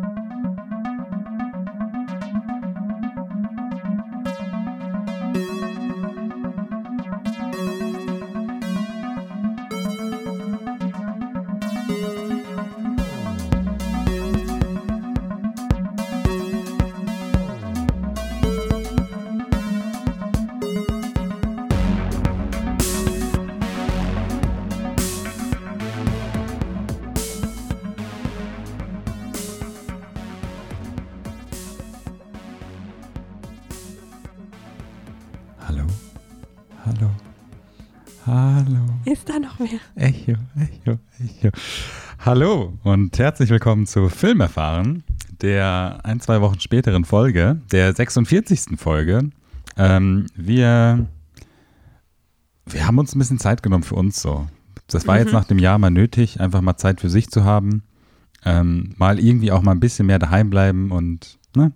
Hallo? 0.00 0.27
Da 39.28 39.38
noch 39.38 39.58
mehr? 39.58 39.78
Echo, 39.94 40.32
Echo, 40.56 40.98
Echo. 41.18 41.50
Hallo 42.18 42.78
und 42.82 43.18
herzlich 43.18 43.50
willkommen 43.50 43.86
zu 43.86 44.08
Filmerfahren, 44.08 45.04
der 45.42 46.00
ein, 46.02 46.20
zwei 46.20 46.40
Wochen 46.40 46.58
späteren 46.60 47.04
Folge, 47.04 47.60
der 47.70 47.94
46. 47.94 48.78
Folge. 48.78 49.28
Ähm, 49.76 50.26
wir, 50.34 51.06
wir 52.64 52.86
haben 52.86 52.98
uns 52.98 53.14
ein 53.14 53.18
bisschen 53.18 53.38
Zeit 53.38 53.62
genommen 53.62 53.84
für 53.84 53.96
uns 53.96 54.22
so. 54.22 54.46
Das 54.86 55.06
war 55.06 55.18
jetzt 55.18 55.32
nach 55.32 55.44
dem 55.44 55.58
Jahr 55.58 55.78
mal 55.78 55.90
nötig, 55.90 56.40
einfach 56.40 56.62
mal 56.62 56.78
Zeit 56.78 57.00
für 57.00 57.10
sich 57.10 57.28
zu 57.28 57.44
haben. 57.44 57.82
Ähm, 58.46 58.94
mal 58.96 59.18
irgendwie 59.18 59.52
auch 59.52 59.60
mal 59.60 59.72
ein 59.72 59.80
bisschen 59.80 60.06
mehr 60.06 60.18
daheim 60.18 60.48
bleiben 60.48 60.90
und, 60.90 61.38
ne? 61.54 61.72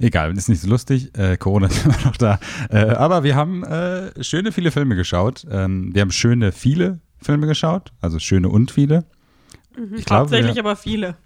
Egal, 0.00 0.36
ist 0.36 0.48
nicht 0.48 0.60
so 0.62 0.68
lustig. 0.68 1.16
Äh, 1.16 1.36
Corona 1.36 1.66
ist 1.68 1.84
immer 1.84 1.96
noch 2.04 2.16
da. 2.16 2.38
Äh, 2.70 2.86
aber 2.90 3.22
wir 3.22 3.36
haben 3.36 3.62
äh, 3.64 4.24
schöne 4.24 4.50
viele 4.52 4.70
Filme 4.70 4.96
geschaut. 4.96 5.46
Ähm, 5.50 5.94
wir 5.94 6.00
haben 6.02 6.10
schöne 6.10 6.52
viele 6.52 7.00
Filme 7.22 7.46
geschaut, 7.46 7.92
also 8.00 8.18
schöne 8.18 8.48
und 8.48 8.70
viele. 8.70 9.04
Ich 9.96 10.04
glaube, 10.04 10.22
Hauptsächlich 10.22 10.54
wir- 10.56 10.62
aber 10.64 10.76
viele. 10.76 11.16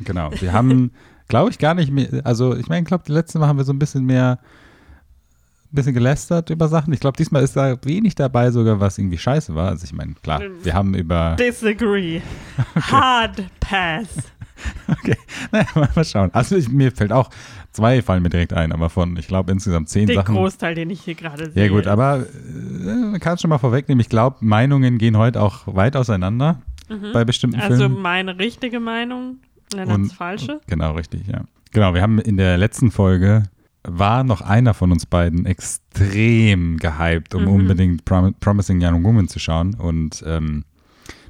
Genau. 0.00 0.30
Wir 0.40 0.52
haben, 0.52 0.90
glaube 1.28 1.50
ich, 1.50 1.58
gar 1.58 1.74
nicht 1.74 1.90
mehr, 1.92 2.08
also 2.24 2.54
ich 2.56 2.68
meine, 2.68 2.80
ich 2.82 2.86
glaube, 2.88 3.04
die 3.06 3.12
letzte 3.12 3.38
Mal 3.38 3.46
haben 3.46 3.56
wir 3.56 3.64
so 3.64 3.72
ein 3.72 3.78
bisschen 3.78 4.04
mehr, 4.04 4.40
ein 5.72 5.74
bisschen 5.74 5.94
gelästert 5.94 6.50
über 6.50 6.68
Sachen. 6.68 6.92
Ich 6.92 7.00
glaube, 7.00 7.16
diesmal 7.16 7.42
ist 7.44 7.56
da 7.56 7.76
wenig 7.84 8.14
dabei 8.16 8.50
sogar, 8.50 8.80
was 8.80 8.98
irgendwie 8.98 9.18
scheiße 9.18 9.54
war. 9.54 9.68
Also 9.70 9.84
ich 9.84 9.92
meine, 9.92 10.14
klar, 10.22 10.42
wir 10.62 10.74
haben 10.74 10.94
über, 10.94 11.36
Disagree. 11.38 12.20
Hard 12.90 13.42
Pass. 13.60 14.08
okay, 14.88 15.16
naja, 15.52 15.66
mal, 15.74 15.88
mal 15.94 16.04
schauen. 16.04 16.30
Also 16.32 16.56
ich, 16.56 16.68
mir 16.68 16.90
fällt 16.92 17.12
auch, 17.12 17.30
zwei 17.74 18.00
fallen 18.00 18.22
mir 18.22 18.30
direkt 18.30 18.54
ein, 18.54 18.72
aber 18.72 18.88
von, 18.88 19.16
ich 19.18 19.28
glaube, 19.28 19.52
insgesamt 19.52 19.90
zehn 19.90 20.06
Der 20.06 20.16
Sachen. 20.16 20.34
Großteil, 20.34 20.74
den 20.74 20.88
ich 20.88 21.02
hier 21.02 21.14
gerade 21.14 21.50
sehe. 21.50 21.64
Ja 21.64 21.68
gut, 21.70 21.86
aber 21.86 22.24
äh, 23.14 23.18
kann 23.18 23.36
schon 23.36 23.50
mal 23.50 23.58
vorwegnehmen. 23.58 24.00
Ich 24.00 24.08
glaube, 24.08 24.38
Meinungen 24.40 24.96
gehen 24.96 25.18
heute 25.18 25.42
auch 25.42 25.62
weit 25.66 25.96
auseinander 25.96 26.62
bei 27.12 27.24
bestimmten 27.24 27.60
Also 27.60 27.76
Filmen. 27.84 28.00
meine 28.02 28.38
richtige 28.38 28.80
Meinung, 28.80 29.38
Lennarts 29.74 30.12
falsche. 30.12 30.60
Genau, 30.66 30.92
richtig, 30.92 31.26
ja. 31.26 31.42
Genau, 31.72 31.92
wir 31.94 32.02
haben 32.02 32.18
in 32.18 32.36
der 32.36 32.56
letzten 32.56 32.90
Folge 32.90 33.44
war 33.86 34.24
noch 34.24 34.40
einer 34.40 34.72
von 34.74 34.92
uns 34.92 35.04
beiden 35.06 35.44
extrem 35.44 36.76
gehypt, 36.78 37.34
um 37.34 37.42
Mhm. 37.42 37.48
unbedingt 37.48 38.04
Prom 38.04 38.34
Promising 38.40 38.82
Young 38.82 39.02
Woman 39.04 39.28
zu 39.28 39.38
schauen. 39.38 39.74
Und 39.74 40.22
ähm, 40.26 40.64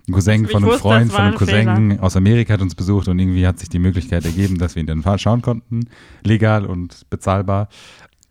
ein 0.09 0.13
Cousin 0.13 0.45
Ich 0.45 0.51
von 0.51 0.63
einem 0.63 0.73
wusste, 0.73 0.83
Freund, 0.83 1.13
von 1.13 1.21
einem 1.21 1.33
ein 1.33 1.39
Cousin 1.39 2.01
aus 2.01 2.17
Amerika 2.17 2.55
hat 2.55 2.63
uns 2.63 2.75
besucht 2.75 3.09
und 3.09 3.19
irgendwie 3.19 3.47
hat 3.47 3.59
sich 3.59 3.69
die 3.69 3.79
Möglichkeit 3.79 4.25
ergeben, 4.25 4.59
dass 4.59 4.75
wir 4.75 4.83
ihn 4.83 4.87
dann 4.87 5.19
schauen 5.19 5.43
konnten. 5.43 5.89
Legal 6.23 6.67
und 6.67 7.09
bezahlbar. 7.11 7.69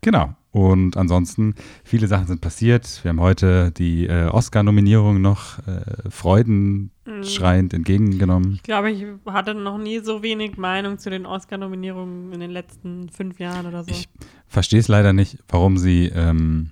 Genau. 0.00 0.34
Und 0.54 0.96
ansonsten, 0.96 1.56
viele 1.82 2.06
Sachen 2.06 2.28
sind 2.28 2.40
passiert. 2.40 3.00
Wir 3.02 3.08
haben 3.08 3.20
heute 3.20 3.72
die 3.72 4.06
äh, 4.06 4.26
Oscar-Nominierung 4.26 5.20
noch 5.20 5.58
äh, 5.66 6.08
freudenschreiend 6.08 7.74
entgegengenommen. 7.74 8.52
Ich 8.54 8.62
glaube, 8.62 8.92
ich 8.92 9.04
hatte 9.26 9.54
noch 9.54 9.78
nie 9.78 9.98
so 9.98 10.22
wenig 10.22 10.56
Meinung 10.56 10.98
zu 10.98 11.10
den 11.10 11.26
Oscar-Nominierungen 11.26 12.32
in 12.32 12.38
den 12.38 12.52
letzten 12.52 13.08
fünf 13.08 13.40
Jahren 13.40 13.66
oder 13.66 13.82
so. 13.82 13.90
Ich 13.90 14.08
verstehe 14.46 14.78
es 14.78 14.86
leider 14.86 15.12
nicht, 15.12 15.38
warum 15.48 15.76
sie, 15.76 16.12
ähm, 16.14 16.70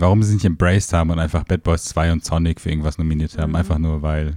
warum 0.00 0.22
sie 0.22 0.34
nicht 0.34 0.44
embraced 0.44 0.92
haben 0.92 1.10
und 1.10 1.18
einfach 1.18 1.44
Bad 1.44 1.62
Boys 1.62 1.84
2 1.84 2.12
und 2.12 2.24
Sonic 2.24 2.60
für 2.60 2.70
irgendwas 2.70 2.98
nominiert 2.98 3.36
haben. 3.38 3.50
Mhm. 3.50 3.56
Einfach 3.56 3.78
nur, 3.78 4.02
weil. 4.02 4.36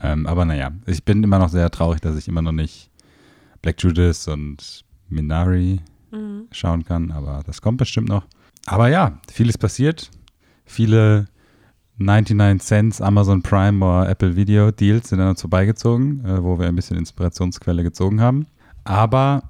Ähm, 0.00 0.26
aber 0.26 0.44
naja, 0.44 0.70
ich 0.86 1.04
bin 1.04 1.22
immer 1.24 1.38
noch 1.38 1.48
sehr 1.48 1.70
traurig, 1.70 2.00
dass 2.00 2.16
ich 2.16 2.28
immer 2.28 2.42
noch 2.42 2.52
nicht 2.52 2.90
Black 3.62 3.82
Judas 3.82 4.28
und 4.28 4.84
Minari 5.08 5.80
Mhm. 6.10 6.46
schauen 6.52 6.84
kann, 6.84 7.10
aber 7.10 7.42
das 7.44 7.60
kommt 7.60 7.78
bestimmt 7.78 8.08
noch. 8.08 8.24
Aber 8.66 8.88
ja, 8.88 9.20
vieles 9.30 9.58
passiert. 9.58 10.10
Viele 10.64 11.26
99 11.98 12.66
Cents 12.66 13.00
Amazon 13.02 13.42
Prime 13.42 13.84
oder 13.84 14.08
Apple 14.08 14.36
Video 14.36 14.70
Deals 14.70 15.08
sind 15.08 15.20
an 15.20 15.28
uns 15.28 15.40
vorbeigezogen, 15.40 16.24
äh, 16.24 16.42
wo 16.42 16.58
wir 16.58 16.68
ein 16.68 16.76
bisschen 16.76 16.96
Inspirationsquelle 16.96 17.82
gezogen 17.82 18.20
haben. 18.20 18.46
Aber 18.84 19.42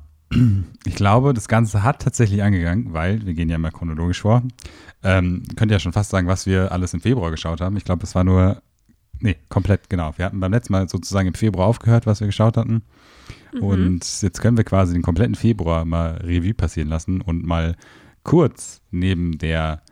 ich 0.84 0.94
glaube, 0.94 1.34
das 1.34 1.49
Ganze 1.49 1.83
hat 1.83 2.03
tatsächlich 2.03 2.43
angegangen, 2.43 2.93
weil 2.93 3.25
wir 3.25 3.34
gehen 3.34 3.49
ja 3.49 3.59
mal 3.59 3.71
chronologisch 3.71 4.21
vor. 4.21 4.43
Ähm, 5.03 5.43
könnt 5.56 5.71
ihr 5.71 5.77
ja 5.77 5.81
schon 5.81 5.93
fast 5.93 6.11
sagen, 6.11 6.27
was 6.27 6.47
wir 6.47 6.72
alles 6.72 6.93
im 6.94 7.00
Februar 7.00 7.31
geschaut 7.31 7.61
haben. 7.61 7.77
Ich 7.77 7.84
glaube, 7.84 8.03
es 8.05 8.15
war 8.15 8.25
nur, 8.25 8.62
nee, 9.21 9.37
komplett, 9.49 9.89
genau. 9.89 10.12
Wir 10.16 10.27
hatten 10.27 10.41
beim 10.41 10.53
letzten 10.53 10.72
Mal 10.72 10.89
sozusagen 10.89 11.28
im 11.28 11.34
Februar 11.34 11.66
aufgehört, 11.66 12.06
was 12.06 12.21
wir 12.21 12.27
geschaut 12.27 12.56
hatten. 12.56 12.83
Und 13.61 14.22
jetzt 14.22 14.41
können 14.41 14.56
wir 14.56 14.65
quasi 14.65 14.93
den 14.93 15.03
kompletten 15.03 15.34
Februar 15.34 15.84
mal 15.84 16.19
Revue 16.22 16.55
passieren 16.55 16.89
lassen 16.89 17.21
und 17.21 17.45
mal 17.45 17.77
kurz 18.22 18.83
neben 18.91 19.39
der 19.39 19.83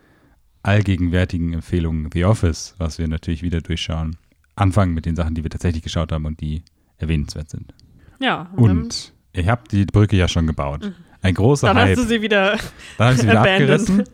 allgegenwärtigen 0.62 1.52
Empfehlung 1.54 2.10
The 2.12 2.24
Office, 2.24 2.74
was 2.78 2.98
wir 2.98 3.08
natürlich 3.08 3.42
wieder 3.42 3.60
durchschauen, 3.60 4.16
anfangen 4.56 4.94
mit 4.94 5.06
den 5.06 5.16
Sachen, 5.16 5.34
die 5.34 5.42
wir 5.42 5.50
tatsächlich 5.50 5.82
geschaut 5.82 6.12
haben 6.12 6.26
und 6.26 6.40
die 6.40 6.62
erwähnenswert 6.98 7.50
sind. 7.50 7.72
Ja, 8.18 8.50
Und 8.56 9.14
ich 9.36 9.48
habe 9.48 9.62
die 9.70 9.84
Brücke 9.86 10.16
ja 10.16 10.28
schon 10.28 10.46
gebaut. 10.46 10.92
Ein 11.22 11.34
großer 11.34 11.66
dann, 11.68 11.76
dann 11.76 11.88
Hype. 11.88 11.96
hast 11.98 12.04
du 12.04 12.08
sie 12.08 12.22
wieder. 12.22 12.56
Dann 12.98 13.06
habe 13.06 13.14
ich 13.14 13.20
sie 13.20 13.26
wieder 13.28 13.40
abandoned. 13.40 13.62
abgerissen. 13.70 14.04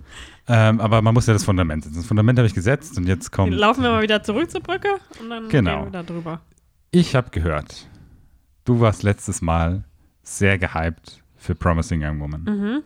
Ähm, 0.49 0.81
aber 0.81 1.03
man 1.03 1.15
muss 1.15 1.27
ja 1.27 1.33
das 1.33 1.45
Fundament 1.45 1.85
setzen. 1.85 1.97
Das 1.97 2.07
Fundament 2.07 2.39
habe 2.39 2.47
ich 2.47 2.55
gesetzt 2.55 2.97
und 2.99 3.07
jetzt 3.07 3.31
kommt. 3.31 3.53
Laufen 3.55 3.83
wir 3.83 3.91
mal 3.91 4.03
wieder 4.03 4.23
zurück 4.23 4.51
zur 4.51 4.61
Brücke 4.61 4.89
und 5.21 5.31
dann 5.31 5.49
Genau. 5.49 5.85
gehen 5.85 5.93
wir 5.93 5.93
da 5.93 6.03
drüber. 6.03 6.41
Ich 6.91 7.15
habe 7.15 7.31
gehört, 7.31 7.89
du 8.65 8.81
warst 8.81 9.03
letztes 9.05 9.41
Mal 9.41 9.85
sehr 10.23 10.59
gehypt 10.59 11.23
für 11.37 11.55
Promising 11.55 12.05
Young 12.05 12.21
Woman. 12.21 12.43
Mhm. 12.45 12.83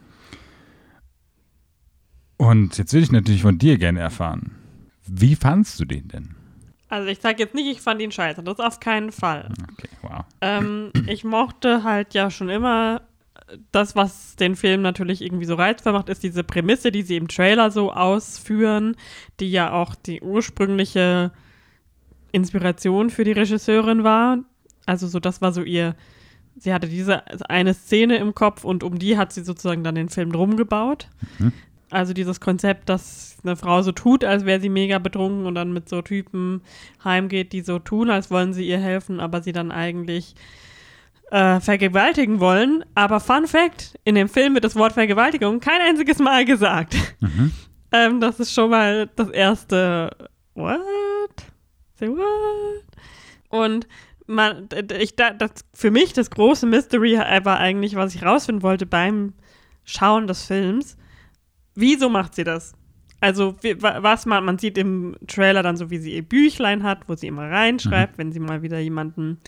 Und 2.36 2.76
jetzt 2.78 2.92
würde 2.92 3.04
ich 3.04 3.12
natürlich 3.12 3.42
von 3.42 3.58
dir 3.58 3.78
gerne 3.78 4.00
erfahren, 4.00 4.52
wie 5.06 5.34
fandst 5.36 5.80
du 5.80 5.84
den 5.84 6.08
denn? 6.08 6.35
Also 6.88 7.08
ich 7.08 7.20
sage 7.20 7.42
jetzt 7.42 7.54
nicht, 7.54 7.66
ich 7.66 7.80
fand 7.80 8.00
ihn 8.00 8.12
scheiße. 8.12 8.42
Das 8.42 8.60
auf 8.60 8.80
keinen 8.80 9.12
Fall. 9.12 9.48
Okay, 9.72 9.88
wow. 10.02 10.24
Ähm, 10.40 10.92
ich 11.08 11.24
mochte 11.24 11.82
halt 11.82 12.14
ja 12.14 12.30
schon 12.30 12.48
immer 12.48 13.02
das, 13.72 13.94
was 13.94 14.36
den 14.36 14.56
Film 14.56 14.82
natürlich 14.82 15.22
irgendwie 15.22 15.44
so 15.44 15.54
reizvoll 15.54 15.92
macht, 15.92 16.08
ist 16.08 16.22
diese 16.22 16.44
Prämisse, 16.44 16.90
die 16.90 17.02
sie 17.02 17.16
im 17.16 17.28
Trailer 17.28 17.70
so 17.70 17.92
ausführen, 17.92 18.96
die 19.40 19.50
ja 19.50 19.72
auch 19.72 19.94
die 19.94 20.20
ursprüngliche 20.20 21.32
Inspiration 22.32 23.10
für 23.10 23.24
die 23.24 23.32
Regisseurin 23.32 24.04
war. 24.04 24.38
Also 24.84 25.06
so, 25.06 25.20
das 25.20 25.40
war 25.42 25.52
so 25.52 25.62
ihr, 25.62 25.94
sie 26.56 26.72
hatte 26.72 26.88
diese 26.88 27.22
eine 27.48 27.74
Szene 27.74 28.16
im 28.16 28.34
Kopf 28.34 28.64
und 28.64 28.82
um 28.82 28.98
die 28.98 29.16
hat 29.16 29.32
sie 29.32 29.44
sozusagen 29.44 29.84
dann 29.84 29.94
den 29.94 30.08
Film 30.08 30.32
drum 30.32 30.56
gebaut. 30.56 31.08
Mhm. 31.38 31.52
Also 31.90 32.12
dieses 32.12 32.40
Konzept, 32.40 32.88
dass 32.88 33.36
eine 33.44 33.54
Frau 33.56 33.80
so 33.82 33.92
tut, 33.92 34.24
als 34.24 34.44
wäre 34.44 34.60
sie 34.60 34.68
mega 34.68 34.98
betrunken 34.98 35.46
und 35.46 35.54
dann 35.54 35.72
mit 35.72 35.88
so 35.88 36.02
Typen 36.02 36.62
heimgeht, 37.04 37.52
die 37.52 37.60
so 37.60 37.78
tun, 37.78 38.10
als 38.10 38.30
wollen 38.30 38.52
sie 38.52 38.66
ihr 38.66 38.78
helfen, 38.78 39.20
aber 39.20 39.40
sie 39.40 39.52
dann 39.52 39.70
eigentlich 39.70 40.34
äh, 41.30 41.60
vergewaltigen 41.60 42.40
wollen. 42.40 42.84
Aber 42.94 43.20
Fun 43.20 43.46
Fact, 43.46 43.98
in 44.04 44.16
dem 44.16 44.28
Film 44.28 44.54
wird 44.54 44.64
das 44.64 44.74
Wort 44.76 44.94
Vergewaltigung 44.94 45.60
kein 45.60 45.80
einziges 45.80 46.18
Mal 46.18 46.44
gesagt. 46.44 46.96
Mhm. 47.20 47.52
ähm, 47.92 48.20
das 48.20 48.40
ist 48.40 48.52
schon 48.52 48.70
mal 48.70 49.08
das 49.14 49.28
erste 49.30 50.10
What? 50.54 50.80
Say 51.98 52.08
what? 52.08 52.84
Und 53.48 53.86
man, 54.26 54.68
ich, 54.98 55.14
da- 55.14 55.30
das, 55.30 55.50
für 55.72 55.92
mich 55.92 56.12
das 56.12 56.30
große 56.30 56.66
Mystery 56.66 57.16
war 57.44 57.58
eigentlich, 57.58 57.94
was 57.94 58.14
ich 58.16 58.24
rausfinden 58.24 58.62
wollte 58.64 58.86
beim 58.86 59.34
Schauen 59.84 60.26
des 60.26 60.44
Films. 60.44 60.96
Wieso 61.76 62.08
macht 62.08 62.34
sie 62.34 62.44
das? 62.44 62.74
Also, 63.20 63.54
was 63.80 64.26
man, 64.26 64.44
man 64.44 64.58
sieht 64.58 64.76
im 64.76 65.16
Trailer 65.26 65.62
dann 65.62 65.76
so, 65.76 65.90
wie 65.90 65.98
sie 65.98 66.14
ihr 66.14 66.22
Büchlein 66.22 66.82
hat, 66.82 67.08
wo 67.08 67.14
sie 67.14 67.28
immer 67.28 67.50
reinschreibt, 67.50 68.18
wenn 68.18 68.32
sie 68.32 68.40
mal 68.40 68.62
wieder 68.62 68.78
jemanden 68.78 69.38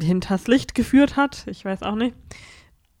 hinters 0.00 0.48
Licht 0.48 0.74
geführt 0.74 1.16
hat. 1.16 1.46
Ich 1.46 1.64
weiß 1.64 1.82
auch 1.82 1.94
nicht. 1.94 2.14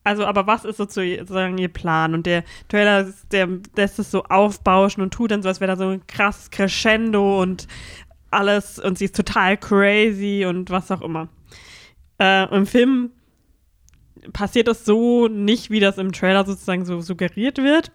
Also, 0.04 0.24
aber 0.26 0.46
was 0.46 0.64
ist 0.64 0.78
sozusagen 0.78 1.58
ihr 1.58 1.68
Plan? 1.68 2.14
Und 2.14 2.26
der 2.26 2.44
Trailer, 2.68 3.12
der 3.30 3.48
lässt 3.76 3.98
es 3.98 4.10
so 4.10 4.24
aufbauschen 4.24 5.02
und 5.02 5.14
tut 5.14 5.30
dann 5.30 5.42
so, 5.42 5.48
als 5.48 5.60
wäre 5.60 5.72
da 5.72 5.76
so 5.76 5.88
ein 5.88 6.06
krasses 6.06 6.50
Crescendo 6.50 7.40
und 7.40 7.68
alles 8.30 8.78
und 8.78 8.98
sie 8.98 9.04
ist 9.04 9.16
total 9.16 9.56
crazy 9.56 10.44
und 10.46 10.70
was 10.70 10.90
auch 10.90 11.02
immer. 11.02 11.28
Äh, 12.18 12.52
Im 12.54 12.66
Film 12.66 13.10
passiert 14.32 14.68
das 14.68 14.84
so 14.84 15.28
nicht, 15.28 15.70
wie 15.70 15.80
das 15.80 15.98
im 15.98 16.12
Trailer 16.12 16.44
sozusagen 16.44 16.84
so 16.84 17.00
suggeriert 17.00 17.58
wird. 17.58 17.92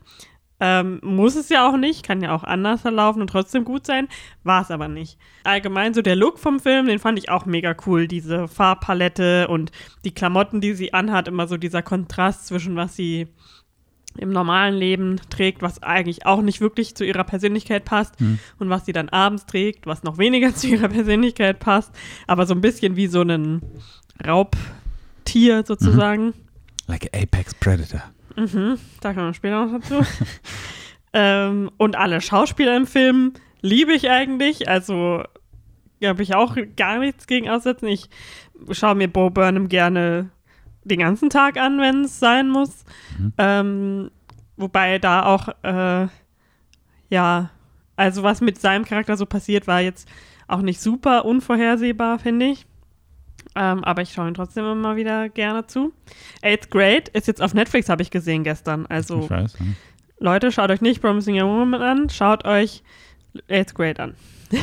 Ähm, 0.59 0.99
muss 1.03 1.35
es 1.35 1.49
ja 1.49 1.69
auch 1.69 1.77
nicht, 1.77 2.03
kann 2.03 2.21
ja 2.21 2.33
auch 2.33 2.43
anders 2.43 2.81
verlaufen 2.81 3.21
und 3.21 3.29
trotzdem 3.29 3.63
gut 3.63 3.85
sein, 3.85 4.07
war 4.43 4.63
es 4.63 4.71
aber 4.71 4.87
nicht. 4.87 5.19
Allgemein 5.43 5.93
so 5.93 6.01
der 6.01 6.15
Look 6.15 6.39
vom 6.39 6.59
Film, 6.59 6.87
den 6.87 6.97
fand 6.97 7.19
ich 7.19 7.29
auch 7.29 7.45
mega 7.45 7.75
cool, 7.85 8.07
diese 8.07 8.47
Farbpalette 8.47 9.47
und 9.49 9.71
die 10.03 10.15
Klamotten, 10.15 10.59
die 10.59 10.73
sie 10.73 10.93
anhat, 10.95 11.27
immer 11.27 11.47
so 11.47 11.57
dieser 11.57 11.83
Kontrast 11.83 12.47
zwischen 12.47 12.75
was 12.75 12.95
sie 12.95 13.27
im 14.17 14.31
normalen 14.31 14.73
Leben 14.73 15.17
trägt, 15.29 15.61
was 15.61 15.83
eigentlich 15.83 16.25
auch 16.25 16.41
nicht 16.41 16.59
wirklich 16.59 16.95
zu 16.95 17.05
ihrer 17.05 17.23
Persönlichkeit 17.23 17.85
passt 17.85 18.19
Hm. 18.19 18.39
und 18.57 18.69
was 18.69 18.85
sie 18.85 18.93
dann 18.93 19.09
abends 19.09 19.45
trägt, 19.45 19.85
was 19.85 20.01
noch 20.01 20.17
weniger 20.17 20.55
zu 20.55 20.65
ihrer 20.65 20.89
Persönlichkeit 20.89 21.59
passt, 21.59 21.93
aber 22.25 22.47
so 22.47 22.55
ein 22.55 22.61
bisschen 22.61 22.95
wie 22.95 23.05
so 23.05 23.21
ein 23.21 23.61
Raubtier 25.27 25.63
sozusagen. 25.65 26.33
Like 26.87 27.13
an 27.13 27.21
Apex 27.21 27.53
Predator. 27.55 28.01
Mhm, 28.35 28.77
da 29.01 29.13
kommen 29.13 29.27
wir 29.27 29.33
später 29.33 29.65
noch 29.65 29.79
dazu. 29.79 30.05
ähm, 31.13 31.69
und 31.77 31.95
alle 31.95 32.21
Schauspieler 32.21 32.77
im 32.77 32.87
Film 32.87 33.33
liebe 33.61 33.93
ich 33.93 34.09
eigentlich. 34.09 34.69
Also 34.69 35.23
habe 36.03 36.23
ich 36.23 36.35
auch 36.35 36.55
gar 36.77 36.99
nichts 36.99 37.27
gegen 37.27 37.49
aussetzen. 37.49 37.87
Ich 37.87 38.09
schaue 38.71 38.95
mir 38.95 39.07
Bo 39.07 39.29
Burnham 39.29 39.67
gerne 39.67 40.29
den 40.83 40.99
ganzen 40.99 41.29
Tag 41.29 41.57
an, 41.57 41.79
wenn 41.79 42.05
es 42.05 42.19
sein 42.19 42.49
muss. 42.49 42.85
Mhm. 43.19 43.33
Ähm, 43.37 44.11
wobei 44.55 44.99
da 44.99 45.25
auch, 45.25 45.49
äh, 45.63 46.07
ja, 47.09 47.49
also 47.97 48.23
was 48.23 48.39
mit 48.39 48.61
seinem 48.61 48.85
Charakter 48.85 49.17
so 49.17 49.25
passiert, 49.25 49.67
war 49.67 49.81
jetzt 49.81 50.07
auch 50.47 50.61
nicht 50.61 50.79
super 50.79 51.25
unvorhersehbar, 51.25 52.19
finde 52.19 52.45
ich. 52.45 52.65
Ähm, 53.55 53.83
aber 53.83 54.01
ich 54.01 54.13
schaue 54.13 54.27
ihn 54.27 54.33
trotzdem 54.33 54.65
immer 54.65 54.95
wieder 54.95 55.29
gerne 55.29 55.65
zu. 55.67 55.93
Eighth 56.41 56.69
Grade 56.69 57.05
ist 57.13 57.27
jetzt 57.27 57.41
auf 57.41 57.53
Netflix, 57.53 57.89
habe 57.89 58.01
ich 58.01 58.11
gesehen 58.11 58.43
gestern. 58.43 58.85
Also 58.87 59.21
Ich 59.21 59.29
weiß. 59.29 59.59
hm. 59.59 59.75
Leute, 60.19 60.51
schaut 60.51 60.71
euch 60.71 60.81
nicht 60.81 61.01
Promising 61.01 61.39
Young 61.39 61.59
Woman 61.59 61.81
an, 61.81 62.09
schaut 62.09 62.45
euch 62.45 62.83
Eighth 63.49 63.75
Grade 63.75 64.01
an. 64.01 64.15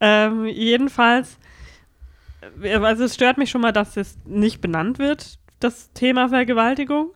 ähm, 0.00 0.46
jedenfalls, 0.46 1.38
äh, 2.62 2.76
also 2.76 3.04
es 3.04 3.14
stört 3.14 3.38
mich 3.38 3.50
schon 3.50 3.60
mal, 3.60 3.72
dass 3.72 3.96
es 3.96 4.18
nicht 4.24 4.60
benannt 4.60 4.98
wird, 4.98 5.38
das 5.58 5.92
Thema 5.92 6.28
Vergewaltigung. 6.28 7.10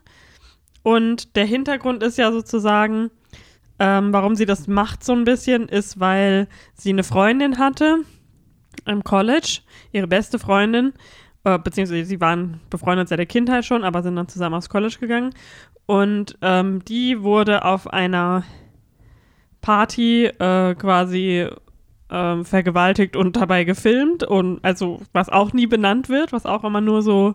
Und 0.82 1.36
der 1.36 1.46
Hintergrund 1.46 2.02
ist 2.02 2.18
ja 2.18 2.30
sozusagen, 2.30 3.10
ähm, 3.78 4.12
warum 4.12 4.36
sie 4.36 4.46
das 4.46 4.68
macht 4.68 5.02
so 5.02 5.12
ein 5.12 5.24
bisschen, 5.24 5.68
ist, 5.68 5.98
weil 5.98 6.46
sie 6.74 6.90
eine 6.90 7.04
Freundin 7.04 7.58
hatte 7.58 8.00
im 8.86 9.04
College, 9.04 9.60
ihre 9.92 10.06
beste 10.06 10.38
Freundin, 10.38 10.92
äh, 11.44 11.58
beziehungsweise 11.58 12.04
sie 12.04 12.20
waren 12.20 12.60
befreundet 12.70 13.08
seit 13.08 13.18
der 13.18 13.26
Kindheit 13.26 13.64
schon, 13.64 13.84
aber 13.84 14.02
sind 14.02 14.16
dann 14.16 14.28
zusammen 14.28 14.56
aufs 14.56 14.68
College 14.68 14.96
gegangen. 15.00 15.34
Und 15.86 16.38
ähm, 16.40 16.84
die 16.84 17.22
wurde 17.22 17.64
auf 17.64 17.92
einer 17.92 18.44
Party 19.60 20.26
äh, 20.26 20.74
quasi 20.74 21.48
ähm, 22.10 22.44
vergewaltigt 22.44 23.16
und 23.16 23.36
dabei 23.36 23.64
gefilmt 23.64 24.22
und 24.24 24.64
also 24.64 25.00
was 25.12 25.28
auch 25.28 25.52
nie 25.52 25.66
benannt 25.66 26.08
wird, 26.08 26.32
was 26.32 26.46
auch 26.46 26.64
immer 26.64 26.80
nur 26.80 27.02
so, 27.02 27.34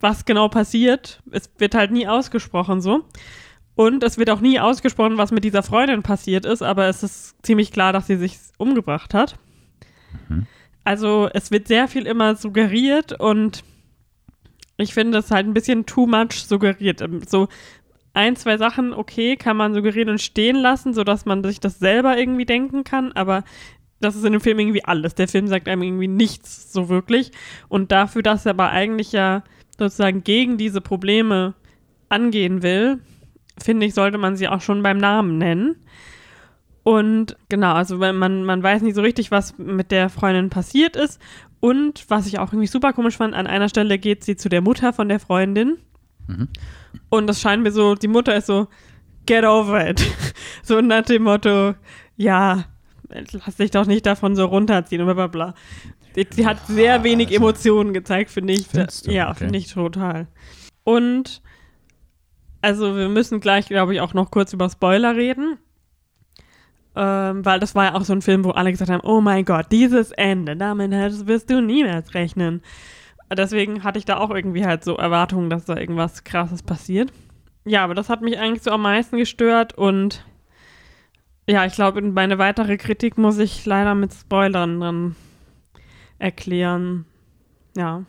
was 0.00 0.24
genau 0.24 0.48
passiert, 0.48 1.22
es 1.30 1.50
wird 1.58 1.74
halt 1.74 1.90
nie 1.90 2.08
ausgesprochen 2.08 2.80
so. 2.80 3.04
Und 3.74 4.02
es 4.02 4.18
wird 4.18 4.30
auch 4.30 4.40
nie 4.40 4.58
ausgesprochen, 4.58 5.18
was 5.18 5.30
mit 5.30 5.44
dieser 5.44 5.62
Freundin 5.62 6.02
passiert 6.02 6.44
ist, 6.44 6.62
aber 6.62 6.86
es 6.86 7.04
ist 7.04 7.36
ziemlich 7.42 7.70
klar, 7.70 7.92
dass 7.92 8.08
sie 8.08 8.16
sich 8.16 8.36
umgebracht 8.56 9.14
hat. 9.14 9.38
Also 10.84 11.28
es 11.34 11.50
wird 11.50 11.68
sehr 11.68 11.88
viel 11.88 12.06
immer 12.06 12.34
suggeriert 12.34 13.18
und 13.18 13.62
ich 14.78 14.94
finde 14.94 15.18
es 15.18 15.30
halt 15.30 15.46
ein 15.46 15.54
bisschen 15.54 15.86
too 15.86 16.06
much 16.06 16.44
suggeriert. 16.46 17.02
Ähm, 17.02 17.20
So 17.26 17.48
ein, 18.14 18.36
zwei 18.36 18.56
Sachen, 18.56 18.94
okay, 18.94 19.36
kann 19.36 19.56
man 19.56 19.74
suggerieren 19.74 20.08
und 20.08 20.20
stehen 20.20 20.56
lassen, 20.56 20.94
sodass 20.94 21.26
man 21.26 21.44
sich 21.44 21.60
das 21.60 21.78
selber 21.78 22.18
irgendwie 22.18 22.46
denken 22.46 22.84
kann, 22.84 23.12
aber 23.12 23.44
das 24.00 24.16
ist 24.16 24.24
in 24.24 24.32
dem 24.32 24.40
Film 24.40 24.58
irgendwie 24.58 24.84
alles. 24.84 25.14
Der 25.14 25.28
Film 25.28 25.48
sagt 25.48 25.68
einem 25.68 25.82
irgendwie 25.82 26.08
nichts 26.08 26.72
so 26.72 26.88
wirklich. 26.88 27.32
Und 27.68 27.90
dafür, 27.90 28.22
dass 28.22 28.46
er 28.46 28.50
aber 28.50 28.70
eigentlich 28.70 29.12
ja 29.12 29.42
sozusagen 29.76 30.22
gegen 30.24 30.56
diese 30.56 30.80
Probleme 30.80 31.54
angehen 32.08 32.62
will, 32.62 33.00
finde 33.60 33.86
ich, 33.86 33.94
sollte 33.94 34.18
man 34.18 34.36
sie 34.36 34.48
auch 34.48 34.60
schon 34.60 34.82
beim 34.82 34.98
Namen 34.98 35.38
nennen. 35.38 35.76
Und 36.88 37.36
genau, 37.50 37.74
also 37.74 37.98
man, 37.98 38.44
man 38.44 38.62
weiß 38.62 38.80
nicht 38.80 38.94
so 38.94 39.02
richtig, 39.02 39.30
was 39.30 39.58
mit 39.58 39.90
der 39.90 40.08
Freundin 40.08 40.48
passiert 40.48 40.96
ist. 40.96 41.20
Und 41.60 42.06
was 42.08 42.26
ich 42.26 42.38
auch 42.38 42.50
irgendwie 42.50 42.66
super 42.66 42.94
komisch 42.94 43.18
fand, 43.18 43.34
an 43.34 43.46
einer 43.46 43.68
Stelle 43.68 43.98
geht 43.98 44.24
sie 44.24 44.36
zu 44.36 44.48
der 44.48 44.62
Mutter 44.62 44.94
von 44.94 45.10
der 45.10 45.20
Freundin. 45.20 45.76
Mhm. 46.28 46.48
Und 47.10 47.26
das 47.26 47.42
scheint 47.42 47.62
mir 47.62 47.72
so, 47.72 47.94
die 47.94 48.08
Mutter 48.08 48.34
ist 48.34 48.46
so, 48.46 48.68
get 49.26 49.44
over 49.44 49.86
it. 49.86 50.00
so 50.62 50.80
nach 50.80 51.02
dem 51.02 51.24
Motto, 51.24 51.74
ja, 52.16 52.64
lass 53.10 53.56
dich 53.56 53.70
doch 53.70 53.84
nicht 53.84 54.06
davon 54.06 54.34
so 54.34 54.46
runterziehen 54.46 55.02
und 55.02 55.08
bla 55.08 55.26
bla 55.26 55.26
bla. 55.26 55.54
Sie, 56.14 56.26
sie 56.30 56.46
hat 56.46 56.66
sehr 56.68 57.04
wenig 57.04 57.26
also- 57.26 57.36
Emotionen 57.36 57.92
gezeigt, 57.92 58.30
finde 58.30 58.54
ich. 58.54 58.66
Findest 58.66 59.06
du? 59.06 59.10
Ja, 59.10 59.28
Okay. 59.28 59.40
finde 59.40 59.58
ich 59.58 59.70
total. 59.70 60.26
Und 60.84 61.42
also 62.62 62.96
wir 62.96 63.10
müssen 63.10 63.40
gleich, 63.40 63.66
glaube 63.66 63.92
ich, 63.92 64.00
auch 64.00 64.14
noch 64.14 64.30
kurz 64.30 64.54
über 64.54 64.70
Spoiler 64.70 65.14
reden. 65.16 65.58
Ähm, 67.00 67.44
weil 67.44 67.60
das 67.60 67.76
war 67.76 67.84
ja 67.84 67.94
auch 67.94 68.02
so 68.02 68.12
ein 68.12 68.22
Film, 68.22 68.44
wo 68.44 68.50
alle 68.50 68.72
gesagt 68.72 68.90
haben, 68.90 69.04
oh 69.04 69.20
mein 69.20 69.44
Gott, 69.44 69.66
dieses 69.70 70.10
Ende, 70.10 70.56
damit 70.56 70.90
wirst 71.28 71.48
du 71.48 71.62
niemals 71.62 72.12
rechnen. 72.12 72.60
Deswegen 73.32 73.84
hatte 73.84 74.00
ich 74.00 74.04
da 74.04 74.16
auch 74.16 74.30
irgendwie 74.30 74.66
halt 74.66 74.82
so 74.82 74.96
Erwartungen, 74.96 75.48
dass 75.48 75.64
da 75.64 75.76
irgendwas 75.76 76.24
Krasses 76.24 76.64
passiert. 76.64 77.12
Ja, 77.64 77.84
aber 77.84 77.94
das 77.94 78.08
hat 78.08 78.20
mich 78.20 78.36
eigentlich 78.38 78.64
so 78.64 78.72
am 78.72 78.82
meisten 78.82 79.16
gestört 79.16 79.78
und 79.78 80.24
ja, 81.46 81.64
ich 81.64 81.74
glaube, 81.74 82.02
meine 82.02 82.38
weitere 82.38 82.76
Kritik 82.76 83.16
muss 83.16 83.38
ich 83.38 83.64
leider 83.64 83.94
mit 83.94 84.12
Spoilern 84.12 84.80
dann 84.80 85.16
erklären. 86.18 87.04
Ja. 87.76 88.04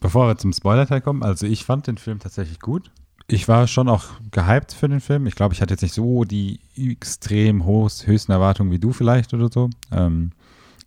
Bevor 0.00 0.28
wir 0.28 0.36
zum 0.36 0.52
Spoiler-Teil 0.52 1.00
kommen, 1.00 1.22
also 1.22 1.46
ich 1.46 1.64
fand 1.64 1.86
den 1.86 1.96
Film 1.96 2.18
tatsächlich 2.18 2.60
gut. 2.60 2.90
Ich 3.28 3.48
war 3.48 3.66
schon 3.66 3.88
auch 3.88 4.04
gehypt 4.30 4.72
für 4.72 4.88
den 4.88 5.00
Film. 5.00 5.26
Ich 5.26 5.34
glaube, 5.34 5.52
ich 5.52 5.60
hatte 5.60 5.74
jetzt 5.74 5.82
nicht 5.82 5.94
so 5.94 6.24
die 6.24 6.60
extrem 6.76 7.64
hohes, 7.64 8.06
höchsten 8.06 8.30
Erwartungen 8.32 8.70
wie 8.70 8.78
du 8.78 8.92
vielleicht 8.92 9.34
oder 9.34 9.50
so. 9.50 9.68
Ähm, 9.90 10.30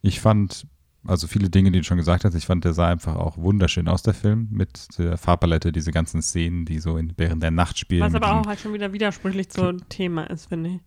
ich 0.01 0.21
fand, 0.21 0.65
also 1.06 1.27
viele 1.27 1.50
Dinge, 1.50 1.71
die 1.71 1.80
du 1.80 1.83
schon 1.83 1.97
gesagt 1.97 2.24
hast, 2.24 2.36
ich 2.36 2.45
fand, 2.45 2.63
der 2.63 2.74
sah 2.74 2.88
einfach 2.88 3.18
auch 3.18 3.38
wunderschön 3.38 3.89
aus, 3.89 4.03
der 4.03 4.13
Film, 4.13 4.47
mit 4.51 4.88
der 4.97 5.18
Farbpalette, 5.18 5.73
diese 5.73 5.92
ganzen 5.92 6.21
Szenen, 6.21 6.63
die 6.63 6.80
so 6.80 6.95
in, 6.95 7.13
während 7.18 7.44
der 7.44 7.52
Nacht 7.52 7.78
spielen. 7.78 8.02
Was 8.02 8.16
aber 8.16 8.40
auch 8.40 8.47
halt 8.47 8.61
schon 8.61 8.73
wieder 8.73 8.94
widersprüchlich 8.94 9.49
zum 9.49 9.90
Thema 9.90 10.23
ist, 10.30 10.47
finde 10.47 10.69
ich. 10.69 10.80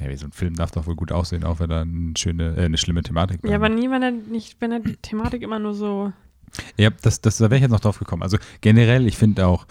Ja, 0.00 0.08
wie 0.08 0.16
so 0.16 0.26
ein 0.26 0.32
Film 0.32 0.54
darf 0.54 0.72
doch 0.72 0.86
wohl 0.86 0.96
gut 0.96 1.12
aussehen, 1.12 1.44
auch 1.44 1.60
wenn 1.60 1.70
er 1.70 1.82
eine 1.82 2.14
schöne, 2.16 2.56
äh, 2.56 2.64
eine 2.64 2.78
schlimme 2.78 3.02
Thematik 3.02 3.40
Ja, 3.44 3.56
aber 3.56 3.68
nie, 3.68 3.90
wenn 3.90 4.02
er 4.02 4.10
nicht, 4.10 4.60
wenn 4.60 4.72
er 4.72 4.80
die 4.80 4.96
Thematik 4.96 5.42
immer 5.42 5.58
nur 5.58 5.74
so. 5.74 6.12
Ja, 6.76 6.90
das, 6.90 7.20
das, 7.20 7.36
da 7.36 7.44
wäre 7.44 7.56
ich 7.56 7.62
jetzt 7.62 7.70
noch 7.70 7.80
drauf 7.80 7.98
gekommen. 7.98 8.22
Also 8.22 8.38
generell, 8.60 9.06
ich 9.06 9.16
finde 9.16 9.46
auch, 9.46 9.66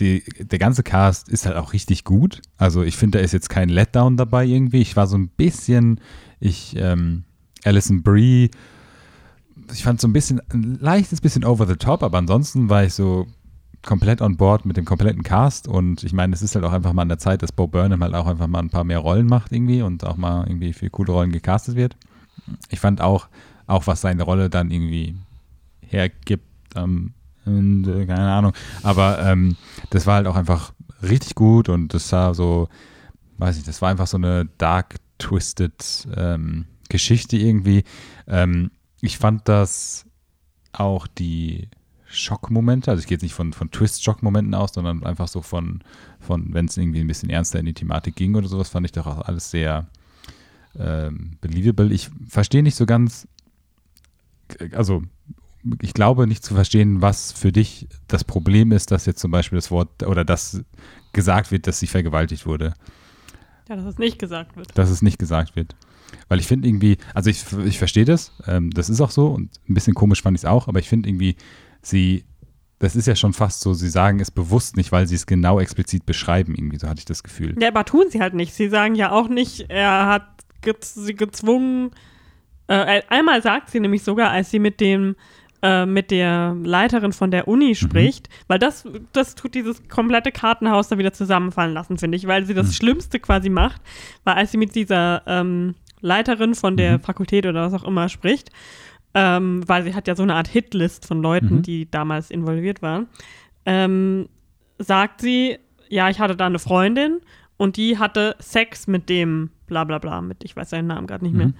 die, 0.00 0.22
der 0.38 0.58
ganze 0.58 0.82
Cast 0.82 1.28
ist 1.28 1.46
halt 1.46 1.56
auch 1.56 1.72
richtig 1.72 2.04
gut. 2.04 2.42
Also 2.56 2.82
ich 2.82 2.96
finde, 2.96 3.18
da 3.18 3.24
ist 3.24 3.32
jetzt 3.32 3.50
kein 3.50 3.68
Letdown 3.68 4.16
dabei 4.16 4.44
irgendwie. 4.44 4.80
Ich 4.80 4.96
war 4.96 5.06
so 5.06 5.16
ein 5.16 5.28
bisschen, 5.28 6.00
ich, 6.40 6.76
ähm, 6.76 7.24
Alison 7.64 8.02
Brie, 8.02 8.50
ich 9.72 9.82
fand 9.82 10.00
so 10.00 10.08
ein 10.08 10.12
bisschen, 10.12 10.40
ein 10.50 10.78
leichtes 10.80 11.20
bisschen 11.20 11.44
over 11.44 11.66
the 11.66 11.76
top, 11.76 12.02
aber 12.02 12.18
ansonsten 12.18 12.68
war 12.68 12.84
ich 12.84 12.94
so 12.94 13.26
komplett 13.84 14.20
on 14.20 14.36
board 14.36 14.66
mit 14.66 14.76
dem 14.76 14.84
kompletten 14.84 15.22
Cast 15.22 15.68
und 15.68 16.02
ich 16.04 16.12
meine, 16.12 16.34
es 16.34 16.42
ist 16.42 16.54
halt 16.54 16.64
auch 16.64 16.72
einfach 16.72 16.92
mal 16.92 17.02
an 17.02 17.08
der 17.08 17.18
Zeit, 17.18 17.42
dass 17.42 17.52
Bo 17.52 17.66
Burnham 17.66 18.02
halt 18.02 18.14
auch 18.14 18.26
einfach 18.26 18.46
mal 18.46 18.60
ein 18.60 18.70
paar 18.70 18.84
mehr 18.84 18.98
Rollen 18.98 19.26
macht 19.26 19.52
irgendwie 19.52 19.82
und 19.82 20.04
auch 20.04 20.16
mal 20.16 20.46
irgendwie 20.46 20.72
für 20.72 20.90
coole 20.90 21.12
Rollen 21.12 21.32
gecastet 21.32 21.76
wird. 21.76 21.96
Ich 22.70 22.80
fand 22.80 23.00
auch, 23.00 23.28
auch 23.66 23.86
was 23.86 24.00
seine 24.00 24.22
Rolle 24.22 24.50
dann 24.50 24.70
irgendwie 24.70 25.14
hergibt, 25.80 26.44
ähm, 26.74 27.12
und, 27.48 27.88
äh, 27.88 28.06
keine 28.06 28.30
Ahnung, 28.30 28.52
aber 28.82 29.18
ähm, 29.20 29.56
das 29.90 30.06
war 30.06 30.16
halt 30.16 30.26
auch 30.26 30.36
einfach 30.36 30.72
richtig 31.02 31.34
gut 31.34 31.68
und 31.68 31.94
das 31.94 32.08
sah 32.08 32.34
so, 32.34 32.68
weiß 33.38 33.58
ich, 33.58 33.64
das 33.64 33.82
war 33.82 33.90
einfach 33.90 34.06
so 34.06 34.16
eine 34.16 34.48
dark 34.58 34.96
twisted 35.18 36.08
ähm, 36.16 36.66
Geschichte 36.88 37.36
irgendwie. 37.36 37.84
Ähm, 38.26 38.70
ich 39.00 39.18
fand 39.18 39.48
das 39.48 40.06
auch 40.72 41.06
die 41.06 41.68
Schockmomente, 42.06 42.90
also 42.90 43.00
ich 43.00 43.06
gehe 43.06 43.16
jetzt 43.16 43.22
nicht 43.22 43.34
von, 43.34 43.52
von 43.52 43.70
Twist-Schockmomenten 43.70 44.54
aus, 44.54 44.72
sondern 44.72 45.04
einfach 45.04 45.28
so 45.28 45.42
von, 45.42 45.82
von 46.20 46.54
wenn 46.54 46.66
es 46.66 46.76
irgendwie 46.76 47.00
ein 47.00 47.06
bisschen 47.06 47.30
ernster 47.30 47.60
in 47.60 47.66
die 47.66 47.74
Thematik 47.74 48.16
ging 48.16 48.34
oder 48.34 48.48
sowas, 48.48 48.70
fand 48.70 48.86
ich 48.86 48.92
doch 48.92 49.06
auch 49.06 49.20
alles 49.20 49.50
sehr 49.50 49.86
ähm, 50.78 51.36
believable. 51.40 51.92
Ich 51.92 52.10
verstehe 52.26 52.62
nicht 52.62 52.76
so 52.76 52.86
ganz, 52.86 53.28
also 54.72 55.02
ich 55.82 55.94
glaube 55.94 56.26
nicht 56.26 56.44
zu 56.44 56.54
verstehen, 56.54 57.02
was 57.02 57.32
für 57.32 57.52
dich 57.52 57.88
das 58.06 58.24
Problem 58.24 58.72
ist, 58.72 58.90
dass 58.90 59.06
jetzt 59.06 59.20
zum 59.20 59.30
Beispiel 59.30 59.56
das 59.58 59.70
Wort 59.70 60.02
oder 60.04 60.24
das 60.24 60.62
gesagt 61.12 61.50
wird, 61.50 61.66
dass 61.66 61.80
sie 61.80 61.86
vergewaltigt 61.86 62.46
wurde, 62.46 62.74
Ja, 63.68 63.76
dass 63.76 63.84
es 63.84 63.98
nicht 63.98 64.18
gesagt 64.18 64.56
wird. 64.56 64.76
dass 64.76 64.90
es 64.90 65.02
nicht 65.02 65.18
gesagt 65.18 65.56
wird. 65.56 65.74
Weil 66.28 66.38
ich 66.40 66.46
finde 66.46 66.68
irgendwie, 66.68 66.96
also 67.14 67.28
ich, 67.28 67.44
ich 67.66 67.78
verstehe 67.78 68.04
das, 68.04 68.32
ähm, 68.46 68.70
das 68.70 68.88
ist 68.88 69.00
auch 69.00 69.10
so 69.10 69.28
und 69.28 69.50
ein 69.68 69.74
bisschen 69.74 69.94
komisch 69.94 70.22
fand 70.22 70.36
ich 70.36 70.42
es 70.42 70.46
auch, 70.46 70.68
aber 70.68 70.78
ich 70.78 70.88
finde 70.88 71.08
irgendwie, 71.08 71.36
sie 71.82 72.24
das 72.80 72.94
ist 72.94 73.06
ja 73.06 73.16
schon 73.16 73.32
fast 73.32 73.60
so, 73.60 73.74
sie 73.74 73.88
sagen 73.88 74.20
es 74.20 74.30
bewusst 74.30 74.76
nicht, 74.76 74.92
weil 74.92 75.08
sie 75.08 75.16
es 75.16 75.26
genau 75.26 75.58
explizit 75.58 76.06
beschreiben, 76.06 76.54
irgendwie, 76.54 76.78
so 76.78 76.88
hatte 76.88 77.00
ich 77.00 77.04
das 77.04 77.24
Gefühl. 77.24 77.56
Ja, 77.60 77.68
aber 77.68 77.84
tun 77.84 78.04
sie 78.08 78.20
halt 78.20 78.34
nicht. 78.34 78.54
Sie 78.54 78.68
sagen 78.68 78.94
ja 78.94 79.10
auch 79.10 79.28
nicht, 79.28 79.66
er 79.68 80.06
hat 80.06 80.28
gez 80.62 80.94
sie 80.94 81.14
gezwungen. 81.14 81.90
Äh, 82.68 83.02
einmal 83.08 83.42
sagt 83.42 83.70
sie 83.70 83.80
nämlich 83.80 84.04
sogar, 84.04 84.30
als 84.30 84.50
sie 84.52 84.60
mit 84.60 84.80
dem 84.80 85.16
äh, 85.62 85.86
mit 85.86 86.10
der 86.10 86.56
Leiterin 86.62 87.12
von 87.12 87.30
der 87.30 87.48
Uni 87.48 87.74
spricht, 87.74 88.28
weil 88.46 88.58
das, 88.58 88.84
das 89.12 89.34
tut 89.34 89.54
dieses 89.54 89.88
komplette 89.88 90.30
Kartenhaus 90.32 90.88
da 90.88 90.98
wieder 90.98 91.12
zusammenfallen 91.12 91.74
lassen, 91.74 91.98
finde 91.98 92.16
ich, 92.16 92.26
weil 92.26 92.44
sie 92.46 92.54
das 92.54 92.68
Mhm. 92.68 92.72
Schlimmste 92.72 93.18
quasi 93.20 93.48
macht, 93.50 93.80
weil 94.24 94.34
als 94.34 94.52
sie 94.52 94.58
mit 94.58 94.74
dieser 94.74 95.22
ähm, 95.26 95.74
Leiterin 96.00 96.54
von 96.54 96.76
der 96.76 96.98
Mhm. 96.98 97.02
Fakultät 97.02 97.44
oder 97.46 97.62
was 97.70 97.74
auch 97.74 97.84
immer 97.86 98.08
spricht, 98.08 98.50
ähm, 99.14 99.62
weil 99.66 99.82
sie 99.82 99.94
hat 99.94 100.06
ja 100.06 100.14
so 100.14 100.22
eine 100.22 100.34
Art 100.34 100.46
Hitlist 100.48 101.06
von 101.06 101.22
Leuten, 101.22 101.56
Mhm. 101.56 101.62
die 101.62 101.90
damals 101.90 102.30
involviert 102.30 102.80
waren, 102.82 103.08
ähm, 103.66 104.28
sagt 104.78 105.20
sie, 105.20 105.58
ja, 105.88 106.08
ich 106.08 106.20
hatte 106.20 106.36
da 106.36 106.46
eine 106.46 106.58
Freundin 106.60 107.18
und 107.56 107.76
die 107.76 107.98
hatte 107.98 108.36
Sex 108.38 108.86
mit 108.86 109.08
dem 109.08 109.50
bla 109.66 109.84
bla 109.84 109.98
bla, 109.98 110.20
mit, 110.22 110.44
ich 110.44 110.54
weiß 110.54 110.70
seinen 110.70 110.86
Namen 110.86 111.06
gerade 111.08 111.24
nicht 111.24 111.34
mehr. 111.34 111.48
Mhm. 111.48 111.54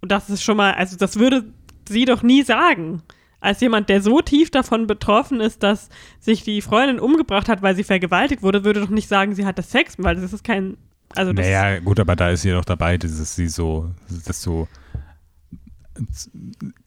Und 0.00 0.12
das 0.12 0.30
ist 0.30 0.42
schon 0.44 0.56
mal, 0.56 0.74
also 0.74 0.96
das 0.96 1.18
würde 1.18 1.44
sie 1.88 2.04
doch 2.04 2.22
nie 2.22 2.42
sagen. 2.42 3.02
Als 3.42 3.60
jemand, 3.60 3.88
der 3.88 4.00
so 4.00 4.20
tief 4.22 4.50
davon 4.50 4.86
betroffen 4.86 5.40
ist, 5.40 5.64
dass 5.64 5.88
sich 6.20 6.44
die 6.44 6.62
Freundin 6.62 7.00
umgebracht 7.00 7.48
hat, 7.48 7.60
weil 7.60 7.74
sie 7.74 7.82
vergewaltigt 7.82 8.42
wurde, 8.42 8.64
würde 8.64 8.80
doch 8.80 8.88
nicht 8.88 9.08
sagen, 9.08 9.34
sie 9.34 9.44
hatte 9.44 9.62
Sex, 9.62 9.96
weil 9.98 10.14
das 10.14 10.32
ist 10.32 10.44
kein, 10.44 10.76
also 11.16 11.32
das 11.32 11.44
Naja, 11.44 11.80
gut, 11.80 11.98
aber 11.98 12.14
da 12.14 12.30
ist 12.30 12.42
sie 12.42 12.52
doch 12.52 12.64
dabei, 12.64 12.96
dieses 12.98 13.34
sie 13.34 13.48
so, 13.48 13.90
das 14.24 14.40
so, 14.40 14.68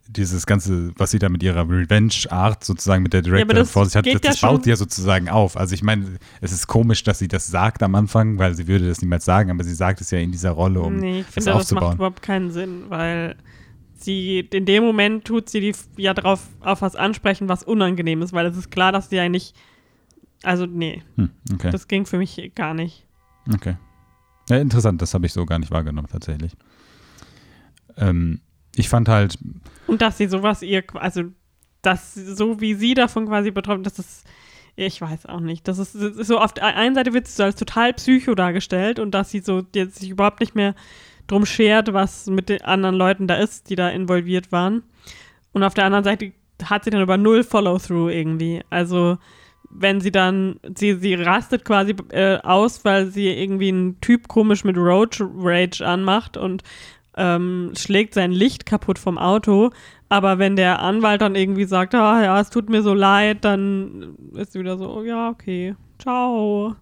dieses 0.07 0.45
ganze, 0.45 0.93
was 0.97 1.11
sie 1.11 1.19
da 1.19 1.27
mit 1.27 1.43
ihrer 1.43 1.67
Revenge-Art 1.69 2.63
sozusagen 2.63 3.03
mit 3.03 3.11
der 3.11 3.21
Director 3.21 3.53
das 3.53 3.71
vor 3.71 3.85
sich 3.85 3.97
hat, 3.97 4.05
geht 4.05 4.15
das, 4.15 4.23
ja 4.23 4.29
das 4.29 4.41
baut 4.41 4.65
ja 4.65 4.77
sozusagen 4.77 5.27
auf. 5.27 5.57
Also 5.57 5.75
ich 5.75 5.83
meine, 5.83 6.05
es 6.39 6.53
ist 6.53 6.67
komisch, 6.67 7.03
dass 7.03 7.19
sie 7.19 7.27
das 7.27 7.47
sagt 7.47 7.83
am 7.83 7.95
Anfang, 7.95 8.39
weil 8.39 8.55
sie 8.55 8.67
würde 8.67 8.87
das 8.87 9.01
niemals 9.01 9.25
sagen, 9.25 9.51
aber 9.51 9.65
sie 9.65 9.73
sagt 9.75 9.99
es 9.99 10.09
ja 10.11 10.19
in 10.19 10.31
dieser 10.31 10.51
Rolle, 10.51 10.81
um 10.81 10.95
nee, 10.95 11.19
ich 11.19 11.25
das 11.25 11.33
finde, 11.33 11.45
das 11.45 11.53
macht 11.53 11.61
aufzubauen. 11.61 11.95
überhaupt 11.95 12.21
keinen 12.21 12.51
Sinn, 12.51 12.83
weil 12.87 13.35
sie, 14.05 14.39
in 14.39 14.65
dem 14.65 14.83
Moment 14.83 15.25
tut 15.25 15.49
sie 15.49 15.59
die 15.59 15.75
ja 15.97 16.13
drauf 16.13 16.47
auf 16.61 16.81
was 16.81 16.95
ansprechen, 16.95 17.49
was 17.49 17.63
unangenehm 17.63 18.21
ist, 18.21 18.31
weil 18.33 18.45
es 18.45 18.55
ist 18.55 18.71
klar, 18.71 18.91
dass 18.91 19.09
sie 19.09 19.17
ja 19.17 19.27
nicht, 19.27 19.55
also 20.43 20.65
nee, 20.65 21.03
Hm, 21.17 21.29
okay, 21.53 21.71
das 21.71 21.87
ging 21.87 22.05
für 22.05 22.17
mich 22.17 22.51
gar 22.55 22.73
nicht. 22.73 23.05
okay. 23.53 23.75
Ja, 24.49 24.57
interessant, 24.57 25.01
das 25.01 25.13
habe 25.15 25.25
ich 25.25 25.33
so 25.33 25.45
gar 25.45 25.57
nicht 25.59 25.71
wahrgenommen 25.71 26.07
tatsächlich. 26.11 26.53
Ähm, 27.97 28.41
ich 28.75 28.89
fand 28.89 29.09
halt, 29.09 29.37
Und 29.87 30.01
dass 30.01 30.17
sie 30.17 30.27
sowas 30.27 30.61
ihr, 30.61 30.83
also, 30.95 31.23
dass 31.81 32.13
so 32.13 32.61
wie 32.61 32.73
sie 32.75 32.93
davon 32.93 33.27
quasi 33.27 33.51
betroffen, 33.51 33.83
das 33.83 33.97
ist, 33.99 34.25
ich 34.75 34.99
weiß 35.01 35.25
auch 35.27 35.39
nicht. 35.39 35.67
Das 35.67 35.79
ist, 35.79 35.95
das 35.95 36.17
ist 36.17 36.27
so 36.27 36.39
auf 36.39 36.53
der 36.53 36.65
einen 36.75 36.93
Seite 36.95 37.13
wird 37.13 37.27
sie 37.27 37.33
so 37.35 37.43
als 37.43 37.55
total 37.55 37.93
psycho 37.93 38.35
dargestellt 38.35 38.99
und 38.99 39.11
dass 39.11 39.31
sie 39.31 39.39
so 39.39 39.63
jetzt 39.73 39.99
sich 39.99 40.09
überhaupt 40.09 40.41
nicht 40.41 40.53
mehr 40.55 40.75
drum 41.27 41.45
schert, 41.45 41.93
was 41.93 42.27
mit 42.27 42.49
den 42.49 42.61
anderen 42.61 42.95
Leuten 42.95 43.27
da 43.27 43.35
ist, 43.35 43.69
die 43.69 43.75
da 43.75 43.89
involviert 43.89 44.51
waren. 44.51 44.83
Und 45.53 45.63
auf 45.63 45.73
der 45.73 45.85
anderen 45.85 46.03
Seite 46.03 46.33
hat 46.63 46.83
sie 46.83 46.89
dann 46.89 47.01
über 47.01 47.17
null 47.17 47.43
Follow-through 47.43 48.09
irgendwie. 48.09 48.61
Also, 48.69 49.17
wenn 49.69 50.01
sie 50.01 50.11
dann, 50.11 50.59
sie, 50.75 50.95
sie 50.95 51.15
rastet 51.15 51.65
quasi 51.65 51.95
äh, 52.11 52.37
aus, 52.37 52.85
weil 52.85 53.07
sie 53.07 53.27
irgendwie 53.27 53.69
einen 53.69 53.99
Typ 54.01 54.27
komisch 54.27 54.63
mit 54.63 54.77
Road 54.77 55.17
Rage 55.19 55.85
anmacht 55.85 56.37
und 56.37 56.63
ähm, 57.17 57.71
schlägt 57.77 58.13
sein 58.13 58.31
Licht 58.31 58.65
kaputt 58.65 58.99
vom 58.99 59.17
Auto. 59.17 59.71
Aber 60.09 60.37
wenn 60.37 60.55
der 60.55 60.81
Anwalt 60.81 61.21
dann 61.21 61.35
irgendwie 61.35 61.65
sagt, 61.65 61.95
ah 61.95 62.23
ja, 62.23 62.39
es 62.39 62.49
tut 62.49 62.69
mir 62.69 62.83
so 62.83 62.93
leid, 62.93 63.43
dann 63.43 64.15
ist 64.33 64.53
sie 64.53 64.59
wieder 64.59 64.77
so, 64.77 64.89
oh, 64.89 65.03
ja, 65.03 65.29
okay, 65.29 65.75
ciao. 65.97 66.75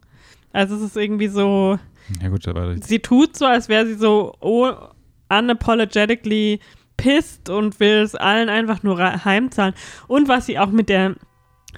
Also 0.52 0.76
es 0.76 0.82
ist 0.82 0.98
irgendwie 0.98 1.30
so, 1.30 1.80
ja 2.22 2.30
gut, 2.30 2.48
aber 2.48 2.76
sie 2.78 3.00
tut 3.00 3.38
so, 3.38 3.46
als 3.46 3.70
wäre 3.70 3.86
sie 3.86 3.96
so 3.96 4.36
unapologetically 5.30 6.60
pissed 6.98 7.50
und 7.50 7.80
will 7.80 7.98
es 8.02 8.16
allen 8.16 8.50
einfach 8.50 8.84
nur 8.84 9.00
heimzahlen. 9.26 9.74
Und 10.08 10.28
was 10.28 10.46
sie 10.46 10.60
auch 10.60 10.70
mit 10.70 10.90
der 10.90 11.16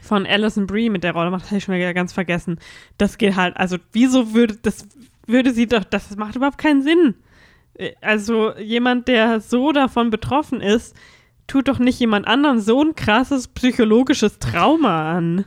von 0.02 0.26
Alison 0.26 0.68
Brie 0.68 0.90
mit 0.90 1.04
der 1.04 1.14
Rolle 1.14 1.32
macht, 1.32 1.46
habe 1.46 1.58
ich 1.58 1.64
schon 1.64 1.76
wieder 1.76 1.94
ganz 1.94 2.12
vergessen. 2.12 2.60
Das 2.98 3.18
geht 3.18 3.36
halt, 3.36 3.56
also 3.56 3.78
wieso 3.94 4.34
würde 4.34 4.58
das 4.62 4.88
würde 5.26 5.52
sie 5.54 5.68
doch, 5.68 5.84
das 5.84 6.16
macht 6.18 6.36
überhaupt 6.36 6.58
keinen 6.58 6.82
Sinn. 6.82 7.16
Äh, 7.76 7.94
Also 8.02 8.56
jemand, 8.58 9.08
der 9.08 9.40
so 9.40 9.72
davon 9.72 10.10
betroffen 10.10 10.62
ist, 10.62 10.96
tut 11.48 11.68
doch 11.68 11.80
nicht 11.80 12.00
jemand 12.00 12.28
anderem 12.28 12.60
so 12.60 12.84
ein 12.84 12.96
krasses 12.96 13.48
psychologisches 13.48 14.40
Trauma 14.40 15.12
an. 15.14 15.46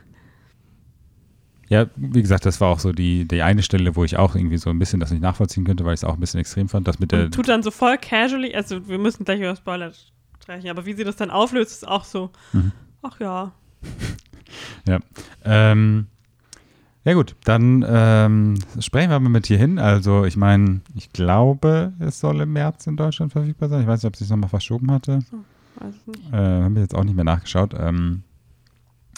Ja, 1.69 1.85
wie 1.95 2.21
gesagt, 2.21 2.45
das 2.47 2.59
war 2.61 2.69
auch 2.69 2.79
so 2.79 2.91
die, 2.91 3.27
die 3.27 3.41
eine 3.43 3.61
Stelle, 3.61 3.95
wo 3.95 4.03
ich 4.03 4.17
auch 4.17 4.35
irgendwie 4.35 4.57
so 4.57 4.69
ein 4.71 4.79
bisschen 4.79 4.99
das 4.99 5.11
nicht 5.11 5.21
nachvollziehen 5.21 5.65
könnte, 5.65 5.85
weil 5.85 5.93
ich 5.93 5.99
es 5.99 6.03
auch 6.03 6.15
ein 6.15 6.19
bisschen 6.19 6.39
extrem 6.39 6.67
fand, 6.67 6.87
das 6.87 6.99
mit 6.99 7.11
der. 7.11 7.29
Tut 7.29 7.47
dann 7.47 7.61
so 7.63 7.69
voll 7.71 7.97
casually, 7.97 8.53
also 8.55 8.87
wir 8.87 8.97
müssen 8.97 9.23
gleich 9.23 9.39
über 9.39 9.55
Spoiler 9.55 9.91
sprechen, 10.41 10.69
aber 10.69 10.85
wie 10.87 10.93
sie 10.93 11.03
das 11.03 11.15
dann 11.15 11.29
auflöst, 11.29 11.71
ist 11.71 11.87
auch 11.87 12.03
so, 12.03 12.31
Mhm. 12.53 12.71
ach 13.03 13.19
ja. 13.19 13.51
Ähm, 15.45 16.07
ja 17.05 17.13
gut, 17.13 17.35
dann 17.43 17.85
ähm, 17.87 18.55
sprechen 18.79 19.09
wir 19.11 19.19
mal 19.19 19.29
mit 19.29 19.47
hier 19.47 19.57
hin. 19.57 19.79
Also 19.79 20.25
ich 20.25 20.37
meine, 20.37 20.81
ich 20.95 21.13
glaube, 21.13 21.93
es 21.99 22.19
soll 22.19 22.41
im 22.41 22.53
März 22.53 22.87
in 22.87 22.97
Deutschland 22.97 23.31
verfügbar 23.31 23.69
sein. 23.69 23.81
Ich 23.81 23.87
weiß 23.87 24.01
nicht, 24.03 24.07
ob 24.07 24.13
es 24.13 24.19
sich 24.19 24.29
nochmal 24.29 24.49
verschoben 24.49 24.91
hatte. 24.91 25.19
Weiß 25.75 25.93
es 25.95 26.07
nicht. 26.07 26.33
Äh, 26.33 26.35
Haben 26.35 26.75
wir 26.75 26.81
jetzt 26.81 26.95
auch 26.95 27.03
nicht 27.03 27.15
mehr 27.15 27.23
nachgeschaut. 27.25 27.73
Ähm, 27.77 28.23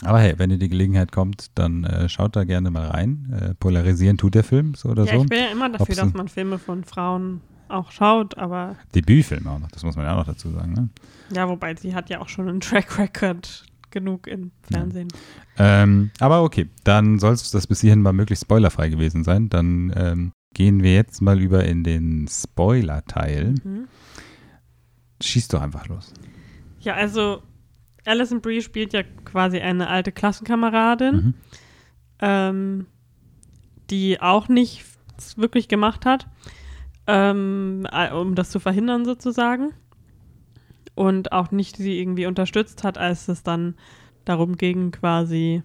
aber 0.03 0.19
hey, 0.19 0.33
wenn 0.37 0.49
ihr 0.49 0.57
die 0.57 0.69
Gelegenheit 0.69 1.11
kommt, 1.11 1.51
dann 1.55 1.83
äh, 1.83 2.09
schaut 2.09 2.35
da 2.35 2.43
gerne 2.43 2.71
mal 2.71 2.87
rein. 2.87 3.33
Äh, 3.39 3.53
polarisieren 3.55 4.17
tut 4.17 4.35
der 4.35 4.43
Film 4.43 4.73
so 4.75 4.89
oder 4.89 5.05
Ja, 5.05 5.15
so. 5.15 5.23
ich 5.23 5.29
bin 5.29 5.39
ja 5.39 5.51
immer 5.51 5.69
dafür, 5.69 5.87
Ob's 5.87 5.97
dass 5.97 6.13
man 6.13 6.27
Filme 6.27 6.57
von 6.57 6.83
Frauen 6.83 7.41
auch 7.69 7.91
schaut, 7.91 8.37
aber 8.37 8.75
Debütfilm 8.95 9.47
auch 9.47 9.59
noch, 9.59 9.71
das 9.71 9.83
muss 9.83 9.95
man 9.95 10.05
ja 10.05 10.13
auch 10.13 10.17
noch 10.17 10.25
dazu 10.25 10.49
sagen. 10.51 10.73
Ne? 10.73 10.89
ja, 11.33 11.47
wobei 11.47 11.75
sie 11.75 11.95
hat 11.95 12.09
ja 12.09 12.19
auch 12.19 12.27
schon 12.29 12.49
einen 12.49 12.59
Track 12.59 12.97
Record 12.97 13.65
genug 13.91 14.27
im 14.27 14.51
Fernsehen. 14.69 15.09
Ähm, 15.57 16.11
aber 16.19 16.43
okay, 16.43 16.69
dann 16.83 17.19
soll 17.19 17.33
es 17.33 17.51
das 17.51 17.67
bis 17.67 17.81
hierhin 17.81 18.01
mal 18.01 18.13
möglichst 18.13 18.43
spoilerfrei 18.45 18.89
gewesen 18.89 19.23
sein. 19.23 19.49
Dann 19.49 19.93
ähm, 19.95 20.31
gehen 20.53 20.81
wir 20.83 20.93
jetzt 20.93 21.21
mal 21.21 21.39
über 21.39 21.63
in 21.65 21.83
den 21.83 22.27
Spoiler-Teil. 22.29 23.55
Mhm. 23.63 23.87
Schieß 25.21 25.49
doch 25.49 25.61
einfach 25.61 25.87
los. 25.87 26.13
Ja, 26.79 26.95
also 26.95 27.43
Alison 28.05 28.41
Brie 28.41 28.61
spielt 28.61 28.93
ja 28.93 29.03
quasi 29.25 29.59
eine 29.59 29.87
alte 29.87 30.11
Klassenkameradin, 30.11 31.15
Mhm. 31.15 31.33
ähm, 32.19 32.85
die 33.89 34.21
auch 34.21 34.47
nichts 34.47 35.37
wirklich 35.37 35.67
gemacht 35.67 36.05
hat, 36.05 36.27
ähm, 37.07 37.87
äh, 37.91 38.11
um 38.11 38.35
das 38.35 38.49
zu 38.49 38.59
verhindern 38.59 39.05
sozusagen. 39.05 39.73
Und 40.95 41.31
auch 41.31 41.51
nicht 41.51 41.77
sie 41.77 41.99
irgendwie 41.99 42.25
unterstützt 42.25 42.83
hat, 42.83 42.97
als 42.97 43.27
es 43.27 43.43
dann 43.43 43.75
darum 44.25 44.57
ging, 44.57 44.91
quasi 44.91 45.63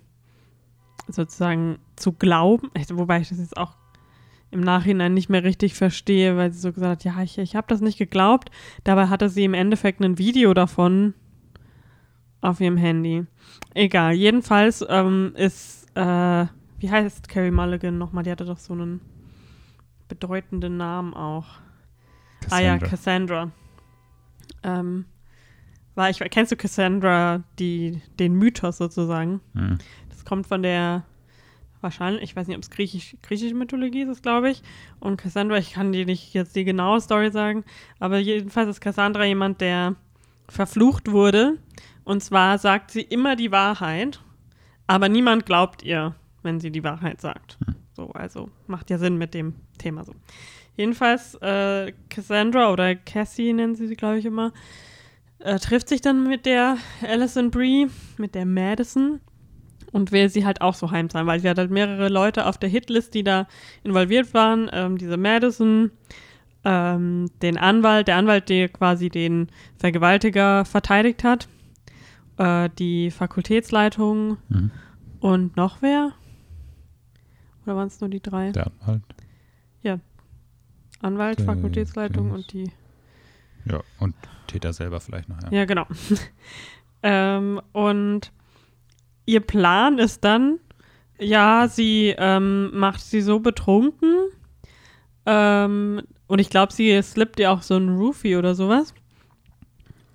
sozusagen 1.09 1.79
zu 1.97 2.13
glauben. 2.13 2.71
Wobei 2.93 3.21
ich 3.21 3.29
das 3.29 3.39
jetzt 3.39 3.57
auch 3.57 3.75
im 4.51 4.61
Nachhinein 4.61 5.15
nicht 5.15 5.29
mehr 5.29 5.43
richtig 5.45 5.75
verstehe, 5.75 6.37
weil 6.37 6.53
sie 6.53 6.61
so 6.61 6.73
gesagt 6.73 7.05
hat, 7.05 7.05
ja, 7.05 7.23
ich, 7.23 7.39
ich 7.39 7.57
habe 7.57 7.67
das 7.69 7.81
nicht 7.81 7.99
geglaubt. 7.99 8.51
Dabei 8.85 9.09
hatte 9.09 9.29
sie 9.29 9.45
im 9.45 9.55
Endeffekt 9.55 10.01
ein 10.01 10.19
Video 10.19 10.55
davon 10.55 11.15
auf 12.47 12.61
ihrem 12.61 12.77
Handy. 12.77 13.27
Egal, 13.75 14.15
jedenfalls 14.15 14.85
ähm, 14.89 15.33
ist, 15.35 15.87
äh, 15.95 16.47
wie 16.79 16.91
heißt 16.91 17.29
Carrie 17.29 17.51
Mulligan 17.51 17.99
nochmal? 17.99 18.25
Die 18.25 18.31
hatte 18.31 18.45
doch 18.45 18.59
so 18.59 18.73
einen 18.73 19.01
bedeutenden 20.09 20.77
Namen 20.77 21.13
auch. 21.15 21.47
Ah 22.51 22.61
ja, 22.61 22.79
Cassandra. 22.79 22.87
Cassandra. 22.89 23.51
Ähm, 24.63 25.05
war 25.97 26.11
ich, 26.11 26.19
kennst 26.31 26.53
du 26.53 26.57
Cassandra, 26.57 27.43
die, 27.59 28.01
den 28.19 28.35
Mythos 28.35 28.79
sozusagen? 28.79 29.41
Mhm. 29.55 29.79
Das 30.11 30.25
kommt 30.25 30.47
von 30.47 30.63
der, 30.63 31.05
wahrscheinlich, 31.81 32.23
ich 32.23 32.37
weiß 32.37 32.47
nicht, 32.47 32.57
ob 32.57 32.63
es 32.63 32.71
griechisch, 32.71 33.17
griechische 33.23 33.55
Mythologie 33.55 34.03
ist, 34.03 34.23
glaube 34.23 34.51
ich. 34.51 34.63
Und 35.01 35.17
Cassandra, 35.17 35.57
ich 35.57 35.73
kann 35.73 35.91
dir 35.91 36.07
nicht 36.07 36.33
jetzt 36.35 36.55
die 36.55 36.65
genaue 36.65 37.01
Story 37.01 37.33
sagen, 37.33 37.65
aber 37.99 38.19
jedenfalls 38.19 38.69
ist 38.69 38.81
Cassandra 38.81 39.25
jemand, 39.25 39.61
der 39.61 39.97
verflucht 40.49 41.11
wurde. 41.11 41.59
Und 42.07 42.23
zwar 42.23 42.57
sagt 42.59 42.93
sie 42.93 43.03
immer 43.03 43.35
die 43.35 43.51
Wahrheit, 43.51 44.21
aber 44.87 45.09
niemand 45.09 45.45
glaubt 45.45 45.83
ihr, 45.83 46.15
wenn 46.45 46.61
sie 46.61 46.71
die 46.71 46.85
Wahrheit 46.85 47.21
sagt. 47.21 47.59
So, 47.95 48.11
also 48.13 48.49
macht 48.69 48.91
ja 48.91 48.99
Sinn 48.99 49.19
mit 49.19 49.35
dem 49.35 49.55
Thema 49.77 50.05
so. 50.05 50.15
Jedenfalls, 50.77 51.35
äh, 51.43 51.93
Cassandra 52.09 52.73
oder 52.73 52.95
Cassie 52.95 53.53
nennen 53.53 53.75
sie 53.75 53.89
sie, 53.89 53.97
glaube 53.97 54.19
ich, 54.19 54.25
immer, 54.25 54.53
äh, 55.41 55.59
trifft 55.59 55.89
sich 55.89 56.01
dann 56.01 56.29
mit 56.29 56.47
der 56.47 56.77
Alison 57.03 57.51
Brie, 57.51 57.89
mit 58.19 58.37
der 58.37 58.47
Madison 58.47 59.21
und 59.91 60.13
will 60.13 60.29
sie 60.29 60.47
halt 60.47 60.61
auch 60.61 60.75
so 60.75 60.93
heimzahlen, 60.93 61.27
weil 61.27 61.41
sie 61.41 61.49
hat 61.49 61.59
halt 61.59 61.73
mehrere 61.73 62.09
Leute 62.09 62.47
auf 62.47 62.57
der 62.57 62.69
Hitlist, 62.69 63.15
die 63.15 63.25
da 63.25 63.49
involviert 63.83 64.33
waren. 64.33 64.71
Ähm, 64.73 64.97
diese 64.97 65.17
Madison, 65.17 65.91
ähm, 66.65 67.33
den 67.43 67.59
Anwalt, 67.59 68.07
der 68.07 68.17
Anwalt, 68.17 68.49
der 68.49 68.69
quasi 68.69 69.09
den 69.09 69.49
Vergewaltiger 69.77 70.65
verteidigt 70.65 71.25
hat 71.25 71.49
äh, 72.39 72.69
die 72.79 73.11
Fakultätsleitung 73.11 74.37
Mhm. 74.49 74.71
und 75.21 75.57
noch 75.57 75.83
wer? 75.83 76.13
Oder 77.65 77.77
waren 77.77 77.89
es 77.89 78.01
nur 78.01 78.11
die 78.11 78.21
drei? 78.21 78.53
Der 78.53 78.71
Anwalt. 78.81 79.03
Anwalt, 81.03 81.39
Der- 81.39 81.45
Fakultätsleitung 81.47 82.29
der- 82.29 82.35
und 82.37 82.53
die. 82.55 82.71
Ja. 83.67 83.81
Und 84.01 84.15
Täter 84.47 84.73
selber 84.73 84.99
vielleicht 84.99 85.29
noch, 85.29 85.37
ja. 85.43 85.51
Ja, 85.59 85.65
genau. 85.67 85.85
ähm, 87.03 87.61
und 87.73 88.33
ihr 89.27 89.41
Plan 89.41 89.99
ist 89.99 90.25
dann, 90.25 90.59
ja, 91.21 91.69
sie 91.69 92.15
ähm, 92.17 92.71
macht 92.73 93.01
sie 93.03 93.21
so 93.21 93.41
betrunken. 93.41 94.29
Ähm, 95.27 96.01
und 96.29 96.39
ich 96.39 96.49
glaube, 96.49 96.73
sie 96.73 97.01
slippt 97.03 97.39
ihr 97.41 97.53
auch 97.53 97.61
so 97.63 97.77
ein 97.77 97.91
Roofie 97.91 98.37
oder 98.37 98.55
sowas. 98.55 98.95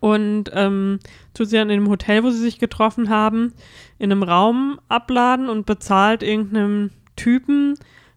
Und 0.02 0.50
ähm, 0.54 1.00
tut 1.36 1.48
sie 1.48 1.58
dann 1.58 1.70
in 1.70 1.82
dem 1.82 1.90
Hotel, 1.90 2.24
wo 2.24 2.32
sie 2.32 2.40
sich 2.40 2.58
getroffen 2.58 3.10
haben, 3.10 3.54
in 4.00 4.12
einem 4.12 4.24
Raum 4.24 4.80
abladen 4.90 5.48
und 5.48 5.68
bezahlt 5.68 6.24
irgendeinem 6.24 6.90
Typen, 7.16 7.76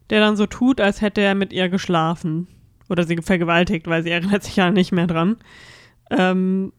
der 0.09 0.19
dann 0.19 0.35
so 0.35 0.47
tut, 0.47 0.81
als 0.81 1.01
hätte 1.01 1.21
er 1.21 1.35
mit 1.35 1.53
ihr 1.53 1.69
geschlafen. 1.69 2.47
Oder 2.89 3.03
sie 3.03 3.17
vergewaltigt, 3.17 3.85
weil 3.87 4.01
sie 4.01 4.09
erinnert 4.09 4.43
sich 4.43 4.55
ja 4.55 4.71
nicht 4.71 4.91
mehr 4.91 5.05
dran. 5.05 5.37
Ähm, 6.09 6.73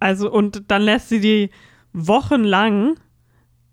also, 0.00 0.32
und 0.32 0.64
dann 0.68 0.82
lässt 0.82 1.10
sie 1.10 1.20
die 1.20 1.50
wochenlang 1.92 2.96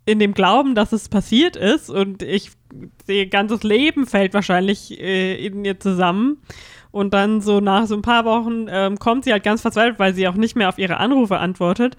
in 0.05 0.20
dem 0.20 0.34
Glauben, 0.34 0.75
dass 0.75 0.91
es 0.91 1.08
passiert 1.08 1.55
ist 1.55 1.89
und 1.89 2.24
ich, 2.24 2.51
ihr 3.08 3.27
ganzes 3.27 3.63
Leben 3.63 4.05
fällt 4.05 4.34
wahrscheinlich 4.34 5.00
äh, 5.00 5.46
in 5.46 5.63
ihr 5.63 5.79
zusammen. 5.79 6.39
Und 6.91 7.13
dann 7.13 7.41
so 7.41 7.60
nach 7.60 7.88
so 7.88 7.95
ein 7.95 8.01
paar 8.01 8.25
Wochen 8.25 8.67
ähm, 8.69 9.00
kommt 9.00 9.24
sie 9.24 9.31
halt 9.31 9.43
ganz 9.43 9.62
verzweifelt, 9.62 10.00
weil 10.00 10.13
sie 10.13 10.27
auch 10.27 10.36
nicht 10.36 10.55
mehr 10.55 10.69
auf 10.69 10.77
ihre 10.77 10.98
Anrufe 10.98 11.38
antwortet, 11.38 11.95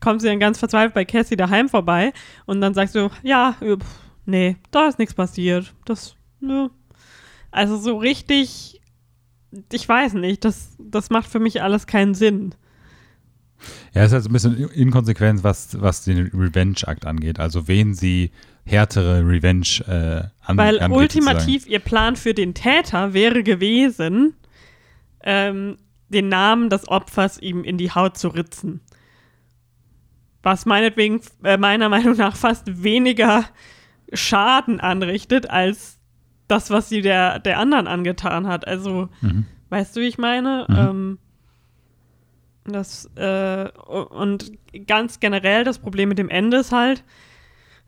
kommt 0.00 0.20
sie 0.20 0.28
dann 0.28 0.40
ganz 0.40 0.58
verzweifelt 0.58 0.94
bei 0.94 1.04
Cassie 1.04 1.36
daheim 1.36 1.68
vorbei 1.68 2.12
und 2.46 2.60
dann 2.60 2.74
sagst 2.74 2.94
du, 2.94 3.10
ja, 3.22 3.56
äh, 3.60 3.76
pff, 3.76 4.00
nee, 4.26 4.56
da 4.70 4.86
ist 4.86 4.98
nichts 4.98 5.14
passiert. 5.14 5.74
Das, 5.86 6.14
nö. 6.40 6.68
Also 7.50 7.78
so 7.78 7.96
richtig, 7.96 8.80
ich 9.72 9.88
weiß 9.88 10.14
nicht, 10.14 10.44
das, 10.44 10.76
das 10.78 11.10
macht 11.10 11.28
für 11.28 11.40
mich 11.40 11.62
alles 11.62 11.86
keinen 11.86 12.14
Sinn. 12.14 12.54
Ja, 13.94 14.02
es 14.02 14.08
ist 14.08 14.12
halt 14.12 14.22
so 14.24 14.28
ein 14.28 14.32
bisschen 14.32 14.68
inkonsequent, 14.70 15.42
was, 15.42 15.80
was 15.80 16.04
den 16.04 16.26
Revenge-Akt 16.34 17.06
angeht. 17.06 17.38
Also 17.38 17.66
wen 17.68 17.94
sie 17.94 18.30
härtere 18.66 19.20
Revenge 19.26 19.80
äh, 19.86 20.28
an, 20.46 20.56
Weil 20.56 20.80
angeht, 20.80 20.96
ultimativ 20.96 21.66
ihr 21.66 21.80
Plan 21.80 22.16
für 22.16 22.34
den 22.34 22.54
Täter 22.54 23.12
wäre 23.12 23.42
gewesen, 23.42 24.34
ähm, 25.22 25.76
den 26.08 26.28
Namen 26.28 26.70
des 26.70 26.88
Opfers 26.88 27.38
ihm 27.38 27.64
in 27.64 27.78
die 27.78 27.90
Haut 27.90 28.16
zu 28.16 28.28
ritzen. 28.28 28.80
Was 30.42 30.66
meinetwegen, 30.66 31.20
äh, 31.42 31.56
meiner 31.56 31.88
Meinung 31.90 32.16
nach, 32.16 32.36
fast 32.36 32.82
weniger 32.82 33.44
Schaden 34.12 34.80
anrichtet, 34.80 35.50
als 35.50 35.98
das, 36.48 36.70
was 36.70 36.88
sie 36.88 37.00
der, 37.00 37.38
der 37.38 37.58
anderen 37.58 37.86
angetan 37.86 38.46
hat. 38.46 38.66
Also, 38.68 39.08
Mhm. 39.22 39.46
weißt 39.70 39.96
du, 39.96 40.00
wie 40.00 40.08
ich 40.08 40.18
meine? 40.18 40.66
Mhm. 40.68 40.76
Ähm, 40.76 41.18
das, 42.66 43.10
äh, 43.16 43.68
und 43.70 44.52
ganz 44.86 45.20
generell 45.20 45.64
das 45.64 45.78
Problem 45.78 46.08
mit 46.08 46.18
dem 46.18 46.28
Ende 46.30 46.58
ist 46.58 46.72
halt, 46.72 47.02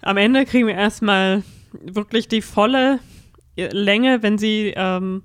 am 0.03 0.17
Ende 0.17 0.45
kriegen 0.45 0.67
wir 0.67 0.75
erstmal 0.75 1.43
wirklich 1.73 2.29
die 2.29 2.43
volle 2.43 3.01
Länge, 3.57 4.23
wenn 4.23 4.39
sie, 4.39 4.73
ähm, 4.77 5.23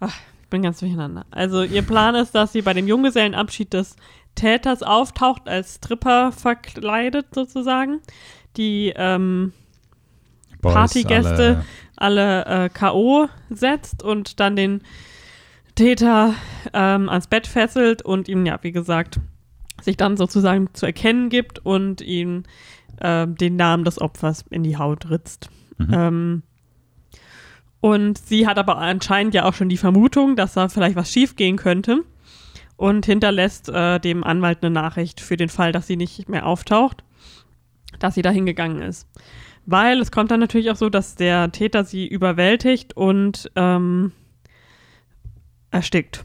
ach, 0.00 0.16
ich 0.42 0.48
bin 0.48 0.62
ganz 0.62 0.78
durcheinander. 0.80 1.26
Also 1.30 1.62
ihr 1.64 1.82
Plan 1.82 2.14
ist, 2.14 2.34
dass 2.34 2.52
sie 2.52 2.62
bei 2.62 2.72
dem 2.74 2.86
Junggesellenabschied 2.86 3.72
des 3.72 3.96
Täters 4.36 4.82
auftaucht, 4.82 5.48
als 5.48 5.76
Stripper 5.76 6.30
verkleidet 6.32 7.26
sozusagen. 7.34 8.00
Die 8.56 8.92
ähm, 8.94 9.52
Boys, 10.62 10.74
Partygäste 10.74 11.64
alle- 11.96 12.44
alle 12.44 12.64
äh, 12.64 12.68
K.O. 12.68 13.28
setzt 13.50 14.02
und 14.02 14.38
dann 14.38 14.54
den 14.54 14.82
Täter 15.74 16.34
ähm, 16.72 17.08
ans 17.08 17.26
Bett 17.26 17.46
fesselt 17.46 18.02
und 18.02 18.28
ihm, 18.28 18.46
ja, 18.46 18.58
wie 18.62 18.72
gesagt, 18.72 19.18
sich 19.82 19.96
dann 19.96 20.16
sozusagen 20.16 20.68
zu 20.72 20.86
erkennen 20.86 21.28
gibt 21.28 21.58
und 21.64 22.00
ihm 22.00 22.44
ähm, 23.00 23.36
den 23.36 23.56
Namen 23.56 23.84
des 23.84 24.00
Opfers 24.00 24.44
in 24.50 24.62
die 24.62 24.76
Haut 24.76 25.10
ritzt. 25.10 25.50
Mhm. 25.78 25.90
Ähm, 25.92 26.42
und 27.80 28.18
sie 28.18 28.46
hat 28.46 28.58
aber 28.58 28.78
anscheinend 28.78 29.34
ja 29.34 29.44
auch 29.44 29.54
schon 29.54 29.68
die 29.68 29.76
Vermutung, 29.76 30.34
dass 30.36 30.54
da 30.54 30.68
vielleicht 30.68 30.96
was 30.96 31.12
schiefgehen 31.12 31.56
könnte 31.56 32.02
und 32.76 33.06
hinterlässt 33.06 33.68
äh, 33.68 34.00
dem 34.00 34.24
Anwalt 34.24 34.58
eine 34.62 34.70
Nachricht 34.70 35.20
für 35.20 35.36
den 35.36 35.48
Fall, 35.48 35.72
dass 35.72 35.86
sie 35.86 35.96
nicht 35.96 36.28
mehr 36.28 36.46
auftaucht, 36.46 37.04
dass 37.98 38.14
sie 38.14 38.22
da 38.22 38.30
hingegangen 38.30 38.82
ist. 38.82 39.08
Weil 39.66 40.00
es 40.00 40.10
kommt 40.10 40.30
dann 40.30 40.40
natürlich 40.40 40.70
auch 40.70 40.76
so, 40.76 40.88
dass 40.88 41.16
der 41.16 41.52
Täter 41.52 41.84
sie 41.84 42.06
überwältigt 42.06 42.96
und 42.96 43.50
ähm, 43.56 44.12
erstickt. 45.70 46.24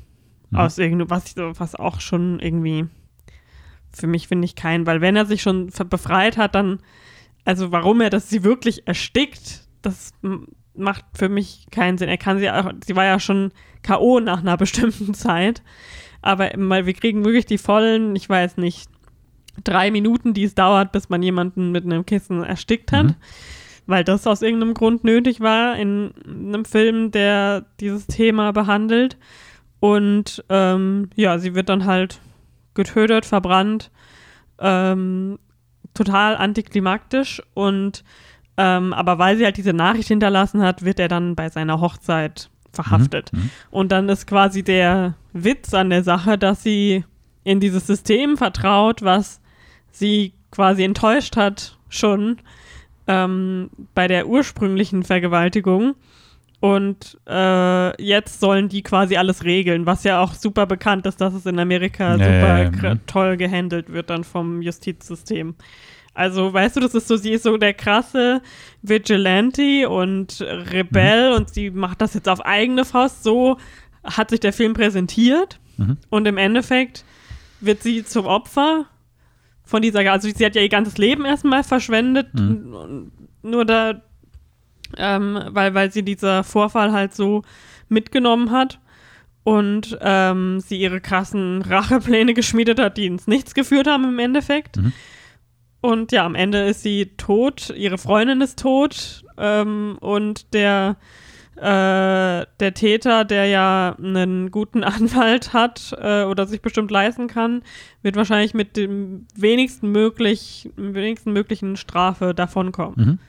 Mhm. 0.51 0.57
Aus 0.57 0.77
irgendeinem, 0.77 1.09
was, 1.09 1.25
ich 1.25 1.33
so- 1.33 1.53
was 1.59 1.75
auch 1.75 1.99
schon 1.99 2.39
irgendwie 2.39 2.85
für 3.93 4.07
mich 4.07 4.27
finde 4.27 4.45
ich 4.45 4.55
kein, 4.55 4.85
weil 4.85 5.01
wenn 5.01 5.15
er 5.15 5.25
sich 5.25 5.41
schon 5.41 5.69
befreit 5.89 6.37
hat, 6.37 6.55
dann, 6.55 6.79
also 7.45 7.71
warum 7.71 8.01
er 8.01 8.09
das 8.09 8.29
sie 8.29 8.43
wirklich 8.43 8.87
erstickt, 8.87 9.61
das 9.81 10.13
macht 10.75 11.05
für 11.13 11.29
mich 11.29 11.67
keinen 11.71 11.97
Sinn. 11.97 12.09
Er 12.09 12.17
kann 12.17 12.39
sie 12.39 12.49
auch, 12.49 12.71
sie 12.85 12.95
war 12.95 13.05
ja 13.05 13.19
schon 13.19 13.51
K.O. 13.83 14.19
nach 14.19 14.41
einer 14.41 14.57
bestimmten 14.57 15.13
Zeit. 15.13 15.61
Aber 16.21 16.55
mal, 16.57 16.85
wir 16.85 16.93
kriegen 16.93 17.25
wirklich 17.25 17.45
die 17.45 17.57
vollen, 17.57 18.15
ich 18.15 18.29
weiß 18.29 18.57
nicht, 18.57 18.89
drei 19.63 19.91
Minuten, 19.91 20.33
die 20.33 20.43
es 20.43 20.55
dauert, 20.55 20.91
bis 20.91 21.09
man 21.09 21.23
jemanden 21.23 21.71
mit 21.71 21.83
einem 21.83 22.05
Kissen 22.05 22.43
erstickt 22.43 22.91
hat. 22.91 23.07
Mhm. 23.07 23.15
Weil 23.87 24.03
das 24.03 24.27
aus 24.27 24.41
irgendeinem 24.41 24.75
Grund 24.75 25.03
nötig 25.03 25.39
war 25.39 25.75
in 25.75 26.13
einem 26.25 26.65
Film, 26.65 27.11
der 27.11 27.65
dieses 27.79 28.07
Thema 28.07 28.53
behandelt. 28.53 29.17
Und 29.79 30.45
ähm, 30.49 31.09
ja, 31.15 31.39
sie 31.39 31.55
wird 31.55 31.67
dann 31.67 31.85
halt 31.85 32.19
getötet, 32.73 33.25
verbrannt, 33.25 33.91
ähm, 34.59 35.39
total 35.93 36.35
antiklimaktisch. 36.35 37.41
Und 37.53 38.03
ähm, 38.57 38.93
aber 38.93 39.17
weil 39.17 39.37
sie 39.37 39.45
halt 39.45 39.57
diese 39.57 39.73
Nachricht 39.73 40.09
hinterlassen 40.09 40.61
hat, 40.61 40.83
wird 40.83 40.99
er 40.99 41.07
dann 41.07 41.35
bei 41.35 41.49
seiner 41.49 41.81
Hochzeit 41.81 42.49
verhaftet. 42.71 43.31
Mhm. 43.33 43.49
Und 43.69 43.91
dann 43.91 44.09
ist 44.09 44.27
quasi 44.27 44.63
der 44.63 45.15
Witz 45.33 45.73
an 45.73 45.89
der 45.89 46.03
Sache, 46.03 46.37
dass 46.37 46.63
sie 46.63 47.03
in 47.43 47.59
dieses 47.59 47.87
System 47.87 48.37
vertraut, 48.37 49.01
was 49.01 49.41
sie 49.91 50.33
quasi 50.51 50.83
enttäuscht 50.83 51.37
hat 51.37 51.77
schon 51.89 52.37
ähm, 53.07 53.69
bei 53.93 54.07
der 54.07 54.27
ursprünglichen 54.27 55.03
Vergewaltigung. 55.03 55.95
Und 56.61 57.17
äh, 57.27 58.01
jetzt 58.01 58.39
sollen 58.39 58.69
die 58.69 58.83
quasi 58.83 59.17
alles 59.17 59.43
regeln, 59.43 59.85
was 59.87 60.03
ja 60.05 60.21
auch 60.21 60.33
super 60.35 60.65
bekannt 60.67 61.05
ist, 61.07 61.19
dass 61.19 61.33
es 61.33 61.45
in 61.45 61.57
Amerika 61.59 62.11
Ja, 62.11 62.17
super 62.17 62.29
ja, 62.63 62.71
ja, 62.89 62.93
mhm. 62.95 62.99
toll 63.07 63.35
gehandelt 63.35 63.91
wird 63.91 64.09
dann 64.09 64.23
vom 64.23 64.61
Justizsystem. 64.61 65.55
Also, 66.13 66.53
weißt 66.53 66.75
du, 66.75 66.79
das 66.81 66.93
ist 66.93 67.07
so, 67.07 67.15
sie 67.17 67.31
ist 67.31 67.43
so 67.43 67.57
der 67.57 67.73
krasse 67.73 68.41
Vigilante 68.83 69.89
und 69.89 70.39
Rebell 70.41 71.33
und 71.33 71.49
sie 71.53 71.71
macht 71.71 72.01
das 72.01 72.13
jetzt 72.13 72.29
auf 72.29 72.45
eigene 72.45 72.85
Faust. 72.85 73.23
So 73.23 73.57
hat 74.03 74.29
sich 74.29 74.39
der 74.39 74.53
Film 74.53 74.73
präsentiert 74.73 75.59
Mhm. 75.77 75.97
und 76.09 76.27
im 76.27 76.37
Endeffekt 76.37 77.05
wird 77.59 77.81
sie 77.81 78.03
zum 78.03 78.25
Opfer 78.25 78.85
von 79.63 79.81
dieser, 79.81 79.99
also 80.11 80.29
sie 80.29 80.45
hat 80.45 80.53
ja 80.55 80.61
ihr 80.61 80.69
ganzes 80.69 80.97
Leben 80.97 81.23
erstmal 81.25 81.63
verschwendet, 81.63 82.27
Mhm. 82.33 83.11
nur 83.41 83.65
da, 83.65 84.01
ähm, 84.97 85.39
weil, 85.49 85.73
weil 85.73 85.91
sie 85.91 86.03
dieser 86.03 86.43
Vorfall 86.43 86.91
halt 86.91 87.13
so 87.13 87.43
mitgenommen 87.89 88.51
hat 88.51 88.79
und 89.43 89.97
ähm, 90.01 90.59
sie 90.59 90.79
ihre 90.79 91.01
krassen 91.01 91.61
Rachepläne 91.67 92.33
geschmiedet 92.33 92.79
hat, 92.79 92.97
die 92.97 93.05
ins 93.05 93.27
Nichts 93.27 93.53
geführt 93.53 93.87
haben 93.87 94.05
im 94.05 94.19
Endeffekt. 94.19 94.77
Mhm. 94.77 94.93
Und 95.81 96.11
ja, 96.11 96.25
am 96.25 96.35
Ende 96.35 96.67
ist 96.67 96.83
sie 96.83 97.07
tot, 97.17 97.73
ihre 97.75 97.97
Freundin 97.97 98.41
ist 98.41 98.59
tot 98.59 99.23
ähm, 99.39 99.97
und 99.99 100.53
der, 100.53 100.97
äh, 101.55 102.45
der 102.59 102.73
Täter, 102.75 103.25
der 103.25 103.47
ja 103.47 103.95
einen 103.97 104.51
guten 104.51 104.83
Anwalt 104.83 105.53
hat 105.53 105.95
äh, 105.99 106.23
oder 106.23 106.45
sich 106.45 106.61
bestimmt 106.61 106.91
leisten 106.91 107.27
kann, 107.27 107.63
wird 108.03 108.15
wahrscheinlich 108.15 108.53
mit 108.53 108.77
dem 108.77 109.25
wenigsten, 109.35 109.91
möglich, 109.91 110.69
wenigsten 110.75 111.33
möglichen 111.33 111.77
Strafe 111.77 112.35
davonkommen. 112.35 112.95
Mhm. 112.95 113.19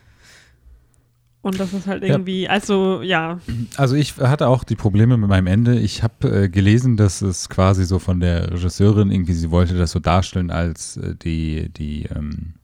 Und 1.43 1.59
das 1.59 1.73
ist 1.73 1.87
halt 1.89 2.03
Ja. 2.05 2.11
irgendwie, 2.11 2.49
also 2.49 3.03
ja, 3.03 3.41
Also 3.77 3.97
ich 3.97 4.17
hatte 4.19 4.47
auch 4.47 4.63
die 4.63 4.77
Probleme 4.77 5.17
mit 5.17 5.29
meinem 5.29 5.49
Ende. 5.49 5.79
Ich 5.79 6.03
habe 6.05 6.45
äh, 6.45 6.49
gelesen, 6.49 6.97
dass 6.97 7.21
es 7.21 7.49
quasi 7.49 7.85
so 7.85 7.99
von 7.99 8.21
der 8.21 8.53
Regisseurin 8.53 9.11
irgendwie, 9.11 9.33
sie 9.35 9.51
wollte 9.51 9.77
das 9.77 9.91
so 9.91 9.99
darstellen 9.99 10.51
als 10.53 10.97
äh, 10.99 11.17
die, 11.17 11.69
die, 11.69 12.05
ähm, 12.05 12.55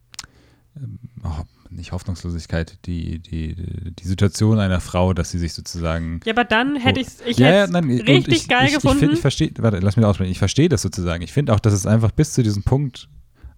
ähm, 0.76 0.98
oh, 1.24 1.42
nicht 1.70 1.90
Hoffnungslosigkeit, 1.92 2.78
die, 2.86 3.18
die, 3.18 3.54
die 3.98 4.06
Situation 4.06 4.58
einer 4.60 4.80
Frau, 4.80 5.12
dass 5.12 5.32
sie 5.32 5.38
sich 5.38 5.52
sozusagen 5.54 6.20
Ja, 6.24 6.32
aber 6.32 6.44
dann 6.44 6.76
hätte 6.76 7.00
ich's, 7.00 7.18
ich 7.26 7.36
Ja, 7.36 7.48
ja, 7.50 7.62
hätte 7.62 7.72
nein, 7.72 7.90
richtig 7.90 8.42
ich, 8.42 8.48
geil 8.48 8.68
ich, 8.68 8.74
gefunden. 8.74 8.96
Ich, 8.96 9.00
find- 9.04 9.12
ich 9.14 9.20
verstehe, 9.20 9.50
warte, 9.58 9.78
lass 9.80 9.96
mich 9.96 10.06
ausreden. 10.06 10.30
Ich 10.30 10.38
verstehe 10.38 10.68
das 10.68 10.82
sozusagen. 10.82 11.22
Ich 11.24 11.32
finde 11.32 11.52
auch, 11.52 11.60
dass 11.60 11.72
es 11.74 11.84
einfach 11.84 12.12
bis 12.12 12.32
zu 12.32 12.42
diesem 12.44 12.62
Punkt 12.62 13.08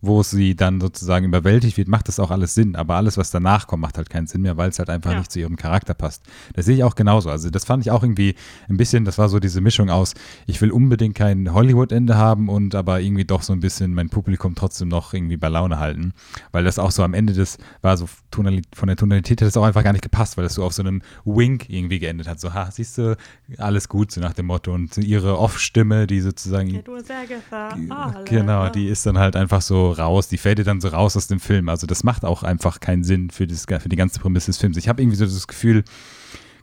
wo 0.03 0.23
sie 0.23 0.57
dann 0.57 0.81
sozusagen 0.81 1.27
überwältigt 1.27 1.77
wird, 1.77 1.89
macht 1.89 2.09
das 2.09 2.19
auch 2.19 2.31
alles 2.31 2.55
Sinn. 2.55 2.77
Aber 2.77 2.97
alles, 2.97 3.17
was 3.19 3.31
danach 3.31 3.67
kommt, 3.67 3.83
macht 3.83 3.99
halt 3.99 4.11
keinen 4.11 4.27
Sinn 4.27 4.43
mehr, 4.43 4.57
weil 4.57 4.71
es 4.71 4.79
halt 4.79 4.91
einfach 4.91 5.13
ja. 5.13 5.19
nicht 5.19 5.31
zu 5.31 5.41
ihrem 5.41 5.57
Charakter 5.57 5.95
passt. 5.95 6.25
Das 6.55 6.67
sehe 6.67 6.77
ich 6.77 6.85
auch 6.85 6.95
genauso. 6.95 7.31
Also 7.31 7.51
das 7.51 7.65
fand 7.65 7.85
ich 7.85 7.91
auch 7.91 8.03
irgendwie 8.03 8.35
ein 8.69 8.77
bisschen, 8.77 9.05
das 9.05 9.19
war 9.19 9.29
so 9.29 9.41
diese 9.41 9.61
Mischung 9.61 9.91
aus, 9.91 10.15
ich 10.47 10.61
will 10.61 10.71
unbedingt 10.71 11.15
kein 11.15 11.53
Hollywood-Ende 11.53 12.17
haben 12.17 12.49
und 12.49 12.75
aber 12.75 13.01
irgendwie 13.01 13.25
doch 13.25 13.43
so 13.43 13.53
ein 13.53 13.61
bisschen 13.61 13.95
mein 13.95 14.09
Publikum 14.09 14.55
trotzdem 14.55 14.89
noch 14.89 15.13
irgendwie 15.13 15.37
bei 15.37 15.49
Laune 15.49 15.79
halten. 15.79 16.13
Weil 16.53 16.65
das 16.65 16.79
auch 16.79 16.91
so 16.91 17.03
am 17.03 17.15
Ende 17.15 17.33
des, 17.33 17.59
war 17.83 17.97
so 17.97 18.09
von 18.33 18.87
der 18.87 18.97
Tonalität 18.97 19.41
hat 19.43 19.49
es 19.49 19.57
auch 19.57 19.65
einfach 19.65 19.85
gar 19.85 19.93
nicht 19.93 20.03
gepasst, 20.03 20.37
weil 20.37 20.45
das 20.45 20.55
so 20.55 20.65
auf 20.65 20.73
so 20.73 20.83
einem 20.83 21.03
Wink 21.25 21.69
irgendwie 21.69 21.99
geendet 21.99 22.29
hat. 22.29 22.41
So, 22.41 22.55
ha, 22.55 22.71
siehst 22.71 22.97
du, 22.99 23.17
alles 23.59 23.89
gut, 23.89 24.13
so 24.13 24.21
nach 24.21 24.33
dem 24.33 24.47
Motto. 24.47 24.73
Und 24.73 24.97
ihre 24.99 25.39
Off-Stimme, 25.39 26.07
die 26.07 26.21
sozusagen. 26.21 26.71
Ja, 26.71 26.83
du 26.83 26.97
Agatha, 26.97 28.23
genau, 28.25 28.69
die 28.69 28.89
ist 28.89 29.05
dann 29.07 29.19
halt 29.19 29.37
einfach 29.37 29.61
so 29.61 29.90
raus, 29.93 30.29
die 30.29 30.39
fällt 30.39 30.65
dann 30.67 30.81
so 30.81 30.89
raus 30.89 31.17
aus 31.17 31.27
dem 31.27 31.41
Film. 31.41 31.69
Also 31.69 31.87
das 31.87 32.05
macht 32.05 32.25
auch 32.25 32.43
einfach 32.43 32.81
keinen 32.81 33.05
Sinn 33.05 33.31
für, 33.31 33.47
das, 33.47 33.67
für 33.67 33.89
die 33.89 33.97
ganze 33.97 34.21
Prämisse 34.21 34.47
des 34.47 34.59
Films. 34.59 34.77
Ich 34.77 34.89
habe 34.89 35.03
irgendwie 35.03 35.17
so 35.17 35.25
das 35.25 35.47
Gefühl, 35.47 35.85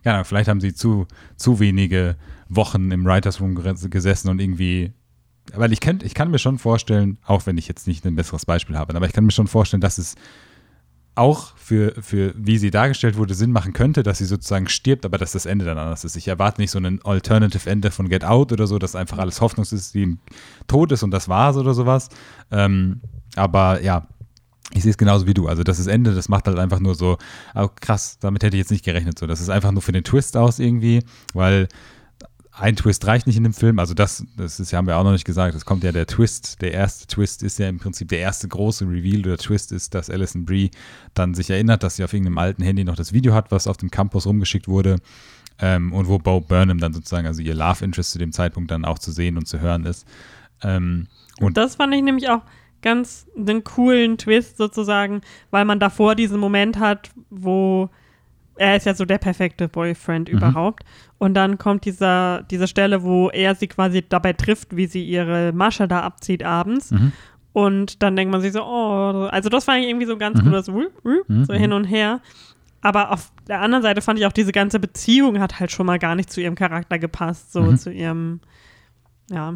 ja, 0.04 0.24
vielleicht 0.24 0.48
haben 0.48 0.60
sie 0.60 0.74
zu, 0.74 1.06
zu 1.36 1.60
wenige 1.60 2.16
Wochen 2.48 2.90
im 2.90 3.04
Writers 3.04 3.40
Room 3.40 3.54
gesessen 3.54 4.28
und 4.28 4.40
irgendwie 4.40 4.92
weil 5.54 5.72
ich, 5.72 5.80
kann, 5.80 6.00
ich 6.02 6.14
kann 6.14 6.30
mir 6.30 6.38
schon 6.38 6.58
vorstellen, 6.58 7.18
auch 7.24 7.46
wenn 7.46 7.56
ich 7.56 7.68
jetzt 7.68 7.86
nicht 7.86 8.04
ein 8.04 8.14
besseres 8.14 8.44
Beispiel 8.44 8.76
habe, 8.76 8.94
aber 8.94 9.06
ich 9.06 9.12
kann 9.12 9.24
mir 9.24 9.32
schon 9.32 9.46
vorstellen, 9.46 9.80
dass 9.80 9.98
es 9.98 10.14
auch 11.18 11.54
für, 11.56 11.94
für 12.00 12.32
wie 12.36 12.58
sie 12.58 12.70
dargestellt 12.70 13.16
wurde, 13.16 13.34
Sinn 13.34 13.52
machen 13.52 13.72
könnte, 13.72 14.02
dass 14.02 14.18
sie 14.18 14.24
sozusagen 14.24 14.68
stirbt, 14.68 15.04
aber 15.04 15.18
dass 15.18 15.32
das 15.32 15.46
Ende 15.46 15.64
dann 15.64 15.78
anders 15.78 16.04
ist. 16.04 16.16
Ich 16.16 16.28
erwarte 16.28 16.60
nicht 16.60 16.70
so 16.70 16.78
ein 16.78 17.00
Alternative 17.04 17.68
Ende 17.68 17.90
von 17.90 18.08
Get 18.08 18.24
Out 18.24 18.52
oder 18.52 18.66
so, 18.66 18.78
dass 18.78 18.96
einfach 18.96 19.18
alles 19.18 19.40
Hoffnungssystem 19.40 20.18
tot 20.66 20.92
ist 20.92 21.02
und 21.02 21.10
das 21.10 21.28
war's 21.28 21.56
oder 21.56 21.74
sowas. 21.74 22.08
Ähm, 22.50 23.00
aber 23.36 23.82
ja, 23.82 24.06
ich 24.72 24.82
sehe 24.82 24.90
es 24.90 24.98
genauso 24.98 25.26
wie 25.26 25.34
du. 25.34 25.48
Also 25.48 25.62
das 25.62 25.78
ist 25.78 25.86
Ende, 25.86 26.14
das 26.14 26.28
macht 26.28 26.46
halt 26.46 26.58
einfach 26.58 26.80
nur 26.80 26.94
so, 26.94 27.18
oh, 27.54 27.68
krass, 27.80 28.18
damit 28.20 28.42
hätte 28.42 28.56
ich 28.56 28.60
jetzt 28.60 28.70
nicht 28.70 28.84
gerechnet. 28.84 29.18
So, 29.18 29.26
das 29.26 29.40
ist 29.40 29.48
einfach 29.48 29.72
nur 29.72 29.82
für 29.82 29.92
den 29.92 30.04
Twist 30.04 30.36
aus 30.36 30.58
irgendwie, 30.58 31.02
weil 31.34 31.68
ein 32.60 32.76
Twist 32.76 33.06
reicht 33.06 33.26
nicht 33.26 33.36
in 33.36 33.44
dem 33.44 33.52
Film. 33.52 33.78
Also 33.78 33.94
das, 33.94 34.24
das 34.36 34.58
ist, 34.58 34.72
haben 34.72 34.86
wir 34.86 34.96
auch 34.96 35.04
noch 35.04 35.12
nicht 35.12 35.24
gesagt. 35.24 35.54
Es 35.54 35.64
kommt 35.64 35.84
ja 35.84 35.92
der 35.92 36.06
Twist. 36.06 36.60
Der 36.60 36.72
erste 36.72 37.06
Twist 37.06 37.42
ist 37.42 37.58
ja 37.58 37.68
im 37.68 37.78
Prinzip 37.78 38.08
der 38.08 38.18
erste 38.18 38.48
große 38.48 38.84
Reveal. 38.84 39.22
Der 39.22 39.38
Twist 39.38 39.72
ist, 39.72 39.94
dass 39.94 40.10
Alison 40.10 40.44
Brie 40.44 40.70
dann 41.14 41.34
sich 41.34 41.50
erinnert, 41.50 41.82
dass 41.82 41.96
sie 41.96 42.04
auf 42.04 42.12
irgendeinem 42.12 42.38
alten 42.38 42.62
Handy 42.62 42.84
noch 42.84 42.96
das 42.96 43.12
Video 43.12 43.32
hat, 43.32 43.50
was 43.52 43.66
auf 43.66 43.76
dem 43.76 43.90
Campus 43.90 44.26
rumgeschickt 44.26 44.66
wurde. 44.66 44.96
Ähm, 45.60 45.92
und 45.92 46.08
wo 46.08 46.18
Bo 46.18 46.40
Burnham 46.40 46.78
dann 46.78 46.92
sozusagen, 46.92 47.26
also 47.26 47.42
ihr 47.42 47.54
Love 47.54 47.84
Interest 47.84 48.12
zu 48.12 48.18
dem 48.18 48.32
Zeitpunkt 48.32 48.70
dann 48.70 48.84
auch 48.84 48.98
zu 48.98 49.10
sehen 49.10 49.36
und 49.36 49.46
zu 49.46 49.60
hören 49.60 49.86
ist. 49.86 50.06
Ähm, 50.62 51.06
und 51.40 51.56
das 51.56 51.76
fand 51.76 51.94
ich 51.94 52.02
nämlich 52.02 52.28
auch 52.28 52.42
ganz 52.82 53.26
einen 53.36 53.64
coolen 53.64 54.18
Twist 54.18 54.56
sozusagen, 54.56 55.20
weil 55.50 55.64
man 55.64 55.80
davor 55.80 56.14
diesen 56.14 56.38
Moment 56.38 56.78
hat, 56.78 57.10
wo 57.30 57.90
er 58.58 58.76
ist 58.76 58.86
ja 58.86 58.94
so 58.94 59.04
der 59.04 59.18
perfekte 59.18 59.68
Boyfriend 59.68 60.28
mhm. 60.28 60.38
überhaupt. 60.38 60.84
Und 61.18 61.34
dann 61.34 61.58
kommt 61.58 61.84
dieser, 61.84 62.42
diese 62.50 62.68
Stelle, 62.68 63.02
wo 63.02 63.30
er 63.30 63.54
sie 63.54 63.68
quasi 63.68 64.04
dabei 64.06 64.32
trifft, 64.32 64.76
wie 64.76 64.86
sie 64.86 65.04
ihre 65.04 65.52
Masche 65.52 65.88
da 65.88 66.00
abzieht 66.00 66.44
abends. 66.44 66.90
Mhm. 66.90 67.12
Und 67.52 68.02
dann 68.02 68.14
denkt 68.14 68.30
man 68.30 68.40
sich 68.40 68.52
so, 68.52 68.62
oh, 68.62 69.28
also 69.30 69.48
das 69.48 69.66
war 69.66 69.76
irgendwie 69.76 70.06
so 70.06 70.16
ganz 70.16 70.40
mhm. 70.40 70.44
cooles, 70.44 70.68
mhm. 70.68 71.44
so 71.44 71.54
hin 71.54 71.72
und 71.72 71.84
her. 71.84 72.20
Aber 72.80 73.10
auf 73.10 73.32
der 73.48 73.60
anderen 73.60 73.82
Seite 73.82 74.02
fand 74.02 74.18
ich 74.18 74.26
auch, 74.26 74.32
diese 74.32 74.52
ganze 74.52 74.78
Beziehung 74.78 75.40
hat 75.40 75.58
halt 75.58 75.72
schon 75.72 75.86
mal 75.86 75.98
gar 75.98 76.14
nicht 76.14 76.30
zu 76.30 76.40
ihrem 76.40 76.54
Charakter 76.54 76.98
gepasst, 76.98 77.52
so 77.52 77.62
mhm. 77.62 77.76
zu 77.76 77.90
ihrem, 77.90 78.40
ja. 79.30 79.54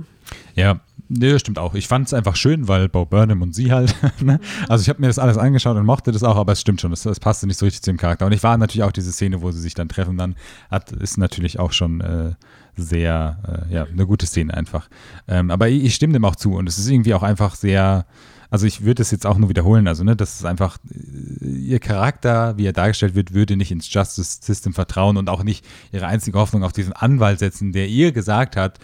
Ja, 0.55 0.81
Nee, 1.15 1.31
das 1.31 1.43
stimmt 1.43 1.59
auch. 1.59 1.75
Ich 1.75 1.89
fand 1.89 2.07
es 2.07 2.15
einfach 2.15 2.37
schön, 2.37 2.69
weil 2.69 2.89
Bo 2.89 3.05
Burnham 3.05 3.43
und 3.43 3.55
sie 3.55 3.71
halt. 3.71 3.95
ne? 4.21 4.41
Also 4.69 4.81
ich 4.81 4.89
habe 4.89 5.01
mir 5.01 5.09
das 5.09 5.19
alles 5.19 5.37
angeschaut 5.37 5.77
und 5.77 5.85
mochte 5.85 6.11
das 6.11 6.23
auch, 6.23 6.37
aber 6.37 6.53
es 6.53 6.61
stimmt 6.61 6.81
schon, 6.81 6.91
es, 6.91 7.05
passte 7.21 7.47
nicht 7.47 7.59
so 7.59 7.67
richtig 7.67 7.83
zu 7.83 7.91
dem 7.91 7.99
Charakter. 7.99 8.25
Und 8.25 8.33
ich 8.33 8.43
war 8.43 8.57
natürlich 8.57 8.83
auch 8.83 8.93
diese 8.93 9.13
Szene, 9.13 9.43
wo 9.43 9.51
sie 9.51 9.61
sich 9.61 9.75
dann 9.75 9.91
treffen, 9.91 10.17
dann 10.17 10.37
hat, 10.71 10.91
ist 10.93 11.19
natürlich 11.19 11.59
auch 11.59 11.73
schon 11.73 12.01
äh, 12.01 12.33
sehr, 12.77 13.67
äh, 13.69 13.75
ja, 13.75 13.85
eine 13.85 14.07
gute 14.07 14.25
Szene 14.25 14.55
einfach. 14.55 14.89
Ähm, 15.29 15.51
aber 15.51 15.69
ich, 15.69 15.85
ich, 15.85 15.95
stimme 15.95 16.15
dem 16.15 16.25
auch 16.25 16.37
zu 16.37 16.55
und 16.55 16.67
es 16.67 16.79
ist 16.79 16.89
irgendwie 16.89 17.13
auch 17.13 17.23
einfach 17.23 17.57
sehr, 17.57 18.07
also 18.49 18.67
ich 18.67 18.83
würde 18.83 19.03
es 19.03 19.11
jetzt 19.11 19.27
auch 19.27 19.37
nur 19.37 19.51
wiederholen, 19.51 19.89
also 19.89 20.05
ne, 20.05 20.17
das 20.17 20.37
ist 20.37 20.47
einfach, 20.47 20.79
äh, 20.91 21.47
ihr 21.47 21.79
Charakter, 21.79 22.57
wie 22.57 22.65
er 22.65 22.73
dargestellt 22.73 23.15
wird, 23.15 23.35
würde 23.35 23.59
nicht 23.59 23.71
ins 23.71 23.93
Justice 23.93 24.39
System 24.41 24.73
vertrauen 24.73 25.19
und 25.19 25.29
auch 25.29 25.45
nicht 25.45 25.63
ihre 25.93 26.07
einzige 26.07 26.39
Hoffnung 26.39 26.65
auf 26.65 26.73
diesen 26.73 26.95
Anwalt 26.95 27.41
setzen, 27.41 27.73
der 27.73 27.89
ihr 27.89 28.13
gesagt 28.13 28.57
hat, 28.57 28.79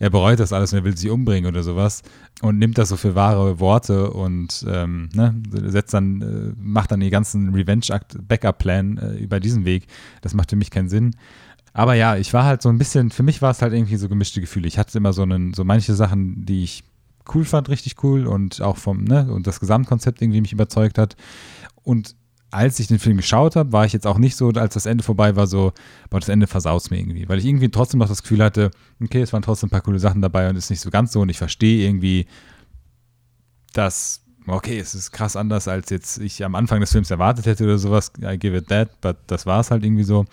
er 0.00 0.10
bereut 0.10 0.40
das 0.40 0.52
alles 0.52 0.72
und 0.72 0.78
er 0.78 0.84
will 0.84 0.96
sich 0.96 1.10
umbringen 1.10 1.48
oder 1.48 1.62
sowas 1.62 2.02
und 2.40 2.58
nimmt 2.58 2.78
das 2.78 2.88
so 2.88 2.96
für 2.96 3.14
wahre 3.14 3.60
Worte 3.60 4.10
und 4.10 4.64
ähm, 4.66 5.10
ne, 5.14 5.34
setzt 5.66 5.92
dann, 5.92 6.22
äh, 6.22 6.54
macht 6.58 6.90
dann 6.90 7.00
die 7.00 7.10
ganzen 7.10 7.54
Revenge-Backup-Plan 7.54 8.96
äh, 8.96 9.14
über 9.18 9.40
diesen 9.40 9.66
Weg. 9.66 9.86
Das 10.22 10.32
macht 10.32 10.50
für 10.50 10.56
mich 10.56 10.70
keinen 10.70 10.88
Sinn. 10.88 11.14
Aber 11.74 11.94
ja, 11.94 12.16
ich 12.16 12.32
war 12.32 12.44
halt 12.44 12.62
so 12.62 12.70
ein 12.70 12.78
bisschen, 12.78 13.10
für 13.10 13.22
mich 13.22 13.42
war 13.42 13.50
es 13.50 13.60
halt 13.60 13.74
irgendwie 13.74 13.96
so 13.96 14.08
gemischte 14.08 14.40
Gefühle. 14.40 14.66
Ich 14.66 14.78
hatte 14.78 14.96
immer 14.96 15.12
so 15.12 15.22
einen, 15.22 15.52
so 15.52 15.64
manche 15.64 15.94
Sachen, 15.94 16.46
die 16.46 16.64
ich 16.64 16.82
cool 17.34 17.44
fand, 17.44 17.68
richtig 17.68 18.02
cool 18.02 18.26
und 18.26 18.62
auch 18.62 18.78
vom, 18.78 19.04
ne, 19.04 19.30
und 19.30 19.46
das 19.46 19.60
Gesamtkonzept 19.60 20.22
irgendwie 20.22 20.40
mich 20.40 20.54
überzeugt 20.54 20.96
hat. 20.96 21.14
Und 21.84 22.16
als 22.50 22.80
ich 22.80 22.88
den 22.88 22.98
Film 22.98 23.16
geschaut 23.16 23.56
habe, 23.56 23.72
war 23.72 23.84
ich 23.84 23.92
jetzt 23.92 24.06
auch 24.06 24.18
nicht 24.18 24.36
so, 24.36 24.48
als 24.50 24.74
das 24.74 24.86
Ende 24.86 25.04
vorbei 25.04 25.36
war, 25.36 25.46
so, 25.46 25.72
boah, 26.08 26.20
das 26.20 26.28
Ende 26.28 26.46
versaut 26.46 26.90
mir 26.90 26.98
irgendwie. 26.98 27.28
Weil 27.28 27.38
ich 27.38 27.46
irgendwie 27.46 27.68
trotzdem 27.70 28.00
noch 28.00 28.08
das 28.08 28.22
Gefühl 28.22 28.42
hatte, 28.42 28.70
okay, 29.02 29.22
es 29.22 29.32
waren 29.32 29.42
trotzdem 29.42 29.68
ein 29.68 29.70
paar 29.70 29.82
coole 29.82 29.98
Sachen 29.98 30.20
dabei 30.20 30.48
und 30.48 30.56
es 30.56 30.64
ist 30.64 30.70
nicht 30.70 30.80
so 30.80 30.90
ganz 30.90 31.12
so 31.12 31.20
und 31.20 31.28
ich 31.28 31.38
verstehe 31.38 31.86
irgendwie, 31.86 32.26
dass, 33.72 34.22
okay, 34.46 34.78
es 34.78 34.94
ist 34.94 35.12
krass 35.12 35.36
anders, 35.36 35.68
als 35.68 35.90
jetzt 35.90 36.18
ich 36.18 36.44
am 36.44 36.54
Anfang 36.54 36.80
des 36.80 36.92
Films 36.92 37.10
erwartet 37.10 37.46
hätte 37.46 37.64
oder 37.64 37.78
sowas. 37.78 38.12
I 38.20 38.36
give 38.36 38.56
it 38.56 38.68
that, 38.68 39.00
but 39.00 39.16
das 39.28 39.46
war 39.46 39.60
es 39.60 39.70
halt 39.70 39.84
irgendwie 39.84 40.04
so. 40.04 40.24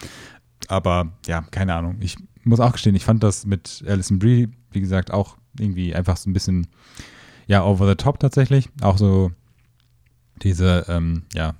Aber 0.67 1.12
ja, 1.27 1.41
keine 1.51 1.75
Ahnung. 1.75 1.97
Ich 1.99 2.17
muss 2.43 2.60
auch 2.60 2.71
gestehen, 2.71 2.95
ich 2.95 3.06
fand 3.06 3.21
das 3.23 3.45
mit 3.45 3.84
Alison 3.88 4.17
Brie, 4.17 4.49
wie 4.71 4.82
gesagt, 4.82 5.12
auch 5.12 5.38
irgendwie 5.60 5.93
einfach 5.93 6.17
so 6.17 6.30
ein 6.30 6.34
bisschen, 6.34 6.67
ja, 7.45 7.63
over 7.63 7.88
the 7.88 7.95
top 7.95 8.19
tatsächlich. 8.19 8.69
Auch 8.82 8.97
so 8.97 9.32
diese, 10.41 10.86
ähm, 10.88 11.23
ja, 11.34 11.56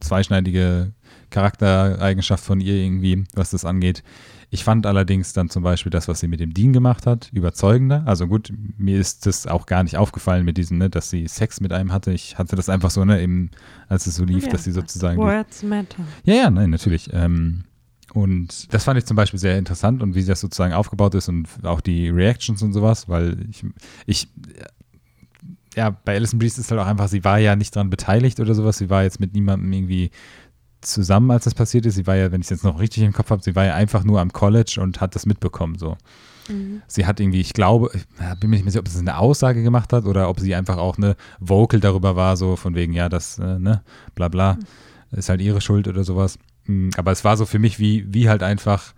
zweischneidige 0.00 0.92
Charaktereigenschaft 1.30 2.44
von 2.44 2.60
ihr 2.60 2.74
irgendwie, 2.74 3.24
was 3.34 3.50
das 3.50 3.64
angeht. 3.64 4.02
Ich 4.50 4.64
fand 4.64 4.86
allerdings 4.86 5.34
dann 5.34 5.50
zum 5.50 5.62
Beispiel 5.62 5.90
das, 5.90 6.08
was 6.08 6.20
sie 6.20 6.28
mit 6.28 6.40
dem 6.40 6.54
Dean 6.54 6.72
gemacht 6.72 7.06
hat, 7.06 7.28
überzeugender. 7.32 8.02
Also 8.06 8.26
gut, 8.26 8.50
mir 8.78 8.98
ist 8.98 9.26
das 9.26 9.46
auch 9.46 9.66
gar 9.66 9.82
nicht 9.82 9.98
aufgefallen 9.98 10.44
mit 10.44 10.56
diesem, 10.56 10.78
ne, 10.78 10.88
dass 10.88 11.10
sie 11.10 11.28
Sex 11.28 11.60
mit 11.60 11.72
einem 11.72 11.92
hatte. 11.92 12.12
Ich 12.12 12.38
hatte 12.38 12.56
das 12.56 12.70
einfach 12.70 12.90
so, 12.90 13.04
ne, 13.04 13.20
eben, 13.20 13.50
als 13.88 14.06
es 14.06 14.16
so 14.16 14.24
lief, 14.24 14.44
ja, 14.44 14.50
dass 14.50 14.64
sie 14.64 14.72
sozusagen. 14.72 15.18
Words 15.18 15.62
matter. 15.64 16.02
Ja, 16.24 16.34
ja, 16.34 16.50
nein, 16.50 16.70
natürlich. 16.70 17.10
Ähm, 17.12 17.64
und 18.14 18.72
das 18.72 18.84
fand 18.84 18.98
ich 18.98 19.04
zum 19.04 19.16
Beispiel 19.16 19.38
sehr 19.38 19.58
interessant 19.58 20.02
und 20.02 20.14
wie 20.14 20.24
das 20.24 20.40
sozusagen 20.40 20.72
aufgebaut 20.72 21.14
ist 21.14 21.28
und 21.28 21.46
auch 21.62 21.82
die 21.82 22.08
Reactions 22.08 22.62
und 22.62 22.72
sowas, 22.72 23.06
weil 23.08 23.46
ich, 23.50 23.66
ich 24.06 24.28
ja, 25.78 25.90
bei 25.90 26.16
Alison 26.16 26.40
Breeze 26.40 26.60
ist 26.60 26.72
halt 26.72 26.80
auch 26.80 26.86
einfach, 26.86 27.06
sie 27.06 27.22
war 27.22 27.38
ja 27.38 27.54
nicht 27.54 27.76
daran 27.76 27.88
beteiligt 27.88 28.40
oder 28.40 28.52
sowas. 28.54 28.78
Sie 28.78 28.90
war 28.90 29.04
jetzt 29.04 29.20
mit 29.20 29.32
niemandem 29.32 29.72
irgendwie 29.72 30.10
zusammen, 30.80 31.30
als 31.30 31.44
das 31.44 31.54
passiert 31.54 31.86
ist. 31.86 31.94
Sie 31.94 32.06
war 32.08 32.16
ja, 32.16 32.32
wenn 32.32 32.40
ich 32.40 32.46
es 32.46 32.50
jetzt 32.50 32.64
noch 32.64 32.80
richtig 32.80 33.04
im 33.04 33.12
Kopf 33.12 33.30
habe, 33.30 33.42
sie 33.42 33.54
war 33.54 33.64
ja 33.64 33.74
einfach 33.74 34.02
nur 34.02 34.20
am 34.20 34.32
College 34.32 34.80
und 34.82 35.00
hat 35.00 35.14
das 35.14 35.24
mitbekommen. 35.24 35.78
So. 35.78 35.96
Mhm. 36.48 36.82
Sie 36.88 37.06
hat 37.06 37.20
irgendwie, 37.20 37.40
ich 37.40 37.52
glaube, 37.52 37.90
ich 37.94 38.04
bin 38.40 38.50
mir 38.50 38.56
nicht 38.56 38.64
mehr 38.64 38.72
sicher, 38.72 38.80
ob 38.80 38.88
sie 38.88 38.98
eine 38.98 39.18
Aussage 39.18 39.62
gemacht 39.62 39.92
hat 39.92 40.04
oder 40.04 40.28
ob 40.28 40.40
sie 40.40 40.56
einfach 40.56 40.78
auch 40.78 40.96
eine 40.96 41.14
Vocal 41.38 41.78
darüber 41.78 42.16
war, 42.16 42.36
so 42.36 42.56
von 42.56 42.74
wegen, 42.74 42.92
ja, 42.92 43.08
das, 43.08 43.38
äh, 43.38 43.60
ne, 43.60 43.82
bla 44.16 44.26
bla, 44.26 44.54
mhm. 44.54 45.18
ist 45.18 45.28
halt 45.28 45.40
ihre 45.40 45.60
Schuld 45.60 45.86
oder 45.86 46.02
sowas. 46.02 46.40
Mm, 46.64 46.90
aber 46.96 47.12
es 47.12 47.24
war 47.24 47.36
so 47.36 47.46
für 47.46 47.60
mich 47.60 47.78
wie, 47.78 48.12
wie 48.12 48.28
halt 48.28 48.42
einfach 48.42 48.94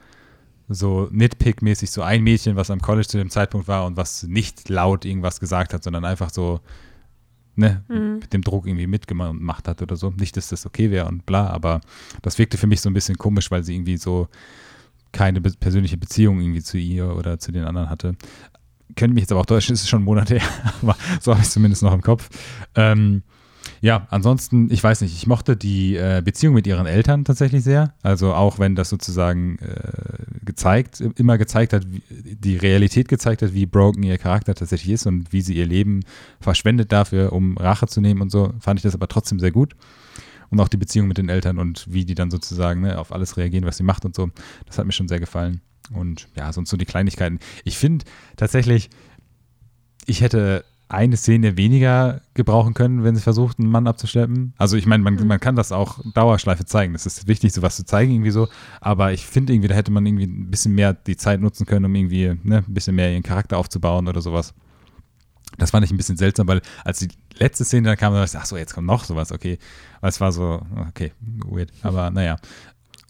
so 0.73 1.09
Nitpick-mäßig 1.11 1.91
so 1.91 2.03
ein 2.03 2.23
Mädchen, 2.23 2.57
was 2.57 2.71
am 2.71 2.81
College 2.81 3.09
zu 3.09 3.19
dem 3.19 3.29
Zeitpunkt 3.29 3.67
war 3.67 3.87
und 3.87 3.97
was 3.97 4.23
nicht 4.23 4.69
laut 4.69 5.05
irgendwas 5.05 5.41
gesagt 5.41 5.75
hat, 5.75 5.83
sondern 5.83 6.05
einfach 6.05 6.31
so 6.31 6.61
ne, 7.57 7.83
mhm. 7.89 8.21
mit 8.21 8.33
dem 8.33 8.43
Druck 8.43 8.67
irgendwie 8.67 8.87
mitgemacht 8.87 9.67
hat 9.67 9.83
oder 9.83 9.97
so. 9.97 10.11
Nicht, 10.11 10.37
dass 10.37 10.49
das 10.49 10.67
okay 10.67 10.91
wäre 10.91 11.09
und 11.09 11.27
bla, 11.27 11.49
aber 11.49 11.81
das 12.23 12.39
wirkte 12.39 12.57
für 12.57 12.69
mich 12.69 12.81
so 12.81 12.89
ein 12.89 12.95
bisschen 12.95 13.19
komisch, 13.19 13.51
weil 13.51 13.65
sie 13.65 13.75
irgendwie 13.75 13.97
so 13.97 14.29
keine 15.13 15.41
be 15.41 15.53
persönliche 15.59 15.97
Beziehung 15.97 16.41
irgendwie 16.41 16.63
zu 16.63 16.79
ihr 16.79 17.17
oder 17.17 17.41
zu 17.41 17.51
den 17.51 17.65
anderen 17.65 17.91
hatte. 17.91 18.15
Könnte 18.95 19.15
mich 19.15 19.23
jetzt 19.23 19.33
aber 19.33 19.41
auch 19.41 19.47
täuschen, 19.47 19.75
ist 19.75 19.89
schon 19.89 20.05
Monate 20.05 20.39
her, 20.39 20.49
aber 20.83 20.97
so 21.21 21.33
habe 21.33 21.41
ich 21.41 21.49
es 21.49 21.53
zumindest 21.53 21.83
noch 21.83 21.93
im 21.93 22.03
Kopf. 22.03 22.29
Ähm, 22.77 23.23
ja, 23.83 24.07
ansonsten, 24.11 24.71
ich 24.71 24.85
weiß 24.85 25.01
nicht, 25.01 25.15
ich 25.15 25.27
mochte 25.27 25.57
die 25.57 25.97
äh, 25.97 26.21
Beziehung 26.23 26.55
mit 26.55 26.67
ihren 26.67 26.87
Eltern 26.87 27.25
tatsächlich 27.25 27.65
sehr. 27.65 27.95
Also 28.03 28.35
auch 28.35 28.59
wenn 28.59 28.75
das 28.75 28.91
sozusagen 28.91 29.59
äh, 29.59 30.45
gezeigt, 30.45 31.01
immer 31.01 31.39
gezeigt 31.39 31.73
hat, 31.73 31.87
wie, 31.91 32.03
die 32.11 32.59
Realität 32.59 33.09
gezeigt 33.09 33.41
hat, 33.41 33.55
wie 33.55 33.65
broken 33.65 34.03
ihr 34.03 34.19
Charakter 34.19 34.55
tatsächlich 34.55 34.93
ist 34.93 35.07
und 35.07 35.33
wie 35.33 35.41
sie 35.41 35.55
ihr 35.55 35.65
Leben 35.65 36.01
verschwendet 36.41 36.93
dafür, 36.93 37.33
um 37.33 37.57
Rache 37.57 37.87
zu 37.87 38.03
nehmen 38.03 38.21
und 38.21 38.31
so, 38.31 38.53
fand 38.61 38.81
ich 38.81 38.83
das 38.83 38.95
aber 38.95 39.09
trotzdem 39.09 39.41
sehr 39.41 39.51
gut. 39.51 39.75
Und 40.51 40.61
auch 40.61 40.69
die 40.69 40.77
Beziehung 40.77 41.09
mit 41.09 41.17
den 41.17 41.31
Eltern 41.31 41.59
und 41.59 41.87
wie 41.89 42.05
die 42.05 42.15
dann 42.15 42.31
sozusagen 42.31 42.83
ne, 42.83 42.99
auf 42.99 43.13
alles 43.13 43.39
reagieren, 43.39 43.65
was 43.65 43.79
sie 43.79 43.85
macht 43.85 44.05
und 44.05 44.15
so, 44.15 44.31
das 44.67 44.77
hat 44.77 44.85
mir 44.85 44.93
schon 44.93 45.09
sehr 45.09 45.21
gefallen. 45.21 45.63
Und 45.93 46.29
ja, 46.37 46.53
sonst 46.53 46.71
so 46.71 46.77
die 46.77 46.85
Kleinigkeiten. 46.85 47.39
Ich 47.65 47.79
finde 47.79 48.05
tatsächlich, 48.37 48.91
ich 50.07 50.21
hätte 50.21 50.65
eine 50.91 51.17
Szene 51.17 51.57
weniger 51.57 52.21
gebrauchen 52.35 52.75
können, 52.75 53.05
wenn 53.05 53.15
sie 53.15 53.23
versucht, 53.23 53.59
einen 53.59 53.71
Mann 53.71 53.87
abzuschleppen. 53.87 54.55
Also 54.59 54.77
ich 54.77 54.87
meine, 54.87 55.03
man, 55.05 55.15
Mhm. 55.15 55.27
man 55.29 55.41
kann 55.41 55.55
das 55.57 55.71
auch 55.73 56.01
Dauerschleife 56.15 56.65
zeigen. 56.65 56.93
Das 56.93 57.07
ist 57.07 57.29
wichtig, 57.29 57.53
sowas 57.53 57.77
zu 57.77 57.85
zeigen, 57.85 58.13
irgendwie 58.13 58.33
so. 58.33 58.49
Aber 58.81 59.13
ich 59.13 59.27
finde 59.27 59.53
irgendwie, 59.53 59.69
da 59.69 59.75
hätte 59.75 59.93
man 59.93 60.05
irgendwie 60.05 60.27
ein 60.27 60.51
bisschen 60.51 60.75
mehr 60.75 60.93
die 60.93 61.17
Zeit 61.17 61.41
nutzen 61.41 61.65
können, 61.65 61.85
um 61.85 61.95
irgendwie 61.95 62.37
ne, 62.43 62.65
ein 62.67 62.75
bisschen 62.75 62.97
mehr 62.97 63.13
ihren 63.13 63.23
Charakter 63.23 63.57
aufzubauen 63.57 64.09
oder 64.09 64.21
sowas. 64.21 64.53
Das 65.59 65.71
fand 65.73 65.85
ich 65.85 65.91
ein 65.93 65.97
bisschen 65.97 66.17
seltsam, 66.17 66.47
weil 66.49 66.61
als 66.85 67.01
die 67.01 67.09
letzte 67.39 67.65
Szene 67.65 67.89
dann 67.89 67.97
kam, 67.97 68.13
da 68.13 68.21
dachte 68.21 68.37
ich, 68.37 68.43
ach 68.43 68.47
so, 68.47 68.57
jetzt 68.57 68.75
kommt 68.75 68.87
noch 68.87 69.05
sowas, 69.05 69.33
okay. 69.33 69.59
Weil 70.01 70.11
es 70.11 70.21
war 70.21 70.33
so, 70.33 70.63
okay, 70.89 71.13
weird. 71.45 71.71
Aber 71.83 72.11
naja. 72.11 72.37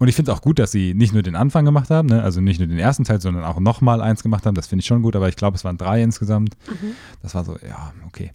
Und 0.00 0.08
ich 0.08 0.16
finde 0.16 0.32
es 0.32 0.38
auch 0.38 0.40
gut, 0.40 0.58
dass 0.58 0.72
sie 0.72 0.94
nicht 0.94 1.12
nur 1.12 1.20
den 1.20 1.36
Anfang 1.36 1.66
gemacht 1.66 1.90
haben, 1.90 2.08
ne? 2.08 2.22
also 2.22 2.40
nicht 2.40 2.58
nur 2.58 2.66
den 2.66 2.78
ersten 2.78 3.04
Teil, 3.04 3.20
sondern 3.20 3.44
auch 3.44 3.60
nochmal 3.60 4.00
eins 4.00 4.22
gemacht 4.22 4.46
haben. 4.46 4.54
Das 4.54 4.66
finde 4.66 4.80
ich 4.80 4.86
schon 4.86 5.02
gut, 5.02 5.14
aber 5.14 5.28
ich 5.28 5.36
glaube, 5.36 5.58
es 5.58 5.64
waren 5.64 5.76
drei 5.76 6.02
insgesamt. 6.02 6.56
Mhm. 6.66 6.92
Das 7.20 7.34
war 7.34 7.44
so, 7.44 7.58
ja, 7.58 7.92
okay. 8.06 8.32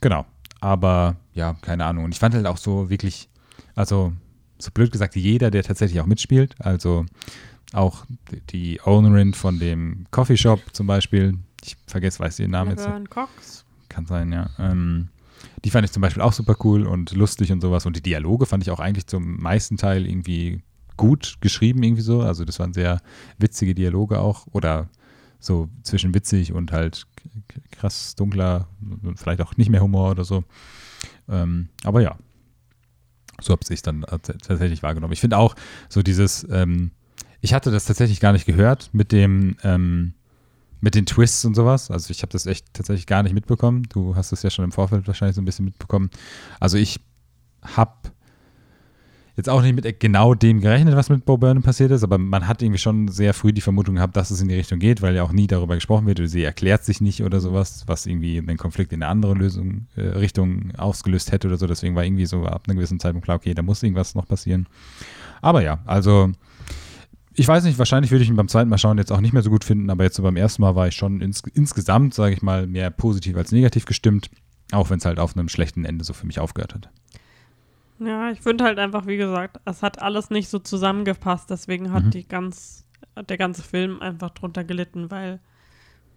Genau. 0.00 0.26
Aber 0.60 1.14
ja, 1.34 1.54
keine 1.62 1.84
Ahnung. 1.84 2.04
Und 2.04 2.14
ich 2.14 2.18
fand 2.18 2.34
halt 2.34 2.46
auch 2.46 2.56
so 2.56 2.90
wirklich, 2.90 3.28
also 3.76 4.12
so 4.58 4.72
blöd 4.74 4.90
gesagt, 4.90 5.14
jeder, 5.14 5.52
der 5.52 5.62
tatsächlich 5.62 6.00
auch 6.00 6.06
mitspielt, 6.06 6.56
also 6.58 7.06
auch 7.72 8.04
die 8.50 8.80
Ownerin 8.84 9.34
von 9.34 9.60
dem 9.60 10.04
Coffeeshop 10.10 10.60
zum 10.72 10.88
Beispiel, 10.88 11.38
ich 11.62 11.76
vergesse, 11.86 12.18
weiß 12.18 12.38
den 12.38 12.50
Namen 12.50 12.72
jetzt. 12.72 12.86
Laverne 12.86 13.06
Cox. 13.06 13.64
Kann 13.88 14.06
sein, 14.06 14.32
ja. 14.32 14.50
Ähm, 14.58 15.10
die 15.64 15.70
fand 15.70 15.84
ich 15.84 15.92
zum 15.92 16.00
Beispiel 16.00 16.22
auch 16.22 16.32
super 16.32 16.56
cool 16.64 16.88
und 16.88 17.12
lustig 17.12 17.52
und 17.52 17.60
sowas. 17.60 17.86
Und 17.86 17.94
die 17.94 18.02
Dialoge 18.02 18.46
fand 18.46 18.64
ich 18.64 18.72
auch 18.72 18.80
eigentlich 18.80 19.06
zum 19.06 19.40
meisten 19.40 19.76
Teil 19.76 20.04
irgendwie 20.04 20.60
gut 20.98 21.38
geschrieben, 21.40 21.82
irgendwie 21.82 22.02
so. 22.02 22.20
Also 22.20 22.44
das 22.44 22.58
waren 22.58 22.74
sehr 22.74 23.00
witzige 23.38 23.74
Dialoge 23.74 24.20
auch. 24.20 24.46
Oder 24.52 24.90
so 25.40 25.70
zwischen 25.82 26.12
witzig 26.14 26.52
und 26.52 26.72
halt 26.72 27.06
krass 27.70 28.14
dunkler, 28.16 28.68
vielleicht 29.14 29.40
auch 29.40 29.56
nicht 29.56 29.70
mehr 29.70 29.80
Humor 29.80 30.10
oder 30.10 30.24
so. 30.24 30.44
Ähm, 31.28 31.68
aber 31.84 32.02
ja, 32.02 32.18
so 33.40 33.52
habe 33.52 33.62
ich 33.68 33.82
dann 33.82 34.02
äh, 34.02 34.18
t- 34.18 34.32
tatsächlich 34.32 34.82
wahrgenommen. 34.82 35.12
Ich 35.12 35.20
finde 35.20 35.38
auch 35.38 35.54
so 35.88 36.02
dieses, 36.02 36.46
ähm, 36.50 36.90
ich 37.40 37.54
hatte 37.54 37.70
das 37.70 37.84
tatsächlich 37.84 38.18
gar 38.18 38.32
nicht 38.32 38.46
gehört 38.46 38.90
mit 38.92 39.12
dem, 39.12 39.56
ähm, 39.62 40.14
mit 40.80 40.96
den 40.96 41.06
Twists 41.06 41.44
und 41.44 41.54
sowas. 41.54 41.90
Also 41.90 42.10
ich 42.10 42.22
habe 42.22 42.32
das 42.32 42.46
echt 42.46 42.74
tatsächlich 42.74 43.06
gar 43.06 43.22
nicht 43.22 43.32
mitbekommen. 43.32 43.84
Du 43.88 44.16
hast 44.16 44.32
es 44.32 44.42
ja 44.42 44.50
schon 44.50 44.64
im 44.64 44.72
Vorfeld 44.72 45.06
wahrscheinlich 45.06 45.36
so 45.36 45.42
ein 45.42 45.44
bisschen 45.44 45.66
mitbekommen. 45.66 46.10
Also 46.58 46.78
ich 46.78 47.00
habe 47.62 47.92
jetzt 49.38 49.48
auch 49.48 49.62
nicht 49.62 49.76
mit 49.76 50.00
genau 50.00 50.34
dem 50.34 50.60
gerechnet, 50.60 50.96
was 50.96 51.10
mit 51.10 51.24
Bo 51.24 51.36
Burnham 51.38 51.62
passiert 51.62 51.92
ist, 51.92 52.02
aber 52.02 52.18
man 52.18 52.48
hat 52.48 52.60
irgendwie 52.60 52.80
schon 52.80 53.06
sehr 53.06 53.32
früh 53.32 53.52
die 53.52 53.60
Vermutung 53.60 53.94
gehabt, 53.94 54.16
dass 54.16 54.32
es 54.32 54.40
in 54.42 54.48
die 54.48 54.56
Richtung 54.56 54.80
geht, 54.80 55.00
weil 55.00 55.14
ja 55.14 55.22
auch 55.22 55.30
nie 55.30 55.46
darüber 55.46 55.76
gesprochen 55.76 56.06
wird 56.06 56.18
oder 56.18 56.28
sie 56.28 56.42
erklärt 56.42 56.84
sich 56.84 57.00
nicht 57.00 57.22
oder 57.22 57.38
sowas, 57.38 57.84
was 57.86 58.06
irgendwie 58.06 58.42
den 58.42 58.56
Konflikt 58.56 58.92
in 58.92 59.00
eine 59.00 59.10
andere 59.10 59.34
Lösung, 59.34 59.86
äh, 59.94 60.00
Richtung 60.00 60.72
ausgelöst 60.76 61.30
hätte 61.30 61.46
oder 61.46 61.56
so. 61.56 61.68
Deswegen 61.68 61.94
war 61.94 62.04
irgendwie 62.04 62.26
so 62.26 62.46
ab 62.46 62.64
einem 62.66 62.78
gewissen 62.78 62.98
Zeitpunkt 62.98 63.26
klar, 63.26 63.36
okay, 63.36 63.54
da 63.54 63.62
muss 63.62 63.80
irgendwas 63.80 64.16
noch 64.16 64.26
passieren. 64.26 64.66
Aber 65.40 65.62
ja, 65.62 65.78
also 65.86 66.32
ich 67.32 67.46
weiß 67.46 67.62
nicht, 67.62 67.78
wahrscheinlich 67.78 68.10
würde 68.10 68.24
ich 68.24 68.28
ihn 68.28 68.34
beim 68.34 68.48
zweiten 68.48 68.68
Mal 68.68 68.78
schauen 68.78 68.98
jetzt 68.98 69.12
auch 69.12 69.20
nicht 69.20 69.34
mehr 69.34 69.42
so 69.42 69.50
gut 69.50 69.62
finden, 69.62 69.88
aber 69.88 70.02
jetzt 70.02 70.16
so 70.16 70.24
beim 70.24 70.36
ersten 70.36 70.62
Mal 70.62 70.74
war 70.74 70.88
ich 70.88 70.96
schon 70.96 71.20
ins, 71.20 71.44
insgesamt, 71.54 72.12
sage 72.12 72.34
ich 72.34 72.42
mal, 72.42 72.66
mehr 72.66 72.90
positiv 72.90 73.36
als 73.36 73.52
negativ 73.52 73.84
gestimmt, 73.84 74.30
auch 74.72 74.90
wenn 74.90 74.98
es 74.98 75.04
halt 75.04 75.20
auf 75.20 75.36
einem 75.36 75.48
schlechten 75.48 75.84
Ende 75.84 76.04
so 76.04 76.12
für 76.12 76.26
mich 76.26 76.40
aufgehört 76.40 76.74
hat. 76.74 76.90
Ja, 78.00 78.30
ich 78.30 78.40
finde 78.40 78.64
halt 78.64 78.78
einfach, 78.78 79.06
wie 79.06 79.16
gesagt, 79.16 79.58
es 79.64 79.82
hat 79.82 80.00
alles 80.00 80.30
nicht 80.30 80.48
so 80.48 80.58
zusammengepasst, 80.58 81.50
deswegen 81.50 81.92
hat 81.92 82.04
Mhm. 82.04 82.10
die 82.10 82.28
ganz, 82.28 82.86
der 83.28 83.36
ganze 83.36 83.62
Film 83.62 84.00
einfach 84.00 84.30
drunter 84.30 84.62
gelitten, 84.64 85.10
weil 85.10 85.40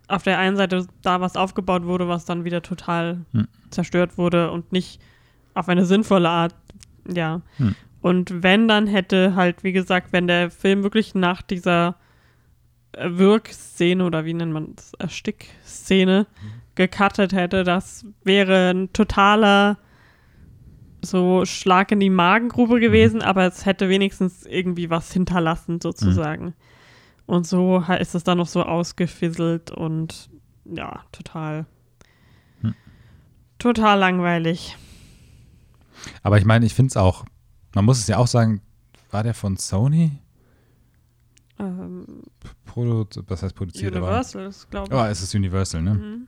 auf 0.07 0.23
der 0.23 0.37
einen 0.39 0.57
Seite 0.57 0.87
da 1.01 1.21
was 1.21 1.35
aufgebaut 1.35 1.85
wurde, 1.85 2.07
was 2.07 2.25
dann 2.25 2.43
wieder 2.43 2.61
total 2.61 3.25
Hm. 3.31 3.47
zerstört 3.69 4.17
wurde 4.17 4.51
und 4.51 4.71
nicht 4.71 5.01
auf 5.53 5.69
eine 5.69 5.85
sinnvolle 5.85 6.29
Art, 6.29 6.53
ja. 7.07 7.41
Hm. 7.57 7.75
Und 8.01 8.43
wenn 8.43 8.67
dann 8.67 8.87
hätte 8.87 9.35
halt, 9.35 9.63
wie 9.63 9.71
gesagt, 9.73 10.11
wenn 10.11 10.27
der 10.27 10.49
Film 10.51 10.83
wirklich 10.83 11.15
nach 11.15 11.41
dieser 11.41 11.95
äh, 12.93 13.09
Wirkszene 13.11 14.03
oder 14.03 14.25
wie 14.25 14.33
nennt 14.33 14.51
man 14.53 14.75
das, 14.75 14.93
Erstick-Szene 14.95 16.27
gecuttet 16.75 17.31
hätte, 17.33 17.63
das 17.63 18.05
wäre 18.23 18.71
ein 18.71 18.91
totaler 18.91 19.77
so 21.03 21.45
Schlag 21.45 21.91
in 21.91 21.99
die 21.99 22.09
Magengrube 22.09 22.79
gewesen, 22.79 23.21
aber 23.21 23.45
es 23.45 23.65
hätte 23.65 23.89
wenigstens 23.89 24.45
irgendwie 24.45 24.89
was 24.89 25.11
hinterlassen, 25.11 25.79
sozusagen. 25.81 26.53
Und 27.25 27.47
so 27.47 27.83
ist 27.99 28.15
es 28.15 28.23
dann 28.23 28.37
noch 28.37 28.47
so 28.47 28.63
ausgefisselt 28.63 29.71
und 29.71 30.29
ja, 30.65 31.03
total. 31.11 31.65
Hm. 32.61 32.75
Total 33.57 33.97
langweilig. 33.97 34.77
Aber 36.23 36.37
ich 36.37 36.45
meine, 36.45 36.65
ich 36.65 36.73
finde 36.73 36.89
es 36.89 36.97
auch, 36.97 37.25
man 37.73 37.85
muss 37.85 37.99
es 37.99 38.07
ja 38.07 38.17
auch 38.17 38.27
sagen, 38.27 38.61
war 39.11 39.23
der 39.23 39.33
von 39.33 39.57
Sony? 39.57 40.19
Ähm, 41.59 42.05
Produ 42.65 43.05
was 43.27 43.43
heißt 43.43 43.55
produziert? 43.55 43.95
Universal, 43.95 44.49
glaube 44.69 44.93
ich. 44.93 44.99
Oh, 44.99 45.05
es 45.05 45.21
ist 45.21 45.35
Universal, 45.35 45.81
ne? 45.81 45.93
Mhm. 45.93 46.27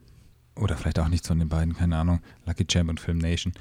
Oder 0.55 0.77
vielleicht 0.77 0.99
auch 0.99 1.07
nichts 1.07 1.27
von 1.27 1.39
den 1.39 1.49
beiden, 1.49 1.73
keine 1.73 1.97
Ahnung. 1.97 2.19
Lucky 2.45 2.65
Champ 2.65 2.89
und 2.89 2.99
Film 2.99 3.17
Nation. 3.17 3.53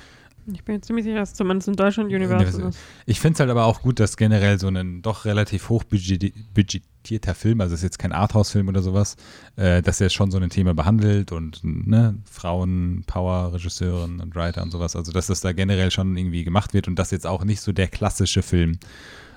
Ich 0.53 0.65
bin 0.65 0.77
jetzt 0.77 0.87
ziemlich 0.87 1.05
sicher, 1.05 1.19
dass 1.19 1.35
zumindest 1.35 1.69
in 1.69 1.75
Deutschland 1.75 2.13
Universal 2.13 2.69
ist. 2.69 2.79
Ich 3.07 3.21
finde 3.21 3.35
es 3.35 3.41
halt 3.41 3.51
aber 3.51 3.65
auch 3.65 3.83
gut, 3.83 4.01
dass 4.01 4.17
generell 4.17 4.59
so 4.59 4.69
ein 4.69 5.03
doch 5.03 5.25
relativ 5.25 5.69
hochbudgetierter 5.69 7.35
Film, 7.35 7.61
also 7.61 7.75
es 7.75 7.81
ist 7.81 7.85
jetzt 7.85 7.99
kein 7.99 8.13
Arthouse-Film 8.13 8.69
oder 8.69 8.83
sowas, 8.83 9.17
äh, 9.57 9.83
dass 9.83 10.01
er 10.01 10.11
schon 10.11 10.31
so 10.31 10.39
ein 10.39 10.51
Thema 10.51 10.75
behandelt 10.75 11.31
und 11.31 11.61
ne, 11.63 12.19
Frauen, 12.25 13.05
Power, 13.07 13.55
Regisseuren 13.55 14.21
und 14.21 14.35
Writer 14.35 14.63
und 14.63 14.73
sowas. 14.73 14.97
Also 14.97 15.13
dass 15.13 15.29
das 15.29 15.41
da 15.41 15.53
generell 15.53 15.91
schon 15.91 16.17
irgendwie 16.17 16.43
gemacht 16.43 16.75
wird 16.75 16.89
und 16.89 16.99
dass 16.99 17.13
jetzt 17.13 17.27
auch 17.27 17.45
nicht 17.45 17.61
so 17.61 17.73
der 17.73 17.89
klassische 17.89 18.43
Film 18.43 18.79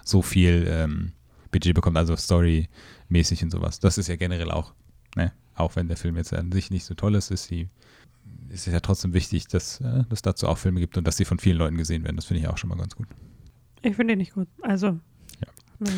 so 0.03 0.21
viel 0.21 0.65
ähm, 0.67 1.11
Budget 1.51 1.75
bekommt, 1.75 1.97
also 1.97 2.15
storymäßig 2.15 3.43
und 3.43 3.51
sowas. 3.51 3.79
Das 3.79 3.97
ist 3.97 4.07
ja 4.07 4.15
generell 4.15 4.49
auch, 4.49 4.73
ne, 5.15 5.31
auch 5.55 5.75
wenn 5.75 5.87
der 5.87 5.97
Film 5.97 6.17
jetzt 6.17 6.33
an 6.33 6.51
sich 6.51 6.71
nicht 6.71 6.85
so 6.85 6.95
toll 6.95 7.15
ist, 7.15 7.31
ist 7.31 7.49
die 7.51 7.69
ist 8.49 8.67
es 8.67 8.73
ja 8.73 8.79
trotzdem 8.79 9.13
wichtig, 9.13 9.47
dass 9.47 9.81
äh, 9.81 10.03
es 10.09 10.21
dazu 10.21 10.47
auch 10.47 10.57
Filme 10.57 10.79
gibt 10.79 10.97
und 10.97 11.05
dass 11.07 11.17
sie 11.17 11.25
von 11.25 11.39
vielen 11.39 11.57
Leuten 11.57 11.77
gesehen 11.77 12.03
werden. 12.03 12.15
Das 12.15 12.25
finde 12.25 12.41
ich 12.41 12.47
auch 12.47 12.57
schon 12.57 12.69
mal 12.69 12.77
ganz 12.77 12.95
gut. 12.95 13.07
Ich 13.81 13.95
finde 13.95 14.13
den 14.13 14.19
nicht 14.19 14.33
gut. 14.33 14.47
Also, 14.61 14.87
Ja. 15.39 15.47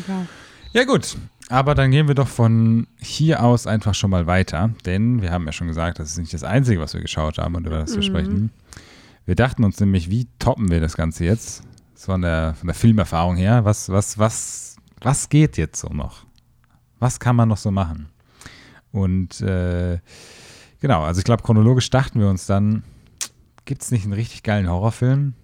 egal. 0.04 0.26
Ja 0.74 0.84
gut, 0.84 1.16
aber 1.48 1.74
dann 1.74 1.90
gehen 1.90 2.08
wir 2.08 2.14
doch 2.14 2.28
von 2.28 2.86
hier 2.98 3.42
aus 3.42 3.66
einfach 3.66 3.94
schon 3.94 4.10
mal 4.10 4.26
weiter, 4.26 4.70
denn 4.84 5.22
wir 5.22 5.30
haben 5.32 5.46
ja 5.46 5.52
schon 5.52 5.66
gesagt, 5.66 5.98
das 5.98 6.10
ist 6.10 6.18
nicht 6.18 6.34
das 6.34 6.44
Einzige, 6.44 6.78
was 6.80 6.92
wir 6.92 7.00
geschaut 7.00 7.38
haben 7.38 7.54
und 7.54 7.66
über 7.66 7.78
das 7.78 7.92
wir 7.92 7.98
Mhm. 7.98 8.02
sprechen. 8.02 8.50
Wir 9.24 9.34
dachten 9.34 9.64
uns 9.64 9.80
nämlich, 9.80 10.10
wie 10.10 10.26
toppen 10.38 10.70
wir 10.70 10.80
das 10.80 10.96
Ganze 10.96 11.24
jetzt? 11.24 11.62
Das 11.94 12.04
von 12.04 12.20
der, 12.20 12.54
von 12.54 12.66
der 12.66 12.74
Filmerfahrung 12.74 13.36
her. 13.36 13.64
Was, 13.64 13.88
was, 13.88 14.18
was, 14.18 14.76
was 15.00 15.28
geht 15.30 15.56
jetzt 15.56 15.80
so 15.80 15.88
noch? 15.88 16.26
Was 16.98 17.18
kann 17.18 17.34
man 17.36 17.48
noch 17.48 17.56
so 17.56 17.70
machen? 17.70 18.08
Und 18.92 19.40
äh, 19.40 19.98
genau, 20.80 21.02
also 21.02 21.18
ich 21.18 21.24
glaube, 21.24 21.42
chronologisch 21.42 21.90
dachten 21.90 22.20
wir 22.20 22.28
uns 22.28 22.46
dann, 22.46 22.82
gibt 23.64 23.82
es 23.82 23.90
nicht 23.90 24.04
einen 24.04 24.12
richtig 24.12 24.42
geilen 24.42 24.68
Horrorfilm, 24.68 25.34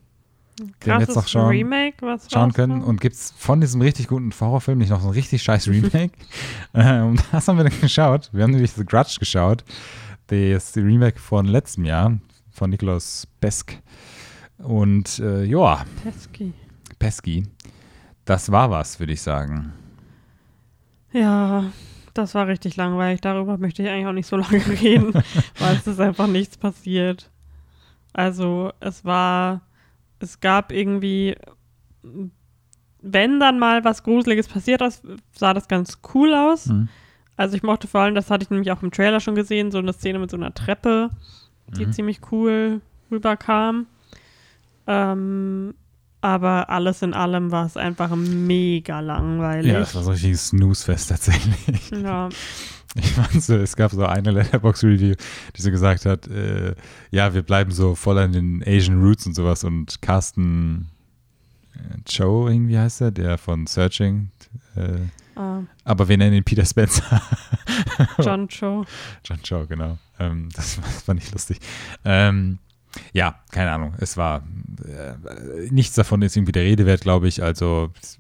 den 0.58 0.70
wir 0.84 1.00
jetzt 1.00 1.16
noch 1.16 1.26
schauen? 1.26 1.48
Remake, 1.48 1.96
was 2.00 2.30
schauen 2.30 2.52
können. 2.52 2.82
Und 2.82 3.00
gibt 3.00 3.16
es 3.16 3.32
von 3.36 3.60
diesem 3.60 3.80
richtig 3.80 4.08
guten 4.08 4.32
Horrorfilm 4.32 4.78
nicht 4.78 4.90
noch 4.90 5.00
so 5.00 5.08
ein 5.08 5.14
richtig 5.14 5.42
scheiß 5.42 5.68
Remake? 5.68 6.12
äh, 6.72 7.00
und 7.00 7.22
das 7.32 7.48
haben 7.48 7.56
wir 7.56 7.64
dann 7.64 7.80
geschaut. 7.80 8.30
Wir 8.32 8.44
haben 8.44 8.52
nämlich 8.52 8.72
The 8.72 8.84
Grudge 8.84 9.16
geschaut. 9.18 9.64
Das 10.28 10.76
Remake 10.76 11.18
von 11.18 11.46
letztem 11.46 11.84
Jahr 11.84 12.18
von 12.50 12.70
Nikolaus 12.70 13.26
Besk. 13.40 13.76
Und 14.58 15.18
äh, 15.18 15.44
ja, 15.44 15.84
Pesky. 16.02 16.52
Pesky. 16.98 17.46
Das 18.24 18.50
war 18.50 18.70
was, 18.70 18.98
würde 19.00 19.12
ich 19.12 19.20
sagen. 19.20 19.72
Ja, 21.12 21.64
das 22.14 22.34
war 22.34 22.46
richtig 22.46 22.76
langweilig. 22.76 23.20
Darüber 23.20 23.58
möchte 23.58 23.82
ich 23.82 23.88
eigentlich 23.88 24.06
auch 24.06 24.12
nicht 24.12 24.26
so 24.26 24.36
lange 24.38 24.66
reden, 24.80 25.12
weil 25.58 25.76
es 25.76 25.86
ist 25.86 26.00
einfach 26.00 26.26
nichts 26.26 26.56
passiert. 26.56 27.30
Also, 28.12 28.72
es 28.80 29.04
war, 29.04 29.60
es 30.20 30.40
gab 30.40 30.72
irgendwie, 30.72 31.36
wenn 33.02 33.40
dann 33.40 33.58
mal 33.58 33.84
was 33.84 34.02
Gruseliges 34.02 34.48
passiert 34.48 34.80
ist, 34.80 35.02
sah 35.36 35.52
das 35.52 35.68
ganz 35.68 35.98
cool 36.14 36.32
aus. 36.34 36.66
Mhm. 36.66 36.88
Also, 37.36 37.56
ich 37.56 37.62
mochte 37.62 37.88
vor 37.88 38.02
allem, 38.02 38.14
das 38.14 38.30
hatte 38.30 38.44
ich 38.44 38.50
nämlich 38.50 38.70
auch 38.70 38.82
im 38.82 38.92
Trailer 38.92 39.20
schon 39.20 39.34
gesehen, 39.34 39.70
so 39.72 39.78
eine 39.78 39.92
Szene 39.92 40.18
mit 40.20 40.30
so 40.30 40.36
einer 40.36 40.54
Treppe, 40.54 41.10
die 41.76 41.86
Mhm. 41.86 41.92
ziemlich 41.92 42.20
cool 42.30 42.80
rüberkam. 43.10 43.86
Ähm, 44.86 45.74
aber 46.24 46.70
alles 46.70 47.02
in 47.02 47.12
allem 47.12 47.50
war 47.52 47.66
es 47.66 47.76
einfach 47.76 48.16
mega 48.16 49.00
langweilig. 49.00 49.70
Ja, 49.70 49.80
das 49.80 49.94
war 49.94 50.02
so 50.02 50.10
ein 50.10 50.14
richtiges 50.14 50.48
Snooze-Fest 50.48 51.10
tatsächlich. 51.10 51.90
Ja, 51.90 52.30
Ich 52.96 53.10
fand 53.10 53.42
so, 53.42 53.56
es 53.56 53.76
gab 53.76 53.90
so 53.90 54.06
eine 54.06 54.30
Letterbox-Review, 54.30 55.16
die 55.56 55.60
so 55.60 55.70
gesagt 55.70 56.06
hat, 56.06 56.26
äh, 56.28 56.74
ja, 57.10 57.34
wir 57.34 57.42
bleiben 57.42 57.72
so 57.72 57.94
voll 57.94 58.18
an 58.18 58.32
den 58.32 58.62
Asian 58.66 59.02
Roots 59.02 59.26
und 59.26 59.34
sowas 59.34 59.64
und 59.64 60.00
Carsten 60.00 60.88
äh, 61.74 61.98
Cho, 62.08 62.48
irgendwie 62.48 62.78
heißt 62.78 63.02
er, 63.02 63.10
der 63.10 63.36
von 63.36 63.66
Searching, 63.66 64.30
äh, 64.76 65.00
Ah, 65.36 65.62
Aber 65.84 66.08
wir 66.08 66.16
nennen 66.16 66.36
ihn 66.36 66.44
Peter 66.44 66.64
Spencer. 66.64 67.20
John 68.20 68.48
Cho. 68.48 68.84
John 69.24 69.40
Cho, 69.42 69.66
genau. 69.66 69.98
Ähm, 70.20 70.48
das, 70.54 70.78
war, 70.78 70.84
das 70.84 71.08
war 71.08 71.14
nicht 71.14 71.32
lustig. 71.32 71.58
Ähm, 72.04 72.58
ja, 73.12 73.36
keine 73.50 73.70
Ahnung. 73.72 73.94
Es 73.98 74.16
war 74.16 74.42
äh, 74.86 75.70
nichts 75.70 75.94
davon 75.94 76.22
ist 76.22 76.36
irgendwie 76.36 76.52
der 76.52 76.62
Rede 76.64 76.86
wert, 76.86 77.00
glaube 77.02 77.28
ich. 77.28 77.42
Also 77.42 77.90
pff, 78.00 78.18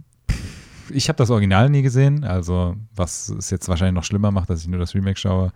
ich 0.90 1.08
habe 1.08 1.16
das 1.16 1.30
Original 1.30 1.70
nie 1.70 1.82
gesehen. 1.82 2.24
Also 2.24 2.76
was 2.94 3.28
es 3.30 3.50
jetzt 3.50 3.68
wahrscheinlich 3.68 3.94
noch 3.94 4.04
schlimmer 4.04 4.30
macht, 4.30 4.50
dass 4.50 4.60
ich 4.62 4.68
nur 4.68 4.78
das 4.80 4.94
Remake 4.94 5.18
schaue. 5.18 5.52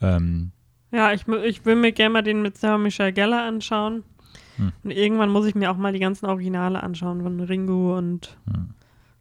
Ähm, 0.00 0.52
Ja, 0.92 1.12
ich, 1.12 1.26
ich 1.28 1.64
will 1.64 1.76
mir 1.76 1.92
gerne 1.92 2.12
mal 2.12 2.22
den 2.22 2.42
mit 2.42 2.56
Sarah 2.58 2.78
Michelle 2.78 3.12
Gellar 3.12 3.44
anschauen. 3.46 4.04
Hm. 4.56 4.72
Und 4.84 4.90
irgendwann 4.92 5.30
muss 5.30 5.46
ich 5.46 5.54
mir 5.56 5.70
auch 5.70 5.76
mal 5.76 5.92
die 5.92 5.98
ganzen 5.98 6.26
Originale 6.26 6.82
anschauen 6.82 7.22
von 7.22 7.40
Ringo 7.40 7.98
und, 7.98 8.36
Hm. 8.52 8.70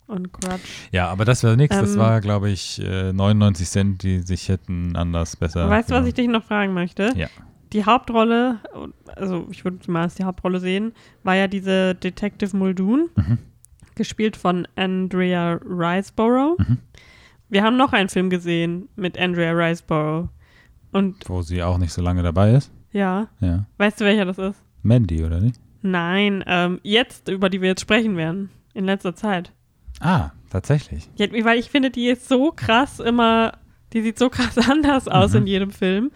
und 0.05 0.31
Grudge. 0.31 0.61
ja, 0.91 1.07
aber 1.07 1.25
das 1.25 1.43
war 1.43 1.55
nichts. 1.55 1.75
das 1.75 1.93
Ähm, 1.93 1.97
war, 1.99 2.21
glaube 2.21 2.51
ich, 2.51 2.79
äh, 2.83 3.11
99 3.11 3.67
Cent, 3.67 4.03
die 4.03 4.19
sich 4.19 4.47
hätten 4.49 4.95
anders 4.95 5.35
besser. 5.35 5.67
weißt 5.67 5.89
du, 5.89 5.95
was 5.95 6.05
ich 6.05 6.13
dich 6.13 6.27
noch 6.27 6.43
fragen 6.43 6.73
möchte? 6.73 7.11
Ja. 7.15 7.27
Die 7.73 7.85
Hauptrolle, 7.85 8.59
also 9.15 9.47
ich 9.51 9.63
würde 9.65 9.79
mal 9.91 10.03
als 10.03 10.15
die 10.15 10.23
Hauptrolle 10.23 10.59
sehen, 10.59 10.93
war 11.23 11.35
ja 11.35 11.47
diese 11.47 11.95
Detective 11.95 12.55
Muldoon, 12.55 13.09
Mhm. 13.15 13.37
gespielt 13.95 14.37
von 14.37 14.67
Andrea 14.75 15.59
Riseborough. 15.65 16.57
Mhm. 16.59 16.77
Wir 17.49 17.63
haben 17.63 17.77
noch 17.77 17.93
einen 17.93 18.09
Film 18.09 18.29
gesehen 18.29 18.89
mit 18.95 19.17
Andrea 19.17 19.51
Riseborough. 19.51 20.29
Und 20.91 21.27
Wo 21.27 21.41
sie 21.41 21.63
auch 21.63 21.77
nicht 21.79 21.91
so 21.93 22.01
lange 22.01 22.21
dabei 22.23 22.51
ist. 22.53 22.71
ja, 22.91 23.27
Ja. 23.39 23.65
weißt 23.77 23.99
du, 24.01 24.05
welcher 24.05 24.25
das 24.25 24.37
ist? 24.37 24.61
Mandy, 24.83 25.23
oder 25.23 25.39
nicht? 25.39 25.59
Nein, 25.81 26.43
ähm, 26.47 26.79
jetzt, 26.83 27.27
über 27.29 27.49
die 27.49 27.61
wir 27.61 27.69
jetzt 27.69 27.81
sprechen 27.81 28.15
werden, 28.17 28.49
in 28.73 28.85
letzter 28.85 29.15
Zeit. 29.15 29.51
Ah, 29.99 30.31
tatsächlich. 30.49 31.09
Ja, 31.15 31.27
weil 31.43 31.57
ich 31.59 31.69
finde, 31.69 31.89
die 31.89 32.07
ist 32.07 32.27
so 32.29 32.51
krass 32.51 32.99
immer, 32.99 33.53
die 33.93 34.01
sieht 34.01 34.17
so 34.19 34.29
krass 34.29 34.57
anders 34.69 35.07
aus 35.07 35.31
Mhm. 35.31 35.37
in 35.39 35.47
jedem 35.47 35.71
Film. 35.71 36.11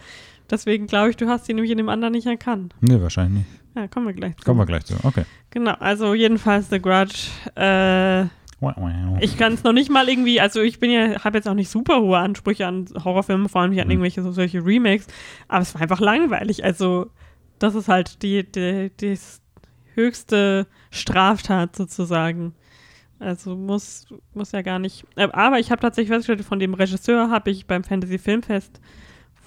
Deswegen 0.50 0.86
glaube 0.86 1.10
ich, 1.10 1.16
du 1.16 1.28
hast 1.28 1.44
sie 1.46 1.54
nämlich 1.54 1.70
in 1.70 1.78
dem 1.78 1.88
anderen 1.88 2.12
nicht 2.12 2.26
erkannt. 2.26 2.74
Nee, 2.80 3.00
wahrscheinlich 3.00 3.44
nicht. 3.44 3.60
Ja, 3.76 3.86
kommen 3.88 4.06
wir 4.06 4.14
gleich 4.14 4.36
zu. 4.36 4.44
Kommen 4.44 4.58
wir 4.60 4.66
gleich 4.66 4.84
zu. 4.84 4.94
Okay. 5.04 5.24
Genau, 5.50 5.74
also 5.78 6.14
jedenfalls 6.14 6.68
The 6.70 6.80
Grudge. 6.80 7.28
Äh, 7.56 8.24
ich 9.20 9.36
kann 9.38 9.52
es 9.52 9.62
noch 9.62 9.72
nicht 9.72 9.88
mal 9.88 10.08
irgendwie, 10.08 10.40
also 10.40 10.60
ich 10.60 10.80
bin 10.80 10.90
ja, 10.90 11.22
habe 11.22 11.38
jetzt 11.38 11.48
auch 11.48 11.54
nicht 11.54 11.70
super 11.70 12.00
hohe 12.00 12.18
Ansprüche 12.18 12.66
an 12.66 12.86
Horrorfilme, 13.04 13.48
vor 13.48 13.60
allem 13.60 13.70
nicht 13.70 13.80
an 13.80 13.86
Mhm. 13.86 13.92
irgendwelche 13.92 14.22
so, 14.22 14.32
solche 14.32 14.64
Remakes, 14.64 15.06
aber 15.46 15.62
es 15.62 15.74
war 15.74 15.82
einfach 15.82 16.00
langweilig. 16.00 16.64
Also 16.64 17.10
das 17.60 17.76
ist 17.76 17.86
halt 17.88 18.22
die, 18.22 18.42
die, 18.50 18.90
die 19.00 19.16
höchste 19.94 20.66
Straftat 20.90 21.76
sozusagen. 21.76 22.54
Also 23.20 23.54
muss, 23.56 24.06
muss 24.34 24.52
ja 24.52 24.62
gar 24.62 24.78
nicht. 24.78 25.04
äh, 25.16 25.28
Aber 25.32 25.58
ich 25.60 25.70
habe 25.70 25.80
tatsächlich 25.80 26.08
festgestellt, 26.08 26.42
von 26.46 26.58
dem 26.58 26.74
Regisseur 26.74 27.30
habe 27.30 27.50
ich 27.50 27.66
beim 27.66 27.84
Fantasy 27.84 28.18
Filmfest 28.18 28.80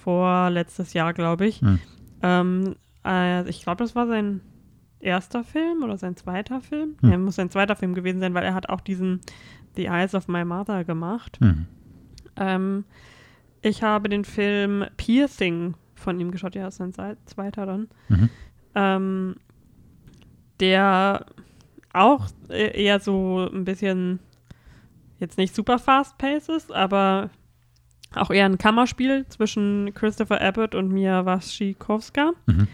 vor 0.02 0.50
letztes 0.50 0.92
Jahr, 0.92 1.12
glaube 1.14 1.46
ich, 1.46 1.60
Hm. 1.60 1.78
ähm, 2.22 2.76
äh, 3.04 3.48
ich 3.48 3.62
glaube, 3.62 3.82
das 3.84 3.94
war 3.94 4.06
sein 4.06 4.40
erster 5.00 5.42
Film 5.44 5.82
oder 5.82 5.96
sein 5.98 6.16
zweiter 6.16 6.60
Film. 6.60 6.96
Hm. 7.00 7.10
Ja, 7.10 7.18
muss 7.18 7.36
sein 7.36 7.50
zweiter 7.50 7.74
Film 7.76 7.94
gewesen 7.94 8.20
sein, 8.20 8.34
weil 8.34 8.44
er 8.44 8.54
hat 8.54 8.68
auch 8.68 8.80
diesen 8.80 9.20
The 9.76 9.86
Eyes 9.86 10.14
of 10.14 10.28
My 10.28 10.44
Mother 10.44 10.84
gemacht. 10.84 11.38
Hm. 11.40 11.66
Ähm, 12.36 12.84
ich 13.62 13.82
habe 13.82 14.08
den 14.08 14.24
Film 14.24 14.84
Piercing 14.96 15.74
von 15.94 16.18
ihm 16.20 16.30
geschaut, 16.30 16.54
ja, 16.54 16.68
ist 16.68 16.76
sein 16.76 16.92
sei- 16.92 17.16
zweiter 17.26 17.66
dann. 17.66 17.88
Mhm. 18.08 18.28
Ähm, 18.74 19.36
der 20.60 21.26
auch 21.92 22.26
äh, 22.48 22.82
eher 22.82 23.00
so 23.00 23.48
ein 23.52 23.64
bisschen 23.64 24.18
jetzt 25.18 25.38
nicht 25.38 25.54
super 25.54 25.78
fast-paced 25.78 26.48
ist, 26.48 26.72
aber 26.72 27.30
auch 28.16 28.30
eher 28.30 28.46
ein 28.46 28.58
Kammerspiel 28.58 29.26
zwischen 29.28 29.92
Christopher 29.94 30.40
Abbott 30.40 30.74
und 30.74 30.88
Mia 30.92 31.24
Wasikowska. 31.24 32.32
Mhm. 32.46 32.68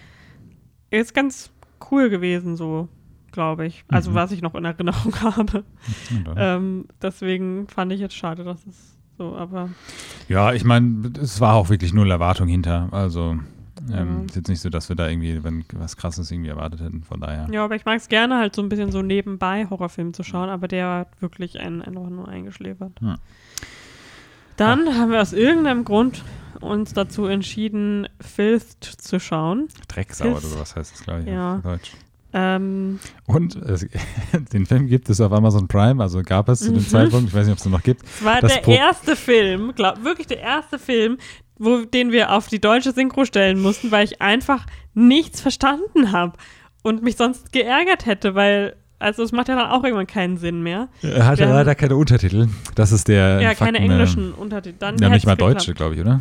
Ist 0.90 1.14
ganz 1.14 1.50
cool 1.90 2.08
gewesen, 2.10 2.56
so, 2.56 2.88
glaube 3.32 3.66
ich. 3.66 3.84
Also, 3.88 4.10
Mhm. 4.10 4.14
was 4.14 4.32
ich 4.32 4.42
noch 4.42 4.54
in 4.54 4.64
Erinnerung 4.64 5.14
habe. 5.22 5.64
Ähm, 6.36 6.86
deswegen 7.02 7.68
fand 7.68 7.92
ich 7.92 8.00
jetzt 8.00 8.14
schade, 8.16 8.44
dass 8.44 8.64
es 8.66 8.96
so, 9.16 9.34
aber 9.36 9.70
Ja, 10.28 10.52
ich 10.52 10.64
meine, 10.64 11.10
es 11.20 11.40
war 11.40 11.54
auch 11.54 11.68
wirklich 11.70 11.92
null 11.92 12.10
Erwartung 12.10 12.48
hinter. 12.48 12.88
Also 12.92 13.36
ähm, 13.92 14.26
ist 14.26 14.36
jetzt 14.36 14.48
nicht 14.48 14.60
so, 14.60 14.70
dass 14.70 14.88
wir 14.88 14.96
da 14.96 15.08
irgendwie 15.08 15.42
wenn, 15.44 15.64
was 15.74 15.96
Krasses 15.96 16.30
irgendwie 16.30 16.50
erwartet 16.50 16.80
hätten. 16.80 17.02
Von 17.02 17.20
daher. 17.20 17.46
ja, 17.50 17.64
aber 17.64 17.76
ich 17.76 17.84
mag 17.84 17.96
es 17.98 18.08
gerne 18.08 18.36
halt 18.38 18.54
so 18.54 18.62
ein 18.62 18.68
bisschen 18.68 18.90
so 18.92 19.02
nebenbei 19.02 19.66
Horrorfilm 19.70 20.12
zu 20.14 20.22
schauen, 20.24 20.48
aber 20.48 20.68
der 20.68 20.88
hat 20.88 21.22
wirklich 21.22 21.58
einen 21.60 21.80
einfach 21.82 22.08
nur 22.10 22.28
eingeschläfert. 22.28 22.92
Ja. 23.00 23.16
Dann 24.58 24.98
haben 24.98 25.10
wir 25.10 25.20
aus 25.22 25.32
irgendeinem 25.32 25.84
Grund 25.84 26.22
uns 26.60 26.92
dazu 26.92 27.26
entschieden, 27.26 28.08
Filth 28.20 28.82
zu 28.82 29.18
schauen. 29.20 29.68
Drecksau 29.88 30.26
oder 30.26 30.38
Ist- 30.38 30.50
sowas 30.50 30.76
heißt 30.76 30.94
es, 30.96 31.02
glaube 31.04 31.20
ich, 31.20 31.26
Ja. 31.28 31.56
auf 31.56 31.62
Deutsch. 31.62 31.92
Ähm, 32.34 32.98
Und 33.26 33.56
es, 33.56 33.86
den 34.52 34.66
Film 34.66 34.86
gibt 34.86 35.08
es 35.08 35.20
auf 35.20 35.32
Amazon 35.32 35.66
Prime, 35.66 36.02
also 36.02 36.22
gab 36.22 36.48
es 36.50 36.60
zu 36.60 36.66
dem 36.72 36.82
Mhm. 36.82 36.86
Zeitpunkt, 36.88 37.28
ich 37.28 37.34
weiß 37.34 37.46
nicht, 37.46 37.52
ob 37.52 37.58
es 37.58 37.64
noch 37.64 37.82
gibt. 37.82 38.02
es 38.04 38.22
war 38.24 38.40
Das 38.42 38.52
der 38.52 38.60
Pro- 38.60 38.72
erste 38.72 39.16
Film, 39.16 39.72
glaub, 39.74 40.04
wirklich 40.04 40.26
der 40.26 40.40
erste 40.40 40.78
Film, 40.78 41.16
wo, 41.56 41.84
den 41.86 42.12
wir 42.12 42.32
auf 42.32 42.48
die 42.48 42.60
deutsche 42.60 42.92
Synchro 42.92 43.24
stellen 43.24 43.60
mussten, 43.60 43.90
weil 43.90 44.04
ich 44.04 44.20
einfach 44.20 44.66
nichts 44.94 45.40
verstanden 45.40 46.12
habe 46.12 46.36
und 46.82 47.02
mich 47.02 47.16
sonst 47.16 47.50
geärgert 47.52 48.04
hätte, 48.04 48.34
weil, 48.34 48.76
also 48.98 49.22
es 49.22 49.32
macht 49.32 49.48
ja 49.48 49.56
dann 49.56 49.70
auch 49.70 49.84
irgendwann 49.84 50.06
keinen 50.06 50.36
Sinn 50.38 50.62
mehr. 50.62 50.88
Er 51.02 51.14
Wir 51.16 51.24
haben- 51.26 51.38
leider 51.54 51.74
keine 51.74 51.96
Untertitel. 51.96 52.48
Das 52.74 52.92
ist 52.92 53.08
der. 53.08 53.40
ja, 53.40 53.48
Fakten, 53.50 53.64
keine 53.66 53.78
englischen 53.78 54.32
Untertitel. 54.32 54.76
Dann 54.78 54.96
Äh, 54.96 55.02
ja, 55.02 55.08
nicht 55.10 55.26
mal 55.26 55.36
deutsche, 55.36 55.74
glaube 55.74 55.94
ich, 55.94 56.00
oder? 56.00 56.20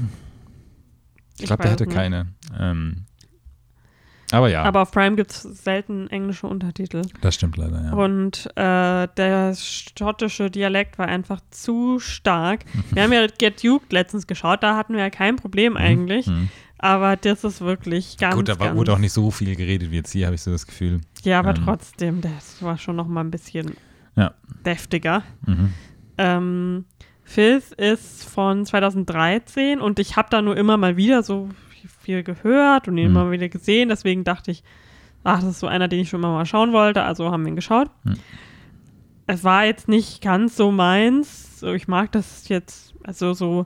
Ich 1.39 1.45
glaube, 1.45 1.63
der 1.63 1.71
hatte 1.71 1.85
nicht. 1.85 1.95
keine. 1.95 2.27
Ähm, 2.59 3.05
aber 4.31 4.49
ja, 4.49 4.63
Aber 4.63 4.81
auf 4.81 4.91
Prime 4.91 5.15
gibt 5.15 5.31
es 5.31 5.41
selten 5.43 6.07
englische 6.09 6.47
Untertitel. 6.47 7.03
das 7.21 7.35
stimmt 7.35 7.55
leider, 7.55 7.81
ja. 7.81 7.93
Und 7.93 8.47
äh, 8.57 9.07
der 9.15 9.53
schottische 9.55 10.51
Dialekt 10.51 10.97
war 10.99 11.07
einfach 11.07 11.39
zu 11.49 11.99
stark. 11.99 12.65
Wir 12.91 13.03
haben 13.03 13.13
ja 13.13 13.25
Get 13.27 13.63
Duked 13.63 13.93
letztens 13.93 14.27
geschaut, 14.27 14.63
da 14.63 14.75
hatten 14.75 14.93
wir 14.93 14.99
ja 14.99 15.09
kein 15.09 15.37
Problem 15.37 15.77
eigentlich. 15.77 16.27
Mhm. 16.27 16.49
Aber 16.79 17.15
das 17.15 17.43
ist 17.43 17.61
wirklich 17.61 18.17
ganz, 18.17 18.35
Gut, 18.35 18.45
ganz 18.45 18.75
wurde 18.75 18.93
auch 18.93 18.99
nicht 18.99 19.13
so 19.13 19.31
viel 19.31 19.55
geredet 19.55 19.89
wie 19.91 19.95
jetzt 19.95 20.11
hier, 20.11 20.27
habe 20.27 20.35
ich 20.35 20.41
so 20.41 20.51
das 20.51 20.67
Gefühl. 20.67 21.01
Ja, 21.23 21.39
aber 21.39 21.55
ähm, 21.55 21.63
trotzdem, 21.65 22.21
das 22.21 22.61
war 22.61 22.77
schon 22.77 22.95
noch 22.95 23.07
mal 23.07 23.21
ein 23.21 23.31
bisschen 23.31 23.73
Ja. 24.15 24.33
deftiger. 24.65 25.23
Mhm. 25.45 25.73
Ähm, 26.19 26.85
Filth 27.23 27.71
ist 27.73 28.23
von 28.23 28.65
2013 28.65 29.81
und 29.81 29.99
ich 29.99 30.15
habe 30.15 30.29
da 30.29 30.41
nur 30.41 30.55
immer 30.55 30.77
mal 30.77 30.97
wieder 30.97 31.23
so 31.23 31.49
viel 32.01 32.23
gehört 32.23 32.87
und 32.87 32.97
ihn 32.97 33.09
Mhm. 33.09 33.15
immer 33.17 33.31
wieder 33.31 33.49
gesehen. 33.49 33.89
Deswegen 33.89 34.23
dachte 34.23 34.51
ich, 34.51 34.63
ach, 35.23 35.39
das 35.41 35.49
ist 35.51 35.59
so 35.59 35.67
einer, 35.67 35.87
den 35.87 35.99
ich 36.01 36.09
schon 36.09 36.19
immer 36.21 36.31
mal 36.33 36.45
schauen 36.45 36.73
wollte. 36.73 37.03
Also 37.03 37.31
haben 37.31 37.43
wir 37.43 37.49
ihn 37.49 37.55
geschaut. 37.55 37.89
Mhm. 38.03 38.15
Es 39.25 39.43
war 39.43 39.65
jetzt 39.65 39.87
nicht 39.89 40.21
ganz 40.21 40.55
so 40.55 40.71
meins. 40.71 41.59
So, 41.59 41.73
ich 41.73 41.87
mag 41.87 42.11
das 42.13 42.47
jetzt, 42.47 42.93
also 43.03 43.33
so 43.33 43.65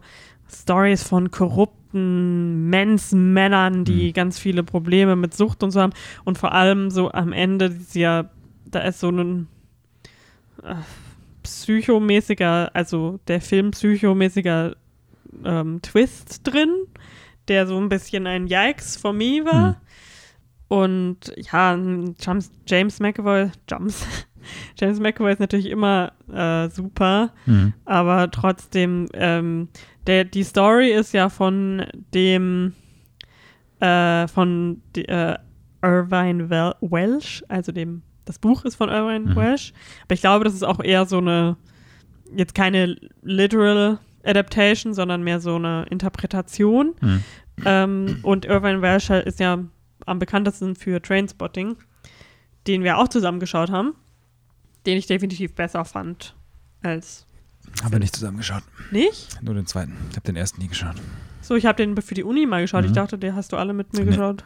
Stories 0.51 1.03
von 1.03 1.29
korrupten 1.91 2.69
Mens-Männern, 2.69 3.85
die 3.85 4.09
Mhm. 4.09 4.13
ganz 4.13 4.39
viele 4.39 4.63
Probleme 4.63 5.15
mit 5.15 5.33
Sucht 5.33 5.63
und 5.63 5.71
so 5.71 5.81
haben. 5.81 5.93
Und 6.23 6.37
vor 6.37 6.53
allem 6.53 6.89
so 6.89 7.11
am 7.11 7.33
Ende, 7.33 7.69
dieser, 7.69 8.29
da 8.65 8.79
ist 8.79 8.99
so 8.99 9.09
ein 9.09 9.47
äh, 10.63 10.75
psychomäßiger, 11.43 12.71
also 12.73 13.19
der 13.27 13.41
Film 13.41 13.71
psychomäßiger 13.71 14.75
ähm, 15.43 15.81
Twist 15.81 16.41
drin, 16.43 16.69
der 17.47 17.67
so 17.67 17.77
ein 17.77 17.89
bisschen 17.89 18.27
ein 18.27 18.47
Yikes 18.47 18.97
for 18.97 19.13
me 19.13 19.43
war. 19.43 19.71
Mhm. 19.71 19.75
Und 20.67 21.33
ja, 21.35 21.77
James, 22.19 22.51
James 22.65 22.99
McAvoy, 22.99 23.49
James, 23.69 24.05
James 24.79 24.99
McAvoy 24.99 25.31
ist 25.33 25.39
natürlich 25.39 25.69
immer 25.69 26.13
äh, 26.31 26.69
super, 26.69 27.31
Mhm. 27.45 27.73
aber 27.85 28.29
trotzdem, 28.31 29.07
ähm, 29.13 29.69
der, 30.07 30.23
die 30.25 30.43
Story 30.43 30.91
ist 30.91 31.13
ja 31.13 31.29
von 31.29 31.85
dem, 32.13 32.73
äh, 33.79 34.27
von 34.27 34.81
die, 34.95 35.07
äh, 35.07 35.37
Irvine 35.83 36.49
Wel 36.49 36.75
Welsh, 36.81 37.43
also 37.47 37.71
dem, 37.71 38.03
das 38.25 38.37
Buch 38.37 38.65
ist 38.65 38.75
von 38.75 38.89
Irvine 38.89 39.31
Mhm. 39.31 39.35
Welsh, 39.35 39.73
aber 40.05 40.13
ich 40.13 40.21
glaube, 40.21 40.45
das 40.45 40.53
ist 40.53 40.63
auch 40.63 40.79
eher 40.83 41.05
so 41.05 41.17
eine, 41.17 41.57
jetzt 42.35 42.53
keine 42.55 42.95
literal 43.23 43.97
Adaptation, 44.23 44.93
sondern 44.93 45.23
mehr 45.23 45.39
so 45.39 45.55
eine 45.55 45.85
Interpretation. 45.89 46.93
Mhm. 47.01 47.23
Ähm, 47.65 48.19
und 48.21 48.45
Irvine 48.45 48.81
Welsh 48.81 49.09
ist 49.09 49.39
ja 49.39 49.57
am 50.05 50.19
bekanntesten 50.19 50.75
für 50.75 51.01
Trainspotting, 51.01 51.75
den 52.67 52.83
wir 52.83 52.99
auch 52.99 53.07
zusammen 53.07 53.39
geschaut 53.39 53.71
haben, 53.71 53.95
den 54.85 54.97
ich 54.97 55.07
definitiv 55.07 55.53
besser 55.55 55.85
fand 55.85 56.35
als 56.81 57.25
Haben 57.83 57.91
wir 57.93 57.99
nicht 57.99 58.15
zusammengeschaut. 58.15 58.63
nicht. 58.91 59.41
Nur 59.41 59.53
den 59.53 59.67
zweiten. 59.67 59.95
Ich 60.09 60.15
habe 60.15 60.25
den 60.25 60.35
ersten 60.35 60.61
nie 60.61 60.67
geschaut. 60.67 60.95
So, 61.41 61.55
ich 61.55 61.65
habe 61.65 61.75
den 61.77 61.99
für 62.01 62.13
die 62.15 62.23
Uni 62.23 62.45
mal 62.45 62.61
geschaut. 62.61 62.85
Ich 62.85 62.91
Mhm. 62.91 62.95
dachte, 62.95 63.17
der 63.17 63.35
hast 63.35 63.51
du 63.51 63.57
alle 63.57 63.73
mit 63.73 63.93
mir 63.93 63.99
Nee. 64.01 64.05
geschaut. 64.11 64.43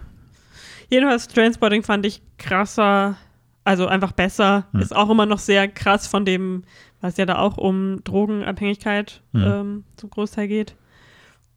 Jedenfalls, 0.90 1.28
Trainspotting 1.28 1.84
fand 1.84 2.06
ich 2.06 2.22
krasser, 2.38 3.18
also 3.64 3.88
einfach 3.88 4.12
besser. 4.12 4.68
Mhm. 4.72 4.82
Ist 4.82 4.96
auch 4.96 5.10
immer 5.10 5.26
noch 5.26 5.40
sehr 5.40 5.68
krass 5.68 6.08
von 6.08 6.26
dem, 6.26 6.64
was 7.02 7.18
ja 7.18 7.26
da 7.26 7.38
auch 7.40 7.58
um 7.58 8.04
Drogenabhängigkeit 8.04 9.22
Mhm. 9.34 9.42
ähm, 9.44 9.84
zum 9.98 10.10
Großteil 10.10 10.48
geht. 10.48 10.76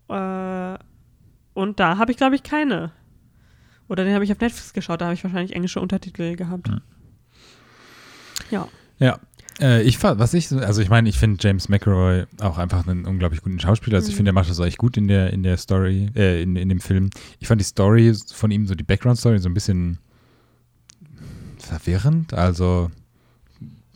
Äh, 0.08 0.78
und 1.54 1.80
da 1.80 1.98
habe 1.98 2.10
ich, 2.10 2.16
glaube 2.16 2.34
ich, 2.36 2.42
keine. 2.42 2.92
Oder 3.88 4.04
den 4.04 4.14
habe 4.14 4.24
ich 4.24 4.32
auf 4.32 4.40
Netflix 4.40 4.72
geschaut, 4.72 5.00
da 5.00 5.06
habe 5.06 5.14
ich 5.14 5.24
wahrscheinlich 5.24 5.54
englische 5.54 5.80
Untertitel 5.80 6.36
gehabt. 6.36 6.70
Ja. 8.50 8.68
Ja. 8.98 9.18
Äh, 9.60 9.82
ich 9.82 10.00
was 10.02 10.34
ich, 10.34 10.48
so- 10.48 10.58
also 10.58 10.80
ich 10.80 10.88
meine, 10.88 11.08
ich 11.08 11.18
finde 11.18 11.38
James 11.40 11.68
McElroy 11.68 12.24
auch 12.40 12.58
einfach 12.58 12.86
einen 12.86 13.04
unglaublich 13.06 13.42
guten 13.42 13.58
Schauspieler. 13.58 13.96
Also 13.96 14.08
ich 14.08 14.14
Mhm. 14.14 14.18
finde, 14.18 14.30
er 14.30 14.34
macht 14.34 14.48
das 14.50 14.58
echt 14.60 14.78
gut 14.78 14.96
in 14.96 15.08
der, 15.08 15.32
in 15.32 15.42
der 15.42 15.56
Story, 15.56 16.10
äh, 16.14 16.40
in, 16.42 16.54
in 16.56 16.68
dem 16.68 16.80
Film. 16.80 17.10
Ich 17.40 17.48
fand 17.48 17.60
die 17.60 17.64
Story 17.64 18.14
von 18.32 18.50
ihm, 18.52 18.66
so 18.66 18.74
die 18.76 18.84
Background-Story, 18.84 19.38
so 19.40 19.48
ein 19.48 19.54
bisschen 19.54 19.98
verwirrend. 21.58 22.34
Also 22.34 22.90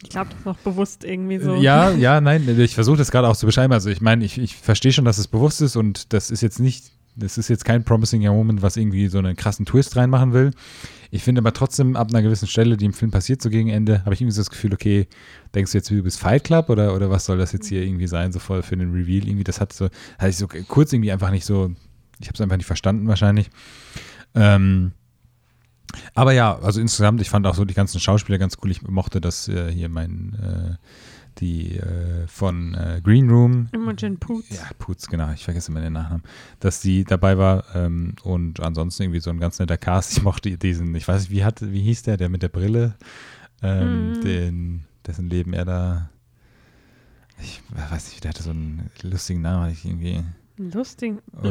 Ich 0.02 0.10
glaube, 0.10 0.30
das 0.30 0.40
ist 0.40 0.46
auch 0.46 0.56
bewusst 0.58 1.04
irgendwie 1.04 1.38
so. 1.38 1.54
Ja, 1.56 1.90
ja, 1.90 2.20
nein, 2.20 2.48
ich 2.58 2.74
versuche 2.74 2.96
das 2.96 3.10
gerade 3.10 3.28
auch 3.28 3.36
zu 3.36 3.46
beschreiben. 3.46 3.72
Also 3.72 3.88
ich 3.90 4.00
meine, 4.00 4.24
ich, 4.24 4.38
ich 4.38 4.56
verstehe 4.56 4.92
schon, 4.92 5.04
dass 5.04 5.18
es 5.18 5.28
bewusst 5.28 5.60
ist 5.62 5.76
und 5.76 6.12
das 6.12 6.30
ist 6.30 6.40
jetzt 6.40 6.58
nicht, 6.58 6.90
das 7.14 7.38
ist 7.38 7.48
jetzt 7.48 7.64
kein 7.64 7.84
Promising 7.84 8.26
Young 8.26 8.36
Woman, 8.36 8.62
was 8.62 8.76
irgendwie 8.76 9.08
so 9.08 9.18
einen 9.18 9.36
krassen 9.36 9.66
Twist 9.66 9.96
reinmachen 9.96 10.32
will. 10.32 10.50
Ich 11.10 11.22
finde 11.22 11.40
aber 11.40 11.52
trotzdem, 11.52 11.94
ab 11.94 12.08
einer 12.08 12.22
gewissen 12.22 12.48
Stelle, 12.48 12.76
die 12.76 12.86
im 12.86 12.94
Film 12.94 13.10
passiert, 13.10 13.42
so 13.42 13.50
gegen 13.50 13.68
Ende, 13.68 14.02
habe 14.04 14.14
ich 14.14 14.22
irgendwie 14.22 14.34
so 14.34 14.40
das 14.40 14.50
Gefühl, 14.50 14.72
okay, 14.72 15.06
denkst 15.54 15.72
du 15.72 15.78
jetzt, 15.78 15.90
du 15.90 16.02
bist 16.02 16.18
Fight 16.18 16.44
Club 16.44 16.70
oder, 16.70 16.94
oder 16.94 17.10
was 17.10 17.26
soll 17.26 17.36
das 17.36 17.52
jetzt 17.52 17.66
hier 17.66 17.82
irgendwie 17.82 18.06
sein, 18.06 18.32
so 18.32 18.38
voll 18.38 18.62
für 18.62 18.76
den 18.76 18.92
Reveal? 18.92 19.26
Irgendwie, 19.26 19.44
das 19.44 19.60
hat 19.60 19.74
so, 19.74 19.90
hatte 20.18 20.30
ich 20.30 20.38
so 20.38 20.48
kurz 20.68 20.92
irgendwie 20.92 21.12
einfach 21.12 21.30
nicht 21.30 21.44
so, 21.44 21.72
ich 22.18 22.28
habe 22.28 22.34
es 22.34 22.40
einfach 22.40 22.56
nicht 22.56 22.66
verstanden 22.66 23.06
wahrscheinlich. 23.08 23.50
Ähm, 24.34 24.92
aber 26.14 26.32
ja, 26.32 26.58
also 26.58 26.80
insgesamt, 26.80 27.20
ich 27.20 27.28
fand 27.28 27.46
auch 27.46 27.54
so 27.54 27.66
die 27.66 27.74
ganzen 27.74 28.00
Schauspieler 28.00 28.38
ganz 28.38 28.56
cool. 28.62 28.70
Ich 28.70 28.80
mochte 28.82 29.20
das 29.20 29.48
äh, 29.48 29.70
hier 29.70 29.90
mein, 29.90 30.34
äh, 30.40 30.76
die 31.38 31.76
äh, 31.78 32.26
von 32.26 32.74
äh, 32.74 33.00
Green 33.02 33.28
Room. 33.30 33.68
Imogen 33.72 34.18
Poots. 34.18 34.50
Ja, 34.50 34.68
Putz, 34.78 35.06
genau, 35.08 35.32
ich 35.32 35.44
vergesse 35.44 35.70
immer 35.70 35.80
den 35.80 35.92
Nachnamen, 35.94 36.22
dass 36.60 36.80
die 36.80 37.04
dabei 37.04 37.38
war 37.38 37.64
ähm, 37.74 38.14
und 38.22 38.60
ansonsten 38.60 39.04
irgendwie 39.04 39.20
so 39.20 39.30
ein 39.30 39.40
ganz 39.40 39.58
netter 39.58 39.76
Cast. 39.78 40.12
Ich 40.16 40.22
mochte 40.22 40.56
diesen, 40.58 40.94
ich 40.94 41.06
weiß 41.08 41.22
nicht, 41.22 41.30
wie, 41.30 41.44
hat, 41.44 41.60
wie 41.62 41.80
hieß 41.82 42.02
der, 42.02 42.16
der 42.16 42.28
mit 42.28 42.42
der 42.42 42.48
Brille, 42.48 42.94
ähm, 43.62 44.10
Mhm. 44.12 44.20
den, 44.22 44.84
dessen 45.06 45.28
Leben 45.30 45.52
er 45.52 45.64
da, 45.64 46.10
ich 47.40 47.62
weiß 47.90 48.10
nicht, 48.10 48.24
der 48.24 48.30
hatte 48.30 48.42
so 48.42 48.50
einen 48.50 48.90
lustigen 49.02 49.40
Namen, 49.42 49.72
ich 49.72 49.84
irgendwie. 49.84 50.22
Lustig. 50.58 51.14
Oder- 51.32 51.48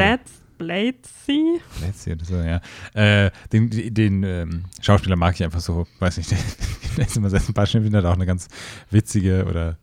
Blades, 0.66 1.10
Bladesy. 1.26 1.60
Letzte 1.82 2.12
oder 2.14 2.26
so, 2.26 2.36
ja. 2.38 2.62
Äh, 2.94 3.32
den 3.52 3.70
den 3.94 4.24
ähm, 4.24 4.64
Schauspieler 4.82 5.16
mag 5.16 5.36
ich 5.36 5.44
einfach 5.44 5.60
so, 5.60 5.88
weiß 6.00 6.18
nicht, 6.18 6.32
der, 6.32 7.06
ist 7.06 7.18
immer 7.18 7.30
seit 7.30 7.48
ein 7.48 7.54
paar 7.54 7.66
Schnitten, 7.66 7.96
hat 7.96 8.06
auch 8.06 8.14
eine 8.16 8.26
ganz 8.26 8.48
witzige 8.90 9.46
oder 9.46 9.78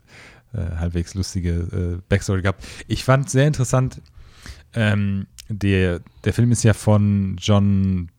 äh, 0.55 0.77
halbwegs 0.77 1.15
lustige 1.15 1.51
äh, 1.99 2.03
Backstory 2.09 2.43
gehabt. 2.43 2.65
Ich 2.87 3.05
fand 3.05 3.29
sehr 3.31 3.47
interessant, 3.47 4.01
ähm, 4.75 5.27
der, 5.49 6.01
der 6.25 6.33
Film 6.35 6.53
ist 6.53 6.63
ja 6.63 6.75
von 6.75 7.37
John 7.41 8.11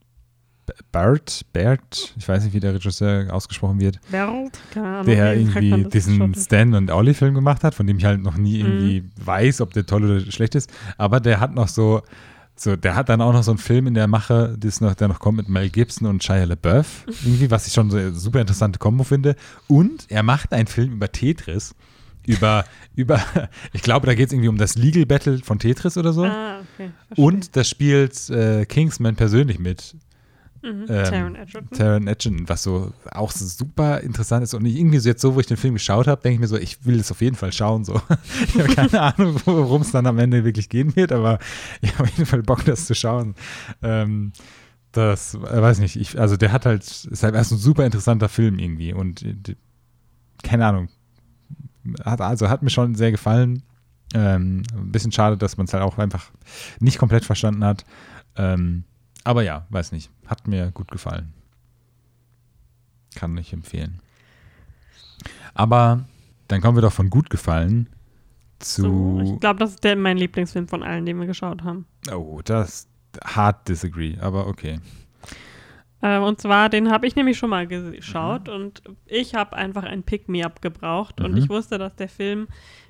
B- 0.65 0.73
Bart, 0.91 1.45
Bart, 1.53 2.13
ich 2.17 2.27
weiß 2.27 2.43
nicht, 2.43 2.53
wie 2.53 2.59
der 2.59 2.73
Regisseur 2.73 3.31
ausgesprochen 3.33 3.79
wird, 3.79 3.99
Bert. 4.11 4.59
Keine 4.73 4.87
Ahnung. 4.87 5.05
der 5.05 5.35
irgendwie 5.35 5.83
diesen? 5.85 6.33
Stan 6.35 6.73
und 6.75 6.91
Ollie 6.91 7.13
Film 7.13 7.33
gemacht 7.35 7.63
hat, 7.63 7.73
von 7.75 7.85
dem 7.87 7.97
ich 7.97 8.05
halt 8.05 8.21
noch 8.21 8.37
nie 8.37 8.63
Mhm. 8.63 8.69
irgendwie 8.69 9.03
weiß, 9.23 9.61
ob 9.61 9.73
der 9.73 9.85
toll 9.85 10.05
oder 10.05 10.31
schlecht 10.31 10.55
ist. 10.55 10.71
Aber 10.97 11.19
der 11.19 11.39
hat 11.39 11.53
noch 11.55 11.67
so, 11.67 12.01
so, 12.61 12.75
der 12.75 12.95
hat 12.95 13.09
dann 13.09 13.21
auch 13.21 13.33
noch 13.33 13.43
so 13.43 13.51
einen 13.51 13.57
Film 13.57 13.87
in 13.87 13.93
der 13.93 14.07
Mache, 14.07 14.55
das 14.57 14.81
noch, 14.81 14.93
der 14.93 15.07
noch 15.07 15.19
kommt 15.19 15.37
mit 15.37 15.49
Mel 15.49 15.69
Gibson 15.69 16.07
und 16.07 16.23
Shia 16.23 16.43
LaBeouf, 16.43 17.05
irgendwie, 17.23 17.49
was 17.49 17.67
ich 17.67 17.73
schon 17.73 17.89
so 17.89 17.97
eine 17.97 18.13
super 18.13 18.41
interessante 18.41 18.79
Kombo 18.79 19.03
finde. 19.03 19.35
Und 19.67 20.05
er 20.09 20.23
macht 20.23 20.51
einen 20.51 20.67
Film 20.67 20.93
über 20.93 21.11
Tetris. 21.11 21.73
Über, 22.25 22.65
über, 22.95 23.21
ich 23.71 23.81
glaube, 23.81 24.07
da 24.07 24.13
geht 24.13 24.27
es 24.27 24.33
irgendwie 24.33 24.49
um 24.49 24.57
das 24.57 24.75
Legal 24.75 25.05
Battle 25.05 25.39
von 25.39 25.59
Tetris 25.59 25.97
oder 25.97 26.11
so. 26.11 26.25
Ah, 26.25 26.59
okay. 26.73 26.91
und 27.15 27.55
da 27.55 27.63
spielt 27.63 28.29
äh, 28.29 28.65
Kingsman 28.65 29.15
persönlich 29.15 29.59
mit. 29.59 29.95
Mhm. 30.61 30.85
ähm, 30.89 31.35
Taron 31.71 32.07
Egerton, 32.07 32.49
was 32.49 32.63
so 32.63 32.91
auch 33.11 33.31
so 33.31 33.45
super 33.45 34.01
interessant 34.01 34.43
ist. 34.43 34.53
Und 34.53 34.65
irgendwie 34.65 34.99
so 34.99 35.09
jetzt 35.09 35.21
so, 35.21 35.35
wo 35.35 35.39
ich 35.39 35.47
den 35.47 35.57
Film 35.57 35.75
geschaut 35.75 36.07
habe, 36.07 36.21
denke 36.21 36.35
ich 36.35 36.39
mir 36.41 36.47
so, 36.47 36.57
ich 36.57 36.85
will 36.85 36.97
das 36.97 37.11
auf 37.11 37.21
jeden 37.21 37.35
Fall 37.35 37.53
schauen. 37.53 37.85
So. 37.85 38.01
Ich 38.47 38.59
habe 38.59 38.75
keine 38.75 39.01
Ahnung, 39.17 39.39
worum 39.45 39.81
es 39.81 39.91
dann 39.91 40.05
am 40.05 40.19
Ende 40.19 40.43
wirklich 40.43 40.69
gehen 40.69 40.95
wird, 40.95 41.11
aber 41.11 41.39
ich 41.81 41.93
habe 41.93 42.03
auf 42.03 42.09
jeden 42.09 42.25
Fall 42.25 42.43
Bock, 42.43 42.65
das 42.65 42.85
zu 42.85 42.95
schauen. 42.95 43.35
Ähm, 43.81 44.33
das, 44.91 45.35
äh, 45.35 45.61
weiß 45.61 45.79
nicht, 45.79 45.95
ich, 45.95 46.19
also 46.19 46.35
der 46.35 46.51
hat 46.51 46.65
halt, 46.65 46.83
ist 46.83 47.23
halt 47.23 47.35
erst 47.35 47.51
ein 47.51 47.57
super 47.57 47.85
interessanter 47.85 48.29
Film 48.29 48.59
irgendwie 48.59 48.93
und 48.93 49.21
äh, 49.23 49.35
die, 49.35 49.57
keine 50.43 50.65
Ahnung, 50.65 50.89
hat, 52.03 52.21
also 52.21 52.49
hat 52.49 52.63
mir 52.63 52.69
schon 52.69 52.95
sehr 52.95 53.11
gefallen. 53.11 53.63
Ähm, 54.13 54.63
ein 54.73 54.91
bisschen 54.91 55.11
schade, 55.11 55.37
dass 55.37 55.57
man 55.57 55.67
es 55.67 55.73
halt 55.73 55.83
auch 55.83 55.97
einfach 55.99 56.31
nicht 56.79 56.97
komplett 56.97 57.25
verstanden 57.25 57.63
hat. 57.63 57.85
Ähm, 58.35 58.83
aber 59.23 59.43
ja, 59.43 59.65
weiß 59.69 59.91
nicht. 59.91 60.09
Hat 60.27 60.47
mir 60.47 60.71
gut 60.71 60.89
gefallen. 60.91 61.33
Kann 63.15 63.37
ich 63.37 63.53
empfehlen. 63.53 63.99
Aber 65.53 66.05
dann 66.47 66.61
kommen 66.61 66.77
wir 66.77 66.81
doch 66.81 66.93
von 66.93 67.09
gut 67.09 67.29
gefallen 67.29 67.87
So, 68.61 68.83
zu. 68.83 69.21
ich 69.33 69.39
glaube, 69.39 69.59
das 69.59 69.71
ist 69.71 69.83
der, 69.83 69.95
mein 69.95 70.17
Lieblingsfilm 70.17 70.67
von 70.67 70.83
allen, 70.83 71.05
den 71.05 71.19
wir 71.19 71.27
geschaut 71.27 71.63
haben. 71.63 71.85
oh, 72.13 72.41
das 72.43 72.87
hard 73.23 73.67
disagree, 73.67 74.17
aber 74.19 74.47
okay. 74.47 74.79
Äh, 76.01 76.19
und 76.19 76.39
zwar, 76.39 76.69
den 76.69 76.91
habe 76.91 77.07
ich 77.07 77.15
nämlich 77.15 77.37
schon 77.37 77.49
mal 77.49 77.67
geschaut 77.67 78.47
Mhm. 78.47 78.53
und 78.53 78.81
ich 79.05 79.35
habe 79.35 79.55
einfach 79.57 79.83
ein 79.83 80.03
Pick-Me-Up 80.03 80.61
gebraucht 80.61 81.19
und 81.19 81.31
Mhm. 81.31 81.37
ich 81.39 81.49
wusste, 81.49 81.77
dass 81.77 81.95
der 81.95 82.07
Film 82.07 82.47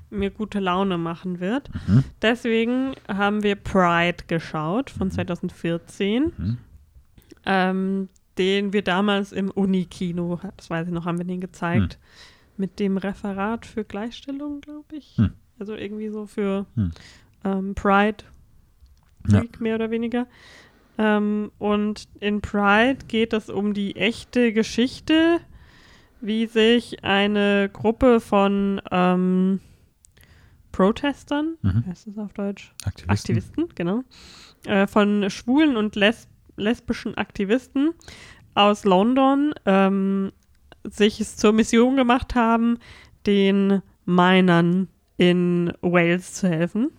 mir 0.10 0.30
gute 0.32 0.60
Laune 0.60 0.98
machen 0.98 1.40
wird. 1.40 1.70
Mhm. 1.88 2.04
Deswegen 2.22 2.94
haben 3.08 3.44
wir 3.44 3.56
Pride 3.56 4.24
geschaut 4.28 4.90
von 4.90 5.12
2014, 5.12 6.34
Mhm. 6.38 6.58
ähm, 7.46 8.10
den 8.38 8.74
wir 8.74 8.82
damals 8.84 9.32
im 9.32 9.52
Unikino, 9.52 10.40
das 10.58 10.70
weiß 10.70 10.88
ich 10.88 10.94
noch, 10.94 11.06
haben 11.06 11.18
wir 11.18 11.26
den 11.26 11.42
gezeigt, 11.42 12.00
mit 12.58 12.80
dem 12.80 12.98
Referat 12.98 13.66
für 13.66 13.84
Gleichstellung, 13.84 14.62
glaube 14.62 14.96
ich. 14.96 15.18
Hm. 15.18 15.32
Also 15.60 15.76
irgendwie 15.76 16.10
so 16.10 16.26
für 16.26 16.66
Hm. 16.76 16.92
ähm, 17.44 17.76
Pride 17.76 18.24
Ja. 19.28 19.44
Mehr 19.60 19.76
oder 19.76 19.92
weniger. 19.92 20.28
Ähm, 20.98 21.52
und 21.60 22.08
in 22.22 22.42
Pride 22.42 23.00
geht 23.08 23.34
es 23.34 23.50
um 23.50 23.74
die 23.74 23.96
echte 23.98 24.54
Geschichte, 24.54 25.40
wie 26.22 26.46
sich 26.48 27.04
eine 27.04 27.70
Gruppe 27.72 28.20
von 28.22 28.82
ähm, 28.92 29.60
Protestern, 30.72 31.58
Mhm. 31.62 31.86
heißt 31.88 32.08
das 32.08 32.18
auf 32.18 32.34
Deutsch? 32.34 32.74
Aktivisten. 32.86 33.10
Aktivisten, 33.12 33.70
genau, 33.76 34.04
äh, 34.66 34.88
von 34.88 35.30
schwulen 35.30 35.78
und 35.78 35.96
les 35.96 36.28
lesbischen 36.58 37.16
Aktivisten 37.18 37.92
aus 38.54 38.84
London 38.84 39.54
ähm, 39.66 40.32
sich 40.84 41.22
es 41.22 41.38
zur 41.38 41.54
Mission 41.54 41.96
gemacht 41.96 42.36
haben, 42.36 42.78
den 43.26 43.82
Minern 44.06 44.90
in 45.16 45.72
Wales 45.82 46.34
zu 46.34 46.50
helfen. 46.50 46.92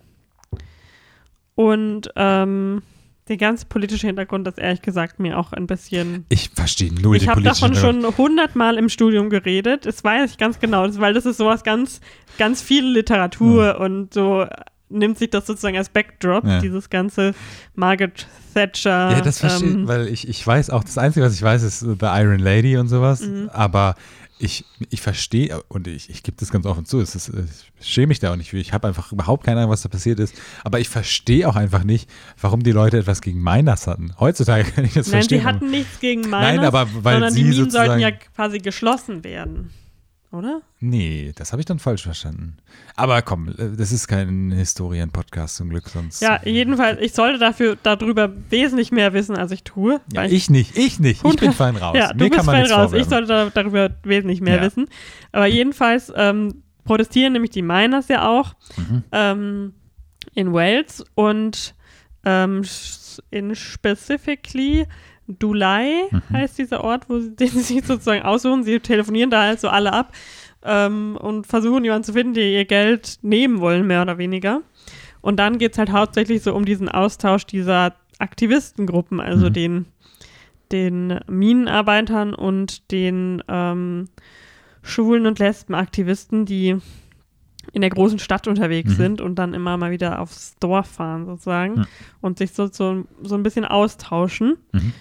Und 1.55 2.11
ähm, 2.17 2.83
der 3.31 3.37
ganze 3.37 3.65
politische 3.65 4.09
Hintergrund 4.09 4.47
ist 4.49 4.59
ehrlich 4.59 4.83
gesagt 4.83 5.21
mir 5.21 5.39
auch 5.39 5.53
ein 5.53 5.69
bisschen 5.69 6.27
Ich 6.31 6.51
verstehe 6.53 6.93
null 6.93 7.17
ich 7.17 7.29
habe 7.29 7.41
davon 7.43 7.77
schon 7.77 8.05
hundertmal 8.19 8.77
im 8.77 8.89
Studium 8.89 9.31
geredet. 9.31 9.87
Das 9.87 10.03
weiß 10.03 10.33
ich 10.33 10.37
ganz 10.37 10.59
genau, 10.59 10.85
das, 10.87 10.99
weil 10.99 11.15
das 11.15 11.27
ist 11.27 11.37
sowas 11.37 11.63
ganz, 11.63 12.01
ganz 12.39 12.61
viel 12.61 12.85
Literatur 12.85 13.79
und 13.79 14.13
so 14.13 14.47
nimmt 14.89 15.17
sich 15.17 15.31
das 15.31 15.47
sozusagen 15.47 15.77
als 15.77 15.89
Backdrop, 15.89 16.45
Ja. 16.45 16.59
dieses 16.61 16.91
ganze 16.91 17.33
Margaret 17.77 18.27
Thatcher. 18.53 19.13
Ja, 19.13 19.21
das 19.21 19.39
verstehe 19.39 19.69
ähm, 19.71 19.87
weil 19.87 20.09
ich, 20.09 20.29
ich 20.29 20.45
weiß 20.45 20.71
auch, 20.71 20.83
das 20.83 20.99
Einzige, 20.99 21.25
was 21.25 21.35
ich 21.35 21.43
weiß, 21.43 21.63
ist 21.63 21.83
äh, 21.83 21.95
The 22.01 22.07
Iron 22.07 22.41
Lady 22.41 22.77
und 22.77 22.89
sowas. 22.89 23.21
Mhm. 23.21 23.49
Aber 23.53 23.95
ich, 24.41 24.65
ich 24.89 25.03
verstehe, 25.03 25.63
und 25.69 25.87
ich, 25.87 26.09
ich 26.09 26.23
gebe 26.23 26.37
das 26.39 26.51
ganz 26.51 26.65
offen 26.65 26.87
zu, 26.87 27.01
es 27.01 27.15
ist, 27.15 27.31
ich 27.79 27.87
schäme 27.87 28.09
mich 28.09 28.21
da 28.21 28.33
auch 28.33 28.37
nicht 28.37 28.51
für. 28.51 28.57
Ich 28.57 28.73
habe 28.73 28.89
einfach 28.89 29.13
überhaupt 29.13 29.45
keine 29.45 29.59
Ahnung, 29.61 29.71
was 29.71 29.83
da 29.83 29.89
passiert 29.89 30.19
ist. 30.19 30.35
Aber 30.65 30.81
ich 30.81 30.89
verstehe 30.89 31.47
auch 31.47 31.57
einfach 31.57 31.85
nicht, 31.85 32.09
warum 32.41 32.63
die 32.63 32.73
Leute 32.73 32.99
etwas 32.99 33.21
gegen 33.21 33.43
Miners 33.43 33.87
hatten. 33.87 34.15
Heutzutage 34.19 34.65
kann 34.71 34.85
ich 34.85 34.95
das 34.95 35.09
Nein, 35.09 35.21
verstehen. 35.21 35.41
sie 35.41 35.47
hatten 35.47 35.71
nichts 35.71 36.01
gegen 36.01 36.23
Miners, 36.23 36.41
Nein, 36.41 36.61
aber 36.61 36.89
weil 37.05 37.17
sondern 37.17 37.33
sie 37.33 37.43
die 37.45 37.49
Minen 37.51 37.71
sollten 37.71 38.01
ja 38.01 38.11
quasi 38.11 38.59
geschlossen 38.59 39.25
werden. 39.25 39.71
Oder? 40.33 40.63
Nee, 40.79 41.33
das 41.35 41.51
habe 41.51 41.61
ich 41.61 41.67
dann 41.67 41.81
falsch 41.81 42.05
verstanden. 42.05 42.57
Aber 42.95 43.21
komm, 43.23 43.49
äh, 43.49 43.77
das 43.77 43.91
ist 43.91 44.07
kein 44.07 44.53
Historien-Podcast 44.53 45.57
zum 45.57 45.71
Glück, 45.71 45.89
sonst. 45.89 46.23
Ja, 46.23 46.41
jedenfalls, 46.45 47.01
ich 47.01 47.13
sollte 47.15 47.39
dafür 47.41 47.77
darüber 47.83 48.33
wesentlich 48.49 48.93
mehr 48.93 49.13
wissen, 49.13 49.37
als 49.37 49.51
ich 49.51 49.65
tue. 49.65 50.01
Ja, 50.13 50.23
weil 50.23 50.33
ich 50.33 50.49
nicht, 50.49 50.79
ich 50.79 51.01
nicht. 51.01 51.25
Ich 51.25 51.37
bin 51.37 51.53
fein 51.53 51.75
raus. 51.77 51.97
Ja, 51.99 52.13
du 52.13 52.23
Mir 52.25 52.31
bist 52.31 52.45
fein 52.45 52.67
raus. 52.71 52.93
Ich 52.93 53.07
sollte 53.07 53.27
da, 53.27 53.51
darüber 53.51 53.91
wesentlich 54.05 54.41
mehr 54.41 54.57
Ja. 54.59 54.63
wissen. 54.63 54.87
Aber 55.33 55.47
jedenfalls 55.47 56.13
ähm, 56.15 56.63
protestieren 56.85 57.33
nämlich 57.33 57.51
die 57.51 57.63
Miners 57.63 58.07
ja 58.07 58.29
auch 58.29 58.55
Mhm. 58.77 59.03
ähm, 59.11 59.73
in 60.35 60.53
Wales 60.53 61.05
und 61.17 61.75
ähm, 62.25 62.63
in 63.31 63.55
specifically 63.57 64.87
Dulai 65.39 66.05
Mhm. 66.11 66.23
heißt 66.33 66.59
dieser 66.59 66.83
Ort, 66.85 67.09
wo 67.09 67.19
sie, 67.21 67.31
den 67.37 67.49
sie 67.49 67.61
sich 67.61 67.85
sozusagen 67.87 68.23
aussuchen. 68.23 68.65
Sie 68.65 68.81
telefonieren 68.81 69.31
da 69.31 69.41
also 69.43 69.69
alle 69.69 69.93
ab 69.93 70.13
ähm, 70.63 71.17
und 71.21 71.47
versuchen 71.47 71.85
jemanden 71.85 72.05
zu 72.05 72.13
finden, 72.13 72.35
die 72.35 72.55
ihr 72.55 72.65
Geld 72.65 73.19
nehmen 73.23 73.61
wollen, 73.61 73.87
mehr 73.87 74.03
oder 74.03 74.19
weniger. 74.19 74.63
Und 75.23 75.37
dann 75.39 75.59
geht 75.59 75.73
es 75.73 75.79
halt 75.79 75.91
hauptsächlich 75.93 76.43
so 76.43 76.55
um 76.55 76.65
diesen 76.65 76.89
Austausch 76.89 77.45
dieser 77.47 77.95
Aktivistengruppen, 78.19 79.21
also 79.21 79.47
Mhm. 79.49 79.53
den, 79.53 79.87
den 80.73 81.21
Minenarbeitern 81.29 82.35
und 82.35 82.91
den 82.91 83.43
ähm, 83.49 84.09
Schwulen- 84.83 85.27
und 85.27 85.39
Lesbenaktivisten, 85.39 86.47
die 86.47 86.77
in 87.73 87.83
der 87.83 87.91
großen 87.91 88.19
Stadt 88.19 88.49
unterwegs 88.49 88.93
Mhm. 88.93 88.97
sind 88.97 89.21
und 89.21 89.35
dann 89.37 89.53
immer 89.55 89.77
mal 89.77 89.91
wieder 89.91 90.21
aufs 90.21 90.57
Dorf 90.61 90.87
fahren 90.89 91.27
sozusagen 91.27 91.77
Ja. 91.77 91.85
und 92.23 92.39
sich 92.39 92.53
so, 92.53 92.67
so, 92.69 93.05
so 93.23 93.35
ein 93.35 93.43
bisschen 93.43 93.65
austauschen. 93.67 94.57
Mhm. 94.73 94.93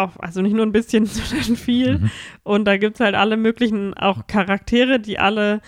Auch, 0.00 0.16
also 0.18 0.40
nicht 0.42 0.54
nur 0.54 0.64
ein 0.66 0.72
bisschen, 0.72 1.06
sondern 1.06 1.56
viel. 1.56 1.98
Mhm. 1.98 2.10
Und 2.42 2.64
da 2.66 2.76
gibt 2.76 2.96
es 2.96 3.00
halt 3.00 3.14
alle 3.14 3.36
möglichen 3.36 3.94
auch 3.94 4.26
Charaktere, 4.26 5.00
die 5.00 5.18
alle, 5.18 5.60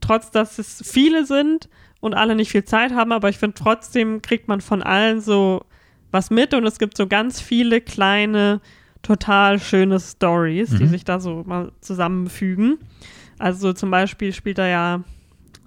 trotz 0.00 0.30
dass 0.30 0.58
es 0.58 0.82
viele 0.84 1.24
sind 1.26 1.68
und 2.00 2.14
alle 2.14 2.34
nicht 2.34 2.50
viel 2.50 2.64
Zeit 2.64 2.92
haben, 2.92 3.12
aber 3.12 3.28
ich 3.30 3.38
finde 3.38 3.54
trotzdem 3.54 4.20
kriegt 4.22 4.46
man 4.48 4.60
von 4.60 4.82
allen 4.82 5.20
so 5.20 5.64
was 6.10 6.30
mit 6.30 6.54
und 6.54 6.64
es 6.66 6.78
gibt 6.78 6.96
so 6.96 7.06
ganz 7.08 7.40
viele 7.40 7.80
kleine, 7.80 8.60
total 9.02 9.58
schöne 9.58 9.98
Stories, 9.98 10.70
die 10.70 10.84
Mhm. 10.84 10.88
sich 10.88 11.04
da 11.04 11.18
so 11.18 11.42
mal 11.46 11.72
zusammenfügen. 11.80 12.78
Also 13.38 13.72
zum 13.72 13.90
Beispiel 13.90 14.32
spielt 14.32 14.58
da 14.58 14.66
ja 14.68 15.02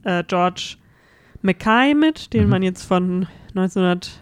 äh, 0.03 0.23
George 0.25 0.75
Mackay 1.41 1.93
mit, 1.95 2.31
den 2.33 2.45
Mhm. 2.45 2.49
man 2.49 2.63
jetzt 2.63 2.83
von 2.83 3.27
1900 3.55 4.21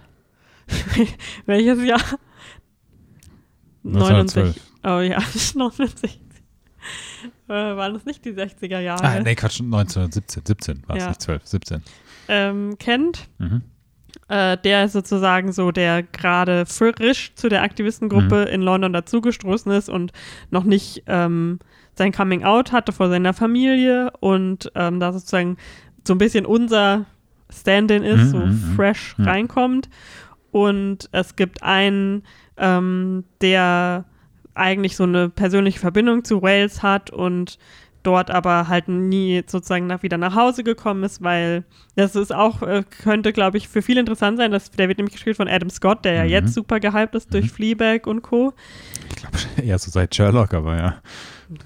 welches 1.46 1.84
Jahr? 1.84 2.02
1912. 3.86 4.56
Oh 4.84 5.00
ja, 5.00 5.20
69. 5.56 6.20
Äh, 7.48 7.52
waren 7.54 7.94
das 7.94 8.06
nicht 8.06 8.24
die 8.26 8.32
60er 8.34 8.80
Jahre? 8.80 9.04
Ah, 9.04 9.20
nee, 9.20 9.36
Quatsch, 9.36 9.62
1917. 9.62 10.44
17 10.46 10.84
war 10.88 10.96
es 10.98 11.04
Ja. 11.04 11.10
nicht 11.10 11.22
12, 11.22 11.46
17. 11.46 11.82
ähm, 12.28 12.76
kennt. 12.80 13.28
Mhm. 13.38 13.62
Äh, 14.28 14.58
der 14.58 14.86
ist 14.86 14.94
sozusagen 14.94 15.52
so, 15.52 15.72
der 15.72 16.02
gerade 16.04 16.66
frisch 16.66 17.34
zu 17.36 17.50
der 17.50 17.62
Aktivistengruppe 17.64 18.42
Mhm. 18.48 18.54
in 18.54 18.62
London 18.62 18.94
dazugestoßen 18.94 19.72
ist 19.72 19.90
und 19.90 20.12
noch 20.50 20.64
nicht 20.64 21.04
ähm, 21.08 21.60
sein 21.94 22.12
Coming 22.12 22.44
Out 22.44 22.72
hatte 22.72 22.92
vor 22.92 23.10
seiner 23.10 23.34
Familie 23.34 24.12
und 24.20 24.72
ähm, 24.76 25.00
da 25.00 25.14
sozusagen 25.14 25.58
so 26.08 26.14
ein 26.14 26.18
bisschen 26.18 26.46
unser 26.46 27.06
Stand-in 27.52 28.04
ist, 28.04 28.26
Mhm, 28.26 28.30
so 28.32 28.38
mhm, 28.40 28.46
mhm. 28.72 28.76
fresh 28.76 29.16
reinkommt. 29.20 29.90
Und 30.52 31.10
es 31.12 31.36
gibt 31.36 31.62
einen, 31.64 32.24
ähm, 32.58 33.24
der 33.42 34.06
eigentlich 34.54 34.96
so 34.96 35.04
eine 35.04 35.30
persönliche 35.30 35.80
Verbindung 35.80 36.24
zu 36.24 36.42
Wales 36.42 36.82
hat 36.84 37.10
und 37.12 37.58
dort 38.04 38.30
aber 38.30 38.68
halt 38.68 38.88
nie 38.88 39.44
sozusagen 39.48 39.88
nach, 39.88 40.04
wieder 40.04 40.18
nach 40.18 40.36
Hause 40.36 40.64
gekommen 40.64 41.04
ist, 41.04 41.24
weil 41.24 41.64
das 41.96 42.16
ist 42.16 42.34
auch, 42.34 42.62
äh, 42.62 42.84
könnte, 43.04 43.34
glaube 43.34 43.58
ich, 43.58 43.68
für 43.68 43.82
viele 43.82 44.00
interessant 44.00 44.38
sein. 44.38 44.52
Dass, 44.52 44.70
der 44.70 44.88
wird 44.88 45.00
nämlich 45.00 45.14
gespielt 45.16 45.38
von 45.38 45.48
Adam 45.48 45.70
Scott, 45.72 46.06
der 46.06 46.14
ja 46.14 46.24
Mhm. 46.24 46.30
jetzt 46.30 46.54
super 46.54 46.80
gehypt 46.80 47.16
ist 47.16 47.34
durch 47.34 47.46
Mhm. 47.46 47.50
Fleabag 47.50 48.06
und 48.06 48.22
Co. 48.22 48.54
Ich 49.10 49.16
glaube 49.16 49.38
eher 49.66 49.80
so 49.80 49.90
seit 49.90 50.14
Sherlock, 50.14 50.54
aber 50.54 50.78
ja. 50.78 51.02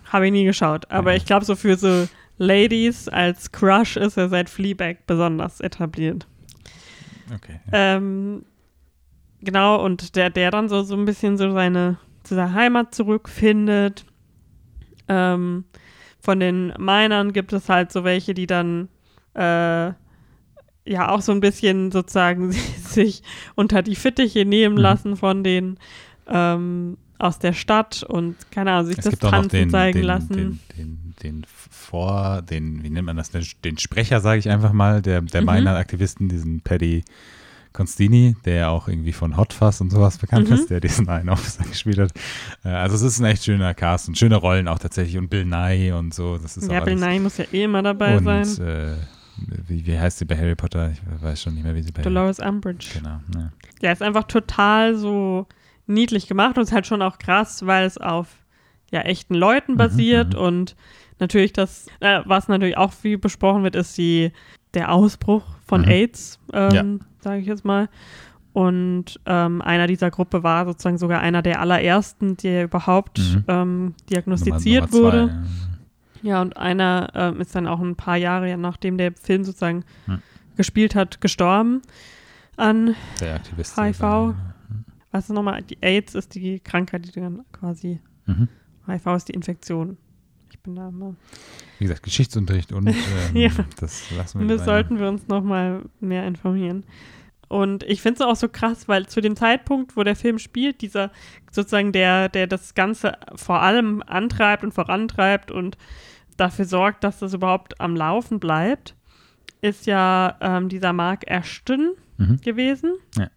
Habe 0.06 0.28
ich 0.28 0.32
nie 0.32 0.46
geschaut. 0.46 0.90
Aber 0.90 1.12
Ja. 1.12 1.18
ich 1.18 1.26
glaube, 1.26 1.44
so 1.46 1.56
für 1.58 1.76
so 1.76 2.08
Ladies 2.38 3.10
als 3.10 3.52
Crush 3.52 3.98
ist 3.98 4.16
er 4.18 4.30
seit 4.30 4.50
Fleabag 4.50 5.06
besonders 5.08 5.60
etabliert. 5.60 6.26
Okay. 7.36 7.60
Ähm, 7.74 8.44
genau, 9.42 9.84
und 9.84 10.16
der, 10.16 10.30
der 10.30 10.52
dann 10.52 10.70
so, 10.70 10.84
so 10.84 10.96
ein 10.96 11.06
bisschen 11.06 11.38
so 11.38 11.52
seine, 11.52 11.98
zu 12.24 12.36
seiner 12.36 12.54
Heimat 12.54 12.94
zurückfindet. 12.94 14.06
Ähm, 15.08 15.66
von 16.20 16.40
den 16.40 16.74
Minern 16.78 17.34
gibt 17.34 17.54
es 17.54 17.70
halt 17.70 17.92
so 17.92 18.04
welche, 18.04 18.34
die 18.34 18.48
dann 18.48 18.90
äh, 19.34 19.92
ja 20.86 21.10
auch 21.10 21.22
so 21.22 21.32
ein 21.32 21.40
bisschen 21.40 21.92
sozusagen 21.92 22.52
sich 22.84 23.24
unter 23.56 23.82
die 23.82 23.96
Fittiche 23.96 24.46
nehmen 24.46 24.76
Mhm. 24.76 24.82
lassen 24.82 25.18
von 25.18 25.44
den 25.44 25.78
ähm, 26.28 26.98
aus 27.18 27.38
der 27.40 27.54
Stadt 27.54 28.04
und 28.04 28.36
keine 28.52 28.72
Ahnung, 28.72 28.86
sich 28.88 28.98
Es 28.98 29.06
das 29.06 29.20
Tanzen 29.20 29.50
den, 29.58 29.70
zeigen 29.70 30.00
den, 30.00 30.06
lassen. 30.08 30.34
den, 30.36 30.60
den, 30.78 31.14
den 31.24 31.46
Vor, 31.48 32.42
den, 32.42 32.82
wie 32.84 32.90
nennt 32.90 33.06
man 33.08 33.18
das, 33.18 33.32
den, 33.32 33.46
den 33.66 33.78
Sprecher, 33.78 34.20
sage 34.22 34.40
ich 34.40 34.50
einfach 34.50 34.72
mal, 34.74 35.02
der, 35.02 35.22
der 35.22 35.42
Mhm. 35.42 35.48
Miner-Aktivisten, 35.48 36.30
diesen 36.30 36.62
Paddy 36.62 37.04
Constini, 37.74 38.36
der 38.46 38.56
ja 38.56 38.70
auch 38.70 38.88
irgendwie 38.88 39.14
von 39.14 39.38
Hot 39.38 39.54
Fuzz 39.54 39.80
und 39.82 39.92
sowas 39.92 40.18
bekannt 40.18 40.48
Mhm. 40.50 40.56
ist, 40.56 40.70
der 40.70 40.80
diesen 40.80 41.08
einen 41.10 41.30
Officer 41.30 41.64
gespielt 41.64 42.00
hat. 42.00 42.12
Äh, 42.64 42.70
Also 42.70 42.96
es 42.96 43.02
ist 43.04 43.20
ein 43.20 43.26
echt 43.26 43.44
schöner 43.46 43.74
Cast 43.74 44.08
und 44.08 44.18
schöne 44.18 44.36
Rollen 44.36 44.68
auch 44.68 44.80
tatsächlich 44.80 45.18
und 45.18 45.30
Bill 45.30 45.46
Nye 45.46 45.96
und 45.96 46.14
so. 46.14 46.38
Das 46.38 46.58
ist 46.58 46.70
ja, 46.72 46.80
Bill. 46.82 46.96
Nye 46.96 47.20
muss 47.20 47.38
ja 47.38 47.46
eh 47.52 47.64
immer 47.64 47.82
dabei 47.84 48.18
und, 48.18 48.24
sein. 48.24 48.48
Äh, 48.68 48.96
wie, 49.68 49.86
wie 49.86 49.98
heißt 49.98 50.18
sie 50.20 50.26
bei 50.26 50.36
Harry 50.38 50.56
Potter? 50.56 50.92
Ich 50.92 51.00
weiß 51.22 51.42
schon 51.42 51.54
nicht 51.54 51.64
mehr, 51.64 51.76
wie 51.76 51.82
sie 51.82 51.92
bei 51.92 52.02
Dolores 52.02 52.40
Umbridge. 52.40 52.88
Genau. 52.94 53.20
Ja. 53.36 53.52
Ja, 53.82 53.92
ist 53.92 54.02
einfach 54.02 54.26
total 54.26 54.96
so 54.96 55.48
niedlich 55.88 56.28
gemacht 56.28 56.58
und 56.58 56.64
ist 56.64 56.72
halt 56.74 56.86
schon 56.88 57.02
auch 57.02 57.18
krass, 57.20 57.66
weil 57.66 57.86
es 57.86 57.98
auf 57.98 58.28
ja 58.92 59.02
echten 59.02 59.36
Leuten 59.36 59.74
Mhm, 59.74 59.78
basiert 59.78 60.34
mhm. 60.34 60.40
und 60.40 60.76
natürlich 61.20 61.54
das, 61.54 61.86
äh, 62.00 62.20
was 62.26 62.48
natürlich 62.48 62.78
auch 62.78 62.92
viel 62.92 63.18
besprochen 63.18 63.64
wird, 63.64 63.76
ist 63.76 63.98
die, 63.98 64.32
der 64.74 64.92
Ausbruch 64.92 65.44
von 65.66 65.82
Mhm. 65.82 65.88
AIDS, 65.88 66.40
ähm, 66.54 67.00
sage 67.22 67.40
ich 67.42 67.48
jetzt 67.48 67.66
mal. 67.66 67.90
Und 68.54 69.20
ähm, 69.26 69.62
einer 69.62 69.86
dieser 69.88 70.10
Gruppe 70.10 70.42
war 70.44 70.66
sozusagen 70.66 70.98
sogar 70.98 71.22
einer 71.22 71.42
der 71.42 71.62
allerersten, 71.62 72.36
der 72.38 72.64
überhaupt 72.66 73.20
Mhm. 73.20 73.44
ähm, 73.48 73.94
diagnostiziert 74.10 74.92
Nummer- 74.92 75.12
Nummer 75.12 75.14
wurde. 75.14 75.46
zwei, 76.22 76.28
Ja, 76.28 76.42
und 76.42 76.58
einer 76.58 77.10
ähm, 77.14 77.40
ist 77.42 77.56
dann 77.56 77.68
auch 77.68 77.80
ein 77.80 77.96
paar 77.96 78.18
Jahre 78.18 78.58
nachdem 78.58 78.98
der 78.98 79.14
Film 79.14 79.44
sozusagen 79.44 79.86
Hm. 80.06 80.22
gespielt 80.58 80.96
hat, 80.96 81.22
gestorben 81.22 81.82
an. 82.58 82.96
HIV. 83.22 84.02
war- 84.02 84.36
was 85.12 85.30
ist 85.30 85.34
nochmal? 85.34 85.62
Die 85.64 85.78
AIDS 85.82 86.14
ist 86.16 86.36
die 86.36 86.60
Krankheit, 86.60 87.06
die 87.08 87.12
dann 87.20 87.46
quasi, 87.54 88.00
Mhm. 88.26 88.48
HIV 88.88 89.16
ist 89.16 89.28
die 89.30 89.34
Infektion. 89.34 89.98
Ich 90.52 90.60
bin 90.60 90.76
da 90.76 90.90
immer. 90.90 91.16
Wie 91.80 91.86
gesagt, 91.86 92.04
Geschichtsunterricht 92.04 92.72
und 92.72 92.88
ähm, 92.88 92.96
Ja. 93.34 93.50
das 93.80 94.12
lassen 94.12 94.42
wir 94.42 94.48
Das 94.56 94.66
sollten 94.66 95.00
wir 95.00 95.08
uns 95.08 95.28
nochmal 95.28 95.82
mehr 96.00 96.28
informieren. 96.28 96.86
Und 97.48 97.82
ich 97.84 98.02
finde 98.04 98.22
es 98.22 98.28
auch 98.30 98.36
so 98.36 98.48
krass, 98.48 98.88
weil 98.88 99.08
zu 99.08 99.22
dem 99.22 99.36
Zeitpunkt, 99.36 99.98
wo 99.98 100.04
der 100.04 100.16
Film 100.16 100.38
spielt, 100.38 100.82
dieser 100.82 101.10
sozusagen 101.52 101.92
der, 101.92 102.30
der 102.30 102.46
das 102.46 102.76
Ganze 102.76 103.14
vor 103.36 103.62
allem 103.64 104.04
antreibt 104.06 104.64
und 104.64 104.72
vorantreibt 104.72 105.50
und 105.50 105.76
dafür 106.38 106.66
sorgt, 106.66 107.04
dass 107.04 107.18
das 107.20 107.34
überhaupt 107.34 107.82
am 107.82 107.96
Laufen 107.96 108.40
bleibt, 108.40 108.96
ist 109.62 109.88
ja 109.88 110.38
ähm, 110.42 110.70
dieser 110.70 110.94
Mark 110.94 111.24
Ashton 111.28 111.94
Ja. 112.20 112.26
Mhm. 112.28 112.42
gewesen. 112.42 112.94
Ja. 113.18 113.30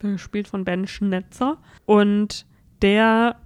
Gespielt 0.00 0.48
von 0.48 0.64
Ben 0.64 0.86
Schnetzer. 0.88 1.58
Und 1.86 2.46
der 2.82 3.36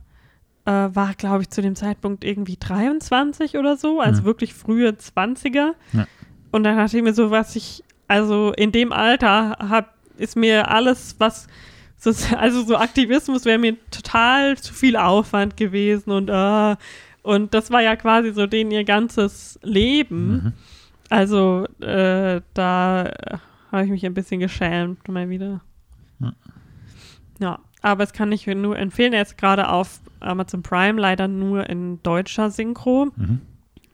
äh, 0.66 0.70
war, 0.70 1.14
glaube 1.14 1.42
ich, 1.42 1.50
zu 1.50 1.60
dem 1.62 1.74
Zeitpunkt 1.76 2.24
irgendwie 2.24 2.56
23 2.58 3.56
oder 3.58 3.76
so, 3.76 4.00
also 4.00 4.22
Mhm. 4.22 4.26
wirklich 4.26 4.54
frühe 4.54 4.90
20er. 4.96 5.72
Ja. 5.92 6.06
Und 6.52 6.64
dann 6.64 6.76
dachte 6.76 6.96
ich 6.96 7.02
mir 7.02 7.14
so, 7.14 7.30
was 7.30 7.54
ich, 7.56 7.82
also 8.08 8.52
in 8.56 8.72
dem 8.72 8.92
Alter 8.92 9.56
hab, 9.58 9.94
ist 10.16 10.36
mir 10.36 10.70
alles, 10.70 11.16
was, 11.18 11.48
so, 11.98 12.10
also 12.38 12.62
so 12.62 12.76
Aktivismus 12.76 13.44
wäre 13.44 13.58
mir 13.58 13.76
total 13.90 14.56
zu 14.56 14.72
viel 14.72 14.96
Aufwand 14.96 15.56
gewesen 15.56 16.10
und, 16.10 16.28
äh, 16.30 16.76
und 17.22 17.54
das 17.54 17.70
war 17.70 17.80
ja 17.82 17.96
quasi 17.96 18.32
so 18.32 18.46
denen 18.46 18.70
ihr 18.70 18.84
ganzes 18.84 19.58
Leben. 19.62 20.32
Mhm. 20.32 20.52
Also 21.10 21.66
äh, 21.80 22.40
da 22.54 23.10
habe 23.72 23.84
ich 23.84 23.90
mich 23.90 24.04
ein 24.06 24.14
bisschen 24.14 24.40
geschämt 24.40 25.06
mal 25.08 25.28
wieder. 25.30 25.60
Ja. 26.20 26.32
Ja, 27.40 27.58
aber 27.84 28.02
es 28.04 28.12
kann 28.12 28.32
ich 28.32 28.46
nur 28.46 28.78
empfehlen. 28.78 29.12
Er 29.12 29.22
ist 29.22 29.36
gerade 29.38 29.68
auf 29.68 30.00
Amazon 30.20 30.62
Prime 30.62 31.00
leider 31.00 31.28
nur 31.28 31.68
in 31.68 32.02
deutscher 32.02 32.50
Synchro. 32.50 33.08
Mhm. 33.16 33.40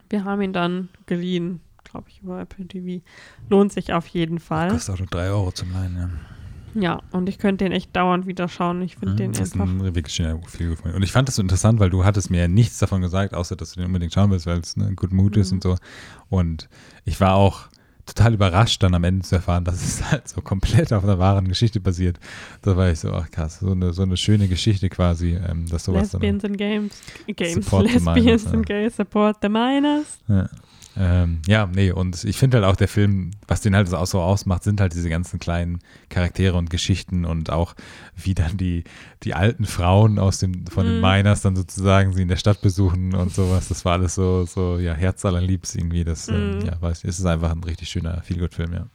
Wir 0.09 0.25
haben 0.25 0.41
ihn 0.43 0.53
dann 0.53 0.89
geliehen, 1.07 1.61
glaube 1.85 2.09
ich, 2.09 2.21
über 2.23 2.41
Apple 2.41 2.67
TV. 2.67 3.03
Lohnt 3.49 3.73
sich 3.73 3.93
auf 3.93 4.07
jeden 4.07 4.39
Fall. 4.39 4.71
Kostet 4.71 4.95
auch 4.95 4.99
nur 5.01 5.09
3 5.09 5.29
Euro 5.31 5.51
zum 5.53 5.73
Leihen, 5.73 5.97
ja. 5.97 6.09
Ja, 6.73 7.01
und 7.11 7.29
ich 7.29 7.39
könnte 7.39 7.65
den 7.65 7.73
echt 7.73 7.97
dauernd 7.97 8.29
wieder 8.29 8.47
schauen. 8.47 8.81
Ich 8.83 8.95
finde 8.95 9.15
Mhm, 9.15 9.17
den 9.17 9.33
das 9.33 9.49
ist 9.49 9.55
einfach. 9.55 9.67
ein 9.67 9.83
wirklich 9.95 10.15
schöner 10.15 10.41
Film. 10.47 10.77
Und 10.95 11.03
ich 11.03 11.11
fand 11.11 11.27
das 11.27 11.35
so 11.35 11.43
interessant, 11.43 11.81
weil 11.81 11.91
du 11.91 12.05
hattest 12.05 12.31
mir 12.31 12.43
ja 12.43 12.49
nichts 12.49 12.79
davon 12.79 13.01
gesagt, 13.01 13.35
außer 13.35 13.57
dass 13.57 13.73
du 13.73 13.81
den 13.81 13.87
unbedingt 13.87 14.13
schauen 14.15 14.31
willst, 14.31 14.47
weil 14.47 14.61
es 14.61 14.77
ne, 14.77 14.93
Good 14.95 15.13
Mood 15.13 15.37
ist 15.37 15.51
Mhm. 15.51 15.57
und 15.57 15.63
so. 15.65 15.77
Und 16.29 16.69
ich 17.05 17.21
war 17.21 17.35
auch 17.35 17.67
total 18.15 18.35
überrascht, 18.35 18.83
dann 18.83 18.95
am 18.95 19.05
Ende 19.05 19.25
zu 19.25 19.37
erfahren, 19.37 19.65
dass 19.65 19.83
es 19.83 20.11
halt 20.11 20.29
so 20.29 20.41
komplett 20.41 20.93
auf 20.93 21.05
einer 21.05 21.19
wahren 21.19 21.49
Geschichte 21.49 21.81
basiert. 21.81 22.19
Da 22.63 22.77
war 22.77 22.91
ich 22.91 23.01
so, 23.01 23.13
ach 23.13 23.31
krass, 23.31 23.59
so 23.61 23.73
eine, 23.73 23.93
so 23.93 24.03
eine 24.03 24.17
schöne 24.17 24.49
Geschichte 24.49 24.89
quasi, 24.89 25.39
ähm, 25.49 25.67
dass 25.69 25.85
sowas 25.85 26.13
Lesbians 26.13 26.45
and 26.45 26.59
Games. 26.59 27.01
Games. 27.27 27.65
Support 27.65 27.89
the 27.89 27.95
Lesbians 27.95 28.47
and. 28.47 28.67
Gays 28.67 28.97
support 28.97 29.37
the 29.43 29.49
minors. 29.49 30.19
dann. 30.29 30.37
Ja. 30.37 30.49
Ähm, 30.97 31.41
ja, 31.47 31.67
nee, 31.73 31.93
und 31.93 32.25
ich 32.25 32.37
finde 32.37 32.57
halt 32.59 32.67
auch 32.67 32.75
der 32.77 32.89
Film, 32.89 33.31
was 33.47 33.61
den 33.61 33.77
halt 33.77 33.93
auch 33.95 34.07
so 34.07 34.21
ausmacht, 34.21 34.65
sind 34.65 34.81
halt 34.81 34.93
diese 34.93 35.09
ganzen 35.09 35.39
kleinen 35.39 35.79
Charaktere 36.09 36.57
und 36.57 36.69
Geschichten 36.69 37.25
und 37.25 37.51
auch 37.51 37.75
wie 38.17 38.35
dann 38.35 38.57
die, 38.57 38.83
die 39.23 39.35
alten 39.35 39.67
Frauen 39.67 40.19
aus 40.19 40.39
dem, 40.41 40.67
von 40.67 40.87
den 40.87 40.97
Mhm. 40.97 41.01
Miners 41.03 41.43
dann 41.43 41.55
sozusagen 41.55 42.13
sie 42.13 42.23
in 42.23 42.29
der 42.29 42.37
Stadt 42.37 42.61
besuchen 42.61 43.15
und 43.15 43.33
sowas. 43.33 43.69
Das 43.69 43.85
war 43.85 43.93
alles 43.93 44.17
so, 44.17 44.45
so 44.47 44.79
ja, 44.79 44.93
herzallerliebst 44.95 45.77
irgendwie. 45.77 46.03
Das, 46.03 46.29
ähm, 46.29 46.59
Mhm. 46.59 46.67
ja, 46.67 46.83
weiß 46.83 47.05
ich, 47.05 47.09
es 47.11 47.19
ist 47.21 47.27
einfach 47.27 47.53
ein 47.53 47.63
richtig 47.63 47.89
schöner 47.89 48.21
Feelgood-Film, 48.23 48.73
ja. 48.73 48.87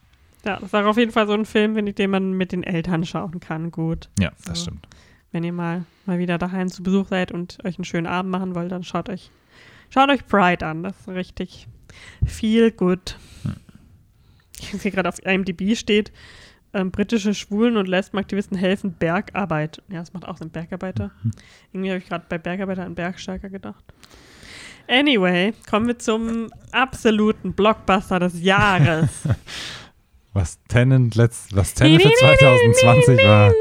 Ja, 0.43 0.55
das 0.57 0.63
ist 0.63 0.75
auch 0.75 0.85
auf 0.85 0.97
jeden 0.97 1.11
Fall 1.11 1.27
so 1.27 1.33
ein 1.33 1.45
Film, 1.45 1.75
wenn 1.75 1.87
ich- 1.87 1.95
den 1.95 2.11
man 2.11 2.33
mit 2.33 2.51
den 2.51 2.63
Eltern 2.63 3.05
schauen 3.05 3.39
kann. 3.39 3.71
Gut. 3.71 4.09
Ja, 4.19 4.31
das 4.45 4.59
So. 4.59 4.63
stimmt. 4.65 4.87
Wenn 5.31 5.43
ihr 5.43 5.53
mal, 5.53 5.85
mal 6.05 6.19
wieder 6.19 6.37
daheim 6.37 6.67
zu 6.69 6.83
Besuch 6.83 7.07
seid 7.07 7.31
und 7.31 7.57
euch 7.65 7.77
einen 7.77 7.85
schönen 7.85 8.05
Abend 8.07 8.31
machen 8.31 8.53
wollt, 8.53 8.71
dann 8.71 8.83
schaut 8.83 9.09
euch, 9.09 9.31
schaut 9.89 10.09
euch 10.09 10.25
Pride 10.27 10.65
an. 10.65 10.83
Das 10.83 10.93
ist 10.99 11.07
richtig 11.07 11.67
viel 12.25 12.71
gut. 12.71 13.17
Hm. 13.43 13.55
Ich 14.59 14.81
sehe 14.81 14.91
gerade 14.91 15.09
auf 15.09 15.23
IMDb 15.25 15.75
steht, 15.75 16.11
ähm, 16.73 16.91
britische 16.91 17.33
Schwulen- 17.33 17.77
und 17.77 17.87
Lesbenaktivisten 17.87 18.57
helfen 18.57 18.93
Bergarbeit. 18.93 19.81
Ja, 19.89 19.99
das 19.99 20.13
macht 20.13 20.27
auch 20.27 20.37
Sinn, 20.37 20.49
Bergarbeiter. 20.49 21.11
Mhm. 21.23 21.31
Irgendwie 21.71 21.89
habe 21.89 21.99
ich 21.99 22.07
gerade 22.07 22.25
bei 22.27 22.37
Bergarbeiter 22.37 22.85
an 22.85 22.95
Bergsteiger 22.95 23.49
gedacht. 23.49 23.83
Anyway, 24.87 25.53
kommen 25.69 25.87
wir 25.87 25.97
zum 25.97 26.51
absoluten 26.71 27.53
Blockbuster 27.53 28.19
des 28.19 28.41
Jahres. 28.41 29.09
Was 30.33 30.59
Tenant 30.67 31.15
letzt, 31.15 31.55
was 31.55 31.73
Tenant 31.73 32.01
für 32.01 32.11
2020 32.11 33.25
war, 33.25 33.53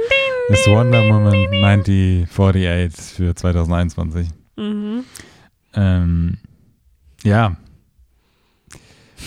ist 0.49 0.67
Wonder 0.67 1.05
Woman 1.05 1.47
9048 1.61 3.15
für 3.15 3.33
2021. 3.33 4.29
mhm. 4.57 5.05
Ähm, 5.77 6.39
ja, 7.23 7.57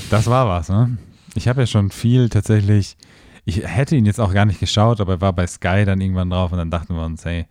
das 0.10 0.28
war 0.28 0.48
was, 0.48 0.70
ne? 0.70 0.98
Ich 1.36 1.48
habe 1.48 1.62
ja 1.62 1.68
schon 1.68 1.92
viel 1.92 2.30
tatsächlich, 2.30 2.98
ich 3.46 3.64
hätte 3.64 3.96
ihn 3.96 4.06
jetzt 4.06 4.20
auch 4.20 4.34
gar 4.34 4.46
nicht 4.46 4.60
geschaut, 4.60 5.02
aber 5.02 5.14
er 5.14 5.22
war 5.22 5.34
bei 5.34 5.48
Sky 5.48 5.86
dann 5.86 6.02
irgendwann 6.02 6.30
drauf 6.30 6.52
und 6.52 6.58
dann 6.58 6.72
dachten 6.72 6.96
wir 6.96 7.04
uns, 7.04 7.26
hey, 7.26 7.46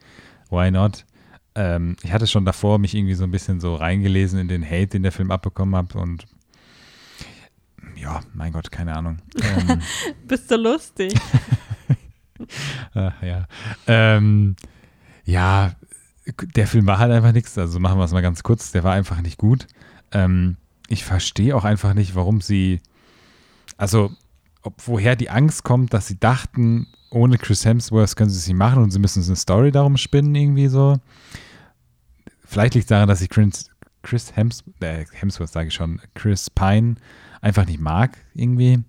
why 0.51 0.71
not? 0.71 1.05
Ähm, 1.55 1.97
ich 2.03 2.13
hatte 2.13 2.27
schon 2.27 2.45
davor 2.45 2.79
mich 2.79 2.95
irgendwie 2.95 3.15
so 3.15 3.25
ein 3.25 3.31
bisschen 3.31 3.61
so 3.61 3.75
reingelesen 3.75 4.39
in 4.39 4.49
den 4.49 4.65
Hate, 4.65 4.89
den 4.89 5.03
der 5.03 5.13
Film 5.13 5.31
abbekommen 5.31 5.77
hat 5.77 5.95
und 5.95 6.27
ja, 7.97 8.21
mein 8.35 8.53
Gott, 8.53 8.71
keine 8.71 8.95
Ahnung. 8.95 9.19
Ähm, 9.41 9.81
Bist 10.29 10.51
du 10.51 10.57
lustig? 10.57 11.15
Ach, 12.95 13.15
ja. 13.23 13.47
Ähm, 13.87 14.57
ja, 15.25 15.73
der 16.55 16.67
Film 16.67 16.87
war 16.87 16.99
halt 16.99 17.13
einfach 17.13 17.33
nichts. 17.33 17.57
Also 17.57 17.81
machen 17.81 17.99
wir 17.99 18.05
es 18.05 18.13
mal 18.13 18.21
ganz 18.21 18.43
kurz. 18.43 18.73
Der 18.73 18.85
war 18.85 18.93
einfach 18.93 19.21
nicht 19.23 19.39
gut. 19.39 19.67
Ähm, 20.13 20.57
ich 20.89 21.05
verstehe 21.05 21.55
auch 21.57 21.65
einfach 21.65 21.95
nicht, 21.95 22.15
warum 22.15 22.41
sie, 22.41 22.81
also 23.77 24.11
ob, 24.63 24.75
woher 24.87 25.17
die 25.17 25.31
Angst 25.31 25.65
kommt, 25.65 25.95
dass 25.95 26.07
sie 26.07 26.19
dachten, 26.19 26.89
ohne 27.11 27.39
Chris 27.39 27.65
Hemsworth 27.65 28.17
können 28.17 28.31
sie 28.31 28.39
es 28.39 28.47
nicht 28.47 28.57
machen 28.57 28.83
und 28.83 28.91
sie 28.91 28.99
müssen 28.99 29.23
so 29.23 29.31
eine 29.31 29.37
Story 29.37 29.71
darum 29.71 29.97
spinnen, 29.97 30.35
irgendwie 30.35 30.69
so. 30.69 30.99
Vielleicht 32.45 32.75
liegt 32.75 32.85
es 32.85 32.89
daran, 32.89 33.09
dass 33.09 33.21
ich 33.21 33.29
Chris, 33.29 33.71
Chris 34.03 34.35
Hems, 34.37 34.65
äh, 34.81 35.05
Hemsworth, 35.13 35.51
sage 35.51 35.69
ich 35.69 35.75
schon, 35.75 36.01
Chris 36.15 36.51
Pine 36.51 36.97
einfach 37.41 37.67
nicht 37.67 37.81
mag, 37.81 38.17
irgendwie. 38.35 38.81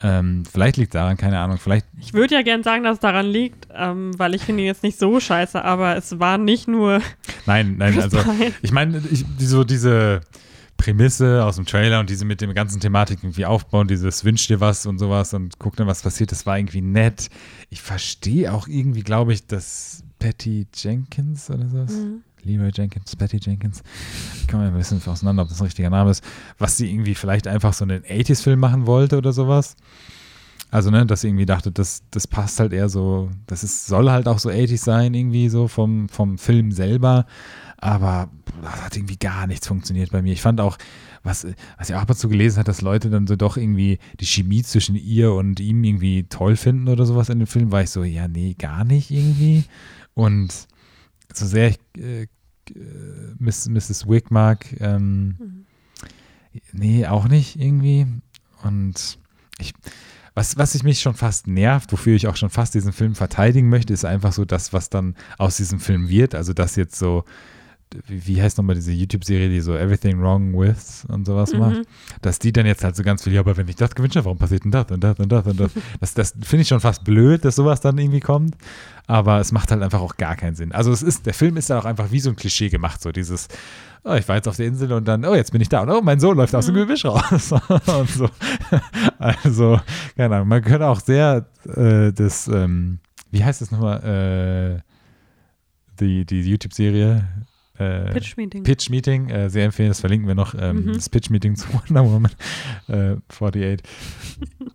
Ähm, 0.00 0.44
vielleicht 0.50 0.76
liegt 0.76 0.94
daran, 0.94 1.16
keine 1.16 1.40
Ahnung. 1.40 1.58
Vielleicht 1.58 1.86
Ich 2.00 2.14
würde 2.14 2.34
ja 2.34 2.42
gern 2.42 2.62
sagen, 2.62 2.84
dass 2.84 2.94
es 2.94 3.00
daran 3.00 3.26
liegt, 3.26 3.66
ähm, 3.74 4.16
weil 4.16 4.34
ich 4.34 4.42
finde 4.42 4.62
ihn 4.62 4.66
jetzt 4.66 4.84
nicht 4.84 4.98
so 4.98 5.18
scheiße, 5.18 5.64
aber 5.64 5.96
es 5.96 6.20
war 6.20 6.38
nicht 6.38 6.68
nur 6.68 7.00
Nein, 7.46 7.76
nein, 7.78 7.94
Chris 7.94 8.04
also 8.04 8.18
Pine. 8.18 8.52
ich 8.62 8.70
meine, 8.70 9.02
so 9.38 9.64
diese 9.64 10.20
Prämisse 10.78 11.44
aus 11.44 11.56
dem 11.56 11.66
Trailer 11.66 12.00
und 12.00 12.08
diese 12.08 12.24
mit 12.24 12.40
dem 12.40 12.54
ganzen 12.54 12.80
Thematik 12.80 13.18
irgendwie 13.22 13.44
aufbauen, 13.44 13.88
dieses 13.88 14.24
wünsch 14.24 14.46
dir 14.46 14.60
was 14.60 14.86
und 14.86 14.98
sowas 14.98 15.34
und 15.34 15.58
guck 15.58 15.76
dann, 15.76 15.86
was 15.86 16.02
passiert, 16.02 16.32
das 16.32 16.46
war 16.46 16.56
irgendwie 16.56 16.80
nett. 16.80 17.28
Ich 17.68 17.82
verstehe 17.82 18.54
auch 18.54 18.66
irgendwie, 18.68 19.02
glaube 19.02 19.34
ich, 19.34 19.46
dass 19.46 20.02
Patty 20.18 20.66
Jenkins 20.74 21.50
oder 21.50 21.68
sowas, 21.68 21.92
Mhm. 21.92 22.22
Leroy 22.44 22.70
Jenkins, 22.72 23.16
Patty 23.16 23.38
Jenkins, 23.42 23.82
ich 24.40 24.48
komme 24.48 24.68
ein 24.68 24.74
bisschen 24.74 25.02
auseinander, 25.04 25.42
ob 25.42 25.48
das 25.48 25.60
ein 25.60 25.64
richtiger 25.64 25.90
Name 25.90 26.10
ist, 26.10 26.22
was 26.56 26.76
sie 26.76 26.90
irgendwie 26.90 27.16
vielleicht 27.16 27.48
einfach 27.48 27.72
so 27.72 27.84
einen 27.84 28.04
80s-Film 28.04 28.60
machen 28.60 28.86
wollte 28.86 29.18
oder 29.18 29.32
sowas. 29.32 29.76
Also, 30.70 30.90
ne, 30.90 31.04
dass 31.06 31.22
sie 31.22 31.28
irgendwie 31.28 31.46
dachte, 31.46 31.72
das, 31.72 32.02
das 32.10 32.26
passt 32.26 32.60
halt 32.60 32.72
eher 32.72 32.88
so, 32.88 33.30
das 33.46 33.64
ist, 33.64 33.86
soll 33.86 34.10
halt 34.10 34.28
auch 34.28 34.38
so 34.38 34.50
80s 34.50 34.84
sein, 34.84 35.14
irgendwie 35.14 35.48
so 35.48 35.66
vom, 35.66 36.08
vom 36.08 36.38
Film 36.38 36.72
selber. 36.72 37.26
Aber 37.78 38.28
das 38.62 38.82
hat 38.84 38.96
irgendwie 38.96 39.16
gar 39.18 39.46
nichts 39.46 39.66
funktioniert 39.66 40.10
bei 40.10 40.22
mir. 40.22 40.32
Ich 40.32 40.42
fand 40.42 40.60
auch, 40.60 40.78
was, 41.22 41.46
was 41.76 41.88
ich 41.88 41.94
auch 41.94 42.00
ab 42.02 42.10
und 42.10 42.16
zu 42.16 42.28
gelesen 42.28 42.58
hat, 42.58 42.68
dass 42.68 42.80
Leute 42.80 43.10
dann 43.10 43.26
so 43.26 43.36
doch 43.36 43.56
irgendwie 43.56 43.98
die 44.20 44.26
Chemie 44.26 44.62
zwischen 44.62 44.94
ihr 44.96 45.32
und 45.32 45.60
ihm 45.60 45.82
irgendwie 45.84 46.24
toll 46.24 46.56
finden 46.56 46.88
oder 46.88 47.06
sowas 47.06 47.28
in 47.28 47.38
dem 47.38 47.46
Film, 47.46 47.72
war 47.72 47.82
ich 47.82 47.90
so, 47.90 48.04
ja, 48.04 48.28
nee, 48.28 48.54
gar 48.58 48.84
nicht 48.84 49.10
irgendwie. 49.10 49.64
Und 50.14 50.66
so 51.32 51.46
sehr 51.46 51.68
ich 51.68 51.78
äh, 51.96 52.22
äh, 52.22 52.28
Miss, 53.38 53.68
Mrs. 53.68 54.08
Wick 54.08 54.30
mag, 54.30 54.66
ähm, 54.80 55.36
Mhm. 55.38 55.64
nee, 56.72 57.06
auch 57.06 57.28
nicht 57.28 57.60
irgendwie. 57.60 58.06
Und 58.62 59.18
ich, 59.58 59.72
was, 60.34 60.56
was 60.56 60.74
ich 60.74 60.82
mich 60.82 61.00
schon 61.00 61.14
fast 61.14 61.46
nervt, 61.46 61.92
wofür 61.92 62.14
ich 62.14 62.26
auch 62.26 62.36
schon 62.36 62.50
fast 62.50 62.74
diesen 62.74 62.92
Film 62.92 63.14
verteidigen 63.14 63.68
möchte, 63.68 63.92
ist 63.92 64.04
einfach 64.04 64.32
so 64.32 64.44
das, 64.44 64.72
was 64.72 64.90
dann 64.90 65.14
aus 65.36 65.56
diesem 65.56 65.80
Film 65.80 66.08
wird. 66.08 66.34
Also, 66.34 66.52
dass 66.52 66.76
jetzt 66.76 66.96
so, 66.98 67.24
wie 68.06 68.40
heißt 68.42 68.58
nochmal 68.58 68.76
diese 68.76 68.92
YouTube-Serie, 68.92 69.48
die 69.48 69.60
so 69.60 69.74
Everything 69.76 70.20
Wrong 70.20 70.52
With 70.58 71.04
und 71.08 71.24
sowas 71.26 71.52
macht, 71.54 71.78
Mhm. 71.78 71.84
dass 72.22 72.38
die 72.38 72.52
dann 72.52 72.66
jetzt 72.66 72.84
halt 72.84 72.94
so 72.96 73.02
ganz 73.02 73.22
viel, 73.24 73.32
ja, 73.32 73.40
aber 73.40 73.56
wenn 73.56 73.66
ich 73.68 73.76
das 73.76 73.94
gewünscht 73.94 74.16
habe, 74.16 74.26
warum 74.26 74.38
passiert 74.38 74.64
denn 74.64 74.70
das 74.70 74.90
und 74.90 75.02
das 75.02 75.18
und 75.18 75.30
das 75.30 75.46
und 75.46 75.58
das? 75.60 75.70
Das, 76.00 76.14
das 76.14 76.34
finde 76.42 76.62
ich 76.62 76.68
schon 76.68 76.80
fast 76.80 77.04
blöd, 77.04 77.44
dass 77.44 77.56
sowas 77.56 77.80
dann 77.80 77.96
irgendwie 77.98 78.20
kommt. 78.20 78.56
Aber 79.06 79.40
es 79.40 79.52
macht 79.52 79.70
halt 79.70 79.82
einfach 79.82 80.00
auch 80.00 80.16
gar 80.18 80.36
keinen 80.36 80.54
Sinn. 80.54 80.70
Also 80.72 80.92
es 80.92 81.02
ist, 81.02 81.24
der 81.24 81.32
Film 81.32 81.56
ist 81.56 81.70
dann 81.70 81.78
auch 81.78 81.86
einfach 81.86 82.10
wie 82.10 82.20
so 82.20 82.28
ein 82.28 82.36
Klischee 82.36 82.68
gemacht, 82.68 83.00
so 83.00 83.10
dieses, 83.10 83.48
oh, 84.04 84.12
ich 84.14 84.28
war 84.28 84.36
jetzt 84.36 84.48
auf 84.48 84.56
der 84.56 84.66
Insel 84.66 84.92
und 84.92 85.08
dann, 85.08 85.24
oh, 85.24 85.34
jetzt 85.34 85.50
bin 85.52 85.62
ich 85.62 85.70
da 85.70 85.80
und 85.80 85.88
oh, 85.88 86.02
mein 86.02 86.20
Sohn 86.20 86.36
läuft 86.36 86.54
aus 86.54 86.66
dem 86.66 86.74
Mhm. 86.74 86.80
Gebüsch 86.80 87.06
raus. 87.06 87.52
und 87.86 88.10
so. 88.10 88.28
Also, 89.18 89.80
keine 90.16 90.36
Ahnung, 90.36 90.48
man 90.48 90.62
könnte 90.62 90.86
auch 90.86 91.00
sehr 91.00 91.46
äh, 91.74 92.12
das, 92.12 92.48
ähm, 92.48 92.98
wie 93.30 93.42
heißt 93.42 93.62
das 93.62 93.70
nochmal, 93.70 94.82
äh, 94.82 94.82
die, 96.00 96.24
die 96.26 96.42
YouTube-Serie? 96.42 97.26
Äh, 97.78 98.12
Pitch 98.12 98.36
Meeting. 98.36 98.62
Pitch 98.64 98.90
Meeting, 98.90 99.28
äh, 99.30 99.48
sehr 99.50 99.64
empfehlen, 99.66 99.88
das 99.90 100.00
verlinken 100.00 100.26
wir 100.28 100.34
noch, 100.34 100.54
ähm, 100.58 100.84
Mhm. 100.86 100.92
das 100.94 101.08
Pitch 101.08 101.30
Meeting 101.30 101.56
zu 101.56 101.66
Wonder 101.72 102.04
Woman 102.04 102.32
äh, 102.88 103.16
48. 103.28 103.80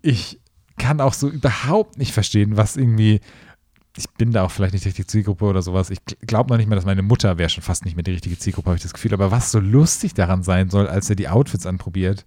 Ich 0.02 0.40
kann 0.78 1.02
auch 1.02 1.14
so 1.14 1.30
überhaupt 1.30 1.98
nicht 1.98 2.12
verstehen, 2.14 2.58
was 2.58 2.78
irgendwie, 2.78 3.20
ich 3.96 4.06
bin 4.18 4.32
da 4.32 4.44
auch 4.44 4.52
vielleicht 4.52 4.74
nicht 4.74 4.86
die 4.86 4.90
richtige 4.90 5.08
Zielgruppe 5.08 5.46
oder 5.46 5.62
sowas. 5.62 5.90
Ich 5.92 6.00
glaube 6.22 6.50
noch 6.50 6.58
nicht 6.58 6.68
mal, 6.68 6.76
dass 6.76 6.86
meine 6.86 7.04
Mutter 7.04 7.38
wäre 7.38 7.50
schon 7.50 7.64
fast 7.64 7.86
nicht 7.86 7.96
mehr 7.96 8.04
die 8.04 8.12
richtige 8.14 8.38
Zielgruppe, 8.40 8.68
habe 8.68 8.78
ich 8.78 8.84
das 8.84 8.94
Gefühl. 8.94 9.14
Aber 9.14 9.32
was 9.32 9.52
so 9.52 9.60
lustig 9.60 10.14
daran 10.14 10.42
sein 10.44 10.70
soll, 10.70 10.88
als 10.88 11.10
er 11.10 11.16
die 11.16 11.28
Outfits 11.30 11.66
anprobiert 11.66 12.26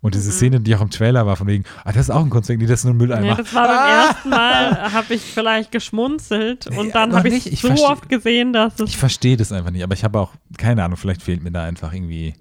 und 0.00 0.14
diese 0.14 0.28
Mhm. 0.30 0.32
Szene, 0.34 0.60
die 0.60 0.74
auch 0.76 0.80
im 0.80 0.90
Trailer 0.90 1.26
war, 1.26 1.36
von 1.36 1.46
wegen, 1.48 1.64
ah, 1.84 1.92
das 1.92 2.02
ist 2.02 2.10
auch 2.10 2.22
ein 2.24 2.30
Kunstwerk, 2.30 2.58
nee, 2.60 2.66
das 2.66 2.80
ist 2.80 2.84
nur 2.84 2.94
ein 2.94 2.98
Mülleimer. 2.98 3.26
Ja, 3.26 3.34
das 3.34 3.54
war 3.54 3.66
beim 3.66 3.76
Ah! 3.78 4.06
ersten 4.08 4.28
Mal, 4.30 4.92
habe 4.92 5.14
ich 5.14 5.22
vielleicht 5.22 5.72
geschmunzelt 5.72 6.68
Nee, 6.70 6.78
und 6.78 6.94
dann 6.94 7.12
habe 7.14 7.28
ich. 7.28 7.52
Ich 7.52 7.60
so 7.60 7.68
oft 7.86 8.08
gesehen, 8.08 8.52
dass 8.52 8.74
es 8.80 8.90
Ich 8.90 8.96
verstehe 8.96 9.36
das 9.36 9.50
einfach 9.52 9.70
nicht, 9.70 9.82
aber 9.82 9.94
ich 9.94 10.04
habe 10.04 10.20
auch, 10.20 10.32
keine 10.56 10.84
Ahnung, 10.84 10.96
vielleicht 10.96 11.22
fehlt 11.22 11.42
mir 11.42 11.50
da 11.50 11.64
einfach 11.64 11.92
irgendwie 11.92 12.34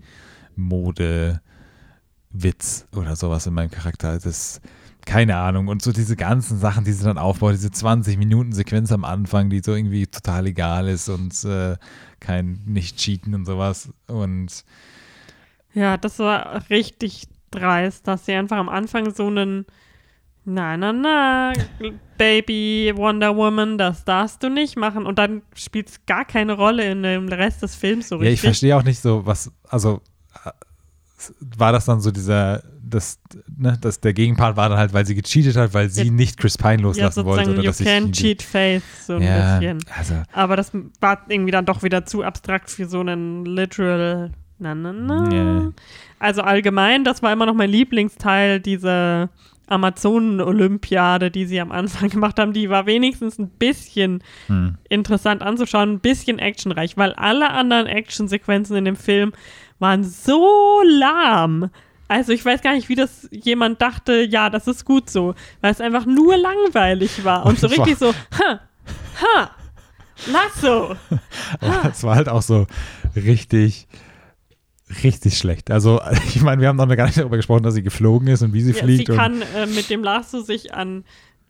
Mode, 0.55 1.41
Witz 2.31 2.85
oder 2.95 3.15
sowas 3.15 3.47
in 3.47 3.53
meinem 3.53 3.71
Charakter. 3.71 4.19
Das, 4.19 4.61
keine 5.05 5.37
Ahnung. 5.37 5.67
Und 5.69 5.81
so 5.81 5.91
diese 5.91 6.15
ganzen 6.15 6.59
Sachen, 6.59 6.83
die 6.83 6.91
sie 6.91 7.05
dann 7.05 7.17
aufbaut, 7.17 7.53
diese 7.53 7.69
20-Minuten-Sequenz 7.69 8.91
am 8.91 9.05
Anfang, 9.05 9.49
die 9.49 9.61
so 9.63 9.73
irgendwie 9.73 10.05
total 10.07 10.47
egal 10.47 10.87
ist 10.89 11.09
und 11.09 11.43
äh, 11.45 11.77
kein 12.19 12.59
Nicht-Cheaten 12.65 13.33
und 13.33 13.45
sowas. 13.45 13.89
Und 14.07 14.63
Ja, 15.73 15.97
das 15.97 16.19
war 16.19 16.69
richtig 16.69 17.27
dreist, 17.59 18.07
dass 18.07 18.25
sie 18.25 18.33
einfach 18.33 18.57
am 18.57 18.69
Anfang 18.69 19.13
so 19.13 19.27
einen 19.27 19.65
Na, 20.45 20.77
na, 20.77 20.93
na, 20.93 21.53
Baby 22.17 22.93
Wonder 22.95 23.35
Woman, 23.35 23.77
das 23.77 24.05
darfst 24.05 24.41
du 24.41 24.49
nicht 24.49 24.77
machen. 24.77 25.05
Und 25.05 25.19
dann 25.19 25.41
spielt 25.55 25.89
es 25.89 26.05
gar 26.05 26.25
keine 26.25 26.53
Rolle 26.53 26.89
in 26.89 27.03
dem 27.03 27.27
Rest 27.27 27.61
des 27.63 27.75
Films 27.75 28.07
so 28.09 28.15
ja, 28.15 28.21
ich 28.21 28.27
richtig. 28.29 28.41
verstehe 28.41 28.75
auch 28.77 28.83
nicht 28.83 28.99
so, 29.01 29.25
was, 29.25 29.51
also 29.67 30.01
äh, 30.45 30.51
war 31.57 31.71
das 31.71 31.85
dann 31.85 31.99
so 31.99 32.11
dieser, 32.11 32.63
das, 32.81 33.19
ne, 33.57 33.77
das, 33.81 33.99
der 33.99 34.13
Gegenpart 34.13 34.55
war 34.55 34.69
dann 34.69 34.77
halt, 34.77 34.93
weil 34.93 35.05
sie 35.05 35.15
gecheatet 35.15 35.57
hat, 35.57 35.73
weil 35.73 35.89
sie 35.89 36.05
Ja. 36.05 36.11
nicht 36.11 36.37
Chris 36.37 36.57
Pine 36.57 36.75
ja, 36.77 36.81
loslassen 36.81 37.25
wollte. 37.25 37.45
sozusagen, 37.45 37.59
Oder 37.59 37.63
you 37.63 37.69
dass 37.69 38.03
can 38.03 38.11
cheat 38.13 38.41
face, 38.41 38.83
so 39.05 39.15
ein 39.15 39.21
ja, 39.23 39.59
bisschen. 39.59 39.79
also 39.97 40.13
Aber 40.31 40.55
das 40.55 40.71
war 41.01 41.25
irgendwie 41.27 41.51
dann 41.51 41.65
doch 41.65 41.83
wieder 41.83 42.05
zu 42.05 42.23
abstrakt 42.23 42.69
für 42.69 42.85
so 42.87 43.01
einen 43.01 43.45
literal 43.45 44.31
na, 44.59 44.73
na, 44.73 44.91
na. 44.91 45.33
Ja. 45.33 45.71
Also 46.19 46.41
allgemein, 46.41 47.03
das 47.03 47.21
war 47.21 47.31
immer 47.31 47.45
noch 47.45 47.53
mein 47.53 47.69
Lieblingsteil, 47.69 48.59
diese 48.59 49.29
Amazonen-Olympiade, 49.67 51.29
die 51.29 51.45
sie 51.45 51.59
am 51.59 51.71
Anfang 51.71 52.09
gemacht 52.11 52.39
haben. 52.39 52.53
Die 52.53 52.69
war 52.69 52.85
wenigstens 52.85 53.37
ein 53.37 53.49
bisschen 53.49 54.23
hm. 54.47 54.77
interessant 54.89 55.41
anzuschauen, 55.41 55.93
ein 55.93 55.99
bisschen 55.99 56.39
actionreich, 56.39 56.97
weil 56.97 57.13
alle 57.13 57.51
anderen 57.51 57.85
Actionsequenzen 57.87 58.75
in 58.77 58.85
dem 58.85 58.95
Film 58.95 59.33
waren 59.79 60.03
so 60.03 60.81
lahm. 60.83 61.69
Also 62.07 62.31
ich 62.31 62.43
weiß 62.43 62.61
gar 62.61 62.73
nicht, 62.73 62.87
wie 62.87 62.95
das 62.95 63.27
jemand 63.31 63.81
dachte, 63.81 64.23
ja, 64.23 64.49
das 64.49 64.67
ist 64.67 64.85
gut 64.85 65.09
so, 65.09 65.35
weil 65.61 65.71
es 65.71 65.81
einfach 65.81 66.05
nur 66.05 66.37
langweilig 66.37 67.23
war 67.25 67.45
und 67.45 67.59
so 67.59 67.67
richtig 67.67 67.97
so, 67.97 68.13
ha, 68.13 68.61
ha, 69.21 69.51
Lasso. 70.25 70.95
Aber 71.59 71.89
es 71.91 72.03
war 72.03 72.15
halt 72.15 72.29
auch 72.29 72.41
so 72.41 72.65
richtig, 73.15 73.87
richtig 75.03 75.37
schlecht. 75.37 75.71
Also, 75.71 76.01
ich 76.35 76.41
meine, 76.41 76.61
wir 76.61 76.67
haben 76.69 76.77
noch 76.77 76.87
gar 76.95 77.05
nicht 77.05 77.17
darüber 77.17 77.37
gesprochen, 77.37 77.63
dass 77.63 77.73
sie 77.73 77.83
geflogen 77.83 78.27
ist 78.27 78.41
und 78.41 78.53
wie 78.53 78.61
sie 78.61 78.71
Ja, 78.71 78.83
fliegt. 78.83 79.07
sie 79.07 79.15
kann 79.15 79.41
äh, 79.55 79.65
mit 79.67 79.89
dem 79.89 80.03
Lasso 80.03 80.41
sich 80.41 80.73
an 80.73 81.03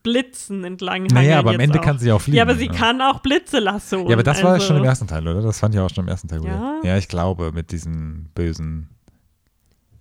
Blitzen 0.04 0.64
entlang 0.64 1.04
naja, 1.04 1.40
aber 1.40 1.50
am 1.52 1.60
Ende 1.60 1.80
auch. 1.80 1.84
kann 1.84 2.00
sie 2.00 2.12
auch 2.14 2.22
fliegen. 2.22 2.38
Ja, 2.38 2.44
aber 2.44 2.56
sie 2.56 2.70
kann 2.70 3.02
auch 3.02 3.20
Blitze 3.20 3.60
Lasso. 3.60 4.08
Ja, 4.08 4.14
aber 4.14 4.24
das 4.24 4.42
war 4.42 4.54
also, 4.54 4.68
schon 4.68 4.78
im 4.78 4.84
ersten 4.86 5.08
Teil, 5.08 5.28
oder? 5.28 5.42
Das 5.42 5.60
fand 5.60 5.76
ich 5.76 5.82
auch 5.82 5.90
schon 5.94 6.06
im 6.06 6.10
ersten 6.10 6.30
Teil. 6.30 6.44
Ja? 6.46 6.76
gut. 6.76 6.86
Ja, 6.86 6.98
ich 6.98 7.08
glaube, 7.10 7.52
mit 7.52 7.72
diesem 7.72 8.28
bösen. 8.34 8.90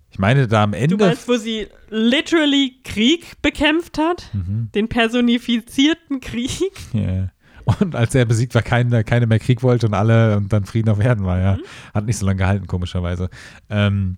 Ich 0.09 0.17
meine, 0.19 0.47
da 0.47 0.63
am 0.63 0.71
Du 0.71 0.77
Ende. 0.77 0.97
meinst, 0.97 1.27
wo 1.27 1.35
sie 1.35 1.67
literally 1.89 2.75
Krieg 2.85 3.41
bekämpft 3.41 3.97
hat? 3.97 4.29
Mhm. 4.33 4.69
Den 4.73 4.87
personifizierten 4.87 6.21
Krieg? 6.21 6.71
Ja. 6.93 7.29
Und 7.67 7.95
als 7.95 8.15
er 8.15 8.23
besiegt 8.23 8.55
war, 8.55 8.61
keine, 8.61 9.03
keine 9.03 9.27
mehr 9.27 9.39
Krieg 9.39 9.61
wollte 9.61 9.87
und 9.87 9.93
alle 9.93 10.37
und 10.37 10.53
dann 10.53 10.63
Frieden 10.63 10.89
auf 10.89 10.99
Erden 10.99 11.25
war, 11.25 11.39
ja. 11.39 11.53
Mhm. 11.55 11.61
Hat 11.93 12.05
nicht 12.05 12.17
so 12.17 12.25
lange 12.25 12.37
gehalten, 12.37 12.65
komischerweise. 12.65 13.29
Ähm, 13.69 14.17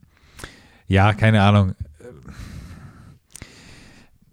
ja, 0.88 1.14
keine 1.14 1.41
Ahnung. 1.41 1.74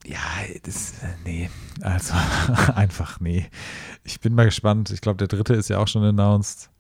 Ja, 0.05 0.19
das, 0.63 0.95
nee, 1.25 1.51
also 1.81 2.15
einfach 2.75 3.19
nee. 3.19 3.47
Ich 4.05 4.21
bin 4.21 4.35
mal 4.35 4.45
gespannt. 4.45 4.91
Ich 4.91 5.01
glaube, 5.01 5.17
der 5.17 5.29
dritte 5.29 5.55
ist 5.55 5.69
ja 5.69 5.79
auch 5.79 5.89
schon 5.89 6.05
announced. 6.05 6.71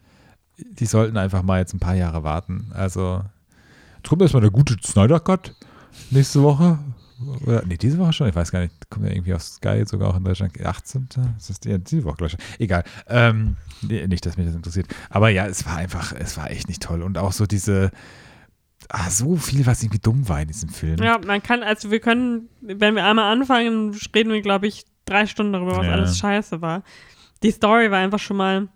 Die 0.58 0.86
sollten 0.86 1.16
einfach 1.16 1.42
mal 1.42 1.58
jetzt 1.58 1.74
ein 1.74 1.80
paar 1.80 1.96
Jahre 1.96 2.22
warten. 2.22 2.70
Also, 2.72 3.22
ist 4.20 4.32
mal 4.34 4.40
der 4.40 4.50
gute 4.50 4.76
Snyder 4.84 5.20
Cut 5.20 5.54
nächste 6.10 6.42
Woche. 6.42 6.78
Oder, 7.44 7.62
nee, 7.64 7.76
diese 7.76 7.98
Woche 7.98 8.12
schon, 8.12 8.28
ich 8.28 8.34
weiß 8.34 8.52
gar 8.52 8.60
nicht. 8.60 8.74
Kommt 8.90 9.06
ja 9.06 9.12
irgendwie 9.12 9.32
auf 9.34 9.42
Sky 9.42 9.82
sogar 9.86 10.10
auch 10.10 10.16
in 10.16 10.24
Deutschland. 10.24 10.60
18. 10.64 11.08
Ist 11.38 11.50
das 11.50 11.60
die, 11.60 11.78
diese 11.78 12.04
Woche, 12.04 12.16
glaube 12.16 12.32
ich. 12.36 12.60
Egal. 12.60 12.84
Ähm, 13.08 13.56
nicht, 13.82 14.26
dass 14.26 14.36
mich 14.36 14.46
das 14.46 14.54
interessiert. 14.54 14.86
Aber 15.08 15.30
ja, 15.30 15.46
es 15.46 15.64
war 15.66 15.76
einfach, 15.76 16.12
es 16.12 16.36
war 16.36 16.50
echt 16.50 16.68
nicht 16.68 16.82
toll. 16.82 17.02
Und 17.02 17.16
auch 17.18 17.32
so 17.32 17.46
diese, 17.46 17.90
ah, 18.90 19.08
so 19.10 19.36
viel, 19.36 19.64
was 19.66 19.82
irgendwie 19.82 19.98
dumm 20.00 20.28
war 20.28 20.40
in 20.42 20.48
diesem 20.48 20.68
Film. 20.68 20.98
Ja, 21.02 21.18
man 21.24 21.42
kann, 21.42 21.62
also 21.62 21.90
wir 21.90 22.00
können, 22.00 22.48
wenn 22.60 22.94
wir 22.94 23.04
einmal 23.04 23.32
anfangen, 23.32 23.96
reden 24.14 24.30
wir, 24.32 24.42
glaube 24.42 24.66
ich, 24.66 24.84
drei 25.06 25.26
Stunden 25.26 25.52
darüber, 25.54 25.76
was 25.78 25.86
Ja. 25.86 25.92
alles 25.92 26.18
scheiße 26.18 26.60
war. 26.60 26.82
Die 27.42 27.50
Story 27.50 27.90
war 27.90 27.98
einfach 27.98 28.18
schon 28.18 28.36
mal. 28.36 28.68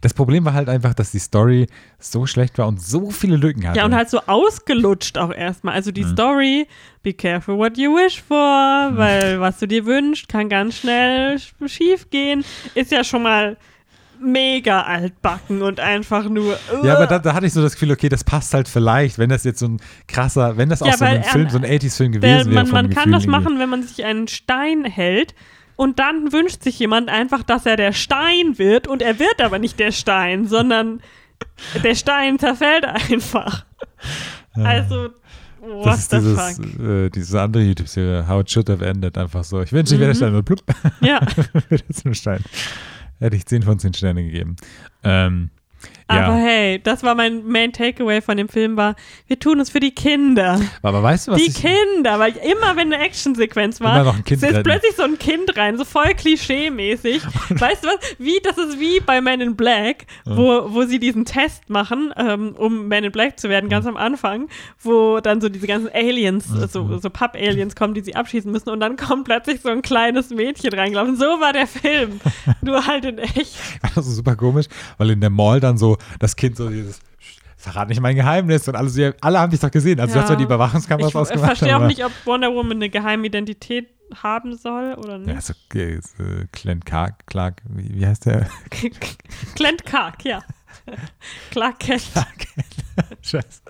Das 0.00 0.14
Problem 0.14 0.44
war 0.44 0.52
halt 0.54 0.68
einfach, 0.68 0.94
dass 0.94 1.10
die 1.12 1.18
Story 1.18 1.66
so 1.98 2.26
schlecht 2.26 2.58
war 2.58 2.66
und 2.68 2.80
so 2.80 3.10
viele 3.10 3.36
Lücken 3.36 3.66
hatte. 3.66 3.78
Ja, 3.78 3.84
und 3.86 3.94
halt 3.94 4.10
so 4.10 4.20
ausgelutscht 4.26 5.18
auch 5.18 5.32
erstmal. 5.32 5.74
Also 5.74 5.90
die 5.92 6.04
Mhm. 6.04 6.12
Story, 6.12 6.66
be 7.02 7.12
careful 7.12 7.56
what 7.58 7.76
you 7.78 7.94
wish 7.94 8.22
for, 8.22 8.36
weil 8.36 9.40
was 9.40 9.58
du 9.58 9.66
dir 9.68 9.84
wünschst, 9.86 10.28
kann 10.28 10.48
ganz 10.48 10.76
schnell 10.78 11.36
sch- 11.36 11.68
schief 11.68 12.10
gehen. 12.10 12.44
Ist 12.74 12.90
ja 12.92 13.04
schon 13.04 13.22
mal 13.22 13.56
mega 14.20 14.82
altbacken 14.82 15.60
und 15.62 15.80
einfach 15.80 16.28
nur. 16.28 16.56
Ja, 16.82 16.94
aber 16.94 17.06
da, 17.06 17.18
da 17.18 17.34
hatte 17.34 17.46
ich 17.46 17.52
so 17.52 17.60
das 17.60 17.72
Gefühl, 17.74 17.90
okay, 17.92 18.08
das 18.08 18.24
passt 18.24 18.54
halt 18.54 18.68
vielleicht, 18.68 19.18
wenn 19.18 19.28
das 19.28 19.44
jetzt 19.44 19.58
so 19.58 19.66
ein 19.66 19.80
krasser, 20.08 20.56
wenn 20.56 20.68
das 20.68 20.82
auch 20.82 20.86
Ja, 20.86 20.96
so 20.96 21.04
ein 21.04 21.22
Film, 21.24 21.50
so 21.50 21.58
ein 21.58 21.64
80s-Film 21.64 22.12
Der, 22.12 22.20
gewesen 22.20 22.52
wäre. 22.52 22.64
man 22.64 22.72
man 22.72 22.90
kann 22.90 23.10
das 23.12 23.24
irgendwie. 23.24 23.30
machen, 23.40 23.58
wenn 23.58 23.68
man 23.68 23.82
sich 23.82 24.04
einen 24.04 24.28
Stein 24.28 24.84
hält 24.84 25.34
und 25.76 25.98
dann 25.98 26.32
wünscht 26.32 26.62
sich 26.62 26.78
jemand 26.78 27.08
einfach, 27.08 27.42
dass 27.42 27.66
er 27.66 27.76
der 27.76 27.92
Stein 27.92 28.58
wird 28.58 28.86
und 28.88 29.02
er 29.02 29.18
wird 29.18 29.40
aber 29.42 29.58
nicht 29.58 29.78
der 29.78 29.92
Stein, 29.92 30.46
sondern 30.46 31.00
der 31.82 31.94
Stein 31.94 32.38
zerfällt 32.38 32.84
einfach. 32.84 33.64
Also, 34.54 35.10
what 35.60 35.86
Das 35.86 35.98
ist 36.00 36.10
the 36.10 36.16
dieses, 36.18 36.56
fuck? 36.56 36.80
äh, 36.80 37.10
diese 37.10 37.40
andere 37.40 37.62
YouTube-Serie, 37.64 38.28
How 38.28 38.42
It 38.42 38.50
Should 38.50 38.68
Have 38.70 38.84
Ended, 38.86 39.18
einfach 39.18 39.42
so. 39.44 39.60
Ich 39.62 39.72
wünsche, 39.72 39.94
ich 39.94 40.00
wäre 40.00 40.12
der 40.12 40.14
Mhm. 40.14 40.18
Stein 40.18 40.34
und 40.36 40.44
plupp, 40.44 40.62
Ja, 41.00 41.20
wird 41.68 41.84
jetzt 41.88 42.06
ein 42.06 42.14
Stein. 42.14 42.44
Hätte 43.18 43.36
ich 43.36 43.46
10 43.46 43.62
von 43.62 43.78
10 43.78 43.94
Sterne 43.94 44.22
gegeben. 44.24 44.56
Ähm, 45.02 45.50
aber 46.06 46.20
ja, 46.20 46.34
hey, 46.34 46.80
das 46.82 47.02
war 47.02 47.14
mein 47.14 47.46
Main 47.46 47.72
Takeaway 47.72 48.20
von 48.20 48.36
dem 48.36 48.48
Film 48.48 48.76
war, 48.76 48.94
wir 49.26 49.38
tun 49.38 49.58
es 49.60 49.70
für 49.70 49.80
die 49.80 49.92
Kinder. 49.92 50.60
aber 50.82 51.02
weißt 51.02 51.28
du, 51.28 51.32
was 51.32 51.40
die 51.40 51.48
ich... 51.48 51.54
Kinder, 51.54 52.18
weil 52.18 52.34
immer 52.36 52.76
wenn 52.76 52.92
eine 52.92 53.02
Actionsequenz 53.02 53.80
war, 53.80 54.04
noch 54.04 54.18
ist 54.18 54.42
retten. 54.42 54.62
plötzlich 54.62 54.96
so 54.96 55.02
ein 55.04 55.18
Kind 55.18 55.56
rein, 55.56 55.78
so 55.78 55.84
voll 55.84 56.14
klischee-mäßig. 56.14 57.22
weißt 57.48 57.84
du 57.84 57.88
was? 57.88 57.98
Wie, 58.18 58.38
das 58.42 58.58
ist 58.58 58.78
wie 58.78 59.00
bei 59.00 59.22
Men 59.22 59.40
in 59.40 59.56
Black, 59.56 60.04
wo, 60.26 60.74
wo 60.74 60.82
sie 60.82 60.98
diesen 60.98 61.24
Test 61.24 61.70
machen, 61.70 62.12
ähm, 62.18 62.54
um 62.58 62.86
Men 62.88 63.04
in 63.04 63.12
Black 63.12 63.40
zu 63.40 63.48
werden, 63.48 63.70
ganz 63.70 63.86
am 63.86 63.96
Anfang, 63.96 64.48
wo 64.82 65.20
dann 65.20 65.40
so 65.40 65.48
diese 65.48 65.66
ganzen 65.66 65.88
Aliens, 65.92 66.44
äh, 66.54 66.68
so, 66.68 66.98
so 66.98 67.08
Papp-Aliens 67.08 67.76
kommen, 67.76 67.94
die 67.94 68.02
sie 68.02 68.14
abschießen 68.14 68.52
müssen 68.52 68.68
und 68.68 68.80
dann 68.80 68.96
kommt 68.96 69.24
plötzlich 69.24 69.62
so 69.62 69.70
ein 69.70 69.80
kleines 69.80 70.28
Mädchen 70.28 70.74
reingelaufen. 70.74 71.16
So 71.16 71.24
war 71.24 71.54
der 71.54 71.66
Film. 71.66 72.20
Nur 72.60 72.86
halt 72.86 73.06
in 73.06 73.16
echt. 73.18 73.54
Das 73.94 74.06
ist 74.06 74.16
super 74.16 74.36
komisch, 74.36 74.66
weil 74.98 75.10
in 75.10 75.20
der 75.20 75.30
Mall 75.30 75.60
dann 75.60 75.78
so 75.78 75.93
das 76.18 76.36
Kind 76.36 76.56
so 76.56 76.68
dieses 76.68 77.00
verrat 77.56 77.88
nicht 77.88 78.00
mein 78.00 78.14
Geheimnis 78.14 78.68
und 78.68 78.76
alle, 78.76 78.90
so, 78.90 79.10
alle 79.22 79.38
haben 79.40 79.50
dich 79.50 79.60
doch 79.60 79.70
gesehen. 79.70 79.98
Also 79.98 80.12
du 80.12 80.18
Ja. 80.18 80.22
hast 80.24 80.30
ja 80.30 80.36
die 80.36 80.44
Überwachungskameras 80.44 81.10
Ich 81.12 81.16
ausgemacht. 81.16 81.46
verstehe 81.56 81.76
auch 81.76 81.86
nicht, 81.86 82.04
ob 82.04 82.12
Wonder 82.26 82.52
Woman 82.52 82.76
eine 82.76 82.90
geheime 82.90 83.26
Identität 83.26 83.88
haben 84.22 84.54
soll 84.54 84.94
oder 84.94 85.16
nicht. 85.18 85.32
Ja, 85.34 85.40
so 85.40 85.54
äh, 85.78 85.98
so 86.02 86.24
Clint 86.52 86.84
Clark, 86.84 87.26
Clark 87.26 87.62
wie, 87.70 87.94
wie 87.94 88.06
heißt 88.06 88.26
der? 88.26 88.48
Clint 89.54 89.86
Kark, 89.86 90.24
ja. 90.26 90.42
Clark 91.50 91.78
Kent. 91.80 92.02
Scheiße. 93.22 93.62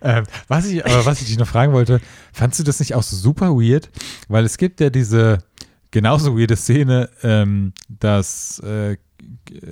Ähm, 0.00 0.24
was 0.48 0.66
ich, 0.66 0.84
aber 0.84 1.06
was 1.06 1.20
ich 1.22 1.28
dich 1.28 1.38
noch 1.38 1.46
fragen 1.46 1.72
wollte, 1.72 2.00
fandst 2.32 2.58
du 2.58 2.64
das 2.64 2.80
nicht 2.80 2.94
auch 2.94 3.02
so 3.02 3.16
super 3.16 3.50
weird? 3.50 3.90
Weil 4.28 4.44
es 4.44 4.58
gibt 4.58 4.80
ja 4.80 4.90
diese 4.90 5.38
genauso 5.92 6.36
weirde 6.36 6.56
Szene, 6.56 7.08
ähm, 7.22 7.72
dass 7.88 8.58
äh, 8.60 8.96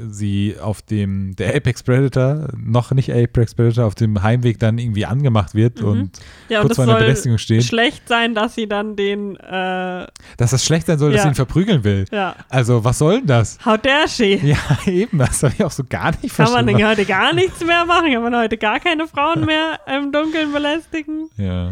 sie 0.08 0.56
auf 0.60 0.82
dem, 0.82 1.34
der 1.36 1.54
Apex 1.54 1.82
Predator, 1.82 2.48
noch 2.56 2.90
nicht 2.92 3.12
Apex 3.12 3.54
Predator, 3.54 3.84
auf 3.86 3.94
dem 3.94 4.22
Heimweg 4.22 4.58
dann 4.58 4.78
irgendwie 4.78 5.06
angemacht 5.06 5.54
wird 5.54 5.80
Mhm. 5.80 5.88
und 5.88 6.10
Ja, 6.48 6.58
und 6.60 6.66
kurz 6.66 6.72
es 6.72 6.76
vor 6.76 6.84
einer 6.92 6.98
Belästigung 6.98 7.38
steht, 7.38 7.64
schlecht 7.64 8.08
sein, 8.08 8.34
dass 8.34 8.54
sie 8.54 8.66
dann 8.68 8.96
den, 8.96 9.36
äh, 9.36 10.06
dass 10.36 10.50
das 10.50 10.64
schlecht 10.64 10.86
sein 10.86 10.98
soll, 10.98 11.10
dass 11.12 11.18
Ja. 11.18 11.22
sie 11.24 11.28
ihn 11.30 11.34
verprügeln 11.34 11.84
will. 11.84 12.04
ja, 12.10 12.34
Also, 12.48 12.82
was 12.84 12.98
soll 12.98 13.18
denn 13.18 13.26
das? 13.26 13.58
how 13.64 13.78
dare 13.78 14.08
she? 14.08 14.36
Ja, 14.42 14.56
eben, 14.86 15.18
das 15.18 15.42
habe 15.42 15.54
ich 15.56 15.64
auch 15.64 15.70
so 15.70 15.84
gar 15.88 16.10
nicht 16.10 16.34
Kann 16.34 16.46
man 16.46 16.66
verstanden. 16.66 16.76
denn 16.78 16.86
heute 16.88 17.04
gar 17.04 17.32
nichts 17.32 17.64
mehr 17.64 17.84
machen? 17.84 18.12
Kann 18.12 18.22
man 18.22 18.36
heute 18.36 18.56
gar 18.58 18.80
keine 18.80 19.06
Frauen 19.06 19.44
mehr 19.46 19.78
im 19.86 20.10
Dunkeln 20.12 20.52
belästigen? 20.52 21.28
Ja. 21.36 21.70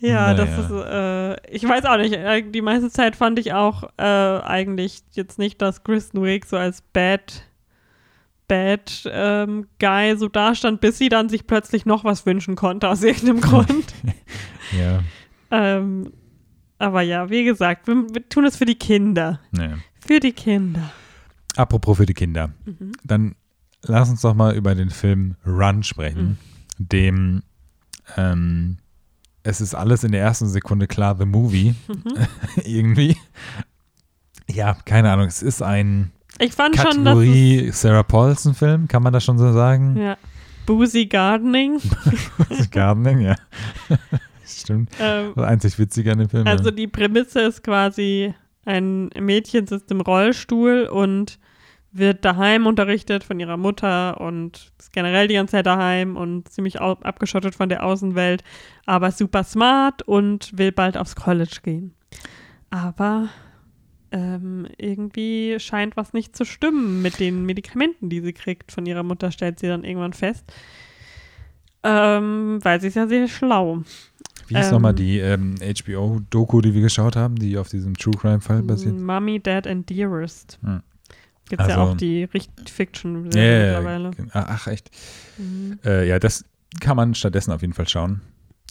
Ja, 0.00 0.32
das 0.34 0.48
Naja. 0.50 1.34
ist, 1.34 1.40
äh, 1.50 1.54
ich 1.54 1.64
weiß 1.68 1.84
auch 1.86 1.96
nicht, 1.96 2.12
äh, 2.14 2.42
die 2.42 2.62
meiste 2.62 2.88
Zeit 2.90 3.16
fand 3.16 3.38
ich 3.38 3.52
auch 3.52 3.82
äh, 3.96 4.02
eigentlich 4.02 5.02
jetzt 5.12 5.38
nicht, 5.38 5.60
dass 5.60 5.82
Kristen 5.82 6.22
Wiig 6.22 6.46
so 6.46 6.56
als 6.56 6.82
Bad, 6.82 7.42
Bad 8.46 9.02
ähm, 9.10 9.66
Guy 9.80 10.16
so 10.16 10.28
dastand, 10.28 10.80
bis 10.80 10.98
sie 10.98 11.08
dann 11.08 11.28
sich 11.28 11.46
plötzlich 11.46 11.84
noch 11.84 12.04
was 12.04 12.24
wünschen 12.26 12.54
konnte 12.56 12.88
aus 12.88 13.02
irgendeinem 13.02 13.40
Grund. 13.42 13.92
Ja. 14.78 15.00
ähm, 15.50 16.12
aber 16.78 17.02
ja, 17.02 17.28
wie 17.28 17.42
gesagt, 17.44 17.88
wir, 17.88 17.96
wir 18.14 18.28
tun 18.28 18.44
es 18.44 18.56
für 18.56 18.66
die 18.66 18.76
Kinder. 18.78 19.40
ja. 19.52 19.78
Für 20.00 20.20
die 20.20 20.32
Kinder. 20.32 20.92
Apropos 21.56 21.96
für 21.98 22.06
die 22.06 22.14
Kinder. 22.14 22.50
Mhm. 22.64 22.92
Dann 23.02 23.34
lass 23.82 24.08
uns 24.08 24.20
doch 24.22 24.32
mal 24.32 24.54
über 24.54 24.74
den 24.76 24.90
Film 24.90 25.34
Run 25.44 25.82
sprechen, 25.82 26.38
dem 26.78 27.42
ähm, 28.16 28.78
es 29.48 29.60
ist 29.60 29.74
alles 29.74 30.04
in 30.04 30.12
der 30.12 30.20
ersten 30.20 30.46
Sekunde 30.48 30.86
klar, 30.86 31.16
The 31.18 31.24
Movie, 31.24 31.74
Mhm. 31.88 32.26
irgendwie. 32.64 33.16
Ja, 34.50 34.74
keine 34.84 35.10
Ahnung, 35.10 35.26
es 35.26 35.42
ist 35.42 35.62
ein 35.62 36.10
Ich 36.38 36.52
fand 36.52 36.76
schon, 36.76 37.04
Kategorie 37.04 37.70
Sarah 37.72 38.02
Paulson-Film, 38.02 38.88
kann 38.88 39.02
man 39.02 39.12
das 39.12 39.24
schon 39.24 39.38
so 39.38 39.52
sagen? 39.52 39.96
ja, 39.96 40.16
Boozy 40.66 41.06
Gardening. 41.06 41.80
Gardening, 42.70 43.20
ja. 43.20 43.36
Stimmt. 44.46 44.90
ähm, 45.00 45.32
Das 45.34 45.44
einzig 45.44 45.78
Witzige 45.78 46.12
an 46.12 46.18
dem 46.18 46.28
Film. 46.28 46.46
Also 46.46 46.66
ja. 46.66 46.70
die 46.70 46.86
Prämisse 46.86 47.40
ist 47.40 47.62
quasi, 47.62 48.34
ein 48.64 49.08
Mädchen 49.18 49.66
sitzt 49.66 49.90
im 49.90 50.00
Rollstuhl 50.02 50.88
und 50.92 51.38
wird 51.98 52.24
daheim 52.24 52.66
unterrichtet 52.66 53.24
von 53.24 53.38
ihrer 53.40 53.56
Mutter 53.56 54.20
und 54.20 54.72
ist 54.78 54.92
generell 54.92 55.28
die 55.28 55.34
ganze 55.34 55.52
Zeit 55.52 55.66
daheim 55.66 56.16
und 56.16 56.48
ziemlich 56.48 56.80
abgeschottet 56.80 57.54
von 57.54 57.68
der 57.68 57.84
Außenwelt, 57.84 58.42
aber 58.86 59.10
super 59.12 59.44
smart 59.44 60.02
und 60.02 60.56
will 60.56 60.72
bald 60.72 60.96
aufs 60.96 61.16
College 61.16 61.58
gehen. 61.62 61.94
Aber 62.70 63.28
ähm, 64.10 64.66
irgendwie 64.78 65.56
scheint 65.58 65.96
was 65.96 66.12
nicht 66.12 66.36
zu 66.36 66.44
stimmen 66.44 67.02
mit 67.02 67.20
den 67.20 67.44
Medikamenten, 67.44 68.08
die 68.08 68.20
sie 68.20 68.32
kriegt 68.32 68.72
von 68.72 68.86
ihrer 68.86 69.02
Mutter, 69.02 69.30
stellt 69.30 69.58
sie 69.58 69.68
dann 69.68 69.84
irgendwann 69.84 70.12
fest. 70.12 70.44
Ähm, 71.82 72.58
weil 72.62 72.80
sie 72.80 72.88
ist 72.88 72.96
ja 72.96 73.06
sehr 73.06 73.28
schlau. 73.28 73.82
Wie 74.48 74.56
hieß 74.56 74.66
ähm, 74.66 74.72
nochmal 74.72 74.94
die 74.94 75.18
ähm, 75.18 75.56
HBO-Doku, 75.60 76.60
die 76.60 76.74
wir 76.74 76.80
geschaut 76.80 77.16
haben, 77.16 77.36
die 77.36 77.58
auf 77.58 77.68
diesem 77.68 77.94
True 77.94 78.14
Crime-Fall 78.18 78.62
basiert? 78.62 78.98
Mommy, 78.98 79.40
Dad 79.40 79.66
and 79.66 79.88
Dearest. 79.88 80.58
Hm. 80.62 80.82
Gibt 81.48 81.62
es 81.62 81.68
ja 81.68 81.76
Also- 81.78 81.92
auch 81.92 81.96
die 81.96 82.26
Ja, 83.32 83.40
ja, 83.42 83.48
ja. 83.50 83.80
mittlerweile. 83.80 84.10
Ah, 84.32 84.46
Ach, 84.50 84.66
echt. 84.66 84.90
Mhm. 85.38 85.78
Äh, 85.84 86.06
ja, 86.06 86.18
das 86.18 86.44
kann 86.80 86.96
man 86.96 87.14
stattdessen 87.14 87.52
auf 87.52 87.60
jeden 87.62 87.72
Fall 87.74 87.88
schauen. 87.88 88.20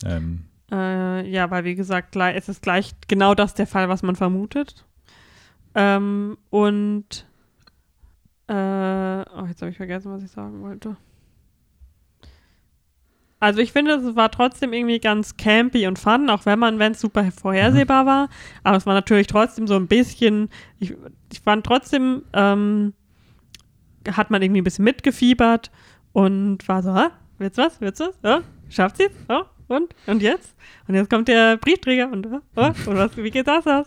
Ähm, 0.06 0.46
Äh, 0.72 1.28
ja, 1.30 1.50
weil 1.50 1.64
wie 1.64 1.76
gesagt, 1.76 2.12
es 2.36 2.50
ist 2.50 2.62
gleich 2.62 2.92
genau 3.08 3.34
das 3.36 3.54
der 3.54 3.68
Fall, 3.68 3.88
was 3.90 4.04
man 4.04 4.16
vermutet. 4.16 4.86
Ähm, 5.76 6.38
und 6.50 7.26
äh, 8.48 8.54
oh, 8.54 9.46
jetzt 9.48 9.62
habe 9.62 9.70
ich 9.72 9.78
vergessen, 9.78 10.12
was 10.12 10.24
ich 10.24 10.32
sagen 10.32 10.62
wollte. 10.62 10.98
Also 13.40 13.60
ich 13.60 13.72
finde, 13.72 13.94
es 13.94 14.16
war 14.16 14.32
trotzdem 14.32 14.74
irgendwie 14.74 15.00
ganz 15.00 15.38
campy 15.38 15.86
und 15.88 16.00
fun, 16.00 16.30
auch 16.30 16.46
wenn 16.48 16.58
man, 16.58 16.80
wenn 16.80 16.94
es 16.94 17.02
super 17.02 17.32
vorhersehbar 17.32 18.04
Mhm. 18.04 18.08
war. 18.08 18.30
Aber 18.64 18.78
es 18.78 18.86
war 18.86 18.94
natürlich 18.96 19.28
trotzdem 19.28 19.68
so 19.68 19.76
ein 19.76 19.88
bisschen, 19.88 20.50
ich, 20.80 20.96
ich 21.32 21.40
fand 21.42 21.66
trotzdem, 21.66 22.24
ähm, 22.34 22.94
hat 24.12 24.32
man 24.32 24.42
irgendwie 24.42 24.62
ein 24.62 24.64
bisschen 24.64 24.86
mitgefiebert 24.86 25.70
und 26.14 26.68
war 26.68 26.82
so, 26.82 26.94
ha, 26.94 27.12
wird's 27.38 27.58
was, 27.58 27.80
wird's 27.82 28.00
was, 28.00 28.18
ja, 28.24 28.42
schafft 28.70 28.98
sie's, 28.98 29.12
ja, 29.30 29.46
und, 29.68 29.94
und 30.08 30.22
jetzt? 30.22 30.56
Und 30.88 30.96
jetzt 30.96 31.10
kommt 31.10 31.28
der 31.28 31.58
Briefträger 31.58 32.10
und, 32.12 32.26
ja, 32.56 32.68
und 32.68 32.96
was, 32.98 33.18
wie 33.18 33.30
geht 33.30 33.48
das 33.48 33.68
aus? 33.68 33.86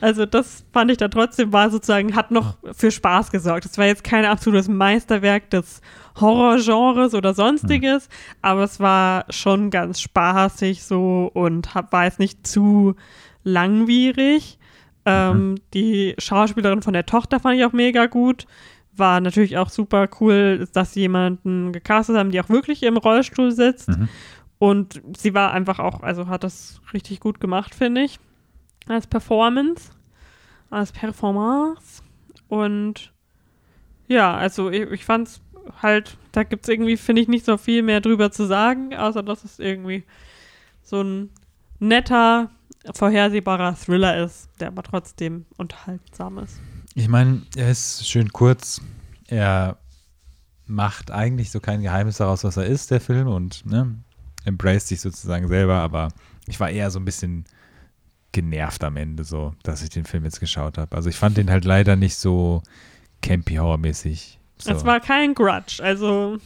Also 0.00 0.26
das 0.26 0.64
fand 0.72 0.90
ich 0.90 0.96
da 0.96 1.06
trotzdem 1.06 1.52
war 1.52 1.70
sozusagen, 1.70 2.16
hat 2.16 2.32
noch 2.32 2.56
für 2.72 2.90
Spaß 2.90 3.30
gesorgt. 3.30 3.64
Es 3.66 3.78
war 3.78 3.86
jetzt 3.86 4.02
kein 4.02 4.24
absolutes 4.24 4.66
Meisterwerk 4.68 5.48
des 5.50 5.80
Horrorgenres 6.20 7.14
oder 7.14 7.34
sonstiges, 7.34 8.08
aber 8.42 8.64
es 8.64 8.80
war 8.80 9.24
schon 9.30 9.70
ganz 9.70 10.00
spaßig 10.00 10.84
so 10.84 11.30
und 11.32 11.74
hab, 11.74 11.92
war 11.92 12.04
jetzt 12.04 12.18
nicht 12.18 12.46
zu 12.46 12.94
langwierig. 13.44 14.58
Ähm, 15.04 15.56
Die 15.74 16.14
Schauspielerin 16.18 16.82
von 16.82 16.92
der 16.92 17.06
Tochter 17.06 17.40
fand 17.40 17.58
ich 17.58 17.64
auch 17.64 17.72
mega 17.72 18.06
gut. 18.06 18.46
War 18.94 19.20
natürlich 19.20 19.56
auch 19.56 19.70
super 19.70 20.08
cool, 20.20 20.68
dass 20.72 20.92
sie 20.92 21.00
jemanden 21.00 21.72
gecastet 21.72 22.16
haben, 22.16 22.30
die 22.30 22.40
auch 22.40 22.50
wirklich 22.50 22.82
im 22.82 22.96
Rollstuhl 22.98 23.50
sitzt. 23.50 23.88
Mhm. 23.88 24.08
Und 24.58 25.02
sie 25.16 25.34
war 25.34 25.52
einfach 25.52 25.80
auch, 25.80 26.02
also 26.02 26.28
hat 26.28 26.44
das 26.44 26.80
richtig 26.92 27.18
gut 27.18 27.40
gemacht, 27.40 27.74
finde 27.74 28.02
ich. 28.02 28.20
Als 28.86 29.06
Performance. 29.06 29.90
Als 30.70 30.92
Performance. 30.92 32.02
Und 32.48 33.12
ja, 34.06 34.36
also 34.36 34.70
ich, 34.70 34.82
ich 34.90 35.04
fand's 35.04 35.40
halt, 35.80 36.16
da 36.32 36.42
gibt's 36.42 36.68
irgendwie, 36.68 36.96
finde 36.96 37.22
ich, 37.22 37.28
nicht 37.28 37.44
so 37.44 37.56
viel 37.56 37.82
mehr 37.82 38.00
drüber 38.00 38.30
zu 38.30 38.46
sagen, 38.46 38.94
außer 38.94 39.22
dass 39.22 39.44
es 39.44 39.58
irgendwie 39.58 40.04
so 40.82 41.02
ein 41.02 41.30
netter, 41.78 42.50
vorhersehbarer 42.94 43.76
Thriller 43.76 44.24
ist, 44.24 44.48
der 44.60 44.68
aber 44.68 44.82
trotzdem 44.82 45.46
unterhaltsam 45.56 46.38
ist. 46.38 46.60
Ich 46.94 47.08
meine, 47.08 47.42
er 47.56 47.70
ist 47.70 48.08
schön 48.08 48.32
kurz. 48.32 48.80
Er 49.28 49.78
macht 50.66 51.10
eigentlich 51.10 51.50
so 51.50 51.60
kein 51.60 51.82
Geheimnis 51.82 52.18
daraus, 52.18 52.44
was 52.44 52.56
er 52.56 52.66
ist, 52.66 52.90
der 52.90 53.00
Film, 53.00 53.28
und 53.28 53.64
ne, 53.66 53.96
embraced 54.44 54.88
sich 54.88 55.00
sozusagen 55.00 55.48
selber, 55.48 55.76
aber 55.76 56.08
ich 56.46 56.58
war 56.60 56.70
eher 56.70 56.90
so 56.90 56.98
ein 56.98 57.04
bisschen 57.04 57.44
genervt 58.32 58.82
am 58.82 58.96
Ende, 58.96 59.24
so, 59.24 59.54
dass 59.62 59.82
ich 59.82 59.90
den 59.90 60.04
Film 60.04 60.24
jetzt 60.24 60.40
geschaut 60.40 60.78
habe. 60.78 60.96
Also 60.96 61.08
ich 61.08 61.16
fand 61.16 61.36
den 61.36 61.50
halt 61.50 61.64
leider 61.64 61.96
nicht 61.96 62.16
so 62.16 62.62
campy-horror-mäßig. 63.22 64.38
So. 64.62 64.72
Es 64.72 64.84
war 64.84 65.00
kein 65.00 65.34
Grudge, 65.34 65.82
also 65.82 66.38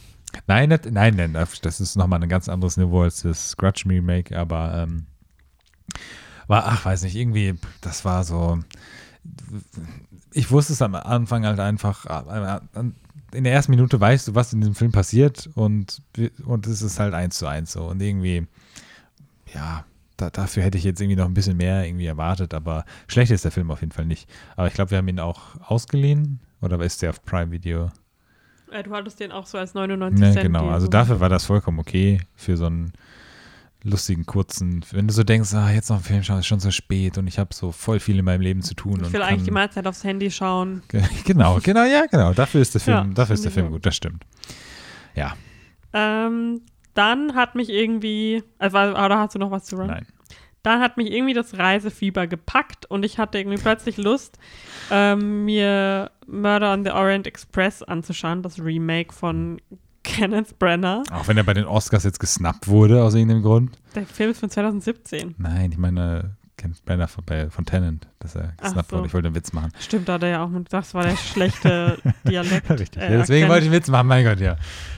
Nein, 0.45 0.69
nicht, 0.69 0.91
nein, 0.91 1.15
nein, 1.15 1.33
das 1.33 1.79
ist 1.79 1.95
nochmal 1.95 2.21
ein 2.21 2.29
ganz 2.29 2.49
anderes 2.49 2.77
Niveau 2.77 3.01
als 3.01 3.21
das 3.21 3.51
Scratch 3.51 3.85
Remake, 3.85 4.37
aber 4.37 4.83
ähm, 4.83 5.05
war, 6.47 6.65
ach, 6.65 6.85
weiß 6.85 7.03
nicht, 7.03 7.15
irgendwie, 7.15 7.55
das 7.81 8.05
war 8.05 8.23
so, 8.23 8.59
ich 10.31 10.51
wusste 10.51 10.73
es 10.73 10.81
am 10.81 10.95
Anfang 10.95 11.45
halt 11.45 11.59
einfach, 11.59 12.05
äh, 12.05 12.59
in 13.33 13.43
der 13.43 13.53
ersten 13.53 13.71
Minute 13.71 13.99
weißt 13.99 14.29
du, 14.29 14.35
was 14.35 14.53
in 14.53 14.61
diesem 14.61 14.75
Film 14.75 14.91
passiert 14.91 15.49
und, 15.55 16.01
und 16.45 16.67
es 16.67 16.81
ist 16.81 16.99
halt 16.99 17.13
eins 17.13 17.37
zu 17.37 17.47
eins 17.47 17.71
so 17.71 17.85
und 17.85 18.01
irgendwie, 18.01 18.47
ja, 19.53 19.85
da, 20.15 20.29
dafür 20.29 20.63
hätte 20.63 20.77
ich 20.77 20.83
jetzt 20.83 20.99
irgendwie 20.99 21.17
noch 21.17 21.25
ein 21.25 21.33
bisschen 21.33 21.57
mehr 21.57 21.85
irgendwie 21.85 22.05
erwartet, 22.05 22.53
aber 22.53 22.85
schlecht 23.07 23.31
ist 23.31 23.45
der 23.45 23.51
Film 23.51 23.69
auf 23.69 23.81
jeden 23.81 23.91
Fall 23.91 24.05
nicht. 24.05 24.27
Aber 24.55 24.67
ich 24.67 24.73
glaube, 24.73 24.91
wir 24.91 24.97
haben 24.97 25.07
ihn 25.07 25.19
auch 25.19 25.61
ausgeliehen 25.61 26.39
oder 26.59 26.79
ist 26.81 27.01
der 27.01 27.11
auf 27.11 27.23
Prime 27.23 27.51
Video? 27.51 27.91
Äh, 28.71 28.83
du 28.83 28.91
hattest 28.91 29.19
den 29.19 29.31
auch 29.31 29.45
so 29.45 29.57
als 29.57 29.73
99 29.73 30.19
Ne, 30.19 30.31
Cent. 30.33 30.43
genau, 30.45 30.69
also 30.69 30.85
so. 30.85 30.91
dafür 30.91 31.19
war 31.19 31.29
das 31.29 31.45
vollkommen 31.45 31.79
okay 31.79 32.19
für 32.35 32.57
so 32.57 32.65
einen 32.67 32.93
lustigen, 33.83 34.25
kurzen, 34.25 34.83
wenn 34.91 35.07
du 35.07 35.13
so 35.13 35.23
denkst, 35.23 35.53
ah, 35.53 35.69
jetzt 35.71 35.89
noch 35.89 35.97
ein 35.97 36.03
Film 36.03 36.23
schauen, 36.23 36.39
ist 36.39 36.47
schon 36.47 36.59
so 36.59 36.71
spät 36.71 37.17
und 37.17 37.27
ich 37.27 37.39
habe 37.39 37.53
so 37.53 37.71
voll 37.71 37.99
viel 37.99 38.19
in 38.19 38.25
meinem 38.25 38.41
Leben 38.41 38.61
zu 38.61 38.73
tun. 38.73 39.01
Ich 39.03 39.13
will 39.13 39.21
eigentlich 39.21 39.43
die 39.43 39.51
Mahlzeit 39.51 39.87
aufs 39.87 40.03
Handy 40.03 40.29
schauen. 40.31 40.81
Genau, 41.25 41.59
genau, 41.63 41.85
ja, 41.85 42.05
genau. 42.07 42.33
Dafür 42.33 42.61
ist 42.61 42.73
der 42.73 42.81
Film, 42.87 42.97
Ja, 42.97 43.03
dafür 43.13 43.35
ist 43.35 43.45
der 43.45 43.51
Film 43.51 43.69
gut, 43.71 43.85
das 43.85 43.95
stimmt. 43.95 44.23
Ja, 45.15 45.35
Ähm, 45.93 46.61
dann 46.95 47.35
hat 47.35 47.55
mich 47.55 47.69
irgendwie, 47.69 48.43
also, 48.57 48.77
oder 48.77 49.19
hast 49.19 49.35
du 49.35 49.39
noch 49.39 49.51
was 49.51 49.65
zu 49.65 49.77
Run? 49.77 49.87
nein. 49.87 50.05
Dann 50.63 50.81
hat 50.81 50.97
mich 50.97 51.11
irgendwie 51.11 51.33
das 51.33 51.57
Reisefieber 51.57 52.27
gepackt 52.27 52.85
und 52.85 53.05
ich 53.05 53.19
hatte 53.19 53.37
irgendwie 53.37 53.57
plötzlich 53.57 53.97
Lust, 53.97 54.37
ähm, 54.91 55.45
mir 55.45 56.11
Murder 56.27 56.73
on 56.73 56.83
the 56.83 56.91
Orient 56.91 57.27
Express 57.27 57.83
anzuschauen, 57.83 58.43
das 58.43 58.59
Remake 58.59 59.13
von 59.13 59.61
Kenneth 60.03 60.57
Brenner. 60.59 61.03
Auch 61.11 61.27
wenn 61.27 61.37
er 61.37 61.43
bei 61.43 61.53
den 61.53 61.65
Oscars 61.65 62.03
jetzt 62.03 62.19
gesnappt 62.19 62.67
wurde 62.67 63.03
aus 63.03 63.13
irgendeinem 63.13 63.43
Grund. 63.43 63.77
Der 63.95 64.05
Film 64.05 64.31
ist 64.31 64.39
von 64.39 64.49
2017. 64.49 65.35
Nein, 65.37 65.71
ich 65.71 65.77
meine, 65.77 66.37
Kenneth 66.57 66.83
Branagh 66.85 67.07
von, 67.07 67.23
bei, 67.23 67.49
von 67.49 67.65
Tennant, 67.65 68.07
dass 68.19 68.35
er 68.35 68.53
gesnappt 68.57 68.89
so. 68.89 68.97
wurde. 68.97 69.07
Ich 69.07 69.13
wollte 69.13 69.27
einen 69.27 69.35
Witz 69.35 69.53
machen. 69.53 69.71
Stimmt, 69.79 70.09
da 70.09 70.13
hat 70.13 70.23
er 70.23 70.29
ja 70.29 70.43
auch 70.43 70.49
mit, 70.49 70.71
das 70.73 70.93
war 70.93 71.03
der 71.03 71.15
schlechte 71.15 71.97
Dialekt. 72.27 72.69
Richtig. 72.69 73.01
äh, 73.01 73.11
ja, 73.11 73.17
deswegen 73.19 73.43
Akzent. 73.43 73.49
wollte 73.49 73.65
ich 73.65 73.71
einen 73.71 73.79
Witz 73.81 73.87
machen, 73.89 74.07
mein 74.07 74.25
Gott, 74.25 74.39
ja. 74.39 74.57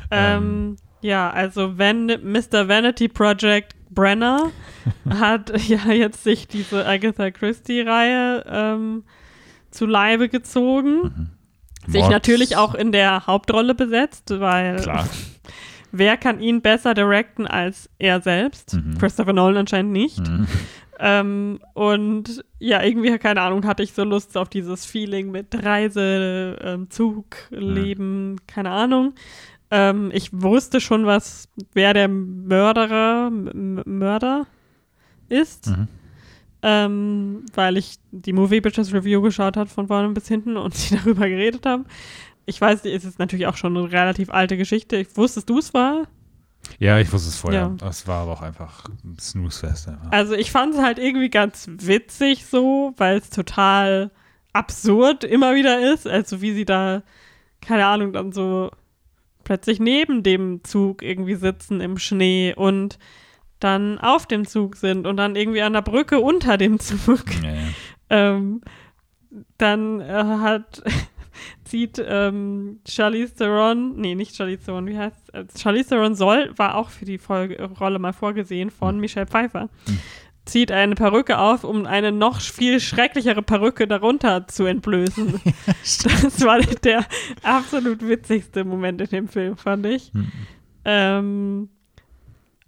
Ähm, 0.10 0.78
ja, 1.02 1.30
also 1.30 1.78
wenn 1.78 2.06
Mr. 2.08 2.68
Vanity 2.68 3.08
Project 3.08 3.76
Brenner 3.90 4.52
hat 5.10 5.52
ja 5.68 5.92
jetzt 5.92 6.24
sich 6.24 6.48
diese 6.48 6.86
Agatha 6.86 7.32
Christie-Reihe 7.32 8.46
ähm, 8.48 9.04
zu 9.72 9.86
Leibe 9.86 10.30
gezogen. 10.30 11.32
Sich 11.88 12.02
Mords- 12.02 12.14
natürlich 12.14 12.58
auch 12.58 12.76
in 12.76 12.92
der 12.92 13.26
Hauptrolle 13.28 13.74
besetzt, 13.74 14.40
weil 14.40 14.78
Klar. 14.78 15.08
wer 15.92 16.18
kann 16.18 16.40
ihn 16.40 16.62
besser 16.62 16.94
directen 16.94 17.48
als 17.48 17.90
er 17.98 18.22
selbst? 18.22 18.74
Mhm. 18.76 18.98
Christopher 19.00 19.34
Nolan 19.34 19.58
anscheinend 19.58 19.92
nicht. 19.92 20.20
Mhm. 20.20 20.48
Ähm, 21.02 21.60
und 21.74 22.44
ja, 22.60 22.84
irgendwie, 22.84 23.18
keine 23.20 23.42
Ahnung, 23.42 23.66
hatte 23.66 23.84
ich 23.84 23.94
so 23.94 24.04
Lust 24.04 24.38
auf 24.38 24.50
dieses 24.50 24.86
Feeling 24.86 25.32
mit 25.32 25.48
Reise, 25.64 26.58
ähm, 26.62 26.90
Zug, 26.90 27.38
Leben, 27.52 28.36
keine 28.48 28.72
Ahnung. 28.72 29.14
Ähm, 29.72 30.10
ich 30.14 30.30
wusste 30.34 30.82
schon, 30.82 31.06
was, 31.06 31.48
wer 31.74 31.94
der 31.94 32.08
Mörderer, 32.08 33.28
M 33.28 33.82
Mörder 33.86 34.48
ist, 35.30 35.68
Mhm. 35.68 35.88
ähm, 36.62 37.46
weil 37.54 37.78
ich 37.78 37.98
die 38.12 38.34
Movie 38.34 38.62
Bitches 38.62 38.94
Review 38.94 39.22
geschaut 39.22 39.58
habe 39.58 39.70
von 39.70 39.88
vorne 39.88 40.10
bis 40.10 40.28
hinten 40.28 40.58
und 40.58 40.74
sie 40.76 40.96
darüber 40.98 41.28
geredet 41.30 41.66
haben. 41.66 41.86
Ich 42.46 42.60
weiß, 42.60 42.84
es 42.86 43.06
ist 43.06 43.20
natürlich 43.20 43.46
auch 43.48 43.58
schon 43.58 43.78
eine 43.78 43.92
relativ 43.92 44.32
alte 44.32 44.58
Geschichte. 44.58 44.96
Ich 44.98 45.16
wusstest 45.16 45.50
du 45.50 45.60
es 45.60 45.74
war? 45.74 46.08
Ja, 46.80 47.00
ich 47.00 47.12
wusste 47.14 47.30
es 47.30 47.38
vorher. 47.38 47.76
Ja. 47.80 47.88
Es 47.88 48.08
war 48.08 48.24
aber 48.24 48.32
auch 48.34 48.42
einfach 48.42 48.86
ein 49.04 49.18
Snooze-Fest. 49.20 49.88
einfach. 49.88 50.12
Also 50.12 50.34
ich 50.34 50.52
fand 50.52 50.74
es 50.74 50.82
halt 50.82 50.98
irgendwie 51.00 51.30
ganz 51.30 51.68
witzig 51.70 52.46
so, 52.48 52.94
weil 52.98 53.18
es 53.20 53.30
total 53.30 54.12
absurd 54.52 55.24
immer 55.24 55.54
wieder 55.56 55.94
ist. 55.94 56.08
Also 56.08 56.42
wie 56.42 56.54
sie 56.54 56.66
da, 56.66 57.04
keine 57.62 57.86
Ahnung, 57.86 58.14
dann 58.14 58.32
so 58.32 58.72
plötzlich 59.50 59.80
neben 59.80 60.22
dem 60.22 60.64
Zug 60.64 61.02
irgendwie 61.02 61.34
sitzen 61.34 61.82
im 61.82 61.98
Schnee 61.98 62.54
und 62.56 63.00
dann 63.60 63.98
auf 63.98 64.28
dem 64.28 64.46
Zug 64.46 64.76
sind 64.76 65.08
und 65.08 65.18
dann 65.18 65.36
irgendwie 65.36 65.64
an 65.64 65.74
der 65.74 65.82
Brücke 65.82 66.20
unter 66.20 66.56
dem 66.56 66.80
Zug. 66.80 67.26
Ja, 67.42 67.54
ja. 67.54 67.62
Ähm, 68.12 68.62
dann 69.60 70.02
äh, 70.02 70.24
hat 70.42 70.82
zieht 71.64 72.04
ähm, 72.04 72.80
Charlize 72.88 73.36
Theron, 73.36 73.96
nee, 73.98 74.16
nicht 74.16 74.36
Charlize 74.36 74.66
Theron, 74.66 74.88
wie 74.88 74.98
heißt 74.98 75.30
es? 75.34 75.62
Charlize 75.62 75.90
Theron 75.90 76.16
soll, 76.16 76.52
war 76.58 76.74
auch 76.74 76.90
für 76.90 77.06
die 77.06 77.20
Folge, 77.20 77.64
Rolle 77.80 78.00
mal 78.00 78.14
vorgesehen 78.14 78.72
von 78.72 78.96
Hm. 78.96 79.02
Michelle 79.02 79.28
Pfeiffer. 79.28 79.70
Zieht 80.50 80.72
eine 80.72 80.96
Perücke 80.96 81.38
auf, 81.38 81.64
um 81.64 81.86
eine 81.86 82.12
noch 82.12 82.42
viel 82.42 82.80
schrecklichere 82.80 83.44
Perücke 83.44 83.88
darunter 83.88 84.48
zu 84.48 84.66
entblößen. 84.66 85.40
das 85.66 86.44
war 86.44 86.60
der 86.60 87.06
absolut 87.44 88.08
witzigste 88.08 88.64
Moment 88.64 89.00
in 89.02 89.08
dem 89.10 89.28
Film, 89.28 89.58
fand 89.58 89.86
ich. 89.86 90.12
Hm. 90.14 90.32
Ähm, 90.86 91.70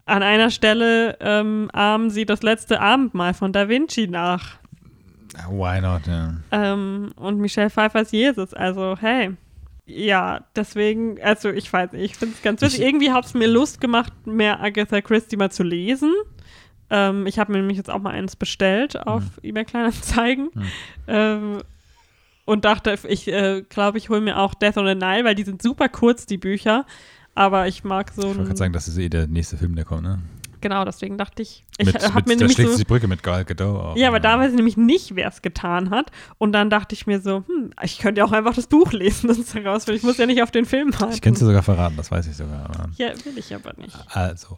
an 0.05 0.23
einer 0.23 0.49
Stelle 0.49 1.17
ähm, 1.21 1.69
ahmen 1.73 2.09
sie 2.09 2.25
das 2.25 2.43
letzte 2.43 2.81
Abendmahl 2.81 3.33
von 3.33 3.53
Da 3.53 3.69
Vinci 3.69 4.07
nach. 4.07 4.57
Why 5.49 5.81
not, 5.81 6.05
ja. 6.07 6.35
Ähm, 6.51 7.13
und 7.15 7.39
Michelle 7.39 7.69
Pfeiffer 7.69 8.01
ist 8.01 8.11
Jesus. 8.11 8.53
Also, 8.53 8.97
hey. 8.99 9.31
Ja, 9.85 10.45
deswegen, 10.55 11.21
also 11.21 11.49
ich 11.49 11.71
weiß 11.71 11.93
nicht, 11.93 12.03
ich 12.03 12.15
finde 12.15 12.35
es 12.35 12.41
ganz 12.41 12.61
witzig. 12.61 12.81
Irgendwie 12.81 13.11
hat 13.11 13.25
es 13.25 13.33
mir 13.33 13.47
Lust 13.47 13.81
gemacht, 13.81 14.13
mehr 14.25 14.61
Agatha 14.61 15.01
Christie 15.01 15.37
mal 15.37 15.51
zu 15.51 15.63
lesen. 15.63 16.13
Ähm, 16.91 17.25
ich 17.25 17.39
habe 17.39 17.51
mir 17.51 17.59
nämlich 17.59 17.77
jetzt 17.77 17.89
auch 17.89 17.99
mal 17.99 18.11
eins 18.11 18.35
bestellt 18.35 19.07
auf 19.07 19.23
eBay 19.41 19.65
Kleinanzeigen. 19.65 20.49
Mhm. 20.53 20.63
Ähm, 21.07 21.57
und 22.45 22.65
dachte, 22.65 22.97
ich 23.07 23.27
äh, 23.29 23.63
glaube, 23.67 23.97
ich 23.97 24.09
hole 24.09 24.19
mir 24.19 24.37
auch 24.37 24.53
Death 24.53 24.77
on 24.77 24.85
the 24.85 24.93
Nile, 24.95 25.23
weil 25.23 25.35
die 25.35 25.43
sind 25.43 25.61
super 25.61 25.87
kurz, 25.89 26.25
die 26.25 26.37
Bücher. 26.37 26.85
Aber 27.33 27.67
ich 27.67 27.83
mag 27.85 28.11
so 28.13 28.21
Ich 28.21 28.27
wollte 28.27 28.43
gerade 28.43 28.57
sagen, 28.57 28.73
das 28.73 28.89
ist 28.89 28.97
eh 28.97 29.07
der 29.07 29.27
nächste 29.27 29.57
Film, 29.57 29.75
der 29.75 29.85
kommt, 29.85 30.03
ne? 30.03 30.19
Genau, 30.61 30.85
deswegen 30.85 31.17
dachte 31.17 31.41
ich, 31.41 31.65
ich 31.77 31.87
habe 31.87 32.29
mir 32.29 32.35
da 32.35 32.41
nämlich 32.41 32.53
schlägt 32.53 32.71
so, 32.71 32.77
die 32.77 32.83
Brücke 32.83 33.07
mit 33.07 33.23
Gal 33.23 33.43
Gadot 33.43 33.81
auf. 33.81 33.97
ja, 33.97 34.07
aber 34.07 34.19
da 34.19 34.37
weiß 34.37 34.51
ich 34.51 34.55
nämlich 34.55 34.77
nicht, 34.77 35.15
wer 35.15 35.27
es 35.27 35.41
getan 35.41 35.89
hat. 35.89 36.11
Und 36.37 36.53
dann 36.53 36.69
dachte 36.69 36.93
ich 36.93 37.07
mir 37.07 37.19
so, 37.19 37.43
hm, 37.47 37.71
ich 37.81 37.97
könnte 37.97 38.19
ja 38.19 38.25
auch 38.25 38.31
einfach 38.31 38.53
das 38.53 38.67
Buch 38.67 38.91
lesen, 38.93 39.27
das 39.27 39.37
es 39.39 39.53
herausfindet. 39.53 40.01
Ich 40.01 40.07
muss 40.07 40.17
ja 40.17 40.25
nicht 40.25 40.41
auf 40.43 40.51
den 40.51 40.65
Film 40.65 40.93
warten. 40.99 41.13
Ich 41.13 41.21
könnte 41.21 41.39
es 41.39 41.45
sogar 41.45 41.63
verraten, 41.63 41.97
das 41.97 42.11
weiß 42.11 42.27
ich 42.27 42.35
sogar. 42.35 42.89
Ja, 42.97 43.09
will 43.25 43.37
ich 43.37 43.53
aber 43.53 43.73
nicht. 43.77 43.97
also. 44.09 44.57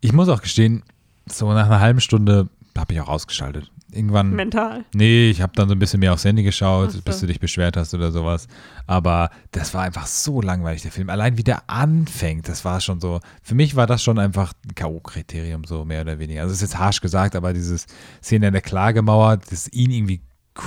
ich 0.00 0.12
muss 0.12 0.28
auch 0.28 0.40
gestehen, 0.40 0.84
so 1.26 1.52
nach 1.52 1.66
einer 1.66 1.80
halben 1.80 2.00
Stunde 2.00 2.48
habe 2.78 2.94
ich 2.94 3.00
auch 3.00 3.08
ausgeschaltet. 3.08 3.70
Irgendwann. 3.92 4.30
Mental. 4.34 4.84
Nee, 4.94 5.30
ich 5.30 5.40
habe 5.42 5.52
dann 5.56 5.68
so 5.68 5.74
ein 5.74 5.78
bisschen 5.78 6.00
mehr 6.00 6.12
aufs 6.12 6.24
Handy 6.24 6.42
geschaut, 6.42 6.92
so. 6.92 7.00
bis 7.02 7.20
du 7.20 7.26
dich 7.26 7.40
beschwert 7.40 7.76
hast 7.76 7.92
oder 7.94 8.12
sowas. 8.12 8.46
Aber 8.86 9.30
das 9.52 9.74
war 9.74 9.82
einfach 9.82 10.06
so 10.06 10.40
langweilig, 10.40 10.82
der 10.82 10.92
Film. 10.92 11.10
Allein 11.10 11.36
wie 11.38 11.42
der 11.44 11.68
anfängt, 11.68 12.48
das 12.48 12.64
war 12.64 12.80
schon 12.80 13.00
so. 13.00 13.20
Für 13.42 13.54
mich 13.54 13.76
war 13.76 13.86
das 13.86 14.02
schon 14.02 14.18
einfach 14.18 14.52
ein 14.66 14.74
K.O.-Kriterium, 14.74 15.66
so 15.66 15.84
mehr 15.84 16.02
oder 16.02 16.18
weniger. 16.18 16.42
Also, 16.42 16.52
es 16.52 16.62
ist 16.62 16.70
jetzt 16.72 16.78
harsch 16.78 17.00
gesagt, 17.00 17.34
aber 17.36 17.52
dieses 17.52 17.86
Szene 18.22 18.46
in 18.48 18.52
der 18.52 18.62
Klagemauer, 18.62 19.36
das 19.38 19.68
ihn 19.72 19.90
irgendwie 19.90 20.20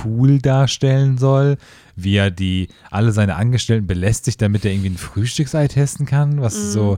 cool 0.05 0.39
darstellen 0.39 1.17
soll, 1.17 1.57
wie 1.95 2.15
er 2.15 2.31
die, 2.31 2.69
alle 2.89 3.11
seine 3.11 3.35
Angestellten 3.35 3.85
belästigt, 3.85 4.41
damit 4.41 4.65
er 4.65 4.71
irgendwie 4.71 4.89
ein 4.91 4.97
Frühstücksei 4.97 5.67
testen 5.67 6.05
kann, 6.05 6.41
was 6.41 6.55
Mhm. 6.55 6.69
so, 6.71 6.97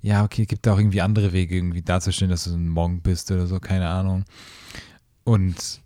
ja, 0.00 0.24
okay, 0.24 0.46
gibt 0.46 0.66
da 0.66 0.74
auch 0.74 0.78
irgendwie 0.78 1.02
andere 1.02 1.32
Wege, 1.32 1.56
irgendwie 1.56 1.82
darzustellen, 1.82 2.30
dass 2.30 2.44
du 2.44 2.54
ein 2.54 2.68
Monk 2.68 3.02
bist 3.02 3.30
oder 3.30 3.46
so, 3.46 3.58
keine 3.60 3.88
Ahnung. 3.88 4.24
Und 5.24 5.80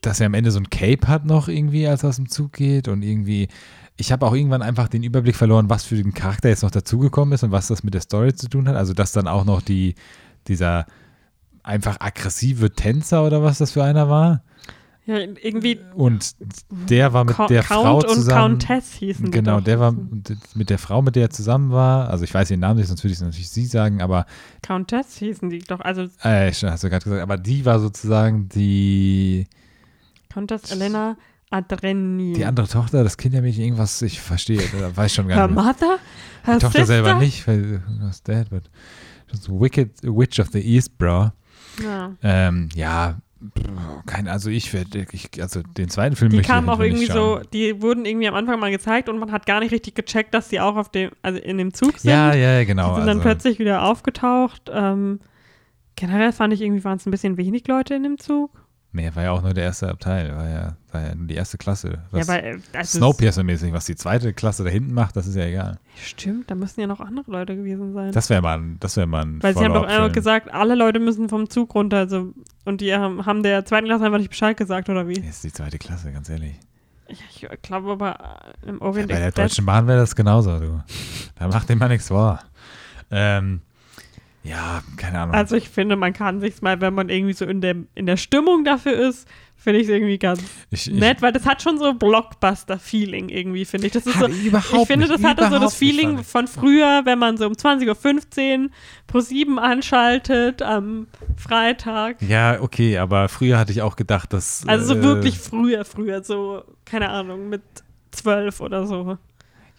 dass 0.00 0.20
er 0.20 0.26
am 0.26 0.34
Ende 0.34 0.50
so 0.50 0.58
ein 0.58 0.70
Cape 0.70 1.06
hat 1.08 1.24
noch 1.24 1.48
irgendwie, 1.48 1.86
als 1.86 2.02
er 2.02 2.10
aus 2.10 2.16
dem 2.16 2.28
Zug 2.28 2.52
geht 2.52 2.88
und 2.88 3.02
irgendwie, 3.02 3.48
ich 3.96 4.10
habe 4.10 4.26
auch 4.26 4.34
irgendwann 4.34 4.62
einfach 4.62 4.88
den 4.88 5.02
Überblick 5.02 5.36
verloren, 5.36 5.70
was 5.70 5.84
für 5.84 5.96
ein 5.96 6.14
Charakter 6.14 6.48
jetzt 6.48 6.62
noch 6.62 6.70
dazugekommen 6.70 7.34
ist 7.34 7.42
und 7.44 7.52
was 7.52 7.68
das 7.68 7.82
mit 7.82 7.94
der 7.94 8.00
Story 8.00 8.34
zu 8.34 8.48
tun 8.48 8.68
hat. 8.68 8.76
Also, 8.76 8.94
dass 8.94 9.12
dann 9.12 9.28
auch 9.28 9.44
noch 9.44 9.62
die, 9.62 9.94
dieser 10.48 10.86
einfach 11.62 11.98
aggressive 12.00 12.72
Tänzer 12.72 13.24
oder 13.24 13.42
was 13.42 13.58
das 13.58 13.72
für 13.72 13.84
einer 13.84 14.08
war. 14.08 14.42
Ja, 15.04 15.16
irgendwie 15.18 15.80
Und 15.94 16.36
der 16.88 17.12
war 17.12 17.24
mit 17.24 17.34
Count 17.34 17.50
der 17.50 17.64
Frau 17.64 17.96
und 17.98 18.08
zusammen. 18.08 18.58
Countess 18.58 18.92
hießen 18.92 19.24
die 19.26 19.30
Genau, 19.32 19.58
der 19.60 19.80
war 19.80 19.92
mit 20.54 20.70
der 20.70 20.78
Frau, 20.78 21.02
mit 21.02 21.16
der 21.16 21.24
er 21.24 21.30
zusammen 21.30 21.72
war. 21.72 22.08
Also 22.08 22.22
ich 22.22 22.32
weiß 22.32 22.50
ihren 22.52 22.60
Namen 22.60 22.78
nicht, 22.78 22.86
sonst 22.86 23.02
würde 23.02 23.12
ich 23.12 23.18
es 23.18 23.22
natürlich 23.22 23.50
sie 23.50 23.66
sagen, 23.66 24.00
aber 24.00 24.26
Countess 24.62 25.16
hießen 25.16 25.50
die 25.50 25.58
doch. 25.58 25.80
Also 25.80 26.02
äh, 26.22 26.52
hast 26.52 26.62
du 26.84 26.88
gerade 26.88 27.02
gesagt, 27.02 27.20
aber 27.20 27.36
die 27.36 27.64
war 27.64 27.80
sozusagen 27.80 28.48
die, 28.48 29.48
Countess 30.32 30.70
Elena 30.70 31.16
Adreni. 31.50 32.32
die 32.34 32.44
andere 32.44 32.68
Tochter, 32.68 33.02
das 33.04 33.16
Kindermädchen, 33.16 33.64
irgendwas, 33.64 34.00
ich 34.02 34.20
verstehe, 34.20 34.60
weiß 34.94 35.12
schon 35.14 35.26
Her 35.26 35.36
gar 35.36 35.46
nicht. 35.48 35.56
mehr. 35.56 35.64
mother? 35.64 35.98
Her 36.44 36.54
Die 36.54 36.60
Tochter 36.60 36.78
sister? 36.78 36.86
selber 36.86 37.14
nicht, 37.14 37.46
weil 37.48 37.82
was 38.00 38.22
Dad 38.22 38.50
wird. 38.52 38.70
Das 39.30 39.48
Wicked 39.50 40.02
Witch 40.02 40.38
of 40.40 40.48
the 40.52 40.60
East, 40.60 40.96
bro. 40.96 41.30
Ja. 41.82 42.12
Ähm, 42.22 42.68
ja, 42.74 43.18
kein, 44.06 44.28
also 44.28 44.50
ich 44.50 44.72
werde, 44.72 45.06
also 45.40 45.62
den 45.62 45.88
zweiten 45.88 46.16
Film 46.16 46.30
Die 46.30 46.36
möchte 46.36 46.52
kamen 46.52 46.68
ich 46.68 46.72
auch 46.72 46.80
irgendwie 46.80 47.06
so, 47.06 47.40
die 47.52 47.82
wurden 47.82 48.04
irgendwie 48.04 48.28
am 48.28 48.34
Anfang 48.34 48.60
mal 48.60 48.70
gezeigt 48.70 49.08
und 49.08 49.18
man 49.18 49.32
hat 49.32 49.46
gar 49.46 49.60
nicht 49.60 49.72
richtig 49.72 49.94
gecheckt, 49.94 50.34
dass 50.34 50.48
sie 50.48 50.60
auch 50.60 50.76
auf 50.76 50.90
dem, 50.90 51.10
also 51.22 51.40
in 51.40 51.58
dem 51.58 51.74
Zug 51.74 51.98
sind. 51.98 52.10
Ja, 52.10 52.34
ja, 52.34 52.58
ja, 52.58 52.64
genau. 52.64 52.90
die 52.90 52.96
sind 52.96 53.06
dann 53.06 53.18
also, 53.18 53.28
plötzlich 53.28 53.58
wieder 53.58 53.84
aufgetaucht. 53.84 54.70
Ähm, 54.72 55.20
generell 55.96 56.32
fand 56.32 56.52
ich 56.54 56.62
irgendwie, 56.62 56.84
waren 56.84 56.96
es 56.96 57.06
ein 57.06 57.10
bisschen 57.10 57.36
wenig 57.36 57.66
Leute 57.66 57.94
in 57.94 58.02
dem 58.02 58.18
Zug. 58.18 58.50
Nee, 58.94 59.10
war 59.14 59.22
ja 59.22 59.30
auch 59.32 59.40
nur 59.42 59.54
der 59.54 59.64
erste 59.64 59.88
Abteil, 59.88 60.36
war 60.36 60.48
ja, 60.48 60.76
war 60.92 61.00
ja 61.00 61.14
nur 61.14 61.26
die 61.26 61.34
erste 61.34 61.56
Klasse. 61.56 62.02
Was, 62.10 62.26
ja, 62.26 62.34
weil, 62.34 62.44
äh, 62.44 62.76
also 62.76 62.98
Snowpiercer-mäßig, 62.98 63.72
was 63.72 63.86
die 63.86 63.96
zweite 63.96 64.34
Klasse 64.34 64.64
da 64.64 64.70
hinten 64.70 64.92
macht, 64.92 65.16
das 65.16 65.26
ist 65.26 65.34
ja 65.34 65.44
egal. 65.46 65.78
Stimmt, 65.96 66.50
da 66.50 66.54
müssen 66.54 66.78
ja 66.80 66.86
noch 66.86 67.00
andere 67.00 67.30
Leute 67.30 67.56
gewesen 67.56 67.94
sein. 67.94 68.12
Das 68.12 68.28
wäre 68.28 68.42
mal, 68.42 68.58
ein- 68.58 68.76
das 68.80 68.96
wäre 68.98 69.06
mal 69.06 69.22
ein 69.22 69.42
Weil 69.42 69.56
sie 69.56 69.64
haben 69.64 69.72
doch 69.72 69.86
einfach 69.86 70.12
gesagt, 70.12 70.52
alle 70.52 70.74
Leute 70.74 71.00
müssen 71.00 71.30
vom 71.30 71.48
Zug 71.48 71.74
runter. 71.74 71.96
Also, 71.98 72.34
und 72.66 72.82
die 72.82 72.94
haben, 72.94 73.24
haben 73.24 73.42
der 73.42 73.64
zweiten 73.64 73.86
Klasse 73.86 74.04
einfach 74.04 74.18
nicht 74.18 74.28
Bescheid 74.30 74.56
gesagt, 74.58 74.90
oder 74.90 75.08
wie? 75.08 75.14
Das 75.14 75.26
ist 75.36 75.44
die 75.44 75.52
zweite 75.52 75.78
Klasse, 75.78 76.12
ganz 76.12 76.28
ehrlich. 76.28 76.54
Ich, 77.08 77.42
ich 77.50 77.62
glaube 77.62 77.92
aber 77.92 78.52
äh, 78.64 78.68
im 78.68 78.76
Ja, 78.78 78.82
Orient 78.82 79.08
bei 79.08 79.18
der. 79.18 79.32
Deutschen 79.32 79.64
Bahn 79.64 79.86
wäre 79.86 80.00
das 80.00 80.14
genauso, 80.14 80.58
du. 80.58 80.82
Da 81.38 81.48
macht 81.48 81.66
dem 81.70 81.78
mal 81.78 81.88
nichts 81.88 82.08
vor. 82.08 82.40
Ähm, 83.10 83.62
ja, 84.44 84.82
keine 84.96 85.20
Ahnung. 85.20 85.34
Also 85.34 85.56
ich 85.56 85.68
finde, 85.68 85.96
man 85.96 86.12
kann 86.12 86.40
sich's 86.40 86.62
mal, 86.62 86.80
wenn 86.80 86.94
man 86.94 87.08
irgendwie 87.08 87.32
so 87.32 87.44
in 87.44 87.60
der, 87.60 87.76
in 87.94 88.06
der 88.06 88.16
Stimmung 88.16 88.64
dafür 88.64 88.94
ist, 88.94 89.28
finde 89.62 89.78
ich 89.78 89.86
es 89.86 89.92
irgendwie 89.92 90.18
ganz 90.18 90.42
ich, 90.70 90.88
ich, 90.88 90.98
nett, 90.98 91.22
weil 91.22 91.30
das 91.30 91.46
hat 91.46 91.62
schon 91.62 91.78
so 91.78 91.94
Blockbuster-Feeling 91.94 93.28
irgendwie, 93.28 93.64
finde 93.64 93.86
ich. 93.86 93.92
Das 93.92 94.04
ist 94.04 94.18
so, 94.18 94.26
überhaupt 94.26 94.72
ich 94.72 94.86
finde, 94.88 95.06
nicht, 95.06 95.16
das 95.16 95.22
hatte 95.22 95.44
so 95.44 95.60
das 95.60 95.60
nicht, 95.60 95.78
Feeling 95.78 96.24
von 96.24 96.48
früher, 96.48 97.02
wenn 97.04 97.20
man 97.20 97.36
so 97.36 97.46
um 97.46 97.52
20.15 97.52 98.64
Uhr 98.64 98.70
pro 99.06 99.20
7 99.20 99.58
anschaltet 99.60 100.62
am 100.62 101.06
Freitag. 101.36 102.20
Ja, 102.22 102.60
okay, 102.60 102.98
aber 102.98 103.28
früher 103.28 103.58
hatte 103.58 103.70
ich 103.70 103.82
auch 103.82 103.94
gedacht, 103.94 104.32
dass. 104.32 104.66
Also 104.66 104.94
so 104.94 105.00
äh, 105.00 105.02
wirklich 105.02 105.38
früher, 105.38 105.84
früher, 105.84 106.24
so, 106.24 106.64
keine 106.84 107.10
Ahnung, 107.10 107.48
mit 107.48 107.62
12 108.10 108.60
oder 108.60 108.86
so. 108.86 109.18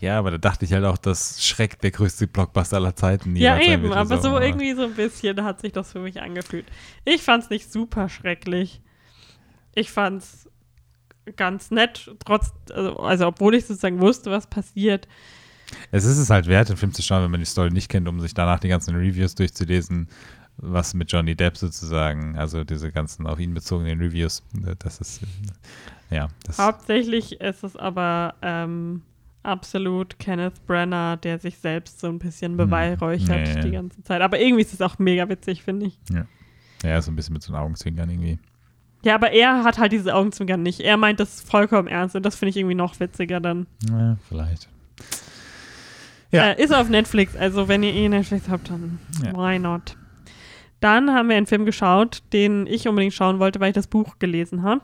Ja, 0.04 0.20
aber 0.20 0.32
da 0.32 0.38
dachte 0.38 0.66
ich 0.66 0.74
halt 0.74 0.84
auch, 0.84 0.98
dass 0.98 1.42
Schreck 1.46 1.80
der 1.80 1.92
größte 1.92 2.28
Blockbuster 2.28 2.76
aller 2.76 2.94
Zeiten 2.94 3.38
Ja, 3.38 3.58
eben, 3.58 3.84
wird, 3.84 3.96
aber 3.96 4.18
so, 4.18 4.32
so 4.32 4.38
irgendwie 4.38 4.74
so 4.74 4.84
ein 4.84 4.96
bisschen 4.96 5.42
hat 5.46 5.62
sich 5.62 5.72
das 5.72 5.94
für 5.94 6.00
mich 6.00 6.22
angefühlt. 6.22 6.66
Ich 7.06 7.22
fand's 7.22 7.50
nicht 7.50 7.72
super 7.72 8.10
schrecklich. 8.10 8.82
Ich 9.74 9.92
fand's 9.92 10.50
ganz 11.38 11.72
nett, 11.72 12.14
trotz, 12.26 12.52
also, 12.74 12.98
also 12.98 13.28
obwohl 13.28 13.56
ich 13.56 13.66
sozusagen 13.66 14.02
wusste, 14.02 14.30
was 14.30 14.46
passiert. 14.46 15.08
Es 15.92 16.04
ist 16.04 16.18
es 16.18 16.30
halt 16.30 16.48
wert, 16.48 16.68
den 16.68 16.76
Film 16.76 16.92
zu 16.92 17.02
schauen, 17.02 17.24
wenn 17.24 17.32
man 17.32 17.40
die 17.40 17.46
Story 17.46 17.72
nicht 17.72 17.88
kennt, 17.88 18.10
um 18.10 18.20
sich 18.20 18.34
danach 18.34 18.60
die 18.60 18.68
ganzen 18.68 18.98
Reviews 18.98 19.36
durchzulesen, 19.36 20.10
was 20.58 20.94
mit 20.94 21.14
Johnny 21.14 21.34
Depp 21.34 21.56
sozusagen, 21.56 22.38
also 22.38 22.66
diese 22.66 22.92
ganzen 22.92 23.26
auf 23.26 23.40
ihn 23.40 23.54
bezogenen 23.54 24.02
Reviews, 24.02 24.44
das 24.80 25.00
ist, 25.00 25.22
ja, 26.10 26.28
das 26.44 26.58
Hauptsächlich 26.58 27.40
ist 27.40 27.64
es 27.64 27.78
aber 27.78 28.36
ähm, 28.42 29.02
absolut 29.44 30.18
Kenneth 30.20 30.66
Brenner, 30.66 31.18
der 31.18 31.38
sich 31.40 31.58
selbst 31.58 32.00
so 32.00 32.08
ein 32.08 32.20
bisschen 32.20 32.58
beweihräuchert 32.58 33.48
Hm. 33.48 33.54
nee. 33.56 33.62
die 33.62 33.72
ganze 33.72 34.02
Zeit. 34.04 34.22
Aber 34.22 34.40
irgendwie 34.40 34.62
ist 34.62 34.74
es 34.74 34.82
auch 34.82 34.98
mega 35.00 35.28
witzig, 35.30 35.64
finde 35.64 35.88
ich. 35.88 36.00
ja, 36.84 37.02
so 37.02 37.12
ein 37.12 37.16
bisschen 37.16 37.34
mit 37.34 37.44
so 37.44 37.54
einem 37.54 37.62
Augenzwinkern 37.64 38.10
irgendwie. 38.10 38.40
Ja, 39.06 39.16
aber 39.16 39.32
er 39.32 39.64
hat 39.66 39.78
halt 39.80 39.92
diese 39.92 40.16
Augenzwinkern 40.16 40.64
nicht. 40.64 40.80
Er 40.80 40.96
meint 40.98 41.20
das 41.20 41.42
vollkommen 41.42 41.90
ernst 41.90 42.16
und 42.16 42.26
das 42.26 42.36
finde 42.36 42.52
ich 42.52 42.58
irgendwie 42.58 42.76
noch 42.76 43.00
witziger 43.02 43.40
dann. 43.42 43.68
Ja, 43.90 44.18
vielleicht. 44.30 44.70
Ja. 46.32 46.52
Äh, 46.52 46.64
ist 46.64 46.74
auf 46.74 46.90
Netflix, 46.90 47.36
also 47.36 47.68
wenn 47.68 47.84
ihr 47.84 47.94
eh 47.94 48.10
Netflix 48.10 48.50
habt, 48.50 48.70
dann 48.70 49.00
Ja. 49.24 49.34
why 49.34 49.60
not? 49.60 49.98
Dann 50.80 51.12
haben 51.14 51.30
wir 51.30 51.36
einen 51.38 51.46
Film 51.46 51.66
geschaut, 51.66 52.24
den 52.34 52.66
ich 52.68 52.88
unbedingt 52.88 53.14
schauen 53.14 53.40
wollte, 53.40 53.60
weil 53.60 53.70
ich 53.70 53.76
das 53.76 53.88
Buch 53.88 54.20
gelesen 54.20 54.64
habe. 54.64 54.82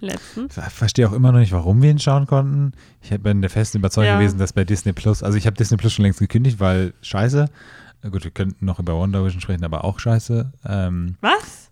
Letztens. 0.00 0.56
Ich 0.56 0.64
verstehe 0.72 1.08
auch 1.08 1.12
immer 1.12 1.32
noch 1.32 1.40
nicht, 1.40 1.52
warum 1.52 1.82
wir 1.82 1.90
ihn 1.90 1.98
schauen 1.98 2.26
konnten. 2.26 2.72
Ich 3.02 3.10
bin 3.20 3.40
der 3.40 3.50
festen 3.50 3.78
Überzeugung 3.78 4.08
Ja. 4.10 4.18
gewesen, 4.18 4.38
dass 4.38 4.52
bei 4.52 4.64
Disney 4.64 4.92
Plus, 4.92 5.22
also 5.22 5.36
ich 5.36 5.46
habe 5.46 5.56
Disney 5.56 5.76
Plus 5.76 5.92
schon 5.92 6.04
längst 6.04 6.20
gekündigt, 6.20 6.60
weil 6.60 6.94
scheiße. 7.02 7.46
Gut, 8.10 8.22
wir 8.22 8.30
könnten 8.30 8.64
noch 8.64 8.78
über 8.78 8.94
Wonder 8.94 9.24
Vision 9.24 9.40
sprechen, 9.40 9.64
aber 9.64 9.84
auch 9.84 9.98
scheiße. 9.98 10.52
Ähm, 10.66 11.16
Was? 11.20 11.70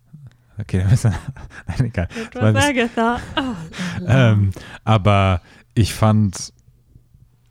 okay, 0.58 0.80
dann 0.80 0.90
müssen 0.90 1.12
wir, 1.12 1.18
nein, 1.68 1.86
egal. 1.86 2.08
Agatha. 2.56 3.20
Oh. 3.36 4.04
Ähm, 4.08 4.50
aber 4.84 5.40
ich 5.74 5.94
fand, 5.94 6.52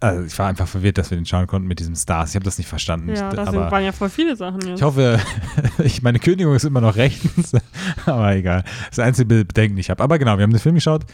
also 0.07 0.23
ich 0.25 0.37
war 0.39 0.47
einfach 0.47 0.67
verwirrt, 0.67 0.97
dass 0.97 1.09
wir 1.11 1.17
den 1.17 1.25
schauen 1.25 1.47
konnten 1.47 1.67
mit 1.67 1.79
diesem 1.79 1.95
Stars. 1.95 2.29
Ich 2.29 2.35
habe 2.35 2.45
das 2.45 2.57
nicht 2.57 2.67
verstanden. 2.67 3.09
ja, 3.09 3.29
ich, 3.29 3.35
das 3.35 3.47
aber 3.49 3.69
waren 3.71 3.83
ja 3.83 3.91
voll 3.91 4.09
viele 4.09 4.35
Sachen 4.35 4.61
jetzt. 4.61 4.77
ich 4.79 4.83
hoffe, 4.83 5.19
ich, 5.83 6.01
meine 6.01 6.19
Kündigung 6.19 6.55
ist 6.55 6.63
immer 6.65 6.81
noch 6.81 6.95
rechtens, 6.95 7.53
aber 8.05 8.35
egal. 8.35 8.63
Das 8.89 8.99
einzige 8.99 9.45
Bedenken, 9.45 9.77
ich 9.77 9.89
habe. 9.89 10.03
Aber 10.03 10.17
genau, 10.19 10.37
wir 10.37 10.43
haben 10.43 10.51
den 10.51 10.59
Film 10.59 10.75
geschaut. 10.75 11.05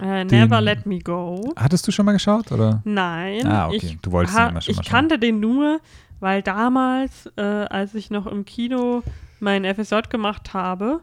den- 0.00 0.26
Never 0.26 0.60
Let 0.60 0.86
Me 0.86 0.98
Go. 1.00 1.52
Hattest 1.56 1.86
du 1.86 1.92
schon 1.92 2.06
mal 2.06 2.12
geschaut, 2.12 2.50
oder? 2.52 2.82
Nein. 2.84 3.46
Ah, 3.46 3.68
okay. 3.68 3.76
Ich, 3.82 3.98
Du 4.00 4.12
wolltest 4.12 4.36
ha- 4.38 4.46
ihn 4.46 4.50
immer 4.50 4.60
schon 4.60 4.72
ich 4.72 4.76
mal 4.78 4.84
schauen. 4.84 4.90
kannte 4.92 5.18
den 5.18 5.40
nur, 5.40 5.80
weil 6.20 6.42
damals, 6.42 7.26
äh, 7.36 7.42
als 7.42 7.94
ich 7.94 8.10
noch 8.10 8.26
im 8.26 8.44
Kino 8.44 9.02
mein 9.40 9.64
FSJ 9.64 10.08
gemacht 10.08 10.54
habe, 10.54 11.00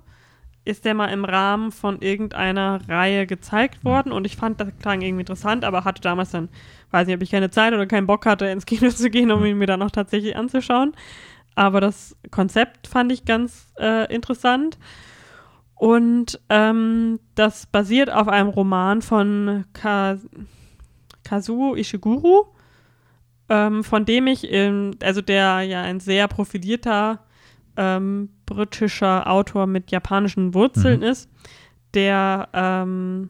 ist 0.65 0.85
der 0.85 0.93
mal 0.93 1.07
im 1.07 1.25
Rahmen 1.25 1.71
von 1.71 2.01
irgendeiner 2.01 2.81
Reihe 2.87 3.25
gezeigt 3.25 3.83
worden 3.83 4.11
und 4.11 4.25
ich 4.25 4.35
fand, 4.35 4.59
das 4.59 4.69
klang 4.79 5.01
irgendwie 5.01 5.21
interessant, 5.21 5.63
aber 5.63 5.83
hatte 5.83 6.01
damals 6.01 6.31
dann, 6.31 6.49
weiß 6.91 7.07
nicht, 7.07 7.15
ob 7.15 7.23
ich 7.23 7.31
keine 7.31 7.49
Zeit 7.49 7.73
oder 7.73 7.87
keinen 7.87 8.07
Bock 8.07 8.25
hatte, 8.25 8.45
ins 8.45 8.65
Kino 8.65 8.89
zu 8.89 9.09
gehen, 9.09 9.31
um 9.31 9.43
ihn 9.45 9.57
mir 9.57 9.67
dann 9.67 9.79
noch 9.79 9.91
tatsächlich 9.91 10.35
anzuschauen. 10.35 10.93
Aber 11.55 11.81
das 11.81 12.15
Konzept 12.31 12.87
fand 12.87 13.11
ich 13.11 13.25
ganz 13.25 13.67
äh, 13.79 14.13
interessant. 14.13 14.77
Und 15.75 16.39
ähm, 16.49 17.19
das 17.35 17.65
basiert 17.65 18.09
auf 18.09 18.27
einem 18.27 18.49
Roman 18.49 19.01
von 19.01 19.65
Ka 19.73 20.17
Kazuo 21.23 21.75
Ishiguro, 21.75 22.53
ähm, 23.49 23.83
von 23.83 24.03
dem 24.03 24.27
ich, 24.27 24.51
ähm, 24.51 24.91
also 25.01 25.21
der 25.21 25.61
ja 25.61 25.81
ein 25.81 25.99
sehr 25.99 26.27
profilierter 26.27 27.19
ähm, 27.81 28.29
britischer 28.45 29.25
Autor 29.31 29.65
mit 29.65 29.89
japanischen 29.89 30.53
Wurzeln 30.53 30.99
Mhm. 30.99 31.05
ist, 31.05 31.29
der 31.93 32.49
ähm, 32.53 33.29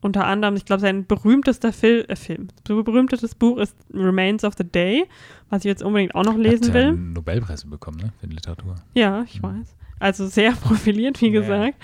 unter 0.00 0.26
anderem, 0.26 0.56
ich 0.56 0.64
glaube, 0.64 0.80
sein 0.80 1.06
berühmtester 1.06 1.72
Fil 1.72 2.04
äh, 2.08 2.16
Film, 2.16 2.48
berühmtestes 2.64 3.34
Buch 3.34 3.58
ist 3.58 3.76
Remains 3.92 4.44
of 4.44 4.54
the 4.56 4.64
Day, 4.64 5.04
was 5.50 5.60
ich 5.64 5.68
jetzt 5.68 5.82
unbedingt 5.82 6.14
auch 6.14 6.24
noch 6.24 6.36
lesen 6.36 6.68
Hat 6.68 6.74
will. 6.74 6.88
einen 6.88 7.12
Nobelpreis 7.12 7.68
bekommen, 7.68 7.98
ne? 7.98 8.12
Für 8.18 8.26
die 8.26 8.34
Literatur. 8.34 8.76
Ja, 8.94 9.22
ich 9.22 9.40
Mhm. 9.42 9.46
weiß. 9.60 9.76
Also 10.00 10.26
sehr 10.26 10.52
profiliert, 10.64 11.20
wie 11.20 11.28
Ja. 11.30 11.40
gesagt. 11.42 11.74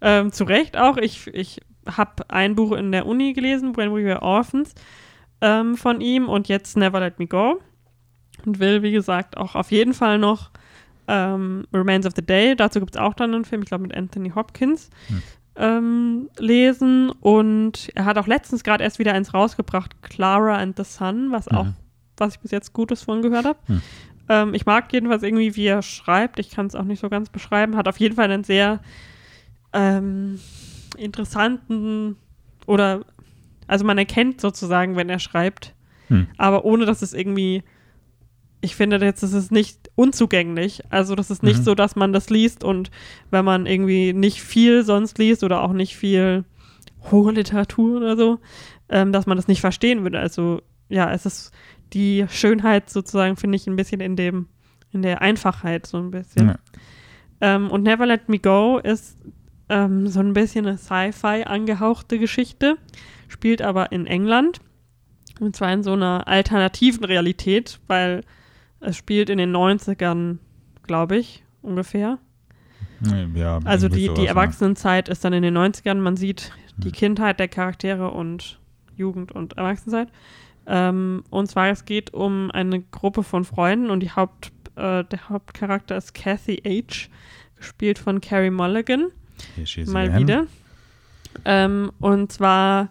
Ähm, 0.00 0.32
zu 0.32 0.44
Recht 0.44 0.76
auch. 0.76 0.96
Ich, 0.96 1.26
ich 1.28 1.60
habe 1.86 2.28
ein 2.30 2.54
Buch 2.54 2.72
in 2.72 2.90
der 2.92 3.06
Uni 3.06 3.32
gelesen, 3.34 3.76
When 3.76 3.92
We 3.94 4.04
Were 4.04 4.22
Orphans, 4.22 4.74
ähm, 5.40 5.76
von 5.76 6.00
ihm 6.00 6.28
und 6.28 6.48
jetzt 6.48 6.76
Never 6.76 6.98
Let 7.00 7.18
Me 7.18 7.26
Go. 7.26 7.60
Und 8.46 8.58
will, 8.58 8.82
wie 8.82 8.92
gesagt, 8.92 9.36
auch 9.36 9.54
auf 9.54 9.70
jeden 9.70 9.92
Fall 9.94 10.18
noch 10.18 10.50
ähm, 11.08 11.66
Remains 11.72 12.06
of 12.06 12.12
the 12.14 12.24
Day, 12.24 12.54
dazu 12.54 12.78
gibt 12.80 12.94
es 12.94 13.00
auch 13.00 13.14
dann 13.14 13.34
einen 13.34 13.44
Film, 13.44 13.62
ich 13.62 13.68
glaube 13.68 13.82
mit 13.82 13.96
Anthony 13.96 14.30
Hopkins, 14.30 14.90
Hm. 15.08 15.22
ähm, 15.56 16.30
lesen. 16.38 17.10
Und 17.10 17.88
er 17.94 18.04
hat 18.04 18.18
auch 18.18 18.26
letztens 18.26 18.62
gerade 18.62 18.84
erst 18.84 18.98
wieder 18.98 19.14
eins 19.14 19.32
rausgebracht, 19.34 20.02
Clara 20.02 20.56
and 20.58 20.76
the 20.76 20.84
Sun, 20.84 21.32
was 21.32 21.48
auch, 21.48 21.64
Mhm. 21.64 21.74
was 22.18 22.34
ich 22.34 22.40
bis 22.40 22.50
jetzt 22.50 22.72
Gutes 22.74 23.02
von 23.02 23.22
gehört 23.22 23.46
habe. 23.46 23.58
Hm. 23.66 23.82
Ähm, 24.28 24.54
ich 24.54 24.66
mag 24.66 24.92
jedenfalls 24.92 25.22
irgendwie, 25.22 25.56
wie 25.56 25.66
er 25.66 25.80
schreibt. 25.82 26.38
Ich 26.38 26.50
kann 26.50 26.66
es 26.66 26.74
auch 26.74 26.84
nicht 26.84 27.00
so 27.00 27.08
ganz 27.08 27.30
beschreiben. 27.30 27.76
Hat 27.76 27.88
auf 27.88 27.98
jeden 27.98 28.14
Fall 28.14 28.30
einen 28.30 28.44
sehr 28.44 28.80
ähm, 29.72 30.38
interessanten 30.96 32.16
oder 32.66 33.00
also 33.66 33.84
man 33.84 33.98
erkennt 33.98 34.40
sozusagen, 34.40 34.96
wenn 34.96 35.08
er 35.10 35.18
schreibt, 35.18 35.74
Hm. 36.08 36.26
aber 36.38 36.64
ohne 36.64 36.86
dass 36.86 37.02
es 37.02 37.12
irgendwie 37.12 37.62
ich 38.60 38.74
finde 38.74 38.98
jetzt, 38.98 39.22
es 39.22 39.32
ist 39.32 39.52
nicht 39.52 39.90
unzugänglich. 39.94 40.82
Also 40.90 41.14
das 41.14 41.30
ist 41.30 41.42
nicht 41.42 41.60
Mhm. 41.60 41.62
so, 41.64 41.74
dass 41.74 41.94
man 41.96 42.12
das 42.12 42.28
liest 42.30 42.64
und 42.64 42.90
wenn 43.30 43.44
man 43.44 43.66
irgendwie 43.66 44.12
nicht 44.12 44.42
viel 44.42 44.82
sonst 44.84 45.18
liest 45.18 45.44
oder 45.44 45.62
auch 45.62 45.72
nicht 45.72 45.96
viel 45.96 46.44
hohe 47.10 47.32
Literatur 47.32 47.98
oder 47.98 48.16
so, 48.16 48.38
ähm, 48.88 49.12
dass 49.12 49.26
man 49.26 49.36
das 49.36 49.48
nicht 49.48 49.60
verstehen 49.60 50.02
würde. 50.02 50.18
Also 50.18 50.60
ja, 50.88 51.12
es 51.12 51.24
ist 51.26 51.52
die 51.92 52.26
Schönheit 52.28 52.90
sozusagen, 52.90 53.36
finde 53.36 53.56
ich, 53.56 53.66
ein 53.66 53.76
bisschen 53.76 54.00
in 54.00 54.16
dem, 54.16 54.46
in 54.92 55.02
der 55.02 55.22
Einfachheit 55.22 55.86
so 55.86 55.98
ein 55.98 56.10
bisschen. 56.10 56.48
Ja. 56.48 56.58
Ähm, 57.40 57.70
und 57.70 57.82
Never 57.84 58.06
Let 58.06 58.28
Me 58.28 58.38
Go 58.40 58.78
ist 58.82 59.16
ähm, 59.68 60.08
so 60.08 60.18
ein 60.20 60.32
bisschen 60.32 60.66
eine 60.66 60.78
Sci-Fi 60.78 61.44
angehauchte 61.44 62.18
Geschichte, 62.18 62.76
spielt 63.28 63.62
aber 63.62 63.92
in 63.92 64.06
England. 64.06 64.60
Und 65.38 65.54
zwar 65.54 65.72
in 65.72 65.84
so 65.84 65.92
einer 65.92 66.26
alternativen 66.26 67.04
Realität, 67.04 67.78
weil 67.86 68.22
es 68.80 68.96
spielt 68.96 69.30
in 69.30 69.38
den 69.38 69.54
90ern, 69.54 70.38
glaube 70.84 71.16
ich, 71.16 71.44
ungefähr. 71.62 72.18
Ja, 73.34 73.60
Also 73.64 73.88
die, 73.88 74.08
die 74.14 74.22
ne? 74.22 74.26
Erwachsenenzeit 74.26 75.08
ist 75.08 75.24
dann 75.24 75.32
in 75.32 75.42
den 75.42 75.56
90ern. 75.56 75.94
Man 75.96 76.16
sieht 76.16 76.52
die 76.78 76.86
Hm. 76.88 76.92
Kindheit 76.92 77.38
der 77.38 77.48
Charaktere 77.48 78.10
und 78.10 78.58
Jugend 78.96 79.30
und 79.32 79.56
Erwachsenenzeit. 79.56 80.08
Ähm, 80.66 81.22
und 81.30 81.46
zwar, 81.48 81.68
es 81.68 81.84
geht 81.84 82.12
um 82.12 82.50
eine 82.50 82.80
Gruppe 82.82 83.22
von 83.22 83.44
Freunden 83.44 83.90
und 83.90 84.00
die 84.00 84.10
Haupt, 84.10 84.52
äh, 84.76 85.04
der 85.04 85.28
Hauptcharakter 85.28 85.96
ist 85.96 86.12
Kathy 86.14 86.56
H., 86.66 87.08
gespielt 87.56 87.98
von 87.98 88.20
Carrie 88.20 88.50
Mulligan 88.50 89.06
mal 89.86 90.08
again. 90.08 90.18
wieder. 90.20 90.46
Ähm, 91.44 91.92
und 92.00 92.32
zwar 92.32 92.90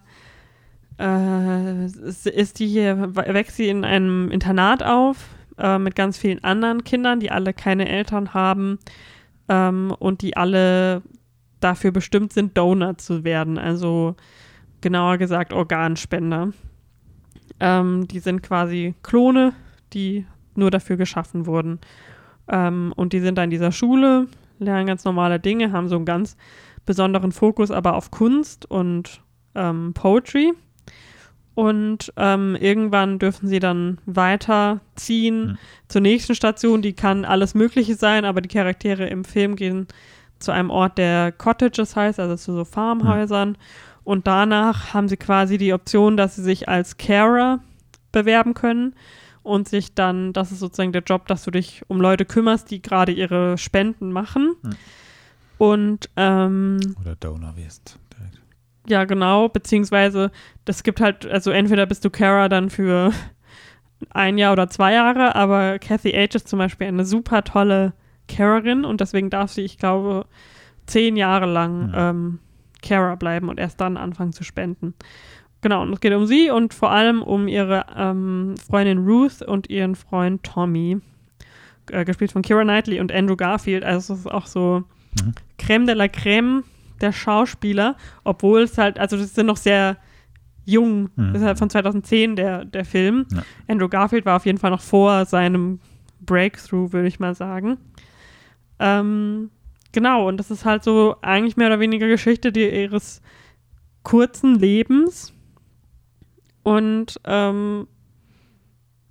äh, 0.99 1.85
ist 1.85 2.59
die 2.59 2.67
hier, 2.67 3.15
wächst 3.15 3.57
sie 3.57 3.67
in 3.69 3.83
einem 3.85 4.31
Internat 4.31 4.83
auf 4.83 5.29
äh, 5.57 5.79
mit 5.79 5.95
ganz 5.95 6.17
vielen 6.17 6.43
anderen 6.43 6.83
Kindern, 6.83 7.19
die 7.19 7.31
alle 7.31 7.53
keine 7.53 7.87
Eltern 7.87 8.33
haben 8.33 8.79
ähm, 9.49 9.93
und 9.97 10.21
die 10.21 10.37
alle 10.37 11.01
dafür 11.59 11.91
bestimmt 11.91 12.33
sind, 12.33 12.57
Donor 12.57 12.97
zu 12.97 13.23
werden, 13.23 13.57
also 13.57 14.15
genauer 14.81 15.17
gesagt 15.17 15.53
Organspender. 15.53 16.51
Ähm, 17.59 18.07
die 18.07 18.19
sind 18.19 18.43
quasi 18.43 18.93
Klone, 19.01 19.53
die 19.93 20.25
nur 20.55 20.71
dafür 20.71 20.97
geschaffen 20.97 21.45
wurden. 21.45 21.79
Ähm, 22.47 22.93
und 22.95 23.13
die 23.13 23.19
sind 23.19 23.37
da 23.37 23.43
in 23.43 23.49
dieser 23.49 23.71
Schule, 23.71 24.27
lernen 24.59 24.87
ganz 24.87 25.03
normale 25.05 25.39
Dinge, 25.39 25.71
haben 25.71 25.89
so 25.89 25.95
einen 25.95 26.05
ganz 26.05 26.37
besonderen 26.85 27.31
Fokus 27.31 27.71
aber 27.71 27.95
auf 27.95 28.11
Kunst 28.11 28.69
und 28.69 29.21
ähm, 29.55 29.93
Poetry. 29.93 30.53
Und 31.57 32.13
ähm, 32.17 32.55
irgendwann 32.55 33.17
dürfen 33.17 33.47
sie 33.47 33.57
dann 33.57 33.97
weiterziehen 34.05 35.47
Mhm. 35.47 35.57
zur 35.87 36.01
nächsten 36.01 36.35
Station. 36.35 36.83
Die 36.83 36.93
kann 36.93 37.25
alles 37.25 37.55
Mögliche 37.55 37.95
sein, 37.95 38.25
aber 38.25 38.41
die 38.41 38.49
Charaktere 38.49 39.07
im 39.07 39.25
Film 39.25 39.55
gehen 39.55 39.87
zu 40.37 40.51
einem 40.51 40.69
Ort, 40.69 40.99
der 40.99 41.31
Cottages 41.31 41.95
heißt, 41.95 42.19
also 42.19 42.35
zu 42.35 42.53
so 42.53 42.63
Farmhäusern. 42.63 43.57
Und 44.03 44.27
danach 44.27 44.93
haben 44.93 45.07
sie 45.07 45.17
quasi 45.17 45.57
die 45.57 45.73
Option, 45.73 46.15
dass 46.15 46.35
sie 46.35 46.43
sich 46.43 46.69
als 46.69 46.97
Carer 46.97 47.59
bewerben 48.11 48.53
können 48.53 48.93
und 49.41 49.67
sich 49.67 49.95
dann, 49.95 50.33
das 50.33 50.51
ist 50.51 50.59
sozusagen 50.59 50.91
der 50.91 51.01
Job, 51.01 51.27
dass 51.27 51.43
du 51.43 51.49
dich 51.49 51.81
um 51.87 51.99
Leute 51.99 52.25
kümmerst, 52.25 52.69
die 52.69 52.83
gerade 52.83 53.11
ihre 53.11 53.57
Spenden 53.57 54.11
machen. 54.11 54.53
Hm. 54.61 54.75
Und 55.57 56.09
ähm, 56.17 56.77
Oder 57.01 57.15
Donor 57.15 57.57
wirst. 57.57 57.97
Ja, 58.87 59.05
genau, 59.05 59.49
beziehungsweise 59.49 60.31
das 60.65 60.83
gibt 60.83 61.01
halt, 61.01 61.25
also 61.25 61.51
entweder 61.51 61.85
bist 61.85 62.03
du 62.05 62.09
Kara 62.09 62.49
dann 62.49 62.69
für 62.69 63.11
ein 64.11 64.37
Jahr 64.37 64.53
oder 64.53 64.69
zwei 64.69 64.93
Jahre, 64.93 65.35
aber 65.35 65.79
Kathy 65.79 66.11
H. 66.11 66.35
ist 66.35 66.47
zum 66.47 66.59
Beispiel 66.59 66.87
eine 66.87 67.05
super 67.05 67.43
tolle 67.43 67.93
Carerin 68.27 68.85
und 68.85 69.01
deswegen 69.01 69.29
darf 69.29 69.51
sie, 69.51 69.61
ich 69.61 69.77
glaube, 69.77 70.25
zehn 70.85 71.15
Jahre 71.17 71.45
lang 71.45 71.87
Mhm. 71.87 71.93
ähm, 71.95 72.39
Kara 72.81 73.15
bleiben 73.15 73.49
und 73.49 73.59
erst 73.59 73.81
dann 73.81 73.97
anfangen 73.97 74.33
zu 74.33 74.43
spenden. 74.43 74.93
Genau, 75.61 75.81
und 75.81 75.91
es 75.93 75.99
geht 75.99 76.13
um 76.13 76.27
sie 76.27 76.51
und 76.51 76.73
vor 76.75 76.91
allem 76.91 77.23
um 77.23 77.47
ihre 77.47 77.85
ähm, 77.95 78.55
Freundin 78.69 78.99
Ruth 78.99 79.41
und 79.41 79.69
ihren 79.69 79.95
Freund 79.95 80.43
Tommy, 80.43 80.99
äh, 81.91 82.05
gespielt 82.05 82.31
von 82.31 82.43
Kira 82.43 82.61
Knightley 82.63 82.99
und 82.99 83.11
Andrew 83.11 83.35
Garfield. 83.35 83.83
Also 83.83 84.13
es 84.13 84.19
ist 84.21 84.27
auch 84.31 84.45
so 84.45 84.83
Mhm. 85.19 85.33
Creme 85.57 85.85
de 85.87 85.95
la 85.95 86.07
Creme 86.07 86.63
der 87.01 87.11
Schauspieler, 87.11 87.95
obwohl 88.23 88.61
es 88.61 88.77
halt, 88.77 88.99
also 88.99 89.17
das 89.17 89.33
sind 89.35 89.45
noch 89.45 89.57
sehr 89.57 89.97
jung, 90.65 91.09
Mhm. 91.15 91.33
das 91.33 91.41
ist 91.41 91.47
halt 91.47 91.57
von 91.59 91.69
2010 91.69 92.35
der, 92.35 92.65
der 92.65 92.83
Film. 92.85 93.25
Ja. 93.31 93.43
Andrew 93.67 93.87
Garfield 93.87 94.25
war 94.25 94.35
auf 94.35 94.45
jeden 94.45 94.57
Fall 94.57 94.71
noch 94.71 94.81
vor 94.81 95.25
seinem 95.25 95.79
Breakthrough, 96.19 96.91
würde 96.91 97.07
ich 97.07 97.19
mal 97.19 97.35
sagen. 97.35 97.77
Ähm, 98.79 99.49
genau, 99.91 100.27
und 100.27 100.37
das 100.37 100.51
ist 100.51 100.65
halt 100.65 100.83
so 100.83 101.15
eigentlich 101.21 101.57
mehr 101.57 101.67
oder 101.67 101.79
weniger 101.79 102.07
Geschichte 102.07 102.51
die, 102.51 102.67
ihres 102.69 103.21
kurzen 104.03 104.55
Lebens. 104.55 105.33
Und 106.63 107.19
ähm, 107.23 107.87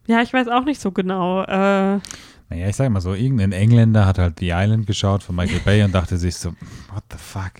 ja, 0.07 0.23
ich 0.23 0.33
weiß 0.33 0.49
auch 0.49 0.65
nicht 0.65 0.81
so 0.81 0.93
genau. 0.93 1.43
Äh, 1.45 2.01
Naja, 2.49 2.69
ich 2.69 2.77
sag 2.77 2.91
mal 2.91 3.01
so, 3.01 3.15
irgendein 3.15 3.53
Engländer 3.53 4.07
hat 4.07 4.19
halt 4.19 4.39
The 4.41 4.51
Island 4.53 4.87
geschaut 4.87 5.23
von 5.23 5.35
Michael 5.37 5.61
Bay 5.61 5.83
und 5.83 5.93
dachte 5.95 6.17
sich 6.17 6.37
so, 6.37 6.51
what 6.93 7.03
the 7.11 7.19
fuck? 7.19 7.53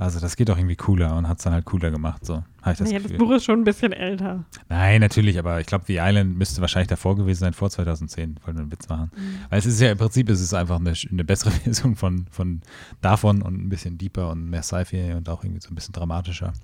Also 0.00 0.18
das 0.18 0.34
geht 0.34 0.48
doch 0.48 0.56
irgendwie 0.56 0.76
cooler 0.76 1.14
und 1.14 1.28
hat 1.28 1.36
es 1.36 1.44
dann 1.44 1.52
halt 1.52 1.66
cooler 1.66 1.90
gemacht, 1.90 2.24
so. 2.24 2.36
Habe 2.62 2.72
ich 2.72 2.78
das 2.78 2.90
das 2.90 3.02
Gefühl. 3.02 3.18
Buch 3.18 3.32
ist 3.32 3.44
schon 3.44 3.60
ein 3.60 3.64
bisschen 3.64 3.92
älter. 3.92 4.46
Nein, 4.70 5.02
natürlich, 5.02 5.38
aber 5.38 5.60
ich 5.60 5.66
glaube, 5.66 5.84
The 5.86 5.98
Island 6.00 6.38
müsste 6.38 6.62
wahrscheinlich 6.62 6.88
davor 6.88 7.16
gewesen 7.16 7.40
sein, 7.40 7.52
vor 7.52 7.68
2010, 7.68 8.36
wollte 8.36 8.52
nur 8.52 8.62
einen 8.62 8.72
Witz 8.72 8.88
machen. 8.88 9.10
Mhm. 9.14 9.44
Weil 9.50 9.58
es 9.58 9.66
ist 9.66 9.78
ja 9.78 9.92
im 9.92 9.98
Prinzip, 9.98 10.30
es 10.30 10.40
ist 10.40 10.54
einfach 10.54 10.80
eine, 10.80 10.94
eine 11.10 11.22
bessere 11.22 11.50
Version 11.64 11.96
von, 11.96 12.24
von 12.30 12.62
davon 13.02 13.42
und 13.42 13.62
ein 13.62 13.68
bisschen 13.68 13.98
deeper 13.98 14.30
und 14.30 14.48
mehr 14.48 14.62
Sci-Fi 14.62 15.12
und 15.12 15.28
auch 15.28 15.44
irgendwie 15.44 15.60
so 15.60 15.68
ein 15.68 15.74
bisschen 15.74 15.92
dramatischer. 15.92 16.54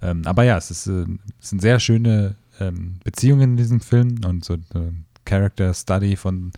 Ähm, 0.00 0.22
aber 0.24 0.44
ja, 0.44 0.56
es 0.56 0.70
ist, 0.70 0.86
äh, 0.86 1.06
es 1.40 1.50
sind 1.50 1.60
sehr 1.60 1.80
schöne 1.80 2.36
ähm, 2.60 3.00
Beziehungen 3.02 3.50
in 3.50 3.56
diesem 3.56 3.80
Film 3.80 4.20
und 4.24 4.44
so 4.44 4.54
äh, 4.54 4.92
Character 5.24 5.74
Study 5.74 6.14
von, 6.14 6.52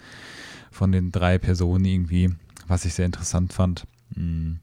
von 0.71 0.93
den 0.93 1.11
drei 1.11 1.39
Personen 1.39 1.87
irgendwie, 1.87 2.35
was 2.69 2.85
ich 2.85 2.93
sehr 2.93 3.07
interessant 3.07 3.55
fand. 3.55 3.87
Mm. 4.15 4.57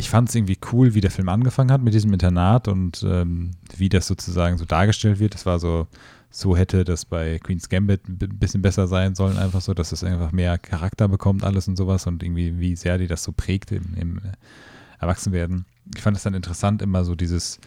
Ich 0.00 0.10
fand 0.10 0.28
es 0.28 0.34
irgendwie 0.36 0.58
cool, 0.72 0.94
wie 0.94 1.00
der 1.00 1.10
Film 1.10 1.28
angefangen 1.28 1.72
hat 1.72 1.82
mit 1.82 1.92
diesem 1.92 2.12
Internat 2.12 2.68
und 2.68 3.04
ähm, 3.04 3.50
wie 3.76 3.88
das 3.88 4.06
sozusagen 4.06 4.56
so 4.56 4.64
dargestellt 4.64 5.18
wird. 5.18 5.34
Das 5.34 5.44
war 5.44 5.58
so, 5.58 5.88
so 6.30 6.56
hätte 6.56 6.84
das 6.84 7.04
bei 7.04 7.40
Queen's 7.40 7.68
Gambit 7.68 8.08
ein 8.08 8.16
bi- 8.16 8.28
bisschen 8.28 8.62
besser 8.62 8.86
sein 8.86 9.16
sollen, 9.16 9.36
einfach 9.38 9.60
so, 9.60 9.74
dass 9.74 9.90
es 9.90 10.04
einfach 10.04 10.30
mehr 10.30 10.56
Charakter 10.56 11.08
bekommt, 11.08 11.42
alles 11.42 11.66
und 11.66 11.74
sowas 11.76 12.06
und 12.06 12.22
irgendwie, 12.22 12.60
wie 12.60 12.76
sehr 12.76 12.96
die 12.96 13.08
das 13.08 13.24
so 13.24 13.32
prägt 13.32 13.72
im, 13.72 13.94
im 13.96 14.18
äh, 14.18 14.32
Erwachsenwerden. 15.00 15.64
Ich 15.96 16.02
fand 16.02 16.16
es 16.16 16.22
dann 16.22 16.34
interessant, 16.34 16.80
immer 16.80 17.04
so 17.04 17.16
dieses, 17.16 17.58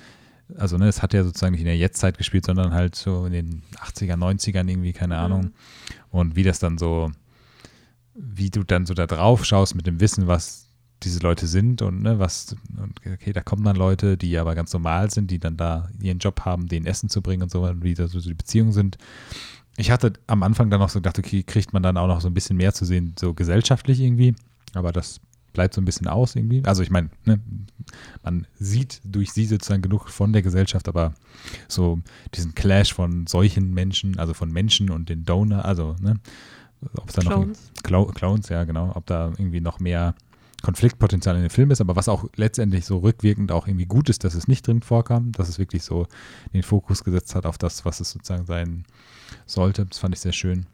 also 0.58 0.78
ne, 0.78 0.88
es 0.88 1.02
hat 1.02 1.14
ja 1.14 1.26
sozusagen 1.26 1.52
nicht 1.52 1.62
in 1.62 1.66
der 1.68 1.78
Jetztzeit 1.78 2.18
gespielt, 2.18 2.46
sondern 2.46 2.72
halt 2.74 2.96
so 2.96 3.26
in 3.26 3.34
den 3.34 3.64
80er, 3.76 4.16
90ern 4.16 4.70
irgendwie, 4.70 4.94
keine 4.94 5.18
Ahnung. 5.18 5.42
Mhm. 5.42 5.52
Und 6.12 6.36
wie 6.38 6.44
das 6.44 6.60
dann 6.60 6.78
so, 6.78 7.12
wie 8.14 8.50
du 8.50 8.64
dann 8.64 8.86
so 8.86 8.94
da 8.94 9.06
drauf 9.06 9.44
schaust 9.44 9.76
mit 9.76 9.86
dem 9.86 10.00
Wissen, 10.00 10.28
was 10.28 10.68
diese 11.04 11.20
Leute 11.20 11.48
sind 11.48 11.82
und 11.82 12.02
ne, 12.02 12.20
was, 12.20 12.56
und 12.78 13.00
okay, 13.06 13.34
da 13.34 13.42
kommen 13.42 13.64
dann 13.64 13.76
Leute, 13.76 14.18
die 14.18 14.38
aber 14.38 14.56
ganz 14.56 14.72
normal 14.74 15.10
sind, 15.10 15.32
die 15.32 15.40
dann 15.40 15.58
da 15.58 15.90
ihren 16.02 16.20
Job 16.20 16.42
haben, 16.42 16.68
denen 16.68 16.86
Essen 16.86 17.10
zu 17.10 17.22
bringen 17.22 17.44
und 17.44 17.52
so, 17.52 17.64
und 17.64 17.84
wie 17.84 17.94
da 17.94 18.08
so 18.08 18.20
die 18.20 18.34
Beziehungen 18.34 18.72
sind. 18.72 18.98
Ich 19.78 19.90
hatte 19.90 20.14
am 20.28 20.44
Anfang 20.44 20.70
dann 20.70 20.80
noch 20.80 20.90
so 20.90 21.00
gedacht, 21.00 21.18
okay, 21.18 21.44
kriegt 21.44 21.74
man 21.74 21.82
dann 21.82 21.98
auch 21.98 22.08
noch 22.08 22.22
so 22.22 22.28
ein 22.28 22.34
bisschen 22.34 22.58
mehr 22.58 22.74
zu 22.74 22.86
sehen, 22.86 23.16
so 23.20 23.34
gesellschaftlich 23.34 24.00
irgendwie, 24.00 24.36
aber 24.74 24.92
das 24.92 25.22
bleibt 25.54 25.74
so 25.74 25.82
ein 25.82 25.86
bisschen 25.86 26.08
aus 26.08 26.36
irgendwie. 26.36 26.64
Also 26.66 26.84
ich 26.84 26.92
meine, 26.92 27.10
ne, 27.26 27.40
man 28.24 28.48
sieht 28.60 29.02
durch 29.04 29.32
sie 29.32 29.46
sozusagen 29.46 29.82
genug 29.82 30.10
von 30.10 30.34
der 30.34 30.42
Gesellschaft, 30.42 30.88
aber 30.88 31.14
so 31.68 32.00
diesen 32.36 32.56
Clash 32.56 32.94
von 32.94 33.28
solchen 33.28 33.74
Menschen, 33.74 34.18
also 34.20 34.34
von 34.34 34.52
Menschen 34.52 34.90
und 34.90 35.10
den 35.10 35.26
Donor, 35.26 35.66
also 35.66 35.96
ne, 36.00 36.20
ob 36.96 37.10
es 37.10 37.16
da 37.16 37.24
noch 37.24 37.48
Clowns. 37.84 38.14
Clowns, 38.14 38.50
ja 38.50 38.64
genau, 38.64 38.92
ob 38.96 39.06
da 39.08 39.30
irgendwie 39.38 39.62
noch 39.62 39.80
mehr 39.80 40.16
Konfliktpotenzial 40.62 41.36
in 41.36 41.42
dem 41.42 41.50
Film 41.50 41.72
ist, 41.72 41.82
aber 41.82 41.96
was 41.96 42.08
auch 42.08 42.26
letztendlich 42.36 42.86
so 42.86 43.00
rückwirkend 43.00 43.52
auch 43.52 43.68
irgendwie 43.68 43.86
gut 43.86 44.10
ist, 44.10 44.24
dass 44.24 44.36
es 44.36 44.48
nicht 44.48 44.68
drin 44.68 44.82
vorkam, 44.82 45.32
dass 45.32 45.50
es 45.50 45.60
wirklich 45.60 45.84
so 45.84 46.08
den 46.54 46.64
Fokus 46.64 47.04
gesetzt 47.04 47.36
hat 47.36 47.46
auf 47.46 47.58
das, 47.58 47.86
was 47.86 48.00
es 48.00 48.12
sozusagen 48.12 48.46
sein 48.46 48.86
sollte. 49.46 49.86
Das 49.86 49.98
fand 49.98 50.14
ich 50.14 50.22
sehr 50.22 50.34
schön. 50.34 50.66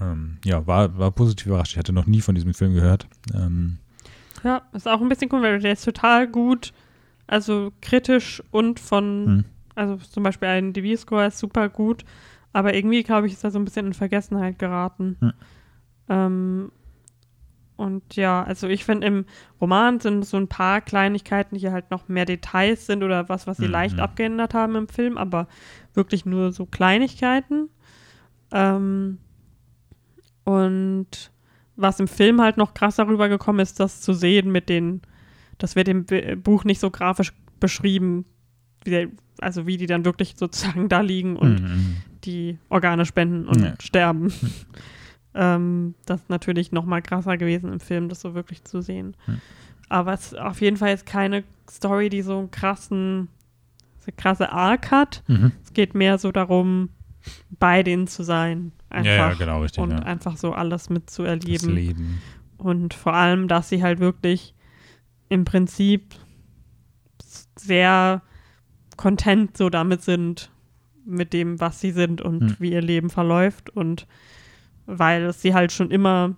Ähm, 0.00 0.38
ja, 0.44 0.66
war, 0.66 0.96
war 0.96 1.10
positiv 1.10 1.46
überrascht. 1.48 1.72
Ich 1.72 1.78
hatte 1.78 1.92
noch 1.92 2.06
nie 2.06 2.20
von 2.20 2.34
diesem 2.34 2.54
Film 2.54 2.74
gehört. 2.74 3.08
Ähm, 3.34 3.78
ja, 4.44 4.62
ist 4.72 4.88
auch 4.88 5.00
ein 5.00 5.08
bisschen 5.08 5.28
cool, 5.32 5.42
weil 5.42 5.60
der 5.60 5.72
ist 5.72 5.84
total 5.84 6.28
gut, 6.28 6.72
also 7.26 7.72
kritisch 7.80 8.42
und 8.50 8.80
von, 8.80 9.26
hm. 9.26 9.44
also 9.74 9.96
zum 9.96 10.22
Beispiel 10.22 10.48
ein 10.48 10.72
DV-Score 10.72 11.26
ist 11.26 11.38
super 11.38 11.68
gut, 11.68 12.04
aber 12.52 12.74
irgendwie, 12.74 13.02
glaube 13.02 13.26
ich, 13.26 13.32
ist 13.32 13.44
er 13.44 13.50
so 13.50 13.58
ein 13.58 13.64
bisschen 13.64 13.86
in 13.86 13.94
Vergessenheit 13.94 14.58
geraten. 14.58 15.16
Hm. 15.20 15.32
Ähm, 16.08 16.72
und 17.82 18.14
ja, 18.14 18.44
also 18.44 18.68
ich 18.68 18.84
finde, 18.84 19.06
im 19.08 19.24
Roman 19.60 19.98
sind 19.98 20.24
so 20.24 20.36
ein 20.36 20.46
paar 20.46 20.80
Kleinigkeiten, 20.80 21.58
die 21.58 21.70
halt 21.70 21.90
noch 21.90 22.08
mehr 22.08 22.24
Details 22.24 22.86
sind 22.86 23.02
oder 23.02 23.28
was, 23.28 23.48
was 23.48 23.56
sie 23.56 23.66
mhm. 23.66 23.72
leicht 23.72 23.98
abgeändert 23.98 24.54
haben 24.54 24.76
im 24.76 24.88
Film, 24.88 25.18
aber 25.18 25.48
wirklich 25.92 26.24
nur 26.24 26.52
so 26.52 26.64
Kleinigkeiten. 26.64 27.70
Ähm, 28.52 29.18
und 30.44 31.32
was 31.74 31.98
im 31.98 32.06
Film 32.06 32.40
halt 32.40 32.56
noch 32.56 32.72
krasser 32.72 33.08
rübergekommen 33.08 33.60
ist, 33.60 33.80
das 33.80 34.00
zu 34.00 34.12
sehen 34.12 34.52
mit 34.52 34.68
den, 34.68 35.02
das 35.58 35.74
wird 35.74 35.88
im 35.88 36.06
Buch 36.40 36.64
nicht 36.64 36.80
so 36.80 36.90
grafisch 36.90 37.32
beschrieben, 37.58 38.26
wie 38.84 39.08
also 39.40 39.66
wie 39.66 39.76
die 39.76 39.86
dann 39.86 40.04
wirklich 40.04 40.34
sozusagen 40.36 40.88
da 40.88 41.00
liegen 41.00 41.34
und 41.34 41.62
mhm. 41.62 41.96
die 42.24 42.58
Organe 42.68 43.06
spenden 43.06 43.48
und 43.48 43.60
ja. 43.60 43.74
sterben. 43.80 44.32
ähm, 45.34 45.94
das 46.06 46.22
ist 46.22 46.30
natürlich 46.30 46.72
noch 46.72 46.84
mal 46.84 47.02
krasser 47.02 47.36
gewesen 47.36 47.72
im 47.72 47.80
Film, 47.80 48.08
das 48.08 48.20
so 48.20 48.34
wirklich 48.34 48.64
zu 48.64 48.82
sehen. 48.82 49.16
Mhm. 49.26 49.40
Aber 49.88 50.12
es 50.14 50.32
ist 50.32 50.38
auf 50.38 50.60
jeden 50.60 50.76
Fall 50.76 50.90
jetzt 50.90 51.06
keine 51.06 51.44
Story, 51.70 52.08
die 52.08 52.22
so 52.22 52.38
einen 52.38 52.50
krassen, 52.50 53.28
so 54.00 54.06
eine 54.06 54.16
krasse 54.16 54.52
Arc 54.52 54.90
hat. 54.90 55.22
Mhm. 55.26 55.52
Es 55.62 55.72
geht 55.72 55.94
mehr 55.94 56.18
so 56.18 56.32
darum, 56.32 56.90
bei 57.50 57.82
denen 57.82 58.06
zu 58.06 58.22
sein. 58.22 58.72
Einfach. 58.90 59.06
Ja, 59.06 59.28
ja 59.30 59.34
genau, 59.34 59.62
richtig. 59.62 59.82
Und 59.82 59.90
ja. 59.90 59.98
einfach 60.00 60.36
so 60.36 60.52
alles 60.52 60.90
mitzuerleben. 60.90 61.68
Das 61.68 61.74
Leben. 61.74 62.22
Und 62.58 62.94
vor 62.94 63.14
allem, 63.14 63.48
dass 63.48 63.68
sie 63.68 63.82
halt 63.82 64.00
wirklich 64.00 64.54
im 65.28 65.44
Prinzip 65.44 66.14
sehr 67.56 68.22
content 68.96 69.56
so 69.56 69.70
damit 69.70 70.02
sind, 70.02 70.50
mit 71.04 71.32
dem, 71.32 71.58
was 71.60 71.80
sie 71.80 71.90
sind 71.90 72.20
und 72.20 72.40
hm. 72.40 72.56
wie 72.60 72.72
ihr 72.72 72.82
Leben 72.82 73.10
verläuft. 73.10 73.70
Und 73.70 74.06
weil 74.86 75.32
sie 75.32 75.54
halt 75.54 75.72
schon 75.72 75.90
immer 75.90 76.34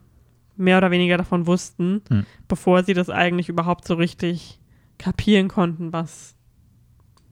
mehr 0.57 0.79
oder 0.79 0.91
weniger 0.91 1.17
davon 1.17 1.47
wussten, 1.47 2.03
hm. 2.09 2.27
bevor 2.49 2.83
sie 2.85 2.95
das 2.95 3.11
eigentlich 3.11 3.49
überhaupt 3.49 3.87
so 3.87 3.95
richtig 3.95 4.61
kapieren 4.99 5.49
konnten, 5.49 5.93
was 5.93 6.37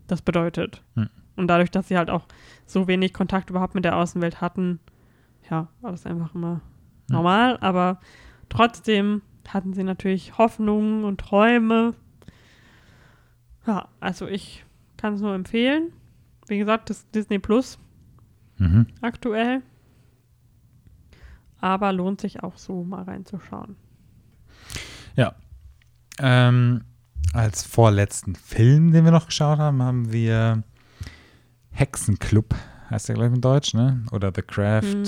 das 0.06 0.22
bedeutet. 0.22 0.82
Hm. 0.94 1.08
Und 1.36 1.48
dadurch, 1.48 1.70
dass 1.70 1.88
sie 1.88 1.96
halt 1.96 2.10
auch 2.10 2.26
so 2.66 2.88
wenig 2.88 3.14
Kontakt 3.14 3.50
überhaupt 3.50 3.74
mit 3.74 3.84
der 3.84 3.96
Außenwelt 3.96 4.40
hatten, 4.40 4.80
ja, 5.50 5.68
war 5.80 5.90
das 5.90 6.06
einfach 6.06 6.34
immer 6.34 6.60
ja. 7.08 7.16
normal. 7.16 7.58
Aber 7.60 8.00
trotzdem 8.48 9.22
hatten 9.48 9.72
sie 9.72 9.84
natürlich 9.84 10.38
Hoffnungen 10.38 11.04
und 11.04 11.20
Träume. 11.20 11.94
Ja, 13.66 13.88
also 14.00 14.26
ich 14.26 14.64
kann 14.96 15.14
es 15.14 15.20
nur 15.20 15.34
empfehlen. 15.34 15.92
Wie 16.48 16.58
gesagt, 16.58 16.90
das 16.90 17.08
Disney 17.10 17.38
Plus 17.38 17.78
mhm. 18.58 18.86
aktuell. 19.00 19.62
Aber 21.62 21.92
lohnt 21.92 22.20
sich 22.20 22.42
auch 22.42 22.58
so 22.58 22.82
mal 22.82 23.04
reinzuschauen. 23.04 23.76
Ja. 25.16 25.34
Ähm, 26.18 26.84
als 27.32 27.62
vorletzten 27.62 28.34
Film, 28.34 28.92
den 28.92 29.04
wir 29.04 29.12
noch 29.12 29.26
geschaut 29.26 29.58
haben, 29.58 29.80
haben 29.80 30.12
wir 30.12 30.64
Hexenclub, 31.70 32.54
heißt 32.90 33.08
der, 33.08 33.14
glaube 33.14 33.28
ich, 33.28 33.34
in 33.36 33.40
Deutsch, 33.40 33.74
ne? 33.74 34.04
Oder 34.10 34.32
The 34.34 34.42
Craft. 34.42 35.06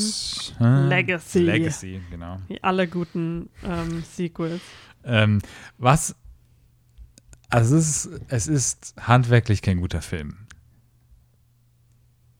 Hm. 0.58 0.88
Legacy. 0.88 1.40
Legacy, 1.40 2.00
genau. 2.08 2.38
Wie 2.46 2.62
alle 2.62 2.86
guten 2.86 3.50
ähm, 3.64 4.02
Sequels. 4.02 4.62
Ähm, 5.04 5.42
was. 5.76 6.14
Also, 7.50 7.76
es 7.76 8.06
ist, 8.06 8.20
es 8.28 8.46
ist 8.46 8.94
handwerklich 9.00 9.60
kein 9.60 9.80
guter 9.80 10.02
Film. 10.02 10.36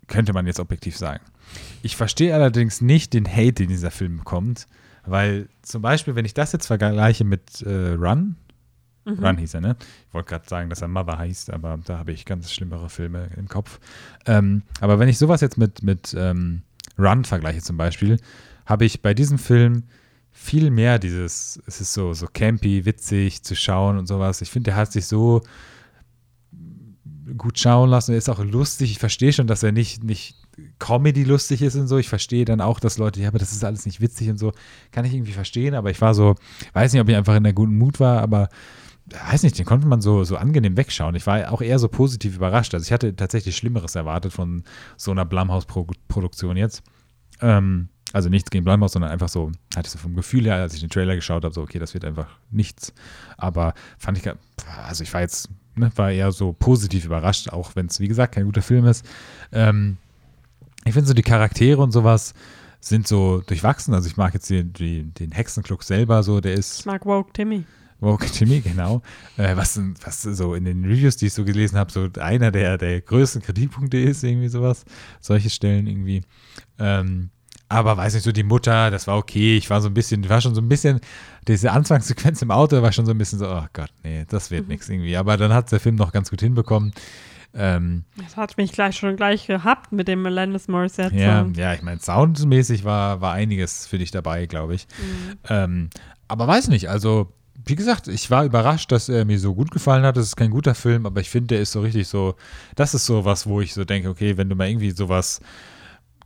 Könnte 0.06 0.32
man 0.32 0.46
jetzt 0.46 0.60
objektiv 0.60 0.96
sagen. 0.96 1.24
Ich 1.82 1.96
verstehe 1.96 2.34
allerdings 2.34 2.80
nicht 2.80 3.12
den 3.12 3.26
Hate, 3.26 3.54
den 3.54 3.68
dieser 3.68 3.90
Film 3.90 4.18
bekommt, 4.18 4.66
weil 5.04 5.48
zum 5.62 5.82
Beispiel, 5.82 6.14
wenn 6.14 6.24
ich 6.24 6.34
das 6.34 6.52
jetzt 6.52 6.66
vergleiche 6.66 7.24
mit 7.24 7.62
äh, 7.62 7.92
Run, 7.92 8.36
Mhm. 9.04 9.24
Run 9.24 9.38
hieß 9.38 9.54
er, 9.54 9.60
ne? 9.60 9.76
Ich 10.08 10.14
wollte 10.14 10.30
gerade 10.30 10.48
sagen, 10.48 10.70
dass 10.70 10.82
er 10.82 10.88
Mother 10.88 11.18
heißt, 11.18 11.50
aber 11.50 11.78
da 11.84 11.98
habe 11.98 12.12
ich 12.12 12.24
ganz 12.24 12.50
schlimmere 12.50 12.88
Filme 12.88 13.28
im 13.36 13.48
Kopf. 13.48 13.78
Ähm, 14.26 14.62
aber 14.80 14.98
wenn 14.98 15.08
ich 15.08 15.18
sowas 15.18 15.40
jetzt 15.40 15.58
mit, 15.58 15.82
mit 15.82 16.14
ähm, 16.18 16.62
Run 16.98 17.24
vergleiche 17.24 17.60
zum 17.60 17.76
Beispiel, 17.76 18.18
habe 18.66 18.84
ich 18.84 19.02
bei 19.02 19.12
diesem 19.12 19.38
Film 19.38 19.84
viel 20.32 20.70
mehr 20.70 20.98
dieses, 20.98 21.62
es 21.66 21.80
ist 21.80 21.92
so, 21.92 22.14
so 22.14 22.26
campy, 22.32 22.84
witzig 22.86 23.42
zu 23.42 23.54
schauen 23.54 23.98
und 23.98 24.06
sowas. 24.06 24.40
Ich 24.40 24.50
finde, 24.50 24.70
der 24.70 24.76
hat 24.76 24.90
sich 24.90 25.06
so 25.06 25.42
gut 27.36 27.58
schauen 27.58 27.90
lassen. 27.90 28.12
Er 28.12 28.18
ist 28.18 28.28
auch 28.28 28.42
lustig. 28.42 28.90
Ich 28.90 28.98
verstehe 28.98 29.32
schon, 29.32 29.46
dass 29.46 29.62
er 29.62 29.72
nicht, 29.72 30.02
nicht 30.02 30.36
Comedy 30.78 31.24
lustig 31.24 31.62
ist 31.62 31.74
und 31.76 31.86
so. 31.86 31.98
Ich 31.98 32.09
verstehe 32.09 32.44
dann 32.44 32.60
auch, 32.60 32.81
dass 32.81 32.98
Leute, 32.98 33.20
ja, 33.20 33.28
aber 33.28 33.39
das 33.39 33.52
ist 33.52 33.64
alles 33.64 33.86
nicht 33.86 34.01
witzig 34.01 34.31
und 34.31 34.39
so. 34.39 34.52
Kann 34.93 35.05
ich 35.05 35.14
irgendwie 35.14 35.32
verstehen, 35.32 35.74
aber 35.74 35.90
ich 35.90 36.01
war 36.01 36.14
so, 36.14 36.35
weiß 36.72 36.93
nicht, 36.93 37.02
ob 37.02 37.09
ich 37.09 37.16
einfach 37.16 37.36
in 37.36 37.44
der 37.44 37.52
guten 37.52 37.76
Mut 37.76 38.01
war, 38.01 38.20
aber 38.20 38.48
weiß 39.06 39.43
nicht, 39.43 39.59
den 39.59 39.66
konnte 39.66 39.86
man 39.86 40.01
so, 40.01 40.24
so 40.24 40.36
angenehm 40.36 40.76
wegschauen. 40.76 41.14
Ich 41.14 41.26
war 41.26 41.52
auch 41.52 41.60
eher 41.60 41.78
so 41.78 41.89
positiv 41.89 42.36
überrascht. 42.36 42.74
Also 42.74 42.85
ich 42.85 42.93
hatte 42.93 43.14
tatsächlich 43.14 43.56
Schlimmeres 43.56 43.94
erwartet 43.94 44.32
von 44.32 44.64
so 44.97 45.10
einer 45.10 45.24
Blumhouse-Produktion 45.24 46.56
jetzt. 46.56 46.82
Ähm, 47.40 47.89
also 48.12 48.28
nichts 48.28 48.51
gegen 48.51 48.64
Blumhouse, 48.64 48.93
sondern 48.93 49.10
einfach 49.10 49.28
so, 49.28 49.51
hatte 49.76 49.86
ich 49.86 49.90
so 49.93 49.98
vom 49.98 50.14
Gefühl 50.14 50.44
her, 50.44 50.56
als 50.56 50.74
ich 50.74 50.81
den 50.81 50.89
Trailer 50.89 51.16
geschaut 51.16 51.44
habe, 51.44 51.55
so, 51.55 51.62
okay, 51.62 51.78
das 51.78 51.94
wird 51.94 52.05
einfach 52.05 52.28
nichts. 52.51 52.94
Aber 53.36 53.74
fand 53.98 54.18
ich, 54.18 54.31
also 54.85 55.02
ich 55.02 55.12
war 55.12 55.20
jetzt, 55.20 55.51
ne, 55.74 55.90
war 55.97 56.10
eher 56.10 56.32
so 56.32 56.52
positiv 56.52 57.05
überrascht, 57.05 57.51
auch 57.51 57.76
wenn 57.76 57.86
es, 57.86 58.01
wie 58.01 58.09
gesagt, 58.09 58.36
kein 58.36 58.47
guter 58.47 58.62
Film 58.62 58.86
ist. 58.86 59.05
Ähm, 59.52 59.98
ich 60.85 60.93
finde 60.93 61.09
so 61.09 61.15
die 61.15 61.23
Charaktere 61.23 61.81
und 61.81 61.93
sowas 61.93 62.35
sind 62.81 63.09
so 63.09 63.43
durchwachsen. 63.47 63.94
Also 63.94 64.09
ich 64.09 64.16
mag 64.16 64.35
jetzt 64.35 64.51
die, 64.51 64.65
die, 64.65 65.02
den 65.05 65.32
Hexenclub 65.32 65.82
selber 65.82 66.23
so, 66.23 66.40
der 66.40 66.55
ist. 66.55 66.81
Ich 66.81 66.86
mag 66.86 67.06
Woke 67.06 67.32
Timmy. 67.32 67.65
Woke 68.01 68.27
Jimmy, 68.27 68.61
genau. 68.61 69.02
Äh, 69.36 69.56
was, 69.56 69.81
was 70.02 70.23
so 70.23 70.55
in 70.55 70.65
den 70.65 70.85
Reviews, 70.85 71.16
die 71.16 71.27
ich 71.27 71.32
so 71.32 71.44
gelesen 71.44 71.78
habe, 71.78 71.90
so 71.90 72.09
einer 72.20 72.51
der, 72.51 72.77
der 72.77 73.01
größten 73.01 73.43
Kritikpunkte 73.43 73.98
ist, 73.98 74.23
irgendwie 74.23 74.48
sowas. 74.48 74.85
Solche 75.20 75.48
Stellen 75.48 75.86
irgendwie. 75.86 76.23
Ähm, 76.78 77.31
aber 77.69 77.97
weiß 77.97 78.15
nicht, 78.15 78.24
so 78.24 78.32
die 78.32 78.43
Mutter, 78.43 78.90
das 78.90 79.06
war 79.06 79.16
okay. 79.16 79.56
Ich 79.56 79.70
war 79.70 79.81
so 79.81 79.89
ein 79.89 79.94
bisschen, 79.94 80.28
war 80.28 80.40
schon 80.40 80.55
so 80.55 80.61
ein 80.61 80.69
bisschen, 80.69 81.01
diese 81.48 81.73
Anfangssequenz 81.73 82.43
im 82.43 82.51
Auto 82.51 82.81
war 82.82 82.93
schon 82.93 83.06
so 83.06 83.12
ein 83.12 83.19
bisschen 83.19 83.39
so, 83.39 83.48
oh 83.48 83.65
Gott, 83.73 83.90
nee, 84.02 84.24
das 84.28 84.51
wird 84.51 84.65
mhm. 84.65 84.69
nichts 84.69 84.89
irgendwie. 84.89 85.16
Aber 85.16 85.36
dann 85.36 85.52
hat 85.52 85.73
der 85.73 85.81
Film 85.81 85.94
noch 85.94 86.12
ganz 86.12 86.31
gut 86.31 86.40
hinbekommen. 86.40 86.93
Ähm, 87.56 88.05
das 88.16 88.36
hat 88.36 88.56
mich 88.56 88.72
gleich 88.72 88.97
schon 88.97 89.16
gleich 89.16 89.47
gehabt 89.47 89.93
mit 89.93 90.09
dem 90.09 90.26
Alanis 90.26 90.68
Morissette. 90.68 91.14
Ja, 91.14 91.47
ja, 91.55 91.74
ich 91.74 91.82
meine, 91.82 92.01
soundmäßig 92.01 92.85
war, 92.85 93.20
war 93.20 93.32
einiges 93.32 93.86
für 93.86 93.98
dich 93.98 94.10
dabei, 94.10 94.47
glaube 94.47 94.74
ich. 94.74 94.86
Mhm. 94.98 95.39
Ähm, 95.48 95.90
aber 96.26 96.47
weiß 96.47 96.68
nicht, 96.68 96.89
also 96.89 97.32
wie 97.66 97.76
gesagt, 97.76 98.09
ich 98.09 98.31
war 98.31 98.44
überrascht, 98.44 98.93
dass 98.93 99.09
er 99.09 99.24
mir 99.24 99.39
so 99.39 99.55
gut 99.55 99.70
gefallen 99.70 100.05
hat. 100.05 100.16
Es 100.16 100.26
ist 100.26 100.36
kein 100.36 100.51
guter 100.51 100.74
Film, 100.74 101.06
aber 101.06 101.20
ich 101.20 101.31
finde, 101.31 101.48
der 101.48 101.60
ist 101.60 101.72
so 101.72 101.81
richtig 101.81 102.09
so, 102.09 102.35
das 102.74 102.94
ist 102.94 103.06
so 103.06 103.24
was, 103.24 103.47
wo 103.47 103.60
ich 103.60 103.72
so 103.72 103.85
denke, 103.85 104.09
okay, 104.09 104.36
wenn 104.36 104.48
du 104.48 104.55
mal 104.55 104.68
irgendwie 104.68 104.90
sowas 104.90 105.40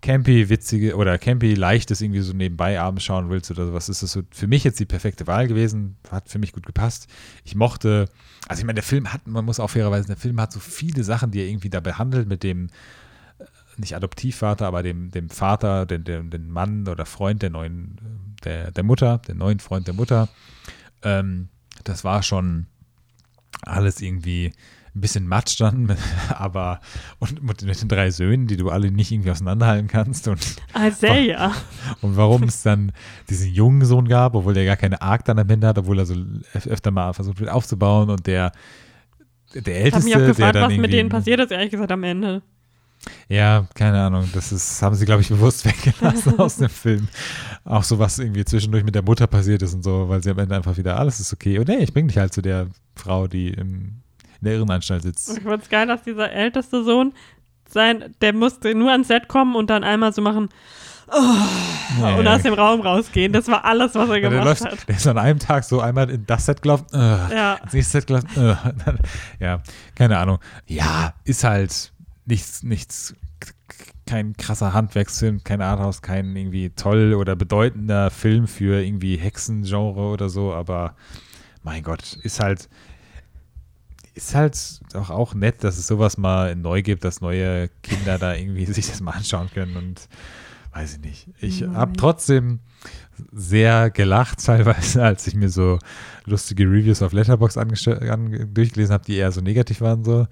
campy, 0.00 0.48
witzige 0.48 0.96
oder 0.96 1.18
campy, 1.18 1.54
leichtes 1.54 2.00
irgendwie 2.00 2.20
so 2.20 2.32
nebenbei 2.32 2.80
abends 2.80 3.04
schauen 3.04 3.30
willst 3.30 3.50
oder 3.50 3.66
sowas, 3.66 3.88
ist 3.88 4.02
das 4.02 4.12
so 4.12 4.22
für 4.30 4.46
mich 4.46 4.64
jetzt 4.64 4.78
die 4.80 4.86
perfekte 4.86 5.26
Wahl 5.26 5.48
gewesen. 5.48 5.96
Hat 6.10 6.28
für 6.28 6.38
mich 6.38 6.52
gut 6.52 6.66
gepasst. 6.66 7.08
Ich 7.44 7.54
mochte, 7.54 8.08
also 8.46 8.60
ich 8.60 8.66
meine, 8.66 8.76
der 8.76 8.84
Film 8.84 9.12
hat, 9.12 9.26
man 9.26 9.44
muss 9.44 9.60
auch 9.60 9.70
fairerweise, 9.70 10.06
der 10.06 10.16
Film 10.16 10.40
hat 10.40 10.52
so 10.52 10.60
viele 10.60 11.04
Sachen, 11.04 11.30
die 11.30 11.40
er 11.40 11.48
irgendwie 11.48 11.70
da 11.70 11.80
behandelt 11.80 12.28
mit 12.28 12.42
dem, 12.42 12.68
äh, 13.38 13.44
nicht 13.76 13.96
Adoptivvater, 13.96 14.66
aber 14.66 14.82
dem, 14.82 15.10
dem 15.10 15.30
Vater, 15.30 15.86
den, 15.86 16.04
den, 16.04 16.30
den 16.30 16.50
Mann 16.50 16.86
oder 16.88 17.04
Freund 17.04 17.42
der 17.42 17.50
neuen, 17.50 17.96
der, 18.44 18.70
der 18.70 18.84
Mutter, 18.84 19.18
den 19.18 19.38
neuen 19.38 19.58
Freund 19.58 19.86
der 19.86 19.94
Mutter. 19.94 20.28
Ähm, 21.02 21.48
das 21.84 22.04
war 22.04 22.22
schon 22.22 22.66
alles 23.62 24.00
irgendwie 24.00 24.52
ein 24.98 25.00
bisschen 25.00 25.26
Matsch 25.26 25.60
dann, 25.60 25.96
aber 26.28 26.80
und 27.18 27.42
mit, 27.42 27.62
den 27.62 27.88
drei 27.88 28.10
Söhnen, 28.10 28.46
die 28.46 28.56
du 28.56 28.70
alle 28.70 28.90
nicht 28.90 29.10
irgendwie 29.10 29.30
auseinanderhalten 29.30 29.88
kannst. 29.88 30.28
Und, 30.28 30.40
Isaiah. 30.76 31.52
und 32.02 32.16
warum 32.16 32.42
es 32.44 32.62
dann 32.62 32.92
diesen 33.30 33.52
jungen 33.52 33.84
Sohn 33.84 34.08
gab, 34.08 34.34
obwohl 34.34 34.54
der 34.54 34.64
gar 34.64 34.76
keine 34.76 35.00
Arc 35.00 35.24
dann 35.24 35.38
am 35.38 35.48
Ende 35.48 35.66
hat, 35.66 35.78
obwohl 35.78 35.98
er 35.98 36.06
so 36.06 36.14
öf- 36.14 36.68
öfter 36.68 36.90
mal 36.90 37.12
versucht 37.14 37.40
wird 37.40 37.50
aufzubauen 37.50 38.10
und 38.10 38.26
der 38.26 38.52
der 39.54 39.62
Ich 39.62 39.66
habe 39.66 39.84
Älteste, 39.84 40.04
mich 40.04 40.16
auch 40.16 40.26
gefragt, 40.26 40.54
was 40.56 40.76
mit 40.76 40.92
denen 40.92 41.08
passiert 41.08 41.40
ist, 41.40 41.50
ehrlich 41.50 41.70
gesagt, 41.70 41.90
am 41.90 42.04
Ende. 42.04 42.42
Ja, 43.28 43.66
keine 43.74 44.00
Ahnung. 44.02 44.28
Das 44.34 44.52
ist, 44.52 44.82
haben 44.82 44.94
sie, 44.94 45.06
glaube 45.06 45.22
ich, 45.22 45.28
bewusst 45.28 45.64
weggelassen 45.64 46.38
aus 46.38 46.56
dem 46.56 46.68
Film. 46.68 47.08
Auch 47.64 47.82
so, 47.82 47.98
was 47.98 48.18
irgendwie 48.18 48.44
zwischendurch 48.44 48.84
mit 48.84 48.94
der 48.94 49.02
Mutter 49.02 49.26
passiert 49.26 49.62
ist 49.62 49.74
und 49.74 49.82
so, 49.82 50.08
weil 50.08 50.22
sie 50.22 50.30
am 50.30 50.38
Ende 50.38 50.56
einfach 50.56 50.76
wieder, 50.76 50.98
alles 50.98 51.20
ist 51.20 51.32
okay. 51.32 51.58
Und 51.58 51.68
hey, 51.68 51.82
ich 51.82 51.92
bringe 51.92 52.08
dich 52.08 52.18
halt 52.18 52.32
zu 52.32 52.42
der 52.42 52.68
Frau, 52.96 53.26
die 53.26 53.48
im, 53.50 54.02
in 54.40 54.44
der 54.44 54.54
Irrenanstalt 54.54 55.02
sitzt. 55.02 55.36
Ich 55.38 55.42
fand's 55.44 55.68
geil, 55.68 55.86
dass 55.86 56.02
dieser 56.02 56.30
älteste 56.32 56.84
Sohn 56.84 57.12
sein, 57.68 58.14
der 58.20 58.32
musste 58.32 58.74
nur 58.74 58.90
ans 58.90 59.08
Set 59.08 59.28
kommen 59.28 59.54
und 59.56 59.68
dann 59.70 59.84
einmal 59.84 60.12
so 60.12 60.22
machen 60.22 60.48
Ja, 62.00 62.16
und 62.18 62.24
ja. 62.24 62.34
aus 62.34 62.42
dem 62.42 62.54
Raum 62.54 62.80
rausgehen. 62.80 63.32
Das 63.32 63.48
war 63.48 63.64
alles, 63.64 63.94
was 63.94 64.08
er 64.10 64.20
gemacht 64.20 64.44
läuft, 64.44 64.64
hat. 64.64 64.88
der 64.88 64.96
ist 64.96 65.06
an 65.06 65.18
einem 65.18 65.38
Tag 65.38 65.64
so 65.64 65.80
einmal 65.80 66.08
in 66.10 66.24
das 66.26 66.46
Set 66.46 66.62
gelaufen, 66.62 66.86
äh, 66.92 66.98
Ja. 66.98 67.54
ins 67.62 67.72
nächste 67.72 67.92
Set 67.98 68.06
gelaufen, 68.06 68.28
äh, 68.36 68.56
dann, 68.84 68.98
ja, 69.40 69.62
keine 69.94 70.18
Ahnung. 70.18 70.38
Ja, 70.66 71.14
ist 71.24 71.44
halt 71.44 71.92
nichts, 72.26 72.62
nichts, 72.62 73.14
kein 74.06 74.34
krasser 74.36 74.72
Handwerksfilm, 74.72 75.44
kein 75.44 75.60
Arthouse, 75.60 76.00
kein 76.02 76.34
irgendwie 76.36 76.70
toll 76.70 77.14
oder 77.14 77.36
bedeutender 77.36 78.10
Film 78.10 78.46
für 78.46 78.82
irgendwie 78.82 79.16
Hexengenre 79.16 80.00
oder 80.10 80.28
so, 80.30 80.52
aber 80.54 80.94
mein 81.62 81.82
Gott, 81.82 82.14
ist 82.22 82.40
halt, 82.40 82.68
ist 84.18 84.34
halt 84.34 84.80
auch, 84.94 85.10
auch 85.10 85.34
nett, 85.34 85.62
dass 85.64 85.78
es 85.78 85.86
sowas 85.86 86.18
mal 86.18 86.56
neu 86.56 86.82
gibt, 86.82 87.04
dass 87.04 87.20
neue 87.20 87.68
Kinder 87.82 88.18
da 88.18 88.34
irgendwie 88.34 88.66
sich 88.72 88.88
das 88.88 89.00
mal 89.00 89.12
anschauen 89.12 89.48
können 89.52 89.76
und 89.76 90.08
weiß 90.72 90.94
ich 90.94 91.00
nicht. 91.00 91.28
Ich 91.40 91.62
habe 91.62 91.92
trotzdem 91.94 92.60
sehr 93.32 93.90
gelacht 93.90 94.44
teilweise, 94.44 95.02
als 95.04 95.26
ich 95.26 95.34
mir 95.34 95.48
so 95.48 95.78
lustige 96.24 96.64
Reviews 96.64 97.02
auf 97.02 97.14
an, 97.14 98.48
durchgelesen 98.54 98.92
habe, 98.92 99.04
die 99.04 99.16
eher 99.16 99.32
so 99.32 99.40
negativ 99.40 99.80
waren 99.80 100.04
so. 100.04 100.26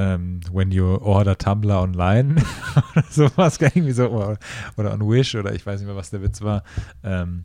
Ähm, 0.00 0.40
when 0.52 0.70
you 0.70 0.94
order 0.96 1.36
Tumblr 1.36 1.80
online 1.80 2.36
oder 2.94 3.04
sowas, 3.10 3.58
irgendwie 3.60 3.90
so 3.90 4.08
oder, 4.08 4.38
oder 4.76 4.92
on 4.92 5.00
Wish 5.00 5.34
oder 5.34 5.52
ich 5.52 5.66
weiß 5.66 5.80
nicht 5.80 5.88
mehr, 5.88 5.96
was 5.96 6.10
der 6.10 6.22
Witz 6.22 6.40
war. 6.40 6.62
Ähm, 7.02 7.44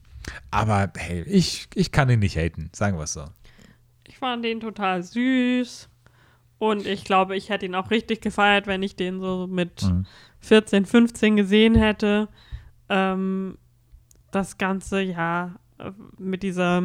aber 0.51 0.91
hey, 0.95 1.23
ich, 1.23 1.68
ich 1.73 1.91
kann 1.91 2.10
ihn 2.10 2.19
nicht 2.19 2.38
haten, 2.38 2.69
sagen 2.72 2.97
wir 2.97 3.05
es 3.05 3.14
so. 3.14 3.26
Fand 4.24 4.45
den 4.45 4.62
total 4.62 5.04
süß. 5.04 5.90
Und 6.58 6.88
ich 6.88 7.04
glaube, 7.04 7.36
ich 7.36 7.50
hätte 7.50 7.66
ihn 7.66 7.76
auch 7.76 7.91
richtig 7.91 8.22
gefeiert, 8.22 8.68
wenn 8.68 8.82
ich 8.82 8.95
den 8.95 9.20
so 9.20 9.48
mit 9.48 9.84
Mhm. 9.84 10.06
14, 10.40 10.86
15 10.86 11.36
gesehen 11.36 11.76
hätte. 11.76 12.30
Ähm, 12.88 13.58
das 14.32 14.58
Ganze, 14.58 15.02
ja, 15.02 15.56
mit 16.18 16.41
dieser 16.41 16.82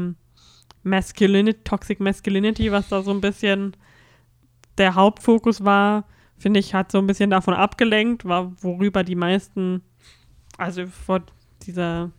Masculinity, 0.83 1.61
Toxic 1.63 2.01
Masculinity, 2.01 2.73
was 2.73 2.89
da 2.89 3.03
so 3.03 3.13
ein 3.13 3.21
bisschen 3.21 3.77
der 4.77 4.97
Hauptfokus 4.97 5.65
war, 5.65 6.09
finde 6.39 6.59
ich, 6.59 6.75
hat 6.75 6.91
so 6.91 6.99
ein 6.99 7.07
bisschen 7.07 7.31
davon 7.31 7.55
abgelenkt, 7.55 8.25
war, 8.25 8.53
worüber 8.61 9.05
die 9.05 9.15
meisten, 9.15 9.83
also 10.57 10.87
vor 10.87 11.23
dieser 11.63 12.11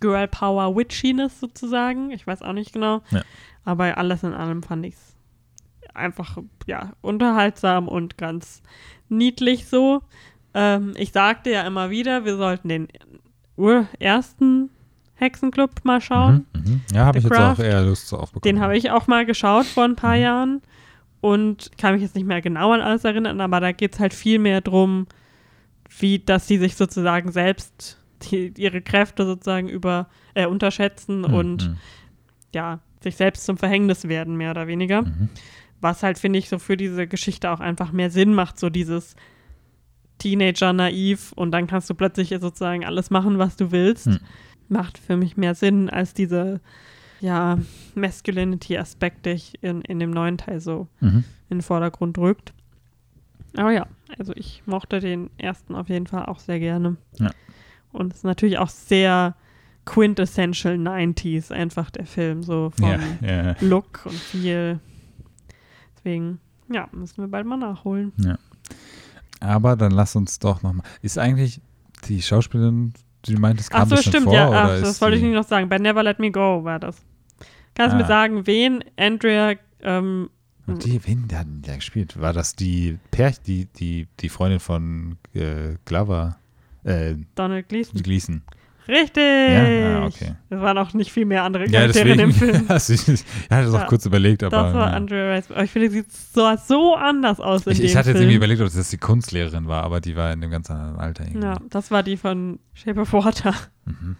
Girl 0.00 0.28
Power 0.28 0.76
Witchiness 0.76 1.40
sozusagen, 1.40 2.10
ich 2.10 2.26
weiß 2.26 2.42
auch 2.42 2.52
nicht 2.52 2.72
genau, 2.72 3.02
Ja. 3.10 3.22
aber 3.64 3.96
alles 3.98 4.22
in 4.22 4.32
allem 4.34 4.62
fand 4.62 4.84
ich 4.86 4.94
es 4.94 5.16
einfach, 5.94 6.36
ja, 6.66 6.92
unterhaltsam 7.00 7.88
und 7.88 8.18
ganz 8.18 8.62
niedlich 9.08 9.66
so. 9.68 10.02
Ähm, 10.54 10.92
ich 10.96 11.12
sagte 11.12 11.50
ja 11.50 11.62
immer 11.62 11.90
wieder, 11.90 12.24
wir 12.24 12.36
sollten 12.36 12.68
den 12.68 12.88
ersten 13.98 14.70
Hexenclub 15.14 15.70
mal 15.84 16.00
schauen. 16.02 16.46
Mhm, 16.54 16.60
mhm. 16.60 16.80
Ja, 16.92 17.06
habe 17.06 17.18
ich 17.18 17.24
The 17.24 17.30
jetzt 17.30 17.38
auch 17.40 17.56
Craft, 17.56 17.64
eher 17.64 17.82
Lust 17.82 18.12
drauf 18.12 18.32
bekommen. 18.32 18.42
Den 18.42 18.60
habe 18.60 18.76
ich 18.76 18.90
auch 18.90 19.06
mal 19.06 19.24
geschaut 19.24 19.64
vor 19.66 19.84
ein 19.84 19.96
paar 19.96 20.16
Mhm. 20.16 20.22
Jahren 20.22 20.62
und 21.22 21.70
kann 21.78 21.94
mich 21.94 22.02
jetzt 22.02 22.14
nicht 22.14 22.26
mehr 22.26 22.42
genau 22.42 22.72
an 22.72 22.82
alles 22.82 23.04
erinnern, 23.04 23.40
aber 23.40 23.60
da 23.60 23.72
geht 23.72 23.94
es 23.94 24.00
halt 24.00 24.12
viel 24.12 24.38
mehr 24.38 24.60
drum, 24.60 25.06
wie, 25.98 26.18
dass 26.18 26.46
sie 26.46 26.58
sich 26.58 26.76
sozusagen 26.76 27.32
selbst 27.32 27.98
die, 28.22 28.52
ihre 28.56 28.80
Kräfte 28.82 29.24
sozusagen 29.26 29.68
über, 29.68 30.08
äh, 30.34 30.46
unterschätzen 30.46 31.20
Mhm, 31.22 31.34
und 31.34 31.68
mhm, 31.70 31.76
ja, 32.54 32.80
sich 33.02 33.16
selbst 33.16 33.44
zum 33.44 33.56
Verhängnis 33.58 34.08
werden, 34.08 34.36
mehr 34.36 34.50
oder 34.50 34.66
weniger. 34.66 35.02
mhm. 35.02 35.28
Was 35.80 36.02
halt, 36.02 36.18
finde 36.18 36.38
ich, 36.38 36.48
so 36.48 36.58
für 36.58 36.76
diese 36.76 37.06
Geschichte 37.06 37.50
auch 37.50 37.60
einfach 37.60 37.92
mehr 37.92 38.10
Sinn 38.10 38.32
macht, 38.32 38.58
so 38.58 38.70
dieses 38.70 39.14
Teenager 40.18 40.72
naiv 40.72 41.32
und 41.32 41.50
dann 41.50 41.66
kannst 41.66 41.90
du 41.90 41.94
plötzlich 41.94 42.30
sozusagen 42.30 42.84
alles 42.86 43.10
machen, 43.10 43.38
was 43.38 43.56
du 43.56 43.70
willst. 43.70 44.06
Hm. 44.06 44.18
Macht 44.68 44.96
für 44.96 45.16
mich 45.18 45.36
mehr 45.36 45.54
Sinn, 45.54 45.90
als 45.90 46.14
diese, 46.14 46.60
ja, 47.20 47.58
Masculinity-Aspekt 47.94 49.26
dich 49.26 49.62
in, 49.62 49.82
in 49.82 49.98
dem 50.00 50.10
neuen 50.10 50.38
Teil 50.38 50.60
so 50.60 50.88
Mhm. 51.00 51.24
in 51.50 51.58
den 51.58 51.62
Vordergrund 51.62 52.16
rückt. 52.18 52.52
Aber 53.56 53.70
ja, 53.72 53.86
also 54.18 54.32
ich 54.34 54.62
mochte 54.66 55.00
den 55.00 55.30
ersten 55.38 55.74
auf 55.74 55.88
jeden 55.88 56.06
Fall 56.06 56.26
auch 56.26 56.38
sehr 56.38 56.58
gerne. 56.58 56.96
Ja. 57.18 57.30
Und 57.96 58.12
es 58.12 58.18
ist 58.18 58.24
natürlich 58.24 58.58
auch 58.58 58.68
sehr 58.68 59.34
quintessential 59.84 60.74
90s 60.74 61.52
einfach 61.52 61.90
der 61.90 62.06
Film, 62.06 62.42
so 62.42 62.70
vom 62.78 62.88
Ja, 62.90 62.98
ja, 63.22 63.44
ja. 63.48 63.56
Look 63.60 64.02
und 64.04 64.14
viel. 64.14 64.80
Deswegen, 65.96 66.38
ja, 66.72 66.88
müssen 66.92 67.18
wir 67.22 67.28
bald 67.28 67.46
mal 67.46 67.56
nachholen. 67.56 68.12
Aber 69.40 69.76
dann 69.76 69.92
lass 69.92 70.16
uns 70.16 70.38
doch 70.38 70.62
nochmal. 70.62 70.84
Ist 71.02 71.18
eigentlich 71.18 71.60
die 72.08 72.22
Schauspielerin, 72.22 72.94
die 73.24 73.34
du 73.34 73.40
meintest, 73.40 73.70
kam 73.70 73.82
Ach 73.82 73.88
so, 73.88 73.96
stimmt, 73.96 74.24
vor? 74.24 74.34
ja. 74.34 74.48
oder 74.48 74.62
Ach, 74.64 74.72
ist 74.74 74.82
das 74.84 75.00
wollte 75.00 75.16
ich 75.16 75.22
nicht 75.22 75.34
noch 75.34 75.46
sagen. 75.46 75.68
Bei 75.68 75.78
Never 75.78 76.02
Let 76.02 76.18
Me 76.18 76.30
Go 76.30 76.64
war 76.64 76.78
das. 76.78 76.96
Kannst 77.74 77.92
du 77.92 77.98
Ah. 77.98 78.02
mir 78.02 78.06
sagen, 78.08 78.46
wen 78.46 78.82
Andrea 78.96 79.54
ähm, 79.82 80.30
Und 80.66 80.84
die, 80.84 81.00
wen 81.06 81.22
hat 81.32 81.46
denn 81.46 81.62
der 81.62 81.76
gespielt? 81.76 82.18
War 82.20 82.32
das 82.32 82.56
die 82.56 82.98
Pärch, 83.10 83.40
die, 83.42 83.66
die, 83.66 84.08
die 84.20 84.28
Freundin 84.30 84.60
von 84.60 85.16
äh, 85.34 85.74
Glover? 85.84 86.38
Äh, 86.86 87.16
Donald 87.34 87.68
Gleason? 87.68 88.02
Gleason. 88.02 88.42
Richtig! 88.88 89.16
Ja? 89.16 90.02
Ah, 90.02 90.06
okay. 90.06 90.36
Es 90.48 90.60
waren 90.60 90.78
auch 90.78 90.94
nicht 90.94 91.10
viel 91.10 91.24
mehr 91.24 91.42
andere 91.42 91.64
Ja, 91.66 91.80
Charaktere 91.80 92.04
deswegen. 92.16 92.20
im 92.20 92.32
Film. 92.32 92.64
Also 92.68 92.92
ich, 92.92 93.00
hatte 93.50 93.66
es 93.68 93.74
auch 93.74 93.80
Ja, 93.80 93.86
kurz 93.86 94.06
überlegt, 94.06 94.44
aber. 94.44 94.62
das 94.62 94.74
war 94.74 94.90
ja. 94.90 94.94
Andrea 94.96 95.34
Riseborough. 95.34 95.64
Ich 95.64 95.70
finde, 95.72 95.90
sie 95.90 95.96
sieht 96.02 96.12
so, 96.12 96.48
so 96.68 96.94
anders 96.94 97.40
aus 97.40 97.66
in 97.66 97.72
Ich, 97.72 97.80
ich 97.82 97.96
hatte 97.96 98.10
jetzt 98.10 98.18
Film. 98.18 98.28
irgendwie 98.30 98.36
überlegt, 98.36 98.60
ob 98.62 98.72
das 98.72 98.90
die 98.90 98.98
Kunstlehrerin 98.98 99.66
war, 99.66 99.82
aber 99.82 100.00
die 100.00 100.14
war 100.14 100.32
in 100.32 100.40
dem 100.40 100.50
ganz 100.52 100.70
anderen 100.70 100.96
Alter 101.00 101.24
irgendwie. 101.24 101.44
Ja, 101.46 101.56
das 101.68 101.90
war 101.90 102.04
die 102.04 102.16
von 102.16 102.60
Shape 102.74 103.00
of 103.00 103.12
Water. 103.12 103.54
Mhm. 103.86 104.16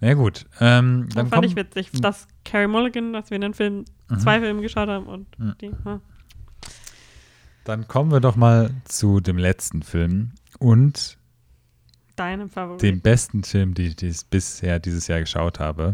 Na 0.00 0.08
ja, 0.08 0.14
gut. 0.14 0.46
Ähm, 0.60 1.06
Das 1.08 1.14
dann 1.16 1.26
fand 1.26 1.44
ich 1.46 1.56
witzig, 1.56 1.90
dass 2.00 2.28
Carrie 2.44 2.68
Mulligan, 2.68 3.12
dass 3.12 3.30
wir 3.30 3.34
in 3.34 3.40
den 3.42 3.54
Film 3.54 3.84
Mhm. 4.08 4.20
zwei 4.20 4.38
Filme 4.38 4.62
geschaut 4.62 4.88
haben 4.88 5.06
und 5.06 5.26
Mhm. 5.40 5.54
die. 5.60 5.72
Ja. 5.84 6.00
dann 7.64 7.86
kommen 7.88 8.10
wir 8.12 8.20
doch 8.20 8.36
mal 8.36 8.70
zu 8.84 9.20
dem 9.20 9.36
letzten 9.36 9.82
Film 9.82 10.30
und 10.58 11.16
Deinem 12.16 12.48
Favorit. 12.50 12.82
dem 12.82 13.00
besten 13.00 13.44
Film, 13.44 13.74
den 13.74 13.94
ich 14.00 14.26
bisher 14.26 14.78
dieses 14.78 15.06
Jahr 15.06 15.20
geschaut 15.20 15.60
habe, 15.60 15.92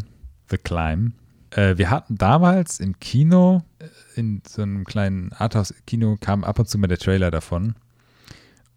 The 0.50 0.58
Climb. 0.58 1.12
Äh, 1.50 1.76
wir 1.76 1.90
hatten 1.90 2.16
damals 2.16 2.80
im 2.80 2.98
Kino, 2.98 3.62
äh, 3.78 3.86
in 4.18 4.42
so 4.46 4.62
einem 4.62 4.84
kleinen 4.84 5.32
Arthouse-Kino, 5.32 6.16
kam 6.20 6.44
ab 6.44 6.58
und 6.58 6.68
zu 6.68 6.78
mal 6.78 6.86
der 6.86 6.98
Trailer 6.98 7.30
davon. 7.30 7.74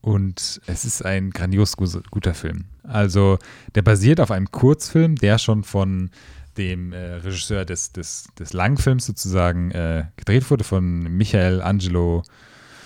Und 0.02 0.62
es 0.68 0.86
ist 0.86 1.04
ein 1.04 1.32
grandios 1.32 1.76
gu- 1.76 2.02
guter 2.12 2.34
Film. 2.34 2.66
Also, 2.84 3.40
der 3.76 3.82
basiert 3.82 4.20
auf 4.20 4.32
einem 4.32 4.52
Kurzfilm, 4.52 5.16
der 5.16 5.38
schon 5.38 5.64
von 5.64 6.12
dem 6.58 6.94
äh, 6.94 7.14
Regisseur 7.16 7.66
des, 7.66 7.92
des, 7.92 8.28
des 8.38 8.54
Langfilms 8.54 9.06
sozusagen 9.06 9.72
äh, 9.72 10.06
gedreht 10.16 10.50
wurde, 10.50 10.64
von 10.64 11.00
Michael 11.04 11.62
Angelo 11.62 12.24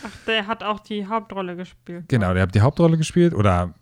Ach, 0.04 0.26
der 0.26 0.48
hat 0.48 0.64
auch 0.64 0.80
die 0.80 1.06
Hauptrolle 1.08 1.56
gespielt. 1.56 2.06
Genau, 2.08 2.34
der 2.34 2.44
hat 2.44 2.56
die 2.56 2.62
Hauptrolle 2.62 2.98
gespielt 2.98 3.34
oder 3.34 3.74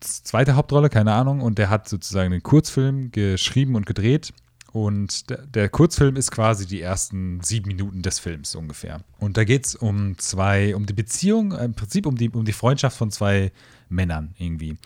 zweite 0.00 0.56
Hauptrolle, 0.56 0.88
keine 0.88 1.12
Ahnung. 1.12 1.40
Und 1.40 1.58
der 1.58 1.70
hat 1.70 1.88
sozusagen 1.88 2.30
den 2.30 2.42
Kurzfilm 2.42 3.10
geschrieben 3.10 3.74
und 3.74 3.86
gedreht. 3.86 4.32
Und 4.72 5.30
der, 5.30 5.46
der 5.46 5.68
Kurzfilm 5.70 6.16
ist 6.16 6.30
quasi 6.30 6.66
die 6.66 6.82
ersten 6.82 7.40
sieben 7.40 7.68
Minuten 7.68 8.02
des 8.02 8.18
Films 8.18 8.54
ungefähr. 8.54 9.00
Und 9.18 9.36
da 9.38 9.44
geht 9.44 9.64
es 9.64 9.74
um 9.74 10.18
zwei, 10.18 10.76
um 10.76 10.84
die 10.84 10.92
Beziehung, 10.92 11.52
im 11.52 11.74
Prinzip 11.74 12.04
um 12.04 12.16
die, 12.16 12.28
um 12.28 12.44
die 12.44 12.52
Freundschaft 12.52 12.96
von 12.96 13.10
zwei 13.10 13.52
Männern 13.88 14.34
irgendwie. 14.38 14.76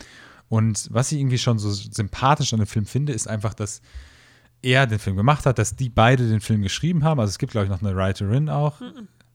Und 0.48 0.88
was 0.92 1.10
ich 1.10 1.18
irgendwie 1.18 1.38
schon 1.38 1.58
so 1.58 1.70
sympathisch 1.70 2.52
an 2.52 2.60
dem 2.60 2.66
Film 2.66 2.86
finde, 2.86 3.12
ist 3.12 3.26
einfach, 3.26 3.54
dass 3.54 3.82
er 4.62 4.86
den 4.86 4.98
Film 4.98 5.16
gemacht 5.16 5.46
hat, 5.46 5.58
dass 5.58 5.76
die 5.76 5.88
beide 5.88 6.28
den 6.28 6.40
Film 6.40 6.62
geschrieben 6.62 7.02
haben. 7.02 7.18
Also 7.18 7.30
es 7.30 7.38
gibt, 7.38 7.52
glaube 7.52 7.64
ich, 7.64 7.70
noch 7.70 7.82
eine 7.82 7.96
Writerin 7.96 8.48
auch. 8.48 8.80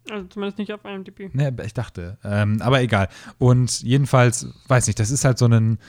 Also 0.10 0.28
zumindest 0.28 0.58
nicht 0.60 0.72
auf 0.72 0.86
IMDb. 0.86 1.34
Ne, 1.34 1.56
ich 1.66 1.74
dachte. 1.74 2.18
Ähm, 2.24 2.62
aber 2.62 2.82
egal. 2.82 3.10
Und 3.38 3.82
jedenfalls, 3.82 4.48
weiß 4.68 4.88
nicht, 4.88 5.00
das 5.00 5.10
ist 5.10 5.26
halt 5.26 5.38
so 5.38 5.48
ein, 5.48 5.80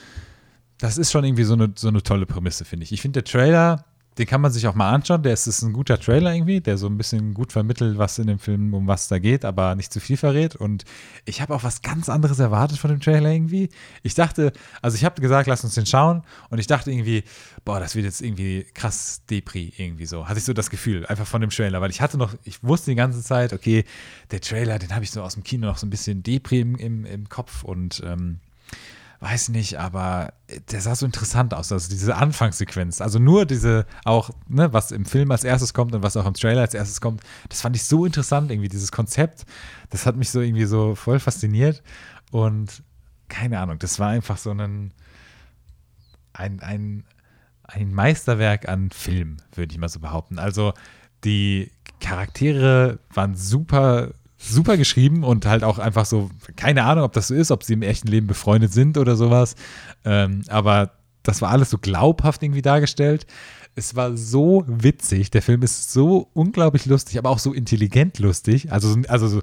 das 0.78 0.98
ist 0.98 1.12
schon 1.12 1.24
irgendwie 1.24 1.44
so 1.44 1.54
eine, 1.54 1.72
so 1.76 1.88
eine 1.88 2.02
tolle 2.02 2.26
Prämisse, 2.26 2.64
finde 2.64 2.84
ich. 2.84 2.92
Ich 2.92 3.02
finde, 3.02 3.22
der 3.22 3.24
Trailer 3.30 3.84
Den 4.18 4.26
kann 4.26 4.40
man 4.40 4.50
sich 4.50 4.66
auch 4.66 4.74
mal 4.74 4.90
anschauen. 4.90 5.22
Der 5.22 5.32
ist, 5.32 5.46
ist 5.46 5.62
ein 5.62 5.72
guter 5.72 5.98
Trailer 5.98 6.34
irgendwie, 6.34 6.60
der 6.60 6.78
so 6.78 6.86
ein 6.86 6.96
bisschen 6.96 7.34
gut 7.34 7.52
vermittelt, 7.52 7.98
was 7.98 8.18
in 8.18 8.26
dem 8.26 8.38
Film, 8.38 8.72
um 8.72 8.86
was 8.86 9.08
da 9.08 9.18
geht, 9.18 9.44
aber 9.44 9.74
nicht 9.74 9.92
zu 9.92 10.00
viel 10.00 10.16
verrät. 10.16 10.56
Und 10.56 10.84
ich 11.24 11.42
habe 11.42 11.54
auch 11.54 11.64
was 11.64 11.82
ganz 11.82 12.08
anderes 12.08 12.38
erwartet 12.38 12.78
von 12.78 12.90
dem 12.90 13.00
Trailer 13.00 13.30
irgendwie. 13.30 13.68
Ich 14.02 14.14
dachte, 14.14 14.52
also 14.80 14.96
ich 14.96 15.04
habe 15.04 15.20
gesagt, 15.20 15.48
lass 15.48 15.64
uns 15.64 15.74
den 15.74 15.86
schauen. 15.86 16.22
Und 16.50 16.58
ich 16.58 16.66
dachte 16.66 16.90
irgendwie, 16.90 17.24
boah, 17.64 17.78
das 17.78 17.94
wird 17.94 18.06
jetzt 18.06 18.22
irgendwie 18.22 18.66
krass 18.74 19.22
Depri 19.28 19.72
irgendwie 19.76 20.06
so. 20.06 20.28
Hatte 20.28 20.38
ich 20.38 20.44
so 20.44 20.52
das 20.52 20.70
Gefühl, 20.70 21.06
einfach 21.06 21.26
von 21.26 21.40
dem 21.40 21.50
Trailer. 21.50 21.80
Weil 21.80 21.90
ich 21.90 22.00
hatte 22.00 22.16
noch, 22.16 22.34
ich 22.44 22.62
wusste 22.62 22.90
die 22.92 22.96
ganze 22.96 23.22
Zeit, 23.22 23.52
okay, 23.52 23.84
der 24.30 24.40
Trailer, 24.40 24.78
den 24.78 24.94
habe 24.94 25.04
ich 25.04 25.10
so 25.10 25.22
aus 25.22 25.34
dem 25.34 25.44
Kino 25.44 25.66
noch 25.66 25.78
so 25.78 25.86
ein 25.86 25.90
bisschen 25.90 26.22
Depri 26.22 26.60
im, 26.60 26.76
im, 26.76 27.04
im 27.04 27.28
Kopf 27.28 27.64
und 27.64 28.02
ähm, 28.04 28.40
weiß 29.20 29.48
nicht, 29.48 29.78
aber 29.78 30.32
der 30.70 30.80
sah 30.80 30.94
so 30.94 31.06
interessant 31.06 31.54
aus, 31.54 31.72
also 31.72 31.88
diese 31.88 32.16
Anfangssequenz. 32.16 33.00
Also 33.00 33.18
nur 33.18 33.46
diese 33.46 33.86
auch, 34.04 34.30
ne, 34.48 34.72
was 34.72 34.92
im 34.92 35.06
Film 35.06 35.30
als 35.30 35.44
erstes 35.44 35.74
kommt 35.74 35.94
und 35.94 36.02
was 36.02 36.16
auch 36.16 36.26
im 36.26 36.34
Trailer 36.34 36.60
als 36.60 36.74
erstes 36.74 37.00
kommt, 37.00 37.22
das 37.48 37.60
fand 37.62 37.76
ich 37.76 37.84
so 37.84 38.04
interessant, 38.04 38.50
irgendwie 38.50 38.68
dieses 38.68 38.92
Konzept. 38.92 39.46
Das 39.90 40.06
hat 40.06 40.16
mich 40.16 40.30
so 40.30 40.40
irgendwie 40.40 40.66
so 40.66 40.94
voll 40.94 41.18
fasziniert 41.18 41.82
und 42.30 42.82
keine 43.28 43.58
Ahnung, 43.58 43.78
das 43.78 43.98
war 43.98 44.08
einfach 44.08 44.36
so 44.36 44.50
ein, 44.50 44.92
ein, 46.32 46.60
ein, 46.60 47.04
ein 47.64 47.92
Meisterwerk 47.92 48.68
an 48.68 48.90
Film, 48.90 49.38
würde 49.54 49.72
ich 49.72 49.78
mal 49.78 49.88
so 49.88 50.00
behaupten. 50.00 50.38
Also 50.38 50.74
die 51.24 51.72
Charaktere 52.00 52.98
waren 53.12 53.34
super 53.34 54.10
super 54.38 54.76
geschrieben 54.76 55.24
und 55.24 55.46
halt 55.46 55.64
auch 55.64 55.78
einfach 55.78 56.06
so, 56.06 56.30
keine 56.56 56.84
Ahnung, 56.84 57.04
ob 57.04 57.12
das 57.12 57.28
so 57.28 57.34
ist, 57.34 57.50
ob 57.50 57.62
sie 57.62 57.72
im 57.72 57.82
echten 57.82 58.08
Leben 58.08 58.26
befreundet 58.26 58.72
sind 58.72 58.98
oder 58.98 59.16
sowas. 59.16 59.54
Ähm, 60.04 60.42
aber 60.48 60.92
das 61.22 61.42
war 61.42 61.50
alles 61.50 61.70
so 61.70 61.78
glaubhaft 61.78 62.42
irgendwie 62.42 62.62
dargestellt. 62.62 63.26
Es 63.74 63.96
war 63.96 64.16
so 64.16 64.64
witzig. 64.66 65.30
Der 65.30 65.42
Film 65.42 65.62
ist 65.62 65.92
so 65.92 66.30
unglaublich 66.32 66.86
lustig, 66.86 67.18
aber 67.18 67.30
auch 67.30 67.38
so 67.38 67.52
intelligent 67.52 68.18
lustig. 68.18 68.72
Also, 68.72 68.96
also 69.08 69.28
so 69.28 69.42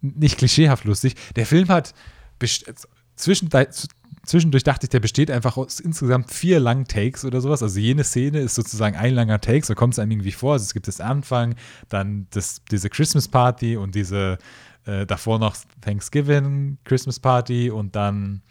nicht 0.00 0.38
klischeehaft 0.38 0.84
lustig. 0.84 1.14
Der 1.36 1.46
Film 1.46 1.68
hat 1.68 1.94
zwischen, 3.16 3.48
zwischendurch 4.24 4.64
dachte 4.64 4.86
ich, 4.86 4.90
der 4.90 5.00
besteht 5.00 5.30
einfach 5.30 5.56
aus 5.56 5.80
insgesamt 5.80 6.30
vier 6.30 6.60
langen 6.60 6.86
Takes 6.86 7.24
oder 7.24 7.40
sowas. 7.40 7.62
Also 7.62 7.78
jene 7.78 8.04
Szene 8.04 8.40
ist 8.40 8.54
sozusagen 8.54 8.96
ein 8.96 9.14
langer 9.14 9.40
Take, 9.40 9.64
so 9.64 9.74
kommt 9.74 9.94
es 9.94 9.98
einem 9.98 10.12
irgendwie 10.12 10.32
vor. 10.32 10.54
Also 10.54 10.64
es 10.64 10.74
gibt 10.74 10.88
das 10.88 11.00
Anfang, 11.00 11.54
dann 11.88 12.26
das, 12.30 12.62
diese 12.70 12.90
Christmas 12.90 13.28
Party 13.28 13.76
und 13.76 13.94
diese 13.94 14.38
äh, 14.86 15.06
davor 15.06 15.38
noch 15.38 15.56
Thanksgiving 15.80 16.78
Christmas 16.84 17.20
Party 17.20 17.70
und 17.70 17.96
dann 17.96 18.42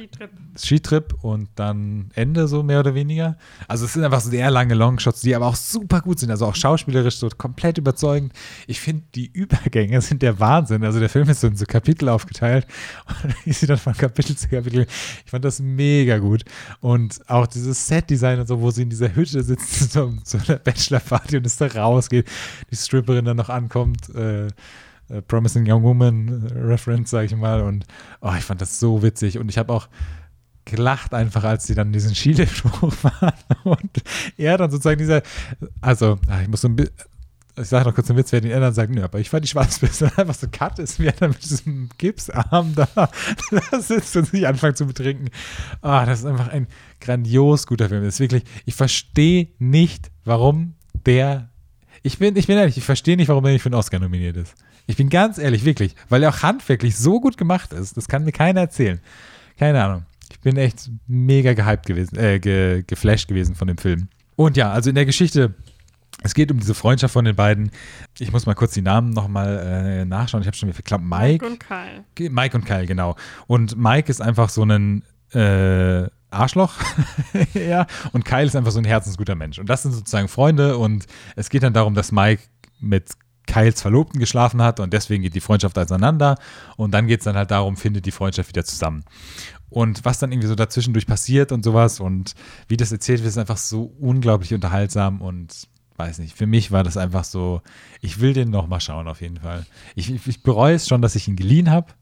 Skitrip. 0.00 0.30
Skitrip 0.56 1.14
und 1.22 1.48
dann 1.56 2.10
Ende 2.14 2.48
so 2.48 2.62
mehr 2.62 2.80
oder 2.80 2.94
weniger. 2.94 3.36
Also 3.68 3.84
es 3.84 3.92
sind 3.92 4.02
einfach 4.02 4.20
sehr 4.20 4.50
lange 4.50 4.74
Longshots, 4.74 5.20
die 5.20 5.34
aber 5.34 5.46
auch 5.46 5.56
super 5.56 6.00
gut 6.00 6.18
sind, 6.18 6.30
also 6.30 6.46
auch 6.46 6.54
schauspielerisch 6.54 7.16
so 7.16 7.28
komplett 7.28 7.76
überzeugend. 7.76 8.32
Ich 8.66 8.80
finde, 8.80 9.02
die 9.14 9.30
Übergänge 9.30 10.00
sind 10.00 10.22
der 10.22 10.40
Wahnsinn. 10.40 10.84
Also 10.84 11.00
der 11.00 11.10
Film 11.10 11.28
ist 11.28 11.40
so 11.40 11.48
in 11.48 11.56
so 11.56 11.66
Kapitel 11.66 12.08
aufgeteilt 12.08 12.66
und 13.22 13.34
ich 13.44 13.58
sehe 13.58 13.66
dann 13.66 13.78
von 13.78 13.94
Kapitel 13.94 14.36
zu 14.36 14.48
Kapitel. 14.48 14.86
Ich 15.24 15.30
fand 15.30 15.44
das 15.44 15.60
mega 15.60 16.18
gut. 16.18 16.44
Und 16.80 17.20
auch 17.28 17.46
dieses 17.46 17.86
Set-Design 17.86 18.40
und 18.40 18.46
so, 18.46 18.60
wo 18.60 18.70
sie 18.70 18.82
in 18.82 18.90
dieser 18.90 19.14
Hütte 19.14 19.42
sitzen, 19.42 19.88
so, 19.90 20.14
so 20.24 20.38
einer 20.46 20.58
Bachelor-Party 20.58 21.36
und 21.36 21.46
es 21.46 21.56
da 21.56 21.66
rausgeht, 21.66 22.26
die 22.70 22.76
Stripperin 22.76 23.26
dann 23.26 23.36
noch 23.36 23.50
ankommt, 23.50 24.08
äh, 24.14 24.48
äh, 25.10 25.22
Promising 25.22 25.70
Young 25.70 25.82
Woman 25.82 26.48
äh, 26.48 26.58
Reference, 26.58 27.10
sage 27.10 27.26
ich 27.26 27.36
mal. 27.36 27.62
Und 27.62 27.86
oh, 28.20 28.32
ich 28.36 28.44
fand 28.44 28.60
das 28.60 28.80
so 28.80 29.02
witzig. 29.02 29.38
Und 29.38 29.48
ich 29.48 29.58
habe 29.58 29.72
auch 29.72 29.88
gelacht 30.64 31.14
einfach, 31.14 31.44
als 31.44 31.66
sie 31.66 31.74
dann 31.74 31.92
diesen 31.92 32.14
Skilift 32.14 32.64
hochfahren 32.64 33.32
und 33.64 33.90
er 34.36 34.58
dann 34.58 34.70
sozusagen 34.70 34.98
dieser, 34.98 35.22
also 35.80 36.18
ah, 36.28 36.42
ich 36.42 36.48
muss 36.48 36.60
so 36.60 36.68
ein 36.68 36.76
bisschen, 36.76 36.94
ich 37.56 37.68
sage 37.68 37.88
noch 37.88 37.94
kurz 37.94 38.08
einen 38.08 38.18
Witz, 38.18 38.32
wer 38.32 38.40
den 38.40 38.52
anderen 38.52 38.74
sagt, 38.74 38.92
nö, 38.92 39.02
aber 39.02 39.18
ich 39.18 39.28
fand 39.28 39.44
die 39.44 39.48
Schwarzbisse 39.48 40.06
einfach 40.16 40.34
so 40.34 40.46
Cut 40.50 40.78
ist, 40.78 40.98
wie 41.00 41.06
er 41.06 41.12
dann 41.12 41.30
mit 41.30 41.42
diesem 41.42 41.88
Gipsarm 41.98 42.74
da, 42.74 42.88
da 43.50 43.80
sitzt 43.80 44.16
und 44.16 44.26
sich 44.26 44.46
anfängt 44.46 44.76
zu 44.76 44.86
betrinken. 44.86 45.30
Ah, 45.82 46.06
das 46.06 46.20
ist 46.20 46.26
einfach 46.26 46.48
ein 46.48 46.68
grandios 47.00 47.66
guter 47.66 47.88
Film. 47.88 48.04
Das 48.04 48.14
ist 48.14 48.20
wirklich, 48.20 48.44
ich 48.64 48.74
verstehe 48.74 49.48
nicht, 49.58 50.10
warum 50.24 50.74
der, 51.06 51.50
ich 52.02 52.18
bin, 52.18 52.36
ich 52.36 52.46
bin 52.46 52.56
ehrlich, 52.56 52.76
ich 52.76 52.84
verstehe 52.84 53.16
nicht, 53.16 53.28
warum 53.28 53.44
er 53.44 53.52
nicht 53.52 53.62
für 53.62 53.68
einen 53.68 53.74
Oscar 53.74 53.98
nominiert 53.98 54.36
ist. 54.36 54.54
Ich 54.90 54.96
bin 54.96 55.08
ganz 55.08 55.38
ehrlich, 55.38 55.64
wirklich, 55.64 55.94
weil 56.08 56.24
er 56.24 56.30
auch 56.30 56.42
handwerklich 56.42 56.96
so 56.96 57.20
gut 57.20 57.36
gemacht 57.36 57.72
ist, 57.72 57.96
das 57.96 58.08
kann 58.08 58.24
mir 58.24 58.32
keiner 58.32 58.60
erzählen. 58.62 59.00
Keine 59.56 59.84
Ahnung. 59.84 60.04
Ich 60.32 60.40
bin 60.40 60.56
echt 60.56 60.90
mega 61.06 61.54
gehypt 61.54 61.86
gewesen, 61.86 62.18
äh, 62.18 62.40
ge, 62.40 62.82
geflasht 62.84 63.28
gewesen 63.28 63.54
von 63.54 63.68
dem 63.68 63.78
Film. 63.78 64.08
Und 64.34 64.56
ja, 64.56 64.72
also 64.72 64.88
in 64.88 64.96
der 64.96 65.06
Geschichte, 65.06 65.54
es 66.24 66.34
geht 66.34 66.50
um 66.50 66.58
diese 66.58 66.74
Freundschaft 66.74 67.12
von 67.12 67.24
den 67.24 67.36
beiden. 67.36 67.70
Ich 68.18 68.32
muss 68.32 68.46
mal 68.46 68.54
kurz 68.54 68.72
die 68.72 68.82
Namen 68.82 69.10
nochmal 69.10 69.60
äh, 69.64 70.04
nachschauen. 70.04 70.42
Ich 70.42 70.48
habe 70.48 70.56
schon 70.56 70.68
wieder 70.68 70.74
verklappt. 70.74 71.04
Mike, 71.04 71.44
Mike 71.44 71.46
und 71.46 71.60
Kyle. 71.60 72.30
Mike 72.30 72.56
und 72.56 72.64
Kyle, 72.64 72.86
genau. 72.86 73.14
Und 73.46 73.76
Mike 73.76 74.10
ist 74.10 74.20
einfach 74.20 74.48
so 74.48 74.64
ein 74.64 75.04
äh, 75.32 76.08
Arschloch. 76.30 76.74
ja. 77.54 77.86
Und 78.12 78.24
Kyle 78.24 78.44
ist 78.44 78.56
einfach 78.56 78.72
so 78.72 78.80
ein 78.80 78.84
herzensguter 78.84 79.36
Mensch. 79.36 79.60
Und 79.60 79.70
das 79.70 79.84
sind 79.84 79.92
sozusagen 79.92 80.26
Freunde. 80.26 80.78
Und 80.78 81.06
es 81.36 81.48
geht 81.48 81.62
dann 81.62 81.74
darum, 81.74 81.94
dass 81.94 82.10
Mike 82.10 82.42
mit 82.80 83.12
Kyles 83.46 83.80
Verlobten 83.80 84.20
geschlafen 84.20 84.62
hat 84.62 84.80
und 84.80 84.92
deswegen 84.92 85.22
geht 85.22 85.34
die 85.34 85.40
Freundschaft 85.40 85.78
auseinander 85.78 86.36
und 86.76 86.92
dann 86.92 87.06
geht 87.06 87.20
es 87.20 87.24
dann 87.24 87.36
halt 87.36 87.50
darum, 87.50 87.76
findet 87.76 88.06
die 88.06 88.10
Freundschaft 88.10 88.48
wieder 88.48 88.64
zusammen. 88.64 89.04
Und 89.70 90.04
was 90.04 90.18
dann 90.18 90.32
irgendwie 90.32 90.48
so 90.48 90.54
dazwischendurch 90.54 91.06
passiert 91.06 91.52
und 91.52 91.64
sowas 91.64 92.00
und 92.00 92.34
wie 92.68 92.76
das 92.76 92.92
erzählt 92.92 93.20
wird, 93.20 93.28
ist 93.28 93.38
einfach 93.38 93.56
so 93.56 93.94
unglaublich 93.98 94.52
unterhaltsam 94.52 95.20
und 95.20 95.68
weiß 95.96 96.18
nicht, 96.18 96.36
für 96.36 96.46
mich 96.46 96.72
war 96.72 96.82
das 96.82 96.96
einfach 96.96 97.24
so, 97.24 97.62
ich 98.00 98.20
will 98.20 98.32
den 98.32 98.50
nochmal 98.50 98.80
schauen 98.80 99.06
auf 99.06 99.20
jeden 99.20 99.38
Fall. 99.38 99.66
Ich, 99.94 100.10
ich, 100.10 100.26
ich 100.26 100.42
bereue 100.42 100.74
es 100.74 100.88
schon, 100.88 101.02
dass 101.02 101.14
ich 101.14 101.28
ihn 101.28 101.36
geliehen 101.36 101.70
habe. 101.70 101.92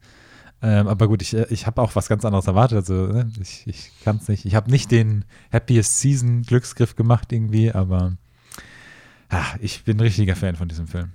Ähm, 0.61 0.87
aber 0.87 1.07
gut, 1.07 1.21
ich, 1.21 1.33
ich 1.33 1.67
habe 1.67 1.81
auch 1.81 1.95
was 1.95 2.09
ganz 2.09 2.25
anderes 2.25 2.47
erwartet. 2.47 2.77
Also 2.77 3.07
ne? 3.07 3.31
ich, 3.39 3.63
ich 3.65 3.91
kann 4.03 4.17
es 4.17 4.27
nicht. 4.27 4.45
Ich 4.45 4.55
habe 4.55 4.71
nicht 4.71 4.91
den 4.91 5.25
Happiest 5.51 5.99
Season 5.99 6.41
Glücksgriff 6.43 6.95
gemacht 6.95 7.31
irgendwie, 7.31 7.71
aber 7.71 8.17
ach, 9.29 9.57
ich 9.59 9.83
bin 9.83 9.97
ein 9.97 10.01
richtiger 10.01 10.35
Fan 10.35 10.55
von 10.55 10.67
diesem 10.67 10.87
Film. 10.87 11.11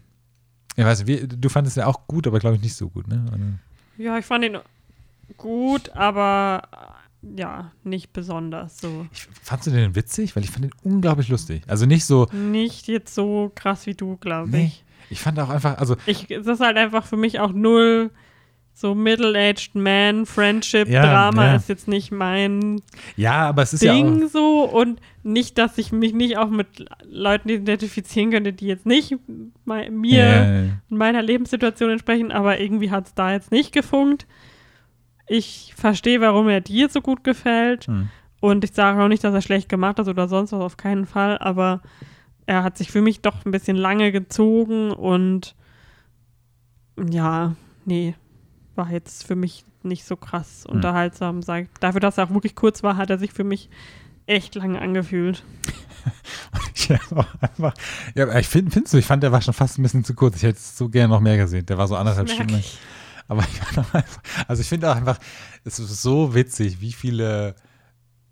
Ich 0.76 0.84
weiß 0.84 1.05
nicht, 1.05 1.36
du 1.38 1.48
fandest 1.48 1.76
ja 1.76 1.86
auch 1.86 2.06
gut, 2.06 2.26
aber 2.26 2.38
glaube 2.38 2.56
ich 2.56 2.62
nicht 2.62 2.74
so 2.74 2.88
gut, 2.88 3.06
ne? 3.09 3.24
Ja, 3.96 4.18
ich 4.18 4.24
fand 4.24 4.44
ihn 4.44 4.59
gut, 5.36 5.90
aber 5.90 6.68
ja, 7.36 7.72
nicht 7.84 8.12
besonders 8.12 8.80
so. 8.80 9.06
Ich, 9.12 9.28
fandst 9.42 9.66
du 9.66 9.70
den 9.70 9.94
witzig? 9.94 10.36
Weil 10.36 10.44
ich 10.44 10.51
fand 10.51 10.66
ihn 10.66 10.72
unglaublich 10.82 11.28
lustig. 11.28 11.62
Also 11.66 11.86
nicht 11.86 12.05
so. 12.05 12.26
Nicht 12.32 12.88
jetzt 12.88 13.14
so 13.14 13.51
krass 13.55 13.86
wie 13.86 13.94
du, 13.94 14.16
glaube 14.16 14.51
nee. 14.51 14.66
ich. 14.66 14.84
Ich 15.10 15.20
fand 15.20 15.38
auch 15.38 15.48
einfach, 15.48 15.78
also. 15.78 15.96
Ich, 16.06 16.26
das 16.26 16.46
ist 16.46 16.60
halt 16.60 16.76
einfach 16.76 17.06
für 17.06 17.16
mich 17.16 17.38
auch 17.40 17.52
null 17.52 18.10
so 18.76 18.92
Middle-aged 18.92 19.76
Man, 19.76 20.26
Friendship, 20.26 20.88
ja, 20.88 21.02
Drama 21.02 21.46
ja. 21.46 21.56
ist 21.56 21.68
jetzt 21.68 21.86
nicht 21.86 22.10
mein 22.10 22.82
ja, 23.16 23.48
aber 23.48 23.62
es 23.62 23.72
ist 23.72 23.82
Ding 23.84 24.22
ja 24.22 24.28
so 24.28 24.64
und 24.64 25.01
nicht, 25.22 25.59
dass 25.59 25.78
ich 25.78 25.92
mich 25.92 26.12
nicht 26.12 26.36
auch 26.36 26.51
mit 26.51 26.84
Leuten 27.05 27.48
identifizieren 27.48 28.32
könnte, 28.32 28.52
die 28.52 28.66
jetzt 28.66 28.84
nicht 28.84 29.14
mir 29.64 30.18
ja, 30.18 30.44
in 30.44 30.80
meiner 30.88 31.22
Lebenssituation 31.22 31.90
entsprechen, 31.90 32.32
aber 32.32 32.60
irgendwie 32.60 32.90
hat 32.90 33.06
es 33.06 33.14
da 33.14 33.32
jetzt 33.32 33.52
nicht 33.52 33.72
gefunkt. 33.72 34.26
Ich 35.28 35.72
verstehe, 35.76 36.20
warum 36.20 36.48
er 36.48 36.60
dir 36.60 36.88
so 36.88 37.01
gut 37.01 37.22
gefällt 37.22 37.86
hm. 37.86 38.09
und 38.40 38.64
ich 38.64 38.72
sage 38.72 39.01
auch 39.01 39.09
nicht, 39.09 39.22
dass 39.22 39.32
er 39.32 39.40
schlecht 39.40 39.68
gemacht 39.68 40.01
hat 40.01 40.09
oder 40.09 40.26
sonst 40.26 40.51
was, 40.51 40.60
auf 40.60 40.76
keinen 40.76 41.06
Fall, 41.06 41.38
aber 41.38 41.80
er 42.44 42.64
hat 42.64 42.76
sich 42.76 42.90
für 42.90 43.01
mich 43.01 43.20
doch 43.20 43.46
ein 43.46 43.52
bisschen 43.52 43.76
lange 43.76 44.10
gezogen 44.10 44.90
und 44.90 45.55
ja, 47.09 47.55
nee, 47.84 48.14
war 48.76 48.90
jetzt 48.90 49.26
für 49.26 49.36
mich 49.36 49.64
nicht 49.82 50.05
so 50.05 50.16
krass 50.16 50.64
hm. 50.66 50.76
unterhaltsam. 50.76 51.42
Sag, 51.42 51.68
dafür, 51.80 52.01
dass 52.01 52.18
er 52.18 52.24
auch 52.24 52.34
wirklich 52.34 52.55
kurz 52.55 52.82
war, 52.82 52.96
hat 52.96 53.10
er 53.10 53.18
sich 53.18 53.32
für 53.32 53.44
mich 53.44 53.68
echt 54.26 54.55
lange 54.55 54.80
angefühlt. 54.80 55.44
einfach, 57.40 57.74
ja, 58.14 58.38
ich 58.38 58.48
finde, 58.48 58.70
findest 58.70 58.94
du, 58.94 58.98
ich 58.98 59.06
fand, 59.06 59.22
der 59.22 59.32
war 59.32 59.40
schon 59.40 59.55
fast 59.55 59.78
ein 59.78 59.82
bisschen 59.82 60.05
zu 60.05 60.14
kurz. 60.14 60.36
Ich 60.36 60.42
hätte 60.42 60.59
es 60.59 60.76
so 60.76 60.88
gerne 60.88 61.09
noch 61.09 61.20
mehr 61.20 61.36
gesehen. 61.36 61.66
Der 61.66 61.78
war 61.78 61.88
so 61.88 61.96
anderthalb 61.96 62.28
Stunden. 62.28 62.62
Aber 63.26 63.42
ich 63.42 63.78
einfach, 63.78 64.05
also 64.48 64.60
ich 64.60 64.68
finde 64.68 64.90
auch 64.90 64.96
einfach, 64.96 65.18
es 65.64 65.78
ist 65.78 66.02
so 66.02 66.34
witzig, 66.34 66.80
wie 66.80 66.92
viele 66.92 67.55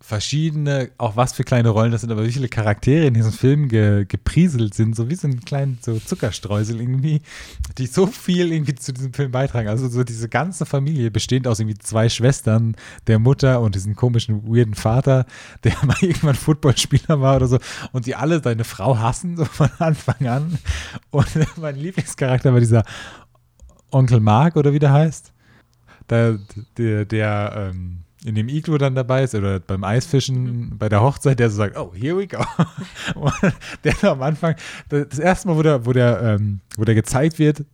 verschiedene, 0.02 0.90
auch 0.98 1.16
was 1.16 1.32
für 1.32 1.44
kleine 1.44 1.68
Rollen 1.68 1.92
das 1.92 2.00
sind, 2.00 2.10
aber 2.10 2.26
wie 2.26 2.32
viele 2.32 2.48
Charaktere 2.48 3.06
in 3.06 3.14
diesem 3.14 3.32
Film 3.32 3.68
ge, 3.68 4.04
geprieselt 4.04 4.74
sind, 4.74 4.96
so 4.96 5.08
wie 5.08 5.14
so 5.14 5.28
ein 5.28 5.40
kleiner 5.44 5.74
so 5.80 5.98
Zuckerstreusel 5.98 6.80
irgendwie, 6.80 7.22
die 7.78 7.86
so 7.86 8.06
viel 8.08 8.52
irgendwie 8.52 8.74
zu 8.74 8.92
diesem 8.92 9.14
Film 9.14 9.30
beitragen. 9.30 9.68
Also 9.68 9.88
so 9.88 10.02
diese 10.02 10.28
ganze 10.28 10.66
Familie 10.66 11.10
bestehend 11.10 11.46
aus 11.46 11.60
irgendwie 11.60 11.78
zwei 11.78 12.08
Schwestern, 12.08 12.74
der 13.06 13.20
Mutter 13.20 13.60
und 13.60 13.76
diesem 13.76 13.94
komischen, 13.94 14.44
weirden 14.44 14.74
Vater, 14.74 15.24
der 15.62 15.76
mal 15.86 15.96
irgendwann 16.00 16.34
Footballspieler 16.34 17.20
war 17.20 17.36
oder 17.36 17.46
so 17.46 17.58
und 17.92 18.06
die 18.06 18.16
alle 18.16 18.42
seine 18.42 18.64
Frau 18.64 18.98
hassen, 18.98 19.36
so 19.36 19.44
von 19.44 19.70
Anfang 19.78 20.26
an. 20.26 20.58
Und 21.10 21.28
mein 21.56 21.76
Lieblingscharakter 21.76 22.52
war 22.52 22.60
dieser 22.60 22.82
Onkel 23.92 24.20
Mark 24.20 24.56
oder 24.56 24.72
wie 24.72 24.80
der 24.80 24.92
heißt. 24.92 25.32
Der, 26.10 26.38
der, 26.76 27.04
der 27.04 27.70
ähm, 27.72 28.02
in 28.24 28.34
dem 28.34 28.48
Iglo 28.48 28.78
dann 28.78 28.94
dabei 28.94 29.24
ist 29.24 29.34
oder 29.34 29.60
beim 29.60 29.84
Eisfischen 29.84 30.78
bei 30.78 30.88
der 30.88 31.02
Hochzeit, 31.02 31.38
der 31.38 31.50
so 31.50 31.56
sagt, 31.56 31.76
oh, 31.76 31.92
here 31.94 32.16
we 32.16 32.26
go. 32.26 32.44
Und 33.14 33.32
der 33.84 34.10
am 34.10 34.22
Anfang, 34.22 34.54
das 34.88 35.18
erste 35.18 35.48
Mal, 35.48 35.56
wo 35.56 35.62
der, 35.62 35.86
wo 35.86 35.92
der, 35.92 36.22
ähm, 36.22 36.60
wo 36.76 36.84
der 36.84 36.94
gezeigt 36.94 37.38
wird, 37.38 37.64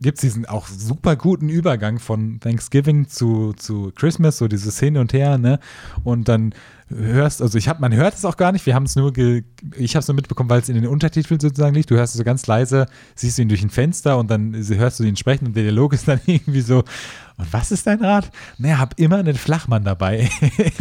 gibt 0.00 0.18
es 0.18 0.22
diesen 0.22 0.46
auch 0.46 0.68
super 0.68 1.16
guten 1.16 1.48
Übergang 1.48 1.98
von 1.98 2.38
Thanksgiving 2.40 3.08
zu, 3.08 3.52
zu 3.54 3.92
Christmas, 3.96 4.38
so 4.38 4.46
dieses 4.46 4.78
Hin 4.78 4.96
und 4.96 5.12
Her, 5.12 5.38
ne? 5.38 5.58
Und 6.04 6.28
dann 6.28 6.54
hörst, 6.88 7.42
also 7.42 7.58
ich 7.58 7.68
habe, 7.68 7.80
man 7.80 7.92
hört 7.92 8.14
es 8.14 8.24
auch 8.24 8.36
gar 8.36 8.52
nicht, 8.52 8.64
wir 8.64 8.74
haben 8.74 8.84
es 8.84 8.96
nur, 8.96 9.12
ge, 9.12 9.42
ich 9.76 9.94
habe 9.96 10.00
es 10.00 10.08
nur 10.08 10.14
mitbekommen, 10.14 10.48
weil 10.48 10.60
es 10.60 10.68
in 10.68 10.76
den 10.76 10.86
Untertiteln 10.86 11.40
sozusagen 11.40 11.74
liegt. 11.74 11.90
Du 11.90 11.96
hörst 11.96 12.14
es 12.14 12.18
so 12.18 12.24
ganz 12.24 12.46
leise, 12.46 12.86
siehst 13.14 13.38
du 13.38 13.42
ihn 13.42 13.48
durch 13.48 13.62
ein 13.62 13.70
Fenster 13.70 14.18
und 14.18 14.30
dann 14.30 14.54
hörst 14.54 15.00
du 15.00 15.04
ihn 15.04 15.16
sprechen 15.16 15.46
und 15.46 15.56
der 15.56 15.64
Dialog 15.64 15.92
ist 15.92 16.06
dann 16.06 16.20
irgendwie 16.26 16.60
so, 16.60 16.84
und 17.38 17.52
was 17.52 17.70
ist 17.70 17.86
dein 17.86 18.04
Rat? 18.04 18.30
Naja, 18.58 18.78
hab 18.78 18.98
immer 18.98 19.18
einen 19.18 19.36
Flachmann 19.36 19.84
dabei 19.84 20.28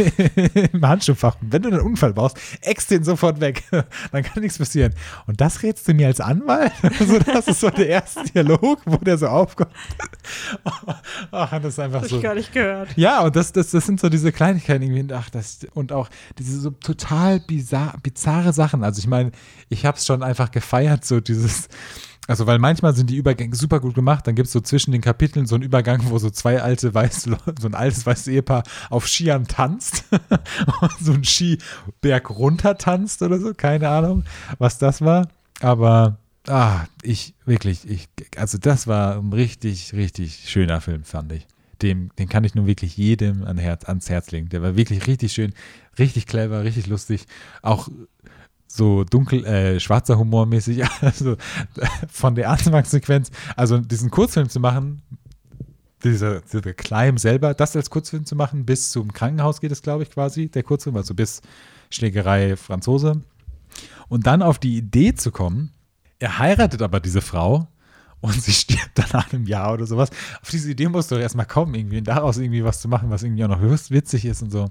im 0.73 0.85
Handschuhfach. 0.85 1.37
Wenn 1.39 1.61
du 1.61 1.69
einen 1.69 1.81
Unfall 1.81 2.13
brauchst, 2.13 2.37
ex 2.61 2.87
den 2.87 3.03
sofort 3.03 3.39
weg. 3.39 3.63
Dann 4.11 4.23
kann 4.23 4.41
nichts 4.41 4.57
passieren. 4.57 4.93
Und 5.27 5.39
das 5.39 5.61
rätst 5.61 5.87
du 5.87 5.93
mir 5.93 6.07
als 6.07 6.19
Anwalt? 6.19 6.71
also 6.81 7.19
das 7.19 7.47
ist 7.47 7.59
so 7.59 7.69
der 7.69 7.87
erste 7.87 8.23
Dialog, 8.23 8.81
wo 8.85 8.97
der 8.97 9.19
so 9.19 9.27
aufkommt. 9.27 9.71
Ach, 11.31 11.51
das 11.51 11.65
ist 11.65 11.79
einfach 11.79 12.01
das 12.01 12.09
so. 12.09 12.15
Hab 12.15 12.23
ich 12.23 12.27
gar 12.27 12.35
nicht 12.35 12.51
gehört. 12.51 12.89
Ja, 12.95 13.21
und 13.21 13.35
das, 13.35 13.51
das, 13.51 13.69
das 13.69 13.85
sind 13.85 13.99
so 13.99 14.09
diese 14.09 14.31
Kleinigkeiten 14.31 14.81
irgendwie. 14.83 15.13
Ach, 15.13 15.29
das, 15.29 15.59
und 15.75 15.91
auch 15.91 16.09
diese 16.39 16.59
so 16.59 16.71
total 16.71 17.39
bizarre, 17.39 17.99
bizarre 18.01 18.51
Sachen. 18.51 18.83
Also 18.83 18.97
ich 18.99 19.07
meine, 19.07 19.31
ich 19.69 19.85
habe 19.85 19.97
es 19.97 20.07
schon 20.07 20.23
einfach 20.23 20.49
gefeiert, 20.49 21.05
so 21.05 21.19
dieses 21.19 21.69
also, 22.27 22.45
weil 22.45 22.59
manchmal 22.59 22.93
sind 22.93 23.09
die 23.09 23.15
Übergänge 23.15 23.55
super 23.55 23.79
gut 23.79 23.95
gemacht, 23.95 24.27
dann 24.27 24.35
gibt 24.35 24.47
es 24.47 24.53
so 24.53 24.59
zwischen 24.59 24.91
den 24.91 25.01
Kapiteln 25.01 25.45
so 25.45 25.55
einen 25.55 25.63
Übergang, 25.63 26.01
wo 26.09 26.19
so 26.19 26.29
zwei 26.29 26.61
alte 26.61 26.93
weiße 26.93 27.37
so 27.59 27.67
ein 27.67 27.73
altes 27.73 28.05
weißes 28.05 28.27
Ehepaar 28.27 28.63
auf 28.89 29.07
Skiern 29.07 29.47
tanzt 29.47 30.03
und 30.81 30.99
so 30.99 31.13
ein 31.13 31.23
Skiberg 31.23 32.29
runter 32.29 32.77
tanzt 32.77 33.21
oder 33.21 33.39
so, 33.39 33.53
keine 33.53 33.87
Ahnung, 33.89 34.25
was 34.59 34.77
das 34.77 35.01
war. 35.01 35.29
Aber 35.61 36.17
ah, 36.47 36.85
ich 37.01 37.33
wirklich, 37.45 37.89
ich, 37.89 38.09
also 38.35 38.57
das 38.57 38.87
war 38.87 39.17
ein 39.17 39.31
richtig, 39.31 39.93
richtig 39.93 40.49
schöner 40.49 40.81
Film, 40.81 41.03
fand 41.03 41.31
ich. 41.31 41.47
Dem, 41.81 42.09
den 42.17 42.27
kann 42.27 42.43
ich 42.43 42.55
nun 42.55 42.65
wirklich 42.65 42.97
jedem 42.97 43.43
an 43.43 43.59
Herz, 43.59 43.85
ans 43.85 44.09
Herz 44.09 44.31
legen. 44.31 44.49
Der 44.49 44.63
war 44.63 44.75
wirklich 44.75 45.05
richtig 45.05 45.31
schön, 45.31 45.53
richtig 45.99 46.25
clever, 46.25 46.63
richtig 46.63 46.87
lustig. 46.87 47.25
Auch 47.61 47.87
so 48.67 49.03
dunkel, 49.03 49.45
äh, 49.45 49.79
schwarzer 49.79 50.17
Humor 50.17 50.45
mäßig, 50.45 50.83
also 51.01 51.37
von 52.09 52.35
der 52.35 52.49
Anfangssequenz, 52.49 53.31
also 53.55 53.77
diesen 53.77 54.11
Kurzfilm 54.11 54.49
zu 54.49 54.59
machen, 54.59 55.01
dieser, 56.03 56.41
dieser 56.41 56.73
Climb 56.73 57.19
selber, 57.19 57.53
das 57.53 57.75
als 57.75 57.89
Kurzfilm 57.89 58.25
zu 58.25 58.35
machen, 58.35 58.65
bis 58.65 58.91
zum 58.91 59.13
Krankenhaus 59.13 59.61
geht 59.61 59.71
es, 59.71 59.81
glaube 59.81 60.03
ich, 60.03 60.11
quasi, 60.11 60.49
der 60.49 60.63
Kurzfilm, 60.63 60.95
also 60.95 61.13
bis 61.13 61.41
Schlägerei 61.89 62.55
Franzose. 62.55 63.21
Und 64.09 64.27
dann 64.27 64.41
auf 64.41 64.59
die 64.59 64.77
Idee 64.77 65.15
zu 65.15 65.31
kommen, 65.31 65.71
er 66.19 66.39
heiratet 66.39 66.81
aber 66.81 66.99
diese 66.99 67.21
Frau 67.21 67.67
und 68.21 68.41
sie 68.41 68.51
stirbt 68.53 68.91
dann 68.95 69.09
nach 69.13 69.31
einem 69.33 69.45
Jahr 69.45 69.73
oder 69.73 69.85
sowas. 69.85 70.09
Auf 70.41 70.49
diese 70.49 70.71
Idee 70.71 70.87
musst 70.87 71.11
du 71.11 71.15
doch 71.15 71.21
erstmal 71.21 71.45
kommen, 71.45 71.75
irgendwie, 71.75 71.99
und 71.99 72.07
daraus 72.07 72.37
irgendwie 72.37 72.63
was 72.63 72.81
zu 72.81 72.87
machen, 72.87 73.09
was 73.09 73.23
irgendwie 73.23 73.43
auch 73.43 73.49
noch 73.49 73.61
witzig 73.61 74.25
ist 74.25 74.41
und 74.41 74.51
so. 74.51 74.69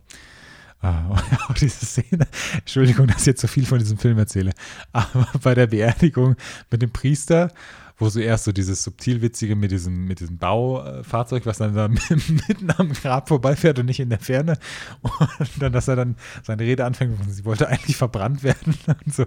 Ah, 0.86 1.20
auch 1.48 1.54
diese 1.54 1.84
Szene, 1.84 2.28
Entschuldigung, 2.58 3.08
dass 3.08 3.22
ich 3.22 3.26
jetzt 3.26 3.40
so 3.40 3.48
viel 3.48 3.66
von 3.66 3.80
diesem 3.80 3.98
Film 3.98 4.18
erzähle, 4.18 4.52
aber 4.92 5.26
bei 5.42 5.52
der 5.52 5.66
Beerdigung 5.66 6.36
mit 6.70 6.80
dem 6.80 6.92
Priester, 6.92 7.52
wo 7.98 8.08
so 8.08 8.20
erst 8.20 8.44
so 8.44 8.52
dieses 8.52 8.84
subtil 8.84 9.20
Witzige 9.20 9.56
mit 9.56 9.72
diesem, 9.72 10.06
mit 10.06 10.20
diesem 10.20 10.38
Baufahrzeug, 10.38 11.44
was 11.44 11.58
dann 11.58 11.74
da 11.74 11.88
mitten 12.48 12.70
am 12.76 12.92
Grab 12.92 13.26
vorbeifährt 13.26 13.80
und 13.80 13.86
nicht 13.86 13.98
in 13.98 14.10
der 14.10 14.20
Ferne. 14.20 14.58
Und 15.02 15.50
dann, 15.58 15.72
dass 15.72 15.88
er 15.88 15.96
dann 15.96 16.14
seine 16.44 16.62
Rede 16.62 16.84
anfängt 16.84 17.18
und 17.18 17.30
sie 17.30 17.44
wollte 17.44 17.68
eigentlich 17.68 17.96
verbrannt 17.96 18.44
werden. 18.44 18.74
Und 19.04 19.14
so. 19.14 19.24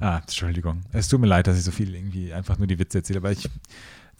Ah, 0.00 0.18
Entschuldigung. 0.18 0.82
Es 0.92 1.08
tut 1.08 1.20
mir 1.20 1.26
leid, 1.26 1.46
dass 1.46 1.58
ich 1.58 1.64
so 1.64 1.72
viel 1.72 1.94
irgendwie 1.94 2.32
einfach 2.32 2.56
nur 2.58 2.68
die 2.68 2.78
Witze 2.78 2.98
erzähle, 2.98 3.18
aber 3.18 3.32
ich, 3.32 3.50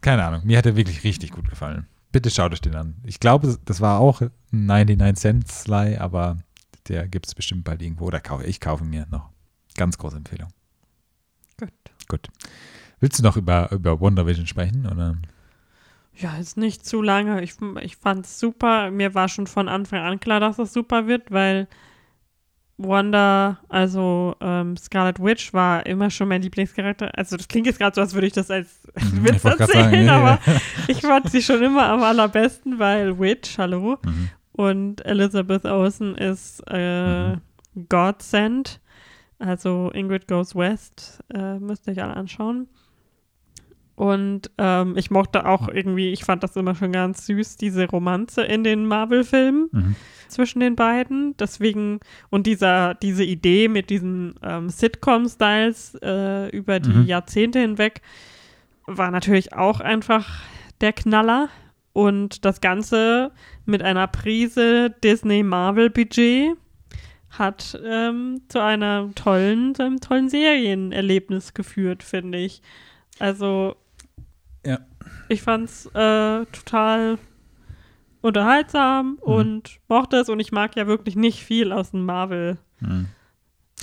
keine 0.01 0.25
Ahnung, 0.25 0.43
mir 0.45 0.59
hat 0.59 0.67
er 0.67 0.77
wirklich 0.77 1.05
richtig 1.05 1.31
gut 1.31 1.49
gefallen. 1.49 1.87
Bitte 2.11 2.31
schaut 2.31 2.53
euch 2.53 2.61
den 2.61 2.75
an. 2.75 2.97
Ich 3.05 3.21
glaube, 3.21 3.57
das 3.65 3.81
war 3.81 4.01
auch 4.01 4.21
99 4.51 5.21
Cent 5.21 5.49
Sly, 5.49 5.97
aber 5.97 6.39
der 6.89 7.09
gibt 7.09 7.27
es 7.27 7.35
bestimmt 7.35 7.65
bald 7.65 7.83
irgendwo. 7.83 8.07
Oder 8.07 8.21
kaufe 8.21 8.45
ich 8.45 8.61
kaufe 8.61 8.85
mir 8.85 9.07
noch. 9.11 9.31
Ganz 9.77 9.99
große 9.99 10.17
Empfehlung. 10.17 10.49
Gut. 11.59 11.73
Gut. 12.09 12.29
Willst 13.01 13.19
du 13.19 13.23
noch 13.23 13.37
über, 13.37 13.71
über 13.73 14.01
Wonder 14.01 14.27
Vision 14.27 14.47
sprechen? 14.47 14.87
Oder? 14.87 15.17
Ja, 16.15 16.37
ist 16.37 16.57
nicht 16.57 16.85
zu 16.85 17.03
lange. 17.03 17.43
Ich, 17.43 17.55
ich 17.81 17.97
fand 17.97 18.27
es 18.27 18.39
super. 18.39 18.91
Mir 18.91 19.15
war 19.15 19.29
schon 19.29 19.47
von 19.47 19.69
Anfang 19.69 20.01
an 20.01 20.21
klar, 20.21 20.41
dass 20.41 20.59
es 20.59 20.73
super 20.73 21.07
wird, 21.07 21.31
weil 21.31 21.69
Wanda, 22.77 23.59
also 23.69 24.37
ähm, 24.41 24.77
Scarlet 24.77 25.21
Witch, 25.21 25.53
war 25.53 25.87
immer 25.87 26.11
schon 26.11 26.29
mein 26.29 26.43
Lieblingscharakter. 26.43 27.17
Also 27.17 27.37
das 27.37 27.49
klingt 27.49 27.67
jetzt 27.67 27.79
gerade 27.79 27.95
so, 27.95 28.01
als 28.01 28.15
würde 28.15 28.27
ich 28.27 28.33
das 28.33 28.51
als 28.51 28.69
Mhm, 29.13 29.25
Witz 29.25 29.45
erzählen, 29.45 29.69
sagen, 29.69 30.05
ja, 30.05 30.17
aber 30.17 30.39
ja. 30.47 30.61
ich 30.89 31.01
fand 31.01 31.31
sie 31.31 31.43
schon 31.43 31.63
immer 31.63 31.89
am 31.89 32.03
allerbesten, 32.03 32.79
weil 32.79 33.19
Witch, 33.19 33.59
hallo, 33.59 33.99
Mhm. 34.05 34.31
Und 34.53 35.05
Elizabeth 35.07 35.65
Olsen 35.65 36.15
ist 36.17 36.63
äh, 36.69 37.33
Mhm. 37.37 37.41
Godsend. 37.89 38.81
Also 39.39 39.91
Ingrid 39.93 40.29
Goes 40.29 40.55
West, 40.55 41.21
äh, 41.35 41.59
müsst 41.59 41.87
ihr 41.87 41.95
euch 41.95 42.03
alle 42.03 42.15
anschauen. 42.15 42.69
Und 43.95 44.51
ähm, 44.59 44.97
ich 44.97 45.11
mochte 45.11 45.47
auch 45.47 45.69
irgendwie, 45.69 46.13
ich 46.13 46.25
fand 46.25 46.43
das 46.43 46.57
immer 46.57 46.75
schon 46.75 46.93
ganz 46.93 47.27
süß, 47.27 47.57
diese 47.57 47.89
Romanze 47.89 48.43
in 48.43 48.65
den 48.65 48.87
Marvel-Filmen 48.87 49.69
Mhm. 49.71 49.97
zwischen 50.29 50.61
den 50.61 50.77
beiden. 50.77 51.37
Deswegen, 51.37 52.01
und 52.31 52.47
dieser, 52.47 52.95
diese 52.95 53.25
Idee 53.25 53.69
mit 53.69 53.91
diesen 53.91 54.35
ähm, 54.43 54.69
Sitcom-Styles 54.71 55.97
äh, 56.03 56.49
über 56.57 56.81
die 56.81 56.91
Mhm. 56.91 57.07
Jahrzehnte 57.07 57.59
hinweg 57.61 58.01
war 58.87 59.11
natürlich 59.11 59.53
auch 59.53 59.81
einfach 59.81 60.41
der 60.81 60.93
Knaller. 60.93 61.49
Und 61.95 62.47
das 62.47 62.63
Ganze 62.63 63.33
mit 63.65 63.83
einer 63.83 64.07
Prise 64.07 64.91
Disney-Marvel-Budget 65.05 66.57
hat 67.31 67.81
ähm, 67.85 68.43
zu 68.49 68.63
einer 68.63 69.11
tollen, 69.15 69.75
zu 69.75 69.85
einem 69.85 70.01
tollen 70.01 70.29
Serienerlebnis 70.29 71.55
geführt, 71.55 72.03
finde 72.03 72.39
ich. 72.39 72.61
Also, 73.19 73.77
Ja. 74.67 74.79
ich 75.29 75.43
fand's 75.43 75.87
äh, 75.95 76.45
total 76.47 77.19
unterhaltsam 78.21 79.17
und 79.21 79.79
mochte 79.89 80.17
es 80.19 80.29
und 80.29 80.41
ich 80.41 80.53
mag 80.53 80.77
ja 80.77 80.87
wirklich 80.87 81.17
nicht 81.17 81.43
viel 81.43 81.73
aus 81.73 81.91
dem 81.93 82.05
Marvel. 82.05 82.59
Mhm. 82.81 83.07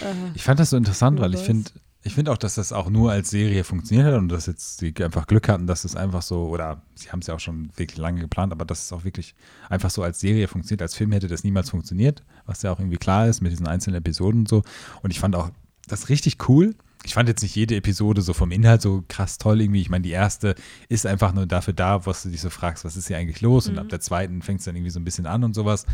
Äh, 0.01 0.13
Ich 0.35 0.43
fand 0.43 0.59
das 0.59 0.69
so 0.69 0.77
interessant, 0.77 1.19
weil 1.19 1.33
ich 1.33 1.41
finde, 1.41 1.71
ich 2.01 2.13
finde 2.13 2.31
auch, 2.31 2.37
dass 2.37 2.55
das 2.55 2.71
auch 2.71 2.89
nur 2.89 3.11
als 3.11 3.29
Serie 3.29 3.63
funktioniert 3.65 4.07
hat 4.07 4.13
und 4.15 4.29
dass 4.29 4.45
jetzt 4.45 4.77
sie 4.79 4.93
einfach 5.03 5.27
Glück 5.27 5.49
hatten, 5.49 5.67
dass 5.67 5.83
es 5.83 5.95
einfach 5.97 6.21
so, 6.21 6.47
oder 6.47 6.81
sie 6.95 7.11
haben 7.11 7.19
es 7.19 7.27
ja 7.27 7.35
auch 7.35 7.39
schon 7.41 7.71
wirklich 7.75 7.97
lange 7.97 8.21
geplant, 8.21 8.53
aber 8.53 8.63
dass 8.63 8.83
es 8.85 8.93
auch 8.93 9.03
wirklich 9.03 9.35
einfach 9.69 9.89
so 9.89 10.01
als 10.01 10.19
Serie 10.19 10.47
funktioniert. 10.47 10.81
Als 10.81 10.95
Film 10.95 11.11
hätte 11.11 11.27
das 11.27 11.43
niemals 11.43 11.69
funktioniert, 11.69 12.23
was 12.45 12.61
ja 12.61 12.71
auch 12.71 12.79
irgendwie 12.79 12.97
klar 12.97 13.27
ist 13.27 13.41
mit 13.41 13.51
diesen 13.51 13.67
einzelnen 13.67 13.97
Episoden 13.97 14.41
und 14.41 14.47
so. 14.49 14.63
Und 15.01 15.11
ich 15.11 15.19
fand 15.19 15.35
auch 15.35 15.49
das 15.87 16.07
richtig 16.07 16.47
cool. 16.47 16.73
Ich 17.03 17.13
fand 17.13 17.29
jetzt 17.29 17.41
nicht 17.41 17.55
jede 17.55 17.75
Episode 17.75 18.21
so 18.21 18.33
vom 18.33 18.51
Inhalt 18.51 18.81
so 18.81 19.03
krass 19.07 19.37
toll 19.37 19.61
irgendwie. 19.61 19.81
Ich 19.81 19.89
meine, 19.89 20.03
die 20.03 20.11
erste 20.11 20.55
ist 20.89 21.05
einfach 21.05 21.33
nur 21.33 21.47
dafür 21.47 21.73
da, 21.73 22.05
was 22.05 22.23
du 22.23 22.29
dich 22.29 22.41
so 22.41 22.49
fragst, 22.49 22.83
was 22.85 22.97
ist 22.97 23.07
hier 23.07 23.17
eigentlich 23.17 23.41
los? 23.41 23.67
Und 23.67 23.73
Mhm. 23.73 23.79
ab 23.79 23.89
der 23.89 23.99
zweiten 24.01 24.41
fängt 24.41 24.59
es 24.59 24.65
dann 24.65 24.75
irgendwie 24.75 24.91
so 24.91 24.99
ein 24.99 25.05
bisschen 25.05 25.25
an 25.25 25.43
und 25.43 25.53
sowas. 25.53 25.85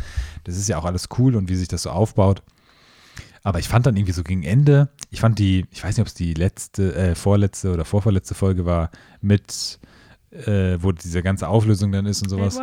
Das 0.44 0.56
ist 0.56 0.68
ja 0.68 0.78
auch 0.78 0.84
alles 0.84 1.08
cool 1.18 1.34
und 1.36 1.48
wie 1.48 1.56
sich 1.56 1.68
das 1.68 1.82
so 1.82 1.90
aufbaut. 1.90 2.42
Aber 3.44 3.60
ich 3.60 3.68
fand 3.68 3.86
dann 3.86 3.96
irgendwie 3.96 4.12
so 4.12 4.24
gegen 4.24 4.42
Ende, 4.42 4.88
ich 5.10 5.20
fand 5.20 5.38
die, 5.38 5.66
ich 5.70 5.82
weiß 5.82 5.96
nicht, 5.96 6.02
ob 6.02 6.08
es 6.08 6.14
die 6.14 6.34
letzte, 6.34 6.94
äh, 6.94 7.14
vorletzte 7.14 7.72
oder 7.72 7.84
vorvorletzte 7.84 8.34
Folge 8.34 8.66
war, 8.66 8.90
mit, 9.20 9.78
äh, 10.30 10.78
wo 10.80 10.92
diese 10.92 11.22
ganze 11.22 11.48
Auflösung 11.48 11.92
dann 11.92 12.06
ist 12.06 12.22
und 12.22 12.28
sowas. 12.28 12.54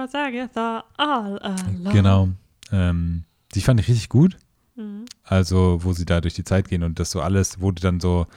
Genau. 1.91 2.29
Ähm, 2.71 3.23
die 3.53 3.61
fand 3.61 3.79
ich 3.79 3.87
richtig 3.87 4.09
gut. 4.09 4.37
Mhm. 4.75 5.05
Also, 5.23 5.79
wo 5.83 5.93
sie 5.93 6.05
da 6.05 6.21
durch 6.21 6.33
die 6.33 6.43
Zeit 6.43 6.67
gehen 6.67 6.83
und 6.83 6.99
das 6.99 7.11
so 7.11 7.21
alles, 7.21 7.61
wo 7.61 7.71
du 7.71 7.81
dann 7.81 7.99
so 7.99 8.27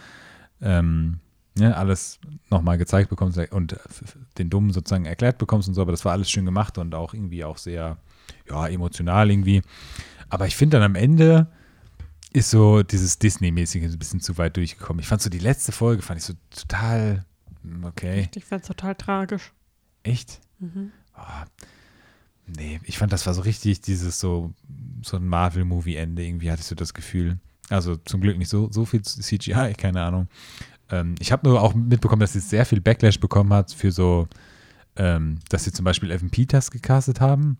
ähm, 0.60 1.20
ja, 1.58 1.72
alles 1.72 2.20
nochmal 2.50 2.78
gezeigt 2.78 3.08
bekommst 3.08 3.38
und 3.50 3.76
den 4.38 4.50
Dummen 4.50 4.72
sozusagen 4.72 5.06
erklärt 5.06 5.38
bekommst 5.38 5.68
und 5.68 5.74
so, 5.74 5.82
aber 5.82 5.92
das 5.92 6.04
war 6.04 6.12
alles 6.12 6.30
schön 6.30 6.44
gemacht 6.44 6.76
und 6.78 6.94
auch 6.94 7.14
irgendwie 7.14 7.44
auch 7.44 7.56
sehr, 7.56 7.96
ja, 8.48 8.68
emotional 8.68 9.30
irgendwie. 9.30 9.62
Aber 10.28 10.46
ich 10.46 10.56
finde 10.56 10.76
dann 10.76 10.84
am 10.84 10.94
Ende 10.94 11.46
ist 12.36 12.50
so 12.50 12.82
dieses 12.82 13.18
Disney-mäßige 13.18 13.84
ein 13.84 13.98
bisschen 13.98 14.20
zu 14.20 14.36
weit 14.38 14.56
durchgekommen. 14.56 15.00
Ich 15.00 15.06
fand 15.08 15.22
so 15.22 15.30
die 15.30 15.38
letzte 15.38 15.72
Folge, 15.72 16.02
fand 16.02 16.20
ich 16.20 16.26
so 16.26 16.34
total, 16.50 17.24
hm, 17.62 17.84
okay, 17.84 18.28
Ich 18.34 18.44
fand's 18.44 18.68
total 18.68 18.94
tragisch. 18.94 19.52
echt? 20.02 20.40
Mhm. 20.58 20.92
Ah, 21.14 21.44
nee, 22.46 22.78
ich 22.84 22.98
fand, 22.98 23.12
das 23.12 23.26
war 23.26 23.34
so 23.34 23.40
richtig 23.42 23.80
dieses 23.80 24.20
so, 24.20 24.52
so 25.02 25.16
ein 25.16 25.26
Marvel-Movie-Ende. 25.26 26.22
Irgendwie 26.24 26.50
hatte 26.50 26.60
ich 26.60 26.66
so 26.66 26.74
das 26.74 26.92
Gefühl. 26.94 27.38
Also 27.70 27.96
zum 27.96 28.20
Glück 28.20 28.38
nicht 28.38 28.48
so, 28.50 28.70
so 28.70 28.84
viel 28.84 29.02
CGI, 29.02 29.74
keine 29.76 30.02
Ahnung. 30.02 30.28
Ähm, 30.90 31.14
ich 31.18 31.32
habe 31.32 31.48
nur 31.48 31.60
auch 31.60 31.74
mitbekommen, 31.74 32.20
dass 32.20 32.34
sie 32.34 32.40
sehr 32.40 32.64
viel 32.66 32.80
Backlash 32.80 33.18
bekommen 33.18 33.52
hat 33.52 33.72
für 33.72 33.90
so, 33.90 34.28
ähm, 34.96 35.38
dass 35.48 35.64
sie 35.64 35.72
zum 35.72 35.84
Beispiel 35.84 36.10
Evan 36.10 36.30
Peters 36.30 36.70
gecastet 36.70 37.20
haben. 37.20 37.58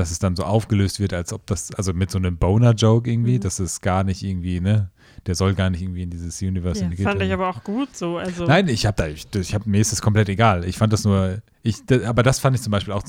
Dass 0.00 0.10
es 0.10 0.18
dann 0.18 0.34
so 0.34 0.42
aufgelöst 0.44 0.98
wird, 0.98 1.12
als 1.14 1.32
ob 1.32 1.46
das, 1.46 1.72
also 1.74 1.92
mit 1.92 2.10
so 2.10 2.18
einem 2.18 2.36
Boner-Joke 2.38 3.10
irgendwie, 3.10 3.36
Mhm. 3.36 3.40
dass 3.40 3.58
es 3.60 3.80
gar 3.80 4.02
nicht 4.04 4.22
irgendwie, 4.22 4.60
ne, 4.60 4.90
der 5.26 5.34
soll 5.34 5.54
gar 5.54 5.70
nicht 5.70 5.82
irgendwie 5.82 6.02
in 6.02 6.10
dieses 6.10 6.40
Universe 6.42 6.80
Ja, 6.80 6.86
integriert 6.86 7.08
fand 7.10 7.22
ich 7.22 7.28
werden. 7.28 7.40
aber 7.42 7.50
auch 7.56 7.62
gut 7.62 7.94
so. 7.96 8.16
Also, 8.18 8.44
Nein, 8.46 8.68
ich 8.68 8.86
habe 8.86 8.96
da, 8.96 9.06
ich, 9.06 9.26
ich 9.34 9.54
hab, 9.54 9.66
mir 9.66 9.80
ist 9.80 9.92
das 9.92 10.00
komplett 10.02 10.28
egal. 10.28 10.64
Ich 10.64 10.78
fand 10.78 10.92
das 10.92 11.04
nur, 11.04 11.42
ich, 11.62 11.84
da- 11.86 12.08
aber 12.08 12.22
das 12.22 12.38
fand 12.40 12.56
ich 12.56 12.62
zum 12.62 12.70
Beispiel 12.70 12.92
auch 12.94 13.02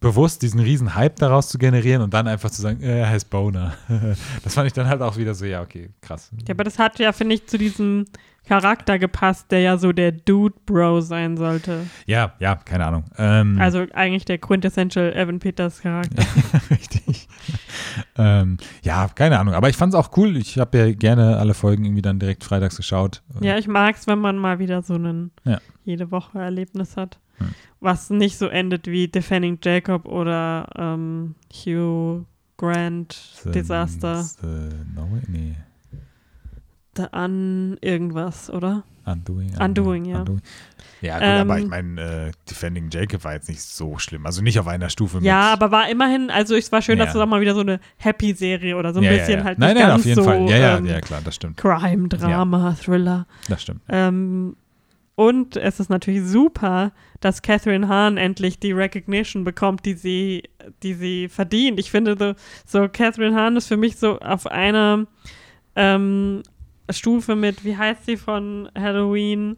bewusst, 0.00 0.42
diesen 0.42 0.60
riesen 0.60 0.94
Hype 0.94 1.16
daraus 1.16 1.48
zu 1.48 1.58
generieren 1.58 2.02
und 2.02 2.12
dann 2.12 2.28
einfach 2.28 2.50
zu 2.50 2.60
sagen, 2.60 2.80
äh, 2.82 3.00
er 3.00 3.08
heißt 3.10 3.30
Boner. 3.30 3.74
das 4.42 4.54
fand 4.54 4.66
ich 4.66 4.72
dann 4.72 4.88
halt 4.88 5.00
auch 5.02 5.16
wieder 5.16 5.34
so, 5.34 5.44
ja, 5.44 5.62
okay, 5.62 5.90
krass. 6.00 6.30
ja, 6.46 6.54
aber 6.54 6.64
das 6.64 6.78
hat 6.78 6.98
ja, 6.98 7.12
finde 7.12 7.34
ich, 7.34 7.46
zu 7.46 7.56
diesem 7.58 8.04
Charakter 8.46 8.98
gepasst, 8.98 9.50
der 9.50 9.60
ja 9.60 9.76
so 9.78 9.92
der 9.92 10.12
Dude-Bro 10.12 11.00
sein 11.00 11.36
sollte. 11.36 11.86
Ja, 12.06 12.32
ja, 12.38 12.54
keine 12.56 12.86
Ahnung. 12.86 13.04
Ähm, 13.18 13.58
Also 13.60 13.84
eigentlich 13.94 14.24
der 14.24 14.38
quintessential 14.38 15.12
Evan 15.14 15.38
Peters 15.40 15.80
Charakter. 15.80 16.22
Richtig. 16.70 17.28
ähm, 18.16 18.56
ja, 18.82 19.08
keine 19.14 19.38
Ahnung. 19.38 19.54
Aber 19.54 19.68
ich 19.68 19.76
fand 19.76 19.92
es 19.94 19.98
auch 19.98 20.16
cool. 20.16 20.36
Ich 20.36 20.58
habe 20.58 20.78
ja 20.78 20.92
gerne 20.92 21.36
alle 21.38 21.54
Folgen 21.54 21.84
irgendwie 21.84 22.02
dann 22.02 22.18
direkt 22.18 22.44
freitags 22.44 22.76
geschaut. 22.76 23.22
Ja, 23.40 23.58
ich 23.58 23.68
mag 23.68 23.96
es, 23.96 24.06
wenn 24.06 24.18
man 24.18 24.38
mal 24.38 24.58
wieder 24.58 24.82
so 24.82 24.94
ein 24.94 25.30
Ja. 25.44 25.58
jede 25.84 26.10
Woche 26.10 26.38
Erlebnis 26.38 26.96
hat. 26.96 27.18
Hm. 27.38 27.48
Was 27.80 28.10
nicht 28.10 28.38
so 28.38 28.46
endet 28.46 28.86
wie 28.86 29.08
Defending 29.08 29.58
Jacob 29.62 30.06
oder 30.06 30.68
ähm, 30.78 31.34
Hugh 31.52 32.24
Grant 32.56 33.12
The- 33.44 33.50
Desaster. 33.50 34.22
The, 34.22 34.46
no, 34.94 35.06
nee. 35.28 35.54
The 36.96 37.06
Un 37.14 37.76
irgendwas, 37.80 38.50
oder? 38.50 38.84
Undoing. 39.04 39.52
Undoing, 39.60 40.04
ja. 40.06 40.24
Ja, 41.00 41.18
gut, 41.18 41.22
Ähm, 41.28 41.40
aber 41.50 41.58
ich 41.60 41.66
meine, 41.66 42.00
äh, 42.00 42.32
Defending 42.50 42.88
Jacob 42.90 43.22
war 43.22 43.34
jetzt 43.34 43.48
nicht 43.48 43.62
so 43.62 43.98
schlimm. 43.98 44.26
Also 44.26 44.42
nicht 44.42 44.58
auf 44.58 44.66
einer 44.66 44.88
Stufe 44.88 45.18
mit. 45.18 45.26
Ja, 45.26 45.52
aber 45.52 45.70
war 45.70 45.88
immerhin, 45.88 46.30
also 46.30 46.56
es 46.56 46.72
war 46.72 46.82
schön, 46.82 46.98
Ja. 46.98 47.04
dass 47.04 47.14
es 47.14 47.20
auch 47.20 47.26
mal 47.26 47.40
wieder 47.40 47.54
so 47.54 47.60
eine 47.60 47.78
Happy-Serie 47.98 48.76
oder 48.76 48.92
so 48.92 48.98
ein 49.00 49.04
ja, 49.04 49.12
bisschen 49.12 49.38
ja. 49.38 49.44
halt 49.44 49.58
Nein, 49.58 49.74
nicht 49.74 49.82
nein, 49.82 49.90
ganz 49.90 50.00
auf 50.00 50.06
jeden 50.06 50.16
so 50.16 50.24
Fall. 50.24 50.48
Ja, 50.48 50.56
ja, 50.56 50.78
ähm, 50.78 50.86
ja, 50.86 51.00
klar, 51.00 51.20
das 51.24 51.36
stimmt. 51.36 51.56
Crime, 51.58 52.08
Drama, 52.08 52.74
Thriller. 52.82 53.26
Das 53.48 53.62
stimmt. 53.62 53.82
Ähm, 53.88 54.56
und 55.14 55.56
es 55.56 55.80
ist 55.80 55.88
natürlich 55.88 56.24
super, 56.24 56.92
dass 57.20 57.42
Catherine 57.42 57.88
Hahn 57.88 58.16
endlich 58.16 58.58
die 58.58 58.72
Recognition 58.72 59.44
bekommt, 59.44 59.84
die 59.86 59.94
sie, 59.94 60.42
die 60.82 60.94
sie 60.94 61.28
verdient. 61.28 61.78
Ich 61.78 61.90
finde 61.90 62.16
so, 62.18 62.34
so 62.66 62.88
Catherine 62.88 63.34
Hahn 63.36 63.56
ist 63.56 63.68
für 63.68 63.76
mich 63.78 63.96
so 63.96 64.18
auf 64.18 64.46
einer 64.46 65.06
ähm, 65.74 66.42
Stufe 66.90 67.34
mit, 67.36 67.64
wie 67.64 67.76
heißt 67.76 68.06
sie 68.06 68.16
von 68.16 68.68
Halloween, 68.76 69.56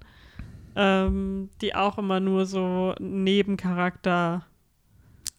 ähm, 0.77 1.51
die 1.61 1.75
auch 1.75 1.99
immer 1.99 2.21
nur 2.21 2.47
so 2.47 2.95
Nebencharakter. 2.99 4.45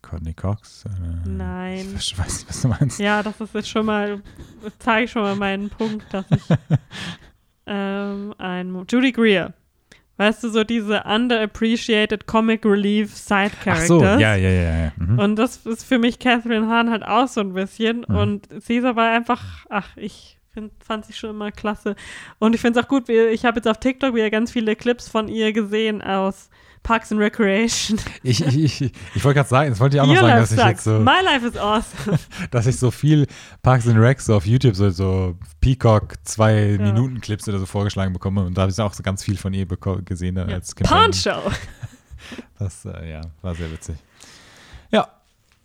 Courtney 0.01 0.33
Cox. 0.33 0.85
Äh, 0.85 1.29
Nein. 1.29 1.95
Ich 1.97 2.17
weiß 2.17 2.39
nicht, 2.39 2.49
was 2.49 2.61
du 2.61 2.67
meinst. 2.69 2.99
Ja, 2.99 3.21
das 3.23 3.39
ist 3.41 3.53
jetzt 3.53 3.69
schon 3.69 3.85
mal, 3.85 4.21
zeige 4.79 5.05
ich 5.05 5.11
schon 5.11 5.23
mal 5.23 5.35
meinen 5.35 5.69
Punkt, 5.69 6.05
dass 6.13 6.25
ich 6.31 6.43
ähm, 7.65 8.33
ein 8.37 8.85
Judy 8.89 9.11
Greer. 9.11 9.53
Weißt 10.17 10.43
du, 10.43 10.49
so 10.49 10.65
diese 10.65 11.03
underappreciated 11.03 12.27
Comic 12.27 12.65
Relief 12.65 13.15
Side 13.15 13.51
Ach 13.57 13.63
Characters. 13.63 13.87
so, 13.87 14.03
ja, 14.03 14.35
ja, 14.35 14.35
ja. 14.35 14.77
ja. 14.85 14.91
Mhm. 14.97 15.17
Und 15.17 15.35
das 15.37 15.65
ist 15.65 15.85
für 15.85 15.97
mich 15.97 16.19
Catherine 16.19 16.67
Hahn 16.67 16.89
halt 16.89 17.03
auch 17.03 17.29
so 17.29 17.39
ein 17.39 17.53
bisschen. 17.53 18.05
Mhm. 18.07 18.15
Und 18.15 18.49
sie 18.61 18.77
ist 18.77 18.83
aber 18.83 19.03
einfach, 19.03 19.65
ach, 19.69 19.95
ich 19.95 20.38
find, 20.59 20.71
fand 20.83 21.05
sie 21.05 21.13
schon 21.13 21.31
immer 21.31 21.51
klasse. 21.51 21.95
Und 22.39 22.53
ich 22.55 22.61
finde 22.61 22.79
es 22.79 22.85
auch 22.85 22.89
gut, 22.89 23.09
ich 23.09 23.45
habe 23.45 23.57
jetzt 23.57 23.67
auf 23.67 23.79
TikTok 23.79 24.13
wieder 24.15 24.29
ganz 24.29 24.51
viele 24.51 24.75
Clips 24.75 25.07
von 25.07 25.27
ihr 25.27 25.53
gesehen 25.53 26.01
aus 26.01 26.49
Parks 26.83 27.11
and 27.11 27.19
Recreation. 27.21 27.99
Ich, 28.23 28.45
ich, 28.45 28.81
ich, 28.81 28.91
ich 29.15 29.23
wollte 29.23 29.35
gerade 29.39 29.49
sagen, 29.49 29.69
das 29.69 29.79
wollte 29.79 29.97
ich 29.97 30.01
auch 30.01 30.05
noch 30.07 30.13
Your 30.13 30.21
sagen, 30.21 30.39
life 30.39 30.41
dass 30.41 30.51
ich 30.51 30.57
sucks. 30.57 30.69
jetzt 30.69 30.83
so. 30.85 30.99
My 30.99 31.21
life 31.23 31.45
is 31.45 31.57
awesome. 31.57 32.19
dass 32.51 32.67
ich 32.67 32.77
so 32.77 32.89
viel 32.91 33.27
Parks 33.61 33.87
and 33.87 33.97
Recs 33.97 34.25
so 34.25 34.35
auf 34.35 34.45
YouTube 34.45 34.75
so, 34.75 34.89
so 34.89 35.37
Peacock 35.61 36.15
zwei 36.23 36.77
Minuten 36.79 37.19
Clips 37.21 37.47
oder 37.49 37.59
so 37.59 37.65
vorgeschlagen 37.65 38.13
bekomme 38.13 38.43
und 38.43 38.57
da 38.57 38.61
habe 38.63 38.71
ich 38.71 38.79
auch 38.79 38.93
so 38.93 39.03
ganz 39.03 39.23
viel 39.23 39.37
von 39.37 39.53
ihr 39.53 39.65
gesehen 39.65 40.35
dann 40.35 40.49
Ja. 40.49 40.55
als 40.55 40.75
Campaign. 40.75 41.11
Poncho. 41.11 41.31
Das 42.59 42.83
äh, 42.85 43.09
ja, 43.09 43.21
war 43.41 43.55
sehr 43.55 43.71
witzig. 43.71 43.95
Ja, 44.91 45.07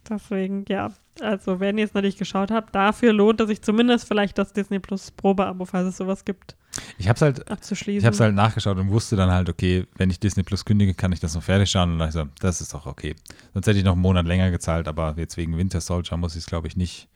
Deswegen, 0.09 0.65
ja. 0.69 0.93
Also, 1.21 1.61
wenn 1.61 1.79
ihr 1.79 1.85
es 1.85 1.95
noch 1.95 2.03
nicht 2.03 2.19
geschaut 2.19 2.51
habt, 2.51 2.75
dafür 2.75 3.13
lohnt 3.13 3.41
es 3.41 3.49
sich 3.49 3.63
zumindest 3.63 4.09
vielleicht 4.09 4.37
das 4.37 4.53
Disney 4.53 4.81
Plus 4.81 5.11
Probeabo, 5.11 5.65
falls 5.65 5.89
es 5.89 5.97
sowas 5.97 6.25
gibt, 6.25 6.57
ich 6.99 7.09
habe 7.09 7.17
es 7.17 7.23
halt 7.23 7.51
abzuschließen. 7.51 8.01
ich 8.01 8.07
habe 8.07 8.25
halt 8.25 8.35
nachgeschaut 8.35 8.77
und 8.79 8.91
wusste 8.91 9.17
dann 9.17 9.31
halt, 9.31 9.49
okay, 9.49 9.87
wenn 9.97 10.11
ich 10.11 10.19
Disney 10.19 10.43
Plus 10.43 10.65
kündige, 10.65 10.95
kann 10.95 11.13
ich 11.13 11.21
das 11.21 11.35
noch 11.35 11.43
fertig 11.43 11.71
schauen 11.71 11.93
und 11.93 11.99
dann 11.99 12.09
ich 12.09 12.15
so, 12.15 12.25
das 12.41 12.61
ist 12.61 12.75
doch 12.75 12.87
okay. 12.87 13.15
Sonst 13.53 13.67
hätte 13.67 13.79
ich 13.79 13.85
noch 13.85 13.93
einen 13.93 14.03
Monat 14.03 14.27
länger 14.27 14.51
gezahlt, 14.51 14.89
aber 14.89 15.15
jetzt 15.17 15.37
wegen 15.37 15.57
Winter 15.57 15.81
Soldier 15.81 16.17
muss 16.17 16.35
ich 16.35 16.41
es 16.41 16.47
glaube 16.47 16.69
ich 16.69 16.77
nicht 16.77 17.09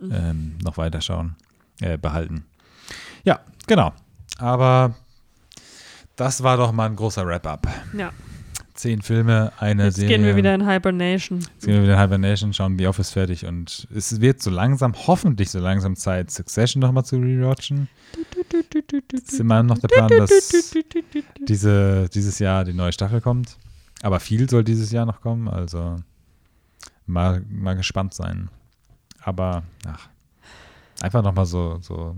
ähm, 0.00 0.56
noch 0.62 0.76
weiter 0.76 1.00
schauen, 1.00 1.36
äh, 1.80 1.98
behalten. 1.98 2.44
Ja, 3.24 3.40
genau. 3.66 3.92
Aber 4.38 4.94
das 6.16 6.42
war 6.42 6.56
doch 6.56 6.72
mal 6.72 6.86
ein 6.86 6.96
großer 6.96 7.26
Wrap-up. 7.26 7.66
ja, 7.96 8.10
Zehn 8.76 9.00
Filme, 9.02 9.52
eine 9.58 9.84
jetzt 9.84 9.96
Serie. 9.96 10.16
gehen 10.16 10.26
wir 10.26 10.36
wieder 10.36 10.54
in 10.54 10.68
Hibernation. 10.68 11.40
Jetzt 11.40 11.64
gehen 11.64 11.74
wir 11.74 11.82
wieder 11.82 11.94
in 11.94 12.00
Hibernation, 12.00 12.52
schauen 12.52 12.78
The 12.78 12.86
Office 12.86 13.10
fertig 13.10 13.46
und 13.46 13.88
es 13.94 14.20
wird 14.20 14.42
so 14.42 14.50
langsam, 14.50 14.94
hoffentlich 15.06 15.50
so 15.50 15.58
langsam 15.58 15.96
Zeit, 15.96 16.30
Succession 16.30 16.80
nochmal 16.80 17.04
zu 17.04 17.16
rewatchen. 17.16 17.88
Es 19.14 19.32
ist 19.32 19.40
immer 19.40 19.62
noch 19.62 19.78
der 19.78 19.88
Plan, 19.88 20.08
dass 20.10 20.50
diese, 21.48 22.08
dieses 22.12 22.38
Jahr 22.38 22.64
die 22.64 22.74
neue 22.74 22.92
Staffel 22.92 23.20
kommt. 23.20 23.56
Aber 24.02 24.20
viel 24.20 24.48
soll 24.48 24.62
dieses 24.62 24.92
Jahr 24.92 25.06
noch 25.06 25.22
kommen, 25.22 25.48
also 25.48 25.96
mal, 27.06 27.42
mal 27.48 27.74
gespannt 27.76 28.12
sein. 28.12 28.50
Aber, 29.22 29.62
ach, 29.86 30.08
einfach 31.00 31.22
nochmal 31.22 31.46
so, 31.46 31.78
so, 31.80 32.14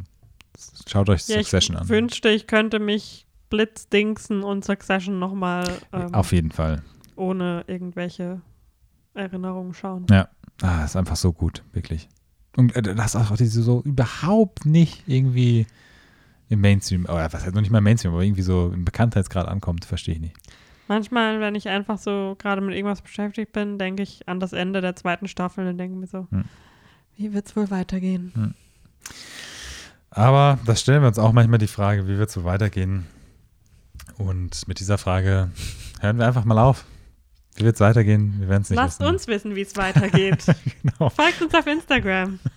schaut 0.86 1.08
euch 1.08 1.26
Ja, 1.28 1.36
ich 1.36 1.46
Succession 1.46 1.76
an. 1.76 1.88
wünschte, 1.88 2.28
ich 2.30 2.48
könnte 2.48 2.80
mich 2.80 3.26
Blitzdingsen 3.50 4.42
und 4.42 4.64
Succession 4.64 5.18
nochmal 5.18 5.64
ähm, 5.92 6.14
Auf 6.14 6.32
jeden 6.32 6.50
Fall. 6.50 6.82
ohne 7.16 7.64
irgendwelche 7.66 8.40
Erinnerungen 9.14 9.74
schauen. 9.74 10.06
Ja, 10.10 10.28
ah, 10.62 10.84
ist 10.84 10.96
einfach 10.96 11.16
so 11.16 11.32
gut, 11.32 11.62
wirklich. 11.72 12.08
Und 12.56 12.74
äh, 12.76 12.82
das 12.82 13.16
auch 13.16 13.36
diese 13.36 13.62
so 13.62 13.82
überhaupt 13.82 14.66
nicht 14.66 15.04
irgendwie 15.06 15.66
im 16.48 16.60
Mainstream, 16.60 17.04
oder 17.04 17.30
was 17.32 17.44
heißt 17.44 17.54
noch 17.54 17.60
nicht 17.60 17.70
mal 17.70 17.80
Mainstream, 17.80 18.12
aber 18.12 18.22
irgendwie 18.22 18.42
so 18.42 18.70
im 18.72 18.84
Bekanntheitsgrad 18.84 19.46
ankommt, 19.48 19.84
verstehe 19.84 20.14
ich 20.14 20.20
nicht. 20.20 20.36
Manchmal, 20.88 21.40
wenn 21.40 21.54
ich 21.54 21.68
einfach 21.68 21.98
so 21.98 22.34
gerade 22.38 22.62
mit 22.62 22.74
irgendwas 22.74 23.02
beschäftigt 23.02 23.52
bin, 23.52 23.78
denke 23.78 24.02
ich 24.02 24.26
an 24.26 24.40
das 24.40 24.54
Ende 24.54 24.80
der 24.80 24.96
zweiten 24.96 25.28
Staffel 25.28 25.66
und 25.66 25.76
denke 25.76 25.96
mir 25.96 26.06
so, 26.06 26.26
Hm. 26.30 26.44
wie 27.16 27.34
wird 27.34 27.46
es 27.46 27.54
wohl 27.56 27.70
weitergehen? 27.70 28.54
Aber 30.10 30.58
das 30.64 30.80
stellen 30.80 31.02
wir 31.02 31.08
uns 31.08 31.18
auch 31.18 31.32
manchmal 31.32 31.58
die 31.58 31.66
Frage, 31.66 32.08
wie 32.08 32.16
wird 32.16 32.28
es 32.28 32.34
so 32.34 32.44
weitergehen? 32.44 33.06
Und 34.18 34.66
mit 34.68 34.80
dieser 34.80 34.98
Frage 34.98 35.50
hören 36.00 36.18
wir 36.18 36.26
einfach 36.26 36.44
mal 36.44 36.58
auf. 36.58 36.84
Wie 37.56 37.64
wird 37.64 37.74
es 37.74 37.80
weitergehen? 37.80 38.34
Wir 38.38 38.48
werden 38.48 38.62
es 38.62 38.70
nicht 38.70 38.76
Lasst 38.76 39.00
wissen. 39.00 39.12
uns 39.12 39.26
wissen, 39.26 39.56
wie 39.56 39.62
es 39.62 39.76
weitergeht. 39.76 40.44
genau. 40.82 41.08
Folgt 41.08 41.42
uns 41.42 41.54
auf 41.54 41.66
Instagram. 41.66 42.38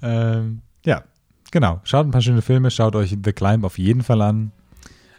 Ähm, 0.00 0.62
ja, 0.84 1.02
genau. 1.50 1.80
Schaut 1.82 2.06
ein 2.06 2.12
paar 2.12 2.22
schöne 2.22 2.40
Filme, 2.40 2.70
schaut 2.70 2.94
euch 2.94 3.16
The 3.24 3.32
Climb 3.32 3.64
auf 3.64 3.78
jeden 3.78 4.04
Fall 4.04 4.22
an. 4.22 4.52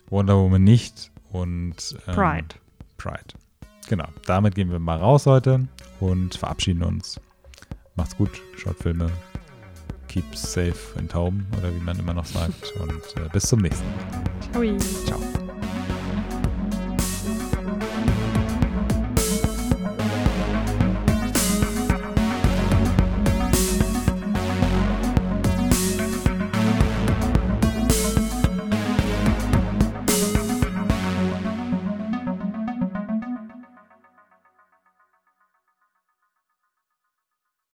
Wonder 0.09 0.37
Woman 0.37 0.63
nicht 0.63 1.11
und 1.33 1.75
ähm, 2.07 2.15
Pride. 2.15 2.55
Pride. 2.97 3.33
Genau. 3.89 4.07
Damit 4.25 4.55
gehen 4.55 4.71
wir 4.71 4.79
mal 4.79 4.97
raus 4.97 5.25
heute 5.25 5.67
und 5.99 6.35
verabschieden 6.35 6.83
uns. 6.83 7.19
Macht's 7.95 8.15
gut, 8.15 8.41
schaut 8.57 8.77
Filme. 8.77 9.11
Keep 10.07 10.35
safe 10.35 10.97
and 10.97 11.13
home 11.13 11.45
oder 11.57 11.75
wie 11.75 11.81
man 11.81 11.99
immer 11.99 12.13
noch 12.13 12.25
sagt. 12.25 12.71
Und 12.79 13.21
äh, 13.21 13.27
bis 13.33 13.47
zum 13.47 13.59
nächsten 13.59 13.85
Mal. 14.53 14.77
Ciao. 15.05 15.44